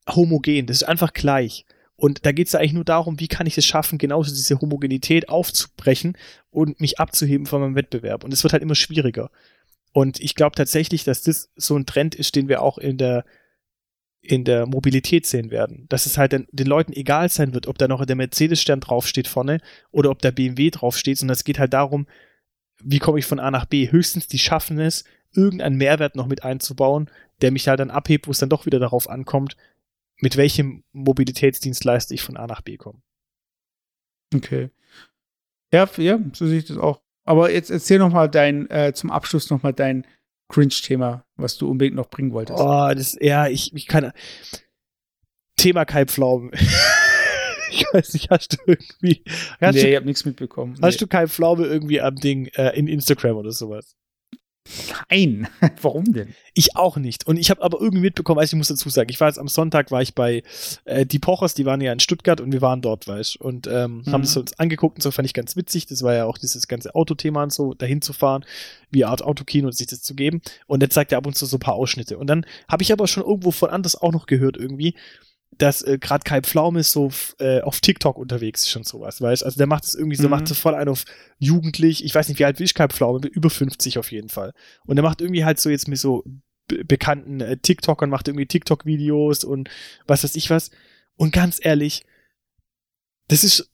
homogen, 0.08 0.68
das 0.68 0.78
ist 0.78 0.88
einfach 0.88 1.14
gleich. 1.14 1.66
Und 1.96 2.26
da 2.26 2.32
geht 2.32 2.48
es 2.48 2.56
eigentlich 2.56 2.74
nur 2.74 2.86
darum, 2.86 3.20
wie 3.20 3.28
kann 3.28 3.48
ich 3.48 3.58
es 3.58 3.66
schaffen, 3.66 3.98
genauso 3.98 4.32
diese 4.32 4.60
Homogenität 4.60 5.30
aufzubrechen 5.30 6.18
und 6.50 6.80
mich 6.80 7.00
abzuheben 7.00 7.46
von 7.46 7.62
meinem 7.62 7.76
Wettbewerb. 7.76 8.24
Und 8.24 8.34
es 8.34 8.44
wird 8.44 8.54
halt 8.54 8.64
immer 8.64 8.76
schwieriger. 8.76 9.30
Und 9.94 10.20
ich 10.20 10.36
glaube 10.36 10.56
tatsächlich, 10.56 11.04
dass 11.04 11.22
das 11.22 11.50
so 11.56 11.76
ein 11.76 11.86
Trend 11.86 12.16
ist, 12.16 12.36
den 12.36 12.48
wir 12.48 12.62
auch 12.62 12.78
in 12.78 12.98
der 12.98 13.26
in 14.22 14.44
der 14.44 14.68
Mobilität 14.68 15.26
sehen 15.26 15.50
werden. 15.50 15.88
Dass 15.90 16.06
es 16.06 16.18
halt 16.18 16.32
den, 16.32 16.48
den 16.52 16.68
Leuten 16.68 16.94
egal 16.94 17.30
sein 17.30 17.54
wird, 17.54 17.68
ob 17.68 17.78
da 17.78 17.88
noch 17.88 18.06
der 18.06 18.16
Mercedes-Stern 18.16 18.80
draufsteht 18.80 19.28
vorne 19.28 19.60
oder 19.92 20.12
ob 20.12 20.22
der 20.22 20.32
BMW 20.32 20.70
draufsteht, 20.70 21.18
sondern 21.18 21.34
es 21.34 21.44
geht 21.44 21.60
halt 21.60 21.74
darum, 21.74 22.08
wie 22.84 23.00
komme 23.00 23.20
ich 23.20 23.26
von 23.26 23.40
A 23.40 23.52
nach 23.52 23.66
B. 23.66 23.92
Höchstens 23.92 24.28
die 24.28 24.40
schaffen 24.40 24.80
es, 24.80 25.04
irgendeinen 25.34 25.78
Mehrwert 25.78 26.16
noch 26.16 26.28
mit 26.28 26.44
einzubauen, 26.44 27.10
der 27.42 27.52
mich 27.52 27.68
halt 27.68 27.80
dann 27.80 27.92
abhebt, 27.92 28.28
wo 28.28 28.32
es 28.32 28.40
dann 28.40 28.50
doch 28.50 28.66
wieder 28.66 28.80
darauf 28.80 29.10
ankommt, 29.10 29.58
mit 30.18 30.38
welchem 30.38 30.84
Mobilitätsdienstleister 30.92 32.14
ich 32.14 32.22
von 32.22 32.38
A 32.38 32.48
nach 32.48 32.62
B 32.62 32.78
komme. 32.78 33.02
Okay. 34.34 34.70
Ja, 35.74 35.90
ja, 35.98 36.20
so 36.34 36.46
sehe 36.48 36.60
ich 36.60 36.66
das 36.66 36.78
auch. 36.78 37.02
Aber 37.24 37.52
jetzt 37.52 37.72
erzähl 37.72 38.00
noch 38.00 38.12
mal 38.12 38.28
dein, 38.28 38.70
äh, 38.70 38.94
zum 38.94 39.10
Abschluss 39.10 39.50
noch 39.50 39.64
mal 39.64 39.74
dein 39.74 40.06
Cringe-Thema, 40.52 41.26
was 41.38 41.58
du 41.58 41.70
unbedingt 41.70 41.96
noch 41.96 42.10
bringen 42.10 42.34
wolltest. 42.34 42.60
Oh, 42.60 42.92
das, 42.94 43.18
ja, 43.20 43.48
ich, 43.48 43.74
ich 43.74 43.88
kann. 43.88 44.12
Thema 45.58 45.86
Kai 45.86 46.06
Pflaume. 46.06 46.52
ich 47.72 47.86
weiß 47.92 48.14
nicht, 48.14 48.30
hast 48.30 48.54
du 48.54 48.58
irgendwie. 48.66 49.24
Hast 49.60 49.76
nee, 49.76 49.82
du, 49.82 49.90
ich 49.90 49.96
hab 49.96 50.06
nichts 50.06 50.26
mitbekommen. 50.26 50.76
Hast 50.82 50.96
nee. 50.96 51.00
du 51.00 51.08
Kai 51.08 51.28
Pflaume 51.28 51.66
irgendwie 51.66 52.02
am 52.02 52.16
Ding 52.16 52.48
äh, 52.56 52.78
in 52.78 52.88
Instagram 52.88 53.38
oder 53.38 53.52
sowas? 53.52 53.96
Nein, 55.10 55.48
warum 55.82 56.06
denn? 56.14 56.36
Ich 56.54 56.76
auch 56.76 56.98
nicht. 56.98 57.26
Und 57.28 57.38
ich 57.38 57.50
habe 57.50 57.62
aber 57.62 57.80
irgendwie 57.80 58.02
mitbekommen, 58.02 58.40
also 58.40 58.56
ich 58.56 58.58
muss 58.58 58.68
dazu 58.68 58.90
sagen, 58.90 59.10
ich 59.10 59.20
war 59.20 59.28
jetzt 59.28 59.40
am 59.40 59.48
Sonntag, 59.48 59.92
war 59.92 60.02
ich 60.02 60.14
bei 60.14 60.44
äh, 60.86 61.06
die 61.06 61.20
Pochers, 61.20 61.54
die 61.54 61.66
waren 61.66 61.82
ja 61.82 61.92
in 61.92 62.00
Stuttgart 62.00 62.42
und 62.42 62.52
wir 62.52 62.62
waren 62.62 62.82
dort, 62.82 63.08
weißt 63.08 63.38
und 63.38 63.68
ähm, 63.68 64.04
mhm. 64.06 64.12
haben 64.12 64.24
es 64.24 64.38
uns 64.38 64.58
angeguckt 64.60 64.98
und 64.98 65.02
so 65.02 65.12
fand 65.12 65.26
ich 65.26 65.34
ganz 65.34 65.56
witzig. 65.56 65.88
Das 65.88 66.04
war 66.04 66.14
ja 66.14 66.26
auch 66.26 66.38
dieses 66.38 66.68
ganze 66.68 66.94
Autothema 66.94 67.44
und 67.44 67.54
so, 67.54 67.74
dahin 67.74 68.02
zu 68.02 68.14
fahren, 68.14 68.46
wie 68.92 69.06
Art 69.06 69.24
Autokino 69.24 69.68
und 69.68 69.74
sich 69.76 69.88
das 69.88 70.02
zu 70.04 70.16
geben. 70.16 70.42
Und 70.68 70.82
der 70.82 70.90
zeigt 70.90 71.12
ja 71.12 71.18
ab 71.18 71.26
und 71.26 71.36
zu 71.36 71.46
so 71.46 71.58
ein 71.58 71.62
paar 71.62 71.76
Ausschnitte. 71.76 72.18
Und 72.18 72.28
dann 72.28 72.46
habe 72.68 72.84
ich 72.84 72.92
aber 72.92 73.08
schon 73.08 73.24
irgendwo 73.24 73.52
von 73.52 73.70
anders 73.70 73.96
auch 73.96 74.12
noch 74.12 74.28
gehört 74.28 74.58
irgendwie, 74.58 74.96
dass 75.62 75.82
äh, 75.84 75.98
gerade 76.00 76.24
Kai 76.24 76.42
Pflaume 76.42 76.84
so 76.84 77.12
äh, 77.40 77.62
auf 77.62 77.80
TikTok 77.82 78.18
unterwegs 78.18 78.66
ist 78.66 78.76
und 78.76 78.88
sowas, 78.88 79.22
weißt 79.22 79.44
Also 79.44 79.58
der 79.58 79.68
macht 79.68 79.84
es 79.86 79.96
irgendwie 79.96 80.16
so, 80.18 80.24
Mhm. 80.24 80.30
macht 80.32 80.50
es 80.50 80.58
voll 80.58 80.76
ein 80.76 80.88
auf 80.88 81.06
jugendlich, 81.40 82.04
ich 82.04 82.14
weiß 82.16 82.28
nicht, 82.30 82.40
wie 82.40 82.46
alt 82.46 82.60
ich 82.60 82.74
Kai 82.74 82.88
Pflaume, 82.88 83.28
über 83.28 83.50
50 83.50 83.98
auf 83.98 84.12
jeden 84.12 84.30
Fall. 84.30 84.54
Und 84.86 84.98
er 84.98 85.04
macht 85.04 85.22
irgendwie 85.22 85.46
halt 85.46 85.60
so 85.60 85.70
jetzt 85.70 85.88
mit 85.88 86.00
so 86.00 86.24
be 86.68 86.84
bekannten 86.86 87.42
äh, 87.42 87.58
TikTokern, 87.58 88.10
macht 88.10 88.28
irgendwie 88.28 88.46
TikTok-Videos 88.48 89.44
und 89.44 89.70
was 90.08 90.24
weiß 90.24 90.36
ich 90.36 90.50
was. 90.50 90.72
Und 91.16 91.34
ganz 91.34 91.60
ehrlich, 91.62 92.04
das 93.28 93.44
ist 93.44 93.71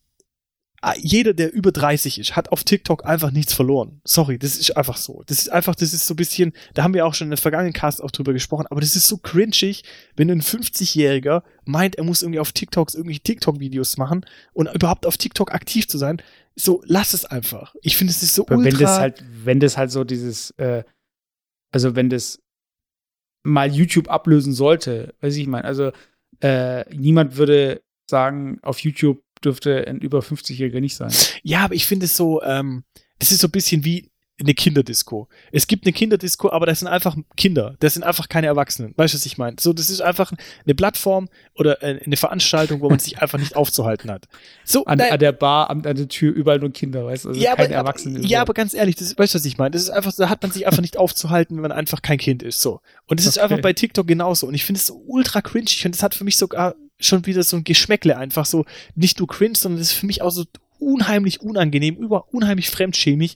jeder, 0.98 1.34
der 1.34 1.52
über 1.54 1.72
30 1.72 2.20
ist, 2.20 2.36
hat 2.36 2.52
auf 2.52 2.64
TikTok 2.64 3.06
einfach 3.06 3.32
nichts 3.32 3.54
verloren. 3.54 4.00
Sorry, 4.04 4.38
das 4.38 4.58
ist 4.58 4.78
einfach 4.78 4.98
so. 4.98 5.24
Das 5.26 5.40
ist 5.40 5.50
einfach, 5.50 5.76
das 5.76 5.94
ist 5.94 6.06
so 6.06 6.14
ein 6.14 6.18
bisschen, 6.18 6.54
da 6.76 6.84
haben 6.84 6.94
wir 6.94 7.06
auch 7.06 7.16
schon 7.16 7.26
in 7.26 7.32
der 7.32 7.38
vergangenen 7.40 7.74
Cast 7.74 8.02
auch 8.02 8.12
drüber 8.12 8.32
gesprochen, 8.32 8.68
aber 8.70 8.80
das 8.80 8.96
ist 8.96 9.08
so 9.08 9.18
cringig, 9.18 9.84
wenn 10.16 10.30
ein 10.30 10.42
50-Jähriger 10.42 11.42
meint, 11.66 11.96
er 11.96 12.04
muss 12.04 12.22
irgendwie 12.22 12.40
auf 12.40 12.52
TikToks 12.52 12.94
irgendwelche 12.94 13.22
TikTok-Videos 13.22 13.98
machen 13.98 14.26
und 14.54 14.74
überhaupt 14.74 15.06
auf 15.08 15.18
TikTok 15.18 15.52
aktiv 15.52 15.88
zu 15.88 15.98
sein. 15.98 16.22
So, 16.56 16.84
lass 16.86 17.14
es 17.14 17.26
einfach. 17.26 17.76
Ich 17.82 17.98
finde, 17.98 18.12
es 18.12 18.22
ist 18.22 18.36
so 18.36 18.46
Aber 18.46 18.58
ultra. 18.58 18.72
wenn 18.72 18.80
das 18.80 19.00
halt, 19.00 19.26
wenn 19.44 19.60
das 19.60 19.78
halt 19.78 19.92
so 19.92 20.04
dieses, 20.04 20.52
äh, 20.58 20.84
also 21.72 21.96
wenn 21.96 22.10
das 22.10 22.40
mal 23.44 23.74
YouTube 23.74 24.10
ablösen 24.10 24.54
sollte, 24.54 25.16
weiß 25.22 25.36
ich, 25.36 25.44
ich 25.44 25.48
meine, 25.48 25.66
also 25.66 25.92
äh, 26.42 26.86
niemand 26.96 27.38
würde 27.38 27.82
sagen, 28.10 28.60
auf 28.62 28.80
YouTube 28.80 29.22
dürfte 29.44 29.88
ein 29.88 30.00
über 30.00 30.20
50-Jähriger 30.20 30.80
nicht 30.80 30.96
sein. 30.96 31.12
Ja, 31.44 31.66
aber 31.66 31.76
ich 31.76 31.86
finde 31.86 32.06
es 32.06 32.16
so, 32.18 32.42
ähm, 32.44 32.84
das 33.20 33.32
ist 33.32 33.42
so 33.42 33.48
ein 33.48 33.52
bisschen 33.52 33.84
wie 33.84 34.12
eine 34.40 34.54
Kinderdisco. 34.54 35.28
Es 35.52 35.66
gibt 35.66 35.88
eine 35.88 35.94
Kinderdisco, 35.94 36.52
aber 36.52 36.68
das 36.68 36.78
sind 36.78 36.88
einfach 36.88 37.18
Kinder. 37.38 37.76
Das 37.80 37.96
sind 37.96 38.04
einfach 38.04 38.30
keine 38.30 38.46
Erwachsenen. 38.46 38.94
Weißt 38.96 39.16
du, 39.16 39.18
was 39.18 39.26
ich 39.26 39.40
meine? 39.40 39.56
So, 39.60 39.74
das 39.74 39.90
ist 39.90 40.00
einfach 40.02 40.32
eine 40.64 40.76
Plattform 40.76 41.28
oder 41.56 41.82
äh, 41.82 42.00
eine 42.06 42.18
Veranstaltung, 42.18 42.82
wo 42.82 42.90
man 42.90 43.00
sich 43.00 43.20
einfach 43.20 43.40
nicht 43.40 43.56
aufzuhalten 43.56 44.12
hat. 44.12 44.26
So, 44.64 44.86
An, 44.86 45.02
an 45.02 45.18
der 45.18 45.32
Bar, 45.32 45.72
an, 45.72 45.84
an 45.88 45.96
der 45.96 46.08
Tür 46.08 46.32
überall 46.36 46.60
nur 46.60 46.72
Kinder, 46.72 47.04
weißt 47.06 47.26
du? 47.26 47.30
Also 47.30 47.42
ja, 47.42 47.56
keine 47.56 47.70
aber, 47.70 47.88
Erwachsenen. 47.88 48.22
ja, 48.24 48.42
aber 48.42 48.54
ganz 48.54 48.76
ehrlich, 48.76 48.96
das, 48.96 49.18
weißt 49.18 49.34
du, 49.34 49.40
was 49.40 49.46
ich 49.46 49.58
meine? 49.58 49.72
Das 49.72 49.82
ist 49.82 49.90
einfach, 49.90 50.14
da 50.16 50.30
hat 50.30 50.44
man 50.44 50.52
sich 50.52 50.68
einfach 50.68 50.82
nicht 50.84 50.98
aufzuhalten, 50.98 51.56
wenn 51.56 51.64
man 51.64 51.72
einfach 51.72 52.04
kein 52.04 52.20
Kind 52.20 52.44
ist. 52.44 52.62
So. 52.62 52.82
Und 53.08 53.20
das 53.20 53.26
ist 53.26 53.38
Okay. 53.40 53.44
einfach 53.46 53.62
bei 53.64 53.74
TikTok 53.74 54.06
genauso. 54.06 54.46
Und 54.46 54.54
ich 54.54 54.66
finde 54.66 54.78
es 54.78 54.86
so 54.86 55.02
ultra 55.08 55.42
cringe. 55.42 55.72
Und 55.84 55.96
das 55.96 56.04
hat 56.04 56.14
für 56.14 56.24
mich 56.26 56.38
sogar 56.38 56.76
schon 57.00 57.26
wieder 57.26 57.44
so 57.44 57.58
ein 57.58 57.64
Geschmäckle 57.64 58.18
einfach 58.18 58.46
so, 58.46 58.66
nicht 58.96 59.20
nur 59.20 59.28
cringe, 59.28 59.56
sondern 59.56 59.80
das 59.80 59.92
ist 59.92 59.98
für 59.98 60.06
mich 60.06 60.22
auch 60.22 60.32
so 60.32 60.46
unheimlich 60.80 61.42
unangenehm, 61.42 61.96
über 61.96 62.34
unheimlich 62.34 62.70
fremdschämig, 62.70 63.36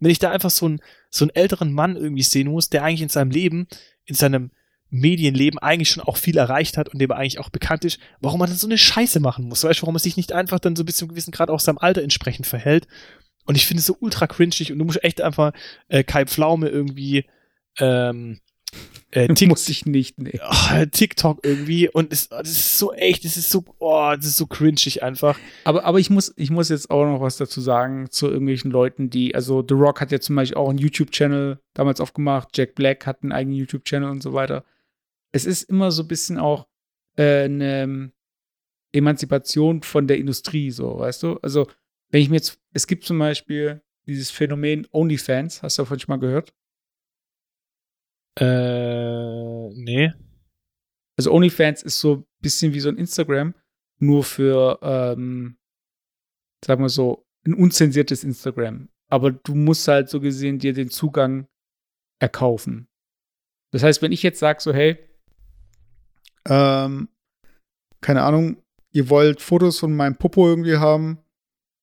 wenn 0.00 0.10
ich 0.10 0.18
da 0.18 0.30
einfach 0.30 0.50
so 0.50 0.66
einen, 0.66 0.80
so 1.10 1.24
einen 1.24 1.34
älteren 1.34 1.72
Mann 1.72 1.96
irgendwie 1.96 2.22
sehen 2.22 2.48
muss, 2.48 2.68
der 2.68 2.84
eigentlich 2.84 3.02
in 3.02 3.08
seinem 3.08 3.30
Leben, 3.30 3.66
in 4.04 4.14
seinem 4.14 4.50
Medienleben 4.90 5.58
eigentlich 5.58 5.90
schon 5.90 6.02
auch 6.02 6.16
viel 6.16 6.38
erreicht 6.38 6.78
hat 6.78 6.88
und 6.88 6.98
dem 6.98 7.12
eigentlich 7.12 7.38
auch 7.38 7.50
bekannt 7.50 7.84
ist, 7.84 7.98
warum 8.20 8.38
man 8.40 8.48
dann 8.48 8.58
so 8.58 8.66
eine 8.66 8.78
Scheiße 8.78 9.20
machen 9.20 9.46
muss. 9.46 9.64
Weißt 9.64 9.80
du, 9.80 9.82
warum 9.82 9.94
man 9.94 10.02
sich 10.02 10.16
nicht 10.16 10.32
einfach 10.32 10.58
dann 10.60 10.76
so 10.76 10.84
bis 10.84 10.96
zu 10.96 11.04
einem 11.04 11.10
gewissen 11.10 11.30
Grad 11.30 11.50
auch 11.50 11.60
seinem 11.60 11.78
Alter 11.78 12.02
entsprechend 12.02 12.46
verhält. 12.46 12.86
Und 13.44 13.56
ich 13.56 13.66
finde 13.66 13.80
es 13.80 13.86
so 13.86 13.96
ultra 14.00 14.26
cringig 14.26 14.72
und 14.72 14.78
du 14.78 14.84
musst 14.84 15.02
echt 15.04 15.20
einfach 15.20 15.52
äh, 15.88 16.04
Kai 16.04 16.26
Pflaume 16.26 16.68
irgendwie 16.68 17.26
ähm, 17.78 18.40
äh, 19.10 19.28
muss 19.46 19.68
ich 19.68 19.86
nicht, 19.86 20.18
nee. 20.18 20.38
oh, 20.42 20.84
TikTok 20.90 21.40
irgendwie 21.44 21.88
und 21.88 22.12
es, 22.12 22.28
das 22.28 22.50
ist 22.50 22.78
so 22.78 22.92
echt, 22.92 23.24
das 23.24 23.36
ist 23.36 23.50
so, 23.50 23.64
oh, 23.78 24.12
das 24.14 24.26
ist 24.26 24.36
so 24.36 24.46
cringig 24.46 25.02
einfach. 25.02 25.38
Aber, 25.64 25.84
aber 25.84 25.98
ich, 25.98 26.10
muss, 26.10 26.32
ich 26.36 26.50
muss 26.50 26.68
jetzt 26.68 26.90
auch 26.90 27.04
noch 27.04 27.20
was 27.20 27.36
dazu 27.36 27.60
sagen 27.60 28.10
zu 28.10 28.28
irgendwelchen 28.28 28.70
Leuten, 28.70 29.10
die, 29.10 29.34
also 29.34 29.64
The 29.66 29.74
Rock 29.74 30.00
hat 30.00 30.12
ja 30.12 30.20
zum 30.20 30.36
Beispiel 30.36 30.58
auch 30.58 30.68
einen 30.68 30.78
YouTube-Channel 30.78 31.60
damals 31.74 32.00
aufgemacht, 32.00 32.56
Jack 32.56 32.74
Black 32.74 33.06
hat 33.06 33.22
einen 33.22 33.32
eigenen 33.32 33.56
YouTube-Channel 33.56 34.10
und 34.10 34.22
so 34.22 34.32
weiter. 34.34 34.64
Es 35.32 35.44
ist 35.44 35.64
immer 35.64 35.90
so 35.90 36.02
ein 36.02 36.08
bisschen 36.08 36.38
auch 36.38 36.66
äh, 37.16 37.44
eine 37.44 38.12
Emanzipation 38.92 39.82
von 39.82 40.06
der 40.06 40.18
Industrie, 40.18 40.70
so, 40.70 40.98
weißt 40.98 41.22
du? 41.22 41.38
Also, 41.42 41.66
wenn 42.10 42.22
ich 42.22 42.30
mir 42.30 42.36
jetzt, 42.36 42.58
es 42.72 42.86
gibt 42.86 43.04
zum 43.04 43.18
Beispiel 43.18 43.82
dieses 44.06 44.30
Phänomen 44.30 44.86
OnlyFans, 44.92 45.62
hast 45.62 45.78
du 45.78 45.82
davon 45.82 45.98
schon 45.98 46.12
mal 46.12 46.18
gehört? 46.18 46.54
Äh, 48.38 49.68
nee. 49.74 50.12
Also 51.16 51.32
OnlyFans 51.32 51.82
ist 51.82 51.98
so 51.98 52.16
ein 52.16 52.24
bisschen 52.40 52.72
wie 52.74 52.80
so 52.80 52.88
ein 52.88 52.96
Instagram, 52.96 53.54
nur 53.98 54.22
für, 54.22 54.78
ähm, 54.82 55.58
sagen 56.64 56.82
wir 56.82 56.88
so, 56.88 57.26
ein 57.44 57.54
unzensiertes 57.54 58.24
Instagram. 58.24 58.88
Aber 59.08 59.32
du 59.32 59.54
musst 59.54 59.88
halt 59.88 60.08
so 60.08 60.20
gesehen 60.20 60.58
dir 60.58 60.72
den 60.72 60.90
Zugang 60.90 61.48
erkaufen. 62.20 62.88
Das 63.72 63.82
heißt, 63.82 64.02
wenn 64.02 64.12
ich 64.12 64.22
jetzt 64.22 64.38
sage 64.38 64.60
so, 64.60 64.72
hey, 64.72 64.98
ähm, 66.46 67.08
keine 68.00 68.22
Ahnung, 68.22 68.62
ihr 68.92 69.10
wollt 69.10 69.40
Fotos 69.40 69.78
von 69.78 69.94
meinem 69.94 70.16
Popo 70.16 70.46
irgendwie 70.48 70.76
haben, 70.76 71.18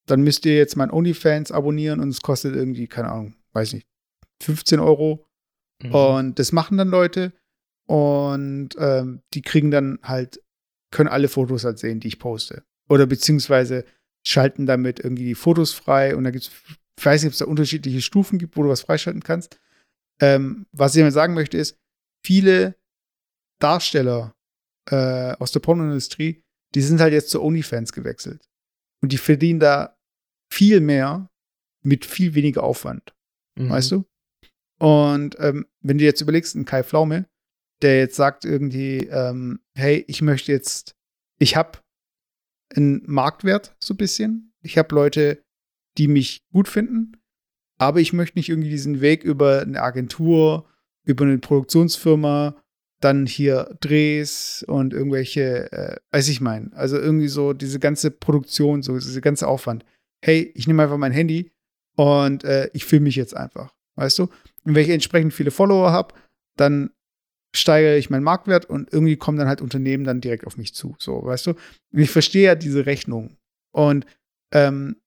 dann 0.06 0.22
müsst 0.22 0.46
ihr 0.46 0.56
jetzt 0.56 0.78
mein 0.78 0.92
OnlyFans 0.92 1.52
abonnieren 1.52 2.00
und 2.00 2.10
es 2.10 2.22
kostet 2.22 2.56
irgendwie, 2.56 2.88
keine 2.88 3.10
Ahnung, 3.12 3.36
weiß 3.54 3.74
nicht, 3.74 3.88
15 4.44 4.80
Euro. 4.80 5.26
Mhm. 5.90 5.96
Und 5.96 6.40
das 6.40 6.52
machen 6.52 6.78
dann 6.78 6.90
Leute 6.90 7.34
und 7.88 8.70
ähm, 8.78 9.22
die 9.34 9.42
kriegen 9.42 9.72
dann 9.72 10.00
halt, 10.04 10.42
können 10.92 11.10
alle 11.10 11.28
Fotos 11.28 11.64
halt 11.64 11.80
sehen, 11.80 12.00
die 12.00 12.08
ich 12.08 12.20
poste. 12.20 12.64
Oder 12.90 13.06
beziehungsweise 13.06 13.86
schalten 14.26 14.66
damit 14.66 15.00
irgendwie 15.00 15.26
die 15.26 15.36
Fotos 15.36 15.74
frei 15.74 16.16
und 16.16 16.24
da 16.24 16.32
gibt 16.32 16.46
es, 16.46 16.52
ich 16.98 17.06
weiß 17.06 17.22
nicht, 17.22 17.30
ob 17.30 17.34
es 17.34 17.40
da 17.40 17.46
unterschiedliche 17.46 18.02
Stufen 18.02 18.40
gibt, 18.40 18.58
wo 18.58 18.64
du 18.64 18.70
was 18.70 18.82
freischalten 18.82 19.24
kannst. 19.24 19.60
Ähm, 20.22 20.66
was 20.72 20.96
ich 20.96 21.02
damit 21.02 21.14
sagen 21.14 21.34
möchte, 21.34 21.58
ist, 21.58 21.78
viele 22.26 22.76
Darsteller 23.60 24.36
äh, 24.90 25.34
aus 25.34 25.52
der 25.52 25.60
Pornoindustrie, 25.60 26.44
die 26.74 26.82
sind 26.82 27.00
halt 27.02 27.14
jetzt 27.14 27.30
zu 27.30 27.42
OnlyFans 27.42 27.94
gewechselt. 27.94 28.50
Und 29.02 29.12
die 29.12 29.18
verdienen 29.18 29.60
da 29.60 29.98
viel 30.52 30.80
mehr 30.80 31.30
mit 31.84 32.06
viel 32.06 32.34
weniger 32.34 32.64
Aufwand. 32.64 33.14
Mhm. 33.56 33.70
Weißt 33.70 33.92
du? 33.92 34.06
Und 34.80 35.36
ähm, 35.40 35.66
wenn 35.82 35.98
du 35.98 36.04
jetzt 36.04 36.22
überlegst, 36.22 36.56
ein 36.56 36.66
Kai 36.66 36.84
Pflaume, 36.84 37.28
der 37.82 38.00
jetzt 38.00 38.16
sagt 38.16 38.46
irgendwie, 38.46 39.08
ähm, 39.08 39.60
hey, 39.74 40.04
ich 40.08 40.22
möchte 40.22 40.52
jetzt, 40.52 40.96
ich 41.40 41.56
habe 41.56 41.80
einen 42.76 43.04
Marktwert 43.06 43.76
so 43.80 43.94
ein 43.94 43.98
bisschen. 43.98 44.54
Ich 44.62 44.78
habe 44.78 44.96
Leute, 44.96 45.44
die 45.98 46.08
mich 46.08 46.46
gut 46.52 46.68
finden, 46.68 47.14
aber 47.78 48.00
ich 48.00 48.14
möchte 48.14 48.38
nicht 48.38 48.50
irgendwie 48.50 48.70
diesen 48.70 49.02
Weg 49.02 49.24
über 49.24 49.62
eine 49.62 49.82
Agentur, 49.82 50.68
über 51.04 51.26
eine 51.26 51.38
Produktionsfirma, 51.38 52.56
dann 53.02 53.26
hier 53.26 53.78
Drehs 53.82 54.64
und 54.68 54.94
irgendwelche, 54.94 55.72
äh, 55.72 55.98
weiß 56.12 56.30
ich 56.30 56.42
mein, 56.42 56.74
also 56.74 56.98
irgendwie 56.98 57.28
so 57.28 57.54
diese 57.54 57.80
ganze 57.80 58.10
Produktion, 58.12 58.82
so 58.82 58.96
diese 58.98 59.22
ganze 59.22 59.48
Aufwand. 59.48 59.86
Hey, 60.24 60.52
ich 60.56 60.68
nehme 60.68 60.84
einfach 60.84 60.98
mein 60.98 61.12
Handy 61.12 61.52
Und 61.96 62.44
äh, 62.44 62.70
ich 62.74 62.86
filme 62.86 63.06
mich 63.06 63.16
jetzt 63.16 63.36
einfach, 63.36 63.74
weißt 63.96 64.20
du? 64.20 64.30
Und 64.66 64.76
wenn 64.76 64.84
ich 64.84 64.90
entsprechend 64.90 65.34
viele 65.34 65.52
Follower 65.52 65.92
habe, 65.92 66.14
dann 66.58 66.92
steigere 67.54 67.98
ich 67.98 68.10
meinen 68.10 68.24
Marktwert 68.24 68.66
und 68.66 68.92
irgendwie 68.92 69.16
kommen 69.16 69.38
dann 69.38 69.48
halt 69.48 69.62
Unternehmen 69.62 70.04
dann 70.04 70.22
direkt 70.22 70.46
auf 70.46 70.58
mich 70.58 70.74
zu, 70.74 70.96
so, 71.00 71.24
weißt 71.24 71.48
du? 71.48 71.52
Und 71.52 72.00
ich 72.00 72.12
verstehe 72.12 72.46
ja 72.46 72.56
diese 72.56 72.86
Rechnung. 72.86 73.38
Und 73.72 74.06
ähm, 74.52 74.98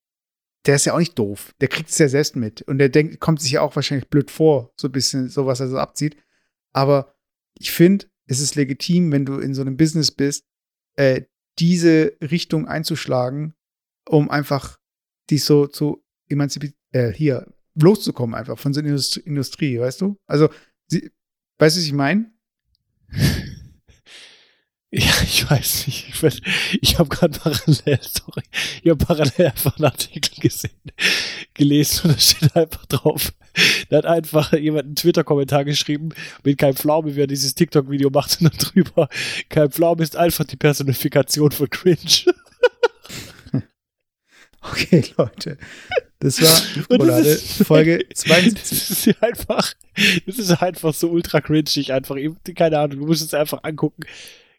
der 0.66 0.76
ist 0.76 0.86
ja 0.86 0.94
auch 0.94 0.98
nicht 0.98 1.18
doof. 1.18 1.54
Der 1.60 1.68
kriegt 1.68 1.90
es 1.90 1.98
ja 1.98 2.08
selbst 2.08 2.36
mit. 2.36 2.62
Und 2.62 2.78
der 2.78 2.88
denkt, 2.88 3.20
kommt 3.20 3.40
sich 3.40 3.52
ja 3.52 3.60
auch 3.60 3.76
wahrscheinlich 3.76 4.08
blöd 4.08 4.30
vor, 4.30 4.72
so 4.76 4.88
ein 4.88 4.92
bisschen, 4.92 5.28
so 5.28 5.46
was 5.46 5.60
er 5.60 5.68
so 5.68 5.78
abzieht. 5.78 6.16
Aber 6.72 7.14
ich 7.58 7.70
finde, 7.70 8.06
es 8.26 8.40
ist 8.40 8.54
legitim, 8.54 9.12
wenn 9.12 9.24
du 9.24 9.38
in 9.38 9.54
so 9.54 9.62
einem 9.62 9.76
Business 9.76 10.10
bist, 10.10 10.44
äh, 10.96 11.22
diese 11.58 12.16
Richtung 12.20 12.66
einzuschlagen, 12.66 13.54
um 14.08 14.30
einfach 14.30 14.78
dich 15.30 15.44
so 15.44 15.66
zu 15.66 16.04
emanzipieren, 16.28 16.74
äh, 16.92 17.12
hier, 17.12 17.46
loszukommen 17.82 18.34
einfach 18.34 18.58
von 18.58 18.72
so 18.72 18.80
einer 18.80 18.98
Industrie, 19.24 19.78
weißt 19.80 20.00
du? 20.00 20.18
Also, 20.26 20.48
sie, 20.86 21.10
weißt 21.58 21.76
du, 21.76 21.80
was 21.80 21.86
ich 21.86 21.92
meine? 21.92 22.32
Ja, 24.90 25.12
ich 25.22 25.50
weiß 25.50 25.86
nicht. 25.86 26.08
Ich, 26.08 26.42
ich 26.80 26.98
habe 26.98 27.10
gerade 27.10 27.38
parallel, 27.38 27.98
sorry, 28.00 28.42
ich 28.82 28.88
habe 28.90 29.04
parallel 29.04 29.48
einfach 29.48 29.76
einen 29.76 29.84
Artikel 29.84 30.40
gesehen, 30.40 30.80
gelesen 31.52 32.06
und 32.06 32.16
da 32.16 32.18
steht 32.18 32.56
einfach 32.56 32.86
drauf. 32.86 33.34
Da 33.90 33.98
hat 33.98 34.06
einfach 34.06 34.52
jemand 34.54 34.86
einen 34.86 34.94
Twitter-Kommentar 34.94 35.66
geschrieben 35.66 36.10
mit 36.42 36.56
kein 36.56 36.74
Pflaume, 36.74 37.14
wie 37.16 37.20
er 37.20 37.26
dieses 37.26 37.54
TikTok-Video 37.54 38.08
macht 38.08 38.40
und 38.40 38.50
dann 38.50 38.58
drüber. 38.58 39.10
Kein 39.50 39.70
Pflaume 39.70 40.02
ist 40.02 40.16
einfach 40.16 40.44
die 40.44 40.56
Personifikation 40.56 41.52
von 41.52 41.68
Cringe. 41.68 42.34
Okay, 44.60 45.04
Leute. 45.16 45.56
Das 46.20 46.42
war 46.42 46.48
Schokolade, 46.82 47.36
Folge 47.64 48.06
72. 48.14 48.78
Das 48.88 49.06
ist 49.06 49.22
einfach, 49.22 49.74
das 50.26 50.38
ist 50.38 50.62
einfach 50.62 50.94
so 50.94 51.10
ultra 51.10 51.40
cringig, 51.40 51.92
einfach 51.92 52.16
eben, 52.16 52.36
keine 52.54 52.78
Ahnung, 52.78 53.00
du 53.00 53.06
musst 53.06 53.22
es 53.22 53.34
einfach 53.34 53.62
angucken. 53.62 54.02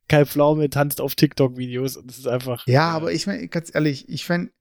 Kai 0.08 0.26
Pflaume 0.26 0.70
tanzt 0.70 1.02
auf 1.02 1.16
TikTok-Videos 1.16 1.98
und 1.98 2.10
das 2.10 2.18
ist 2.18 2.28
einfach. 2.28 2.66
Ja, 2.66 2.90
aber 2.90 3.12
ich 3.12 3.28
meine, 3.28 3.48
ganz 3.48 3.74
ehrlich, 3.74 4.10
ich 4.10 4.26
fände, 4.26 4.52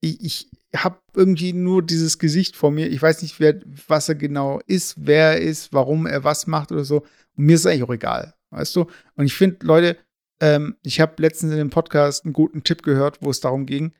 ich, 0.00 0.20
ich 0.20 0.50
habe 0.76 0.98
irgendwie 1.14 1.52
nur 1.52 1.82
dieses 1.82 2.18
Gesicht 2.18 2.56
vor 2.56 2.70
mir. 2.70 2.88
Ich 2.88 3.00
weiß 3.00 3.22
nicht, 3.22 3.40
wer, 3.40 3.60
was 3.86 4.08
er 4.08 4.16
genau 4.16 4.60
ist, 4.66 4.94
wer 4.98 5.32
er 5.32 5.40
ist, 5.40 5.72
warum 5.72 6.06
er 6.06 6.24
was 6.24 6.46
macht 6.46 6.72
oder 6.72 6.84
so. 6.84 7.06
Und 7.36 7.46
mir 7.46 7.54
ist 7.54 7.60
es 7.60 7.66
eigentlich 7.66 7.84
auch 7.84 7.94
egal, 7.94 8.34
weißt 8.50 8.76
du? 8.76 8.86
Und 9.14 9.24
ich 9.24 9.34
finde, 9.34 9.64
Leute, 9.64 9.96
ähm, 10.40 10.76
ich 10.82 11.00
habe 11.00 11.22
letztens 11.22 11.52
in 11.52 11.58
dem 11.58 11.70
Podcast 11.70 12.24
einen 12.24 12.34
guten 12.34 12.62
Tipp 12.62 12.82
gehört, 12.82 13.18
wo 13.22 13.30
es 13.30 13.40
darum 13.40 13.64
ging, 13.64 13.94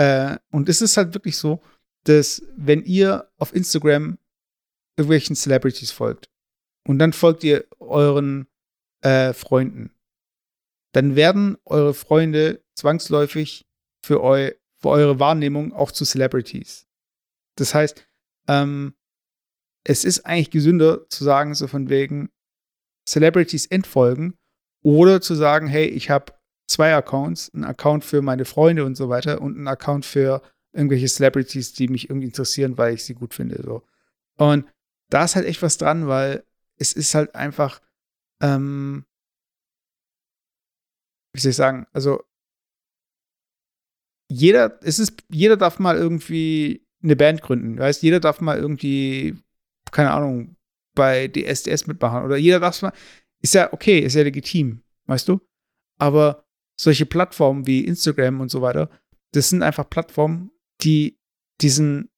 äh, 0.00 0.38
und 0.50 0.70
es 0.70 0.80
ist 0.80 0.96
halt 0.96 1.12
wirklich 1.12 1.36
so, 1.36 1.60
dass 2.04 2.42
wenn 2.56 2.82
ihr 2.84 3.30
auf 3.36 3.54
Instagram 3.54 4.18
irgendwelchen 4.96 5.36
Celebrities 5.36 5.90
folgt 5.90 6.30
und 6.88 6.98
dann 6.98 7.12
folgt 7.12 7.44
ihr 7.44 7.66
euren 7.80 8.46
äh, 9.02 9.34
Freunden, 9.34 9.94
dann 10.92 11.16
werden 11.16 11.58
eure 11.66 11.92
Freunde 11.92 12.64
zwangsläufig 12.74 13.66
für, 14.02 14.22
eu 14.22 14.52
für 14.78 14.88
eure 14.88 15.20
Wahrnehmung 15.20 15.74
auch 15.74 15.92
zu 15.92 16.06
Celebrities. 16.06 16.86
Das 17.56 17.74
heißt, 17.74 18.02
ähm, 18.48 18.94
es 19.84 20.04
ist 20.04 20.24
eigentlich 20.24 20.50
gesünder 20.50 21.06
zu 21.10 21.24
sagen, 21.24 21.54
so 21.54 21.66
von 21.66 21.90
wegen 21.90 22.30
Celebrities 23.06 23.66
entfolgen 23.66 24.38
oder 24.82 25.20
zu 25.20 25.34
sagen, 25.34 25.66
hey, 25.66 25.84
ich 25.84 26.08
habe 26.08 26.32
zwei 26.70 26.94
Accounts, 26.94 27.50
einen 27.52 27.64
Account 27.64 28.04
für 28.04 28.22
meine 28.22 28.44
Freunde 28.44 28.84
und 28.84 28.96
so 28.96 29.08
weiter 29.08 29.40
und 29.40 29.56
einen 29.56 29.68
Account 29.68 30.06
für 30.06 30.42
irgendwelche 30.72 31.08
Celebrities, 31.08 31.72
die 31.72 31.88
mich 31.88 32.08
irgendwie 32.08 32.28
interessieren, 32.28 32.78
weil 32.78 32.94
ich 32.94 33.04
sie 33.04 33.14
gut 33.14 33.34
finde. 33.34 33.60
So. 33.62 33.82
Und 34.36 34.66
da 35.10 35.24
ist 35.24 35.36
halt 35.36 35.46
echt 35.46 35.62
was 35.62 35.78
dran, 35.78 36.06
weil 36.06 36.44
es 36.76 36.92
ist 36.92 37.14
halt 37.14 37.34
einfach, 37.34 37.80
ähm, 38.40 39.04
wie 41.32 41.40
soll 41.40 41.50
ich 41.50 41.56
sagen, 41.56 41.86
also 41.92 42.22
jeder, 44.28 44.78
es 44.82 45.00
ist, 45.00 45.24
jeder 45.28 45.56
darf 45.56 45.80
mal 45.80 45.96
irgendwie 45.96 46.86
eine 47.02 47.16
Band 47.16 47.42
gründen, 47.42 47.78
weißt, 47.78 48.02
jeder 48.02 48.20
darf 48.20 48.40
mal 48.40 48.58
irgendwie, 48.58 49.36
keine 49.90 50.12
Ahnung, 50.12 50.56
bei 50.94 51.28
DSDS 51.28 51.86
mitmachen 51.88 52.24
oder 52.24 52.36
jeder 52.36 52.60
darf 52.60 52.80
mal, 52.82 52.92
ist 53.42 53.54
ja 53.54 53.72
okay, 53.72 53.98
ist 54.00 54.14
ja 54.14 54.22
legitim, 54.22 54.82
weißt 55.06 55.28
du? 55.28 55.40
Aber 55.98 56.44
solche 56.80 57.04
Plattformen 57.04 57.66
wie 57.66 57.84
Instagram 57.84 58.40
und 58.40 58.50
so 58.50 58.62
weiter, 58.62 58.88
das 59.32 59.50
sind 59.50 59.62
einfach 59.62 59.88
Plattformen, 59.88 60.50
die 60.82 61.18
diesen, 61.60 62.08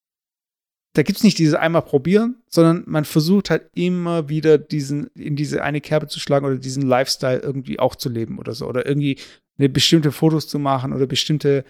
da 0.94 1.02
gibt 1.02 1.18
es 1.18 1.24
nicht 1.24 1.38
dieses 1.38 1.54
einmal 1.54 1.82
probieren, 1.82 2.36
sondern 2.48 2.84
man 2.86 3.04
versucht 3.04 3.50
halt 3.50 3.68
immer 3.74 4.28
wieder 4.28 4.58
diesen, 4.58 5.08
in 5.14 5.34
diese 5.34 5.64
eine 5.64 5.80
Kerbe 5.80 6.06
zu 6.06 6.20
schlagen 6.20 6.46
oder 6.46 6.58
diesen 6.58 6.84
Lifestyle 6.84 7.40
irgendwie 7.40 7.80
auch 7.80 7.96
zu 7.96 8.08
leben 8.08 8.38
oder 8.38 8.54
so. 8.54 8.68
Oder 8.68 8.86
irgendwie 8.86 9.18
eine 9.58 9.68
bestimmte 9.68 10.12
Fotos 10.12 10.46
zu 10.46 10.60
machen 10.60 10.92
oder 10.92 11.06
bestimmte 11.06 11.64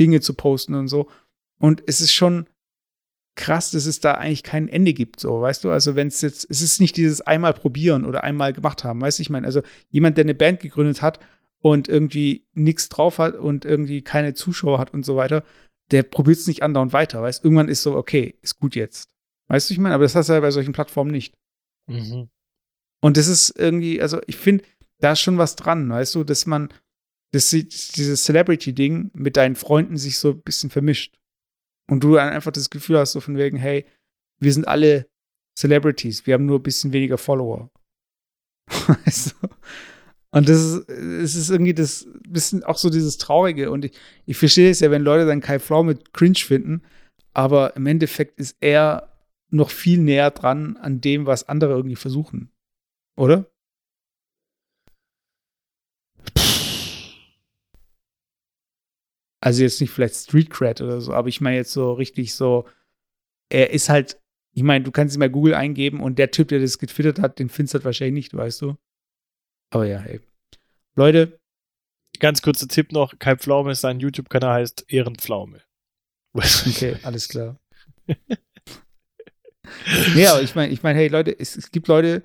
Dinge 0.00 0.20
zu 0.20 0.34
posten 0.34 0.74
und 0.74 0.88
so. 0.88 1.08
Und 1.60 1.84
es 1.86 2.00
ist 2.00 2.12
schon 2.12 2.48
krass, 3.36 3.70
dass 3.70 3.86
es 3.86 4.00
da 4.00 4.14
eigentlich 4.14 4.42
kein 4.42 4.68
Ende 4.68 4.92
gibt, 4.92 5.20
so, 5.20 5.40
weißt 5.40 5.62
du? 5.62 5.70
Also, 5.70 5.94
wenn 5.94 6.08
es 6.08 6.20
jetzt, 6.20 6.48
es 6.50 6.62
ist 6.62 6.80
nicht 6.80 6.96
dieses 6.96 7.20
einmal 7.20 7.52
probieren 7.52 8.04
oder 8.04 8.24
einmal 8.24 8.52
gemacht 8.52 8.82
haben, 8.82 9.00
weißt 9.00 9.18
du? 9.18 9.22
Ich 9.22 9.30
meine, 9.30 9.46
also 9.46 9.62
jemand, 9.90 10.16
der 10.16 10.24
eine 10.24 10.34
Band 10.34 10.60
gegründet 10.60 11.00
hat 11.00 11.20
und 11.64 11.88
irgendwie 11.88 12.46
nichts 12.52 12.90
drauf 12.90 13.18
hat 13.18 13.36
und 13.36 13.64
irgendwie 13.64 14.02
keine 14.02 14.34
Zuschauer 14.34 14.78
hat 14.78 14.92
und 14.92 15.02
so 15.02 15.16
weiter, 15.16 15.42
der 15.92 16.02
probiert 16.02 16.36
es 16.36 16.46
nicht 16.46 16.62
andauernd 16.62 16.92
weiter, 16.92 17.22
weißt 17.22 17.42
Irgendwann 17.42 17.70
ist 17.70 17.82
so, 17.82 17.96
okay, 17.96 18.38
ist 18.42 18.58
gut 18.58 18.74
jetzt. 18.74 19.14
Weißt 19.48 19.70
du, 19.70 19.72
ich 19.72 19.80
meine, 19.80 19.94
aber 19.94 20.04
das 20.04 20.14
hast 20.14 20.28
du 20.28 20.34
ja 20.34 20.40
bei 20.40 20.50
solchen 20.50 20.74
Plattformen 20.74 21.10
nicht. 21.10 21.34
Mhm. 21.86 22.28
Und 23.00 23.16
das 23.16 23.28
ist 23.28 23.58
irgendwie, 23.58 24.02
also 24.02 24.20
ich 24.26 24.36
finde, 24.36 24.62
da 25.00 25.12
ist 25.12 25.20
schon 25.20 25.38
was 25.38 25.56
dran, 25.56 25.88
weißt 25.88 26.14
du, 26.16 26.24
dass 26.24 26.44
man, 26.44 26.68
dass 27.32 27.48
dieses 27.48 28.24
Celebrity-Ding 28.24 29.12
mit 29.14 29.38
deinen 29.38 29.56
Freunden 29.56 29.96
sich 29.96 30.18
so 30.18 30.32
ein 30.32 30.42
bisschen 30.42 30.68
vermischt. 30.68 31.16
Und 31.88 32.04
du 32.04 32.16
dann 32.16 32.28
einfach 32.28 32.52
das 32.52 32.68
Gefühl 32.68 32.98
hast, 32.98 33.12
so 33.12 33.20
von 33.20 33.38
wegen, 33.38 33.56
hey, 33.56 33.86
wir 34.38 34.52
sind 34.52 34.68
alle 34.68 35.08
Celebrities, 35.58 36.26
wir 36.26 36.34
haben 36.34 36.44
nur 36.44 36.58
ein 36.58 36.62
bisschen 36.62 36.92
weniger 36.92 37.16
Follower. 37.16 37.70
weißt 38.68 39.36
du? 39.40 39.48
Und 40.34 40.48
das 40.48 40.58
ist, 40.58 40.88
es 40.88 41.34
ist 41.36 41.50
irgendwie 41.50 41.74
das 41.74 42.08
bisschen 42.28 42.64
auch 42.64 42.76
so 42.76 42.90
dieses 42.90 43.18
Traurige. 43.18 43.70
Und 43.70 43.84
ich, 43.84 43.92
ich 44.26 44.36
verstehe 44.36 44.68
es 44.68 44.80
ja, 44.80 44.90
wenn 44.90 45.02
Leute 45.02 45.26
dann 45.26 45.40
Kai 45.40 45.60
Flau 45.60 45.84
mit 45.84 46.12
cringe 46.12 46.38
finden, 46.38 46.82
aber 47.32 47.76
im 47.76 47.86
Endeffekt 47.86 48.40
ist 48.40 48.56
er 48.60 49.12
noch 49.50 49.70
viel 49.70 50.00
näher 50.00 50.32
dran 50.32 50.76
an 50.76 51.00
dem, 51.00 51.26
was 51.26 51.48
andere 51.48 51.74
irgendwie 51.74 51.94
versuchen. 51.94 52.50
Oder? 53.16 53.48
Also 59.40 59.62
jetzt 59.62 59.80
nicht 59.80 59.90
vielleicht 59.90 60.16
Street 60.16 60.50
Cred 60.50 60.80
oder 60.80 61.00
so, 61.00 61.12
aber 61.12 61.28
ich 61.28 61.40
meine 61.40 61.58
jetzt 61.58 61.72
so 61.72 61.92
richtig 61.92 62.34
so, 62.34 62.66
er 63.50 63.70
ist 63.70 63.88
halt, 63.88 64.20
ich 64.52 64.64
meine, 64.64 64.84
du 64.84 64.90
kannst 64.90 65.14
ihm 65.14 65.20
mal 65.20 65.30
Google 65.30 65.54
eingeben 65.54 66.00
und 66.00 66.18
der 66.18 66.32
Typ, 66.32 66.48
der 66.48 66.58
das 66.58 66.78
getwittert 66.80 67.20
hat, 67.20 67.38
den 67.38 67.48
findest 67.50 67.74
du 67.74 67.76
halt 67.76 67.84
wahrscheinlich 67.84 68.32
nicht, 68.32 68.34
weißt 68.34 68.62
du? 68.62 68.76
Aber 69.74 69.86
ja, 69.86 69.98
hey. 69.98 70.20
Leute. 70.94 71.40
Ganz 72.20 72.42
kurzer 72.42 72.68
Tipp 72.68 72.92
noch: 72.92 73.18
Kai 73.18 73.36
Pflaume, 73.36 73.74
sein 73.74 73.98
YouTube-Kanal 73.98 74.60
heißt 74.60 74.84
Ehrenpflaume. 74.86 75.60
Okay, 76.32 76.96
alles 77.02 77.28
klar. 77.28 77.58
ja, 80.14 80.32
aber 80.32 80.42
ich 80.42 80.54
meine, 80.54 80.72
ich 80.72 80.84
meine, 80.84 81.00
hey 81.00 81.08
Leute, 81.08 81.36
es, 81.36 81.56
es, 81.56 81.72
gibt 81.72 81.88
Leute, 81.88 82.22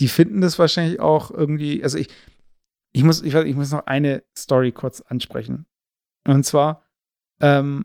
die 0.00 0.08
finden 0.08 0.40
das 0.40 0.58
wahrscheinlich 0.58 1.00
auch 1.00 1.30
irgendwie, 1.30 1.82
also 1.82 1.98
ich, 1.98 2.08
ich 2.92 3.04
muss, 3.04 3.20
ich, 3.20 3.34
ich 3.34 3.54
muss 3.54 3.70
noch 3.70 3.84
eine 3.84 4.24
Story 4.34 4.72
kurz 4.72 5.02
ansprechen. 5.02 5.66
Und 6.26 6.44
zwar, 6.44 6.86
ähm, 7.40 7.84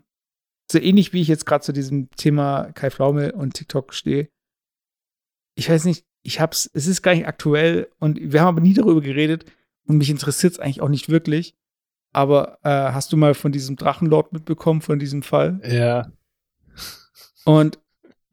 so 0.72 0.78
ähnlich 0.78 1.12
wie 1.12 1.20
ich 1.20 1.28
jetzt 1.28 1.44
gerade 1.44 1.62
zu 1.62 1.74
diesem 1.74 2.08
Thema 2.12 2.72
Kai 2.72 2.90
Pflaume 2.90 3.32
und 3.32 3.52
TikTok 3.52 3.92
stehe. 3.92 4.30
Ich 5.54 5.68
weiß 5.68 5.84
nicht, 5.84 6.06
ich 6.22 6.40
hab's, 6.40 6.70
es 6.72 6.86
ist 6.86 7.02
gar 7.02 7.14
nicht 7.14 7.26
aktuell 7.26 7.88
und 7.98 8.18
wir 8.20 8.40
haben 8.40 8.48
aber 8.48 8.60
nie 8.60 8.74
darüber 8.74 9.00
geredet 9.00 9.44
und 9.86 9.98
mich 9.98 10.10
interessiert 10.10 10.54
es 10.54 10.58
eigentlich 10.58 10.80
auch 10.80 10.88
nicht 10.88 11.08
wirklich. 11.08 11.54
Aber 12.12 12.58
äh, 12.62 12.92
hast 12.92 13.12
du 13.12 13.16
mal 13.16 13.34
von 13.34 13.52
diesem 13.52 13.76
Drachenlord 13.76 14.32
mitbekommen, 14.32 14.82
von 14.82 14.98
diesem 14.98 15.22
Fall? 15.22 15.60
Ja. 15.64 16.12
Und 17.44 17.78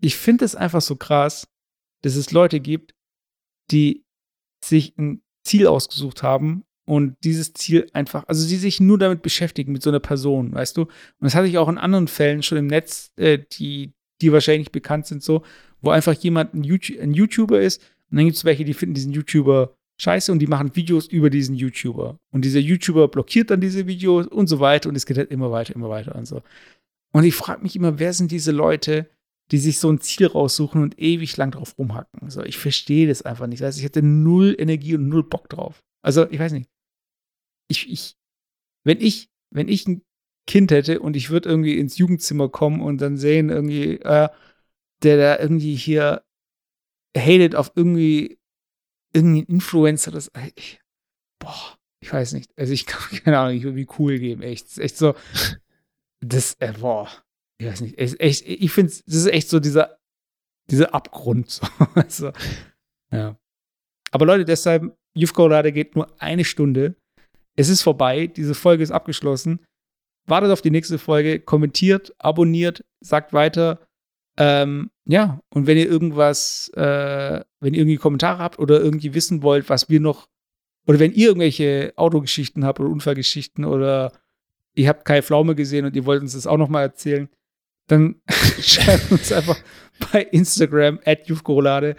ich 0.01 0.17
finde 0.17 0.45
es 0.45 0.55
einfach 0.55 0.81
so 0.81 0.95
krass, 0.95 1.47
dass 2.01 2.15
es 2.15 2.31
Leute 2.31 2.59
gibt, 2.59 2.93
die 3.71 4.05
sich 4.63 4.97
ein 4.97 5.21
Ziel 5.43 5.67
ausgesucht 5.67 6.23
haben 6.23 6.65
und 6.85 7.15
dieses 7.23 7.53
Ziel 7.53 7.89
einfach, 7.93 8.27
also 8.27 8.47
die 8.47 8.55
sich 8.55 8.79
nur 8.79 8.97
damit 8.97 9.21
beschäftigen, 9.21 9.71
mit 9.71 9.83
so 9.83 9.89
einer 9.89 9.99
Person, 9.99 10.53
weißt 10.53 10.77
du? 10.77 10.83
Und 10.83 10.91
das 11.21 11.35
hatte 11.35 11.47
ich 11.47 11.57
auch 11.57 11.69
in 11.69 11.77
anderen 11.77 12.07
Fällen 12.07 12.43
schon 12.43 12.57
im 12.57 12.67
Netz, 12.67 13.11
äh, 13.17 13.39
die, 13.53 13.93
die 14.21 14.31
wahrscheinlich 14.31 14.71
bekannt 14.71 15.05
sind, 15.05 15.23
so, 15.23 15.43
wo 15.81 15.91
einfach 15.91 16.13
jemand 16.13 16.53
ein, 16.53 16.63
YouTube, 16.63 16.99
ein 16.99 17.13
YouTuber 17.13 17.61
ist 17.61 17.81
und 18.09 18.17
dann 18.17 18.25
gibt 18.25 18.37
es 18.37 18.45
welche, 18.45 18.65
die 18.65 18.73
finden 18.73 18.95
diesen 18.95 19.13
YouTuber 19.13 19.75
scheiße 19.97 20.31
und 20.31 20.39
die 20.39 20.47
machen 20.47 20.75
Videos 20.75 21.07
über 21.07 21.29
diesen 21.29 21.55
YouTuber. 21.55 22.19
Und 22.31 22.45
dieser 22.45 22.59
YouTuber 22.59 23.07
blockiert 23.07 23.49
dann 23.49 23.61
diese 23.61 23.87
Videos 23.87 24.27
und 24.27 24.47
so 24.47 24.59
weiter 24.59 24.89
und 24.89 24.95
es 24.95 25.05
geht 25.05 25.17
halt 25.17 25.31
immer 25.31 25.51
weiter, 25.51 25.75
immer 25.75 25.89
weiter 25.89 26.15
und 26.15 26.25
so. 26.25 26.41
Und 27.11 27.23
ich 27.23 27.35
frage 27.35 27.63
mich 27.63 27.75
immer, 27.75 27.99
wer 27.99 28.13
sind 28.13 28.31
diese 28.31 28.51
Leute, 28.51 29.09
die 29.51 29.57
sich 29.57 29.79
so 29.79 29.89
ein 29.89 30.01
Ziel 30.01 30.27
raussuchen 30.27 30.81
und 30.83 30.99
ewig 30.99 31.35
lang 31.37 31.51
drauf 31.51 31.77
rumhacken? 31.77 32.29
So, 32.29 32.43
ich 32.43 32.57
verstehe 32.57 33.07
das 33.07 33.23
einfach 33.23 33.47
nicht. 33.47 33.63
Also 33.63 33.79
ich 33.79 33.85
hätte 33.85 34.03
null 34.03 34.55
Energie 34.57 34.95
und 34.95 35.07
null 35.07 35.23
Bock 35.23 35.49
drauf. 35.49 35.83
Also, 36.01 36.29
ich 36.29 36.39
weiß 36.39 36.51
nicht. 36.51 36.69
Ich, 37.69 37.89
ich, 37.91 38.15
wenn 38.83 39.01
ich, 39.01 39.29
wenn 39.49 39.67
ich 39.67 39.87
ein 39.87 40.01
Kind 40.45 40.71
hätte 40.71 40.99
und 40.99 41.15
ich 41.15 41.29
würde 41.29 41.49
irgendwie 41.49 41.77
ins 41.77 41.97
Jugendzimmer 41.97 42.49
kommen 42.49 42.81
und 42.81 43.01
dann 43.01 43.17
sehen 43.17 43.49
irgendwie, 43.49 43.99
äh, 43.99 44.29
der 45.03 45.17
da 45.17 45.39
irgendwie 45.41 45.75
hier 45.75 46.23
hatet 47.15 47.55
auf 47.55 47.71
irgendwie 47.75 48.39
irgendeinen 49.13 49.55
Influencer, 49.55 50.11
das, 50.11 50.31
ich, 50.55 50.79
boah, 51.39 51.77
ich 52.01 52.11
weiß 52.11 52.33
nicht. 52.33 52.51
Also 52.57 52.73
ich 52.73 52.85
kann 52.87 53.19
keine 53.23 53.39
Ahnung, 53.39 53.55
ich 53.55 53.63
würde 53.63 53.77
wie 53.77 53.87
cool 53.99 54.19
geben, 54.19 54.41
echt. 54.41 54.77
echt 54.77 54.97
so, 54.97 55.15
das, 56.19 56.55
äh, 56.59 56.73
boah, 56.79 57.09
ich 57.59 57.67
weiß 57.67 57.81
nicht. 57.81 57.97
Echt, 57.97 58.19
echt 58.19 58.47
ich 58.47 58.71
finde, 58.71 58.93
das 59.05 59.15
ist 59.15 59.27
echt 59.27 59.49
so 59.49 59.59
dieser, 59.59 59.97
dieser 60.69 60.93
Abgrund. 60.93 61.61
So. 61.69 61.85
also, 61.95 62.31
ja. 63.11 63.37
Aber 64.11 64.25
Leute, 64.25 64.45
deshalb, 64.45 64.95
Youth 65.15 65.33
Colorado 65.33 65.71
geht 65.71 65.95
nur 65.95 66.09
eine 66.21 66.45
Stunde. 66.45 66.95
Es 67.55 67.69
ist 67.69 67.81
vorbei, 67.81 68.27
diese 68.27 68.53
Folge 68.53 68.83
ist 68.83 68.91
abgeschlossen. 68.91 69.65
Wartet 70.27 70.51
auf 70.51 70.61
die 70.61 70.71
nächste 70.71 70.99
Folge, 70.99 71.39
kommentiert, 71.39 72.13
abonniert, 72.19 72.85
sagt 72.99 73.33
weiter. 73.33 73.86
Ähm, 74.37 74.91
ja, 75.05 75.41
und 75.49 75.67
wenn 75.67 75.77
ihr 75.77 75.87
irgendwas, 75.87 76.69
äh, 76.75 77.41
wenn 77.59 77.73
ihr 77.73 77.81
irgendwie 77.81 77.97
Kommentare 77.97 78.39
habt 78.39 78.59
oder 78.59 78.79
irgendwie 78.79 79.13
wissen 79.13 79.41
wollt, 79.41 79.69
was 79.69 79.89
wir 79.89 79.99
noch, 79.99 80.29
oder 80.85 80.99
wenn 80.99 81.13
ihr 81.13 81.27
irgendwelche 81.27 81.93
Autogeschichten 81.95 82.63
habt 82.63 82.79
oder 82.79 82.89
Unfallgeschichten 82.89 83.65
oder 83.65 84.11
ihr 84.75 84.87
habt 84.87 85.05
Kai 85.05 85.21
Pflaume 85.21 85.55
gesehen 85.55 85.85
und 85.85 85.95
ihr 85.95 86.05
wollt 86.05 86.21
uns 86.21 86.33
das 86.33 86.47
auch 86.47 86.57
noch 86.57 86.69
mal 86.69 86.83
erzählen, 86.83 87.29
dann 87.87 88.21
schreibt 88.61 89.11
uns 89.11 89.31
einfach 89.31 89.59
bei 90.11 90.21
Instagram 90.23 90.99
at 91.05 91.27
Jufkorolade 91.27 91.95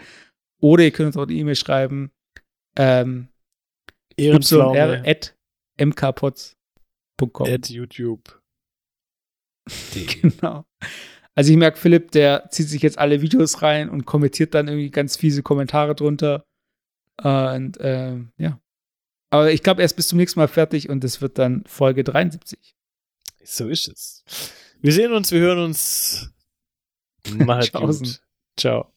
oder 0.61 0.84
ihr 0.84 0.91
könnt 0.91 1.09
uns 1.09 1.16
auch 1.16 1.22
eine 1.22 1.32
E-Mail 1.32 1.57
schreiben 1.57 2.12
ähm, 2.76 3.28
Ehrenpflaume 4.16 5.03
at 5.05 5.36
mkpots.com. 5.78 7.47
at 7.47 7.68
YouTube. 7.68 8.41
Genau. 10.22 10.64
Also 11.39 11.53
ich 11.53 11.57
merke, 11.57 11.78
Philipp, 11.78 12.11
der 12.11 12.51
zieht 12.51 12.68
sich 12.68 12.82
jetzt 12.82 12.99
alle 12.99 13.22
Videos 13.22 13.62
rein 13.62 13.91
und 13.91 14.07
kommentiert 14.07 14.55
dann 14.55 14.66
irgendwie 14.66 14.91
ganz 14.91 15.16
fiese 15.16 15.45
Kommentare 15.45 15.95
drunter. 15.95 16.45
Und 17.22 17.78
ähm, 17.78 18.32
ja. 18.39 18.61
Aber 19.30 19.53
ich 19.53 19.62
glaube, 19.62 19.80
er 19.82 19.84
ist 19.84 19.95
bis 19.95 20.09
zum 20.09 20.18
nächsten 20.18 20.41
Mal 20.41 20.49
fertig 20.49 20.89
und 20.89 21.05
es 21.05 21.20
wird 21.20 21.39
dann 21.39 21.62
Folge 21.64 22.03
73. 22.03 22.74
So 23.45 23.68
ist 23.68 23.86
es. 23.86 24.24
Wir 24.80 24.93
sehen 24.93 25.12
uns, 25.12 25.30
wir 25.30 25.39
hören 25.39 25.61
uns. 25.61 26.28
Tschaußen. 27.28 28.05
gut. 28.05 28.20
Ciao. 28.57 28.93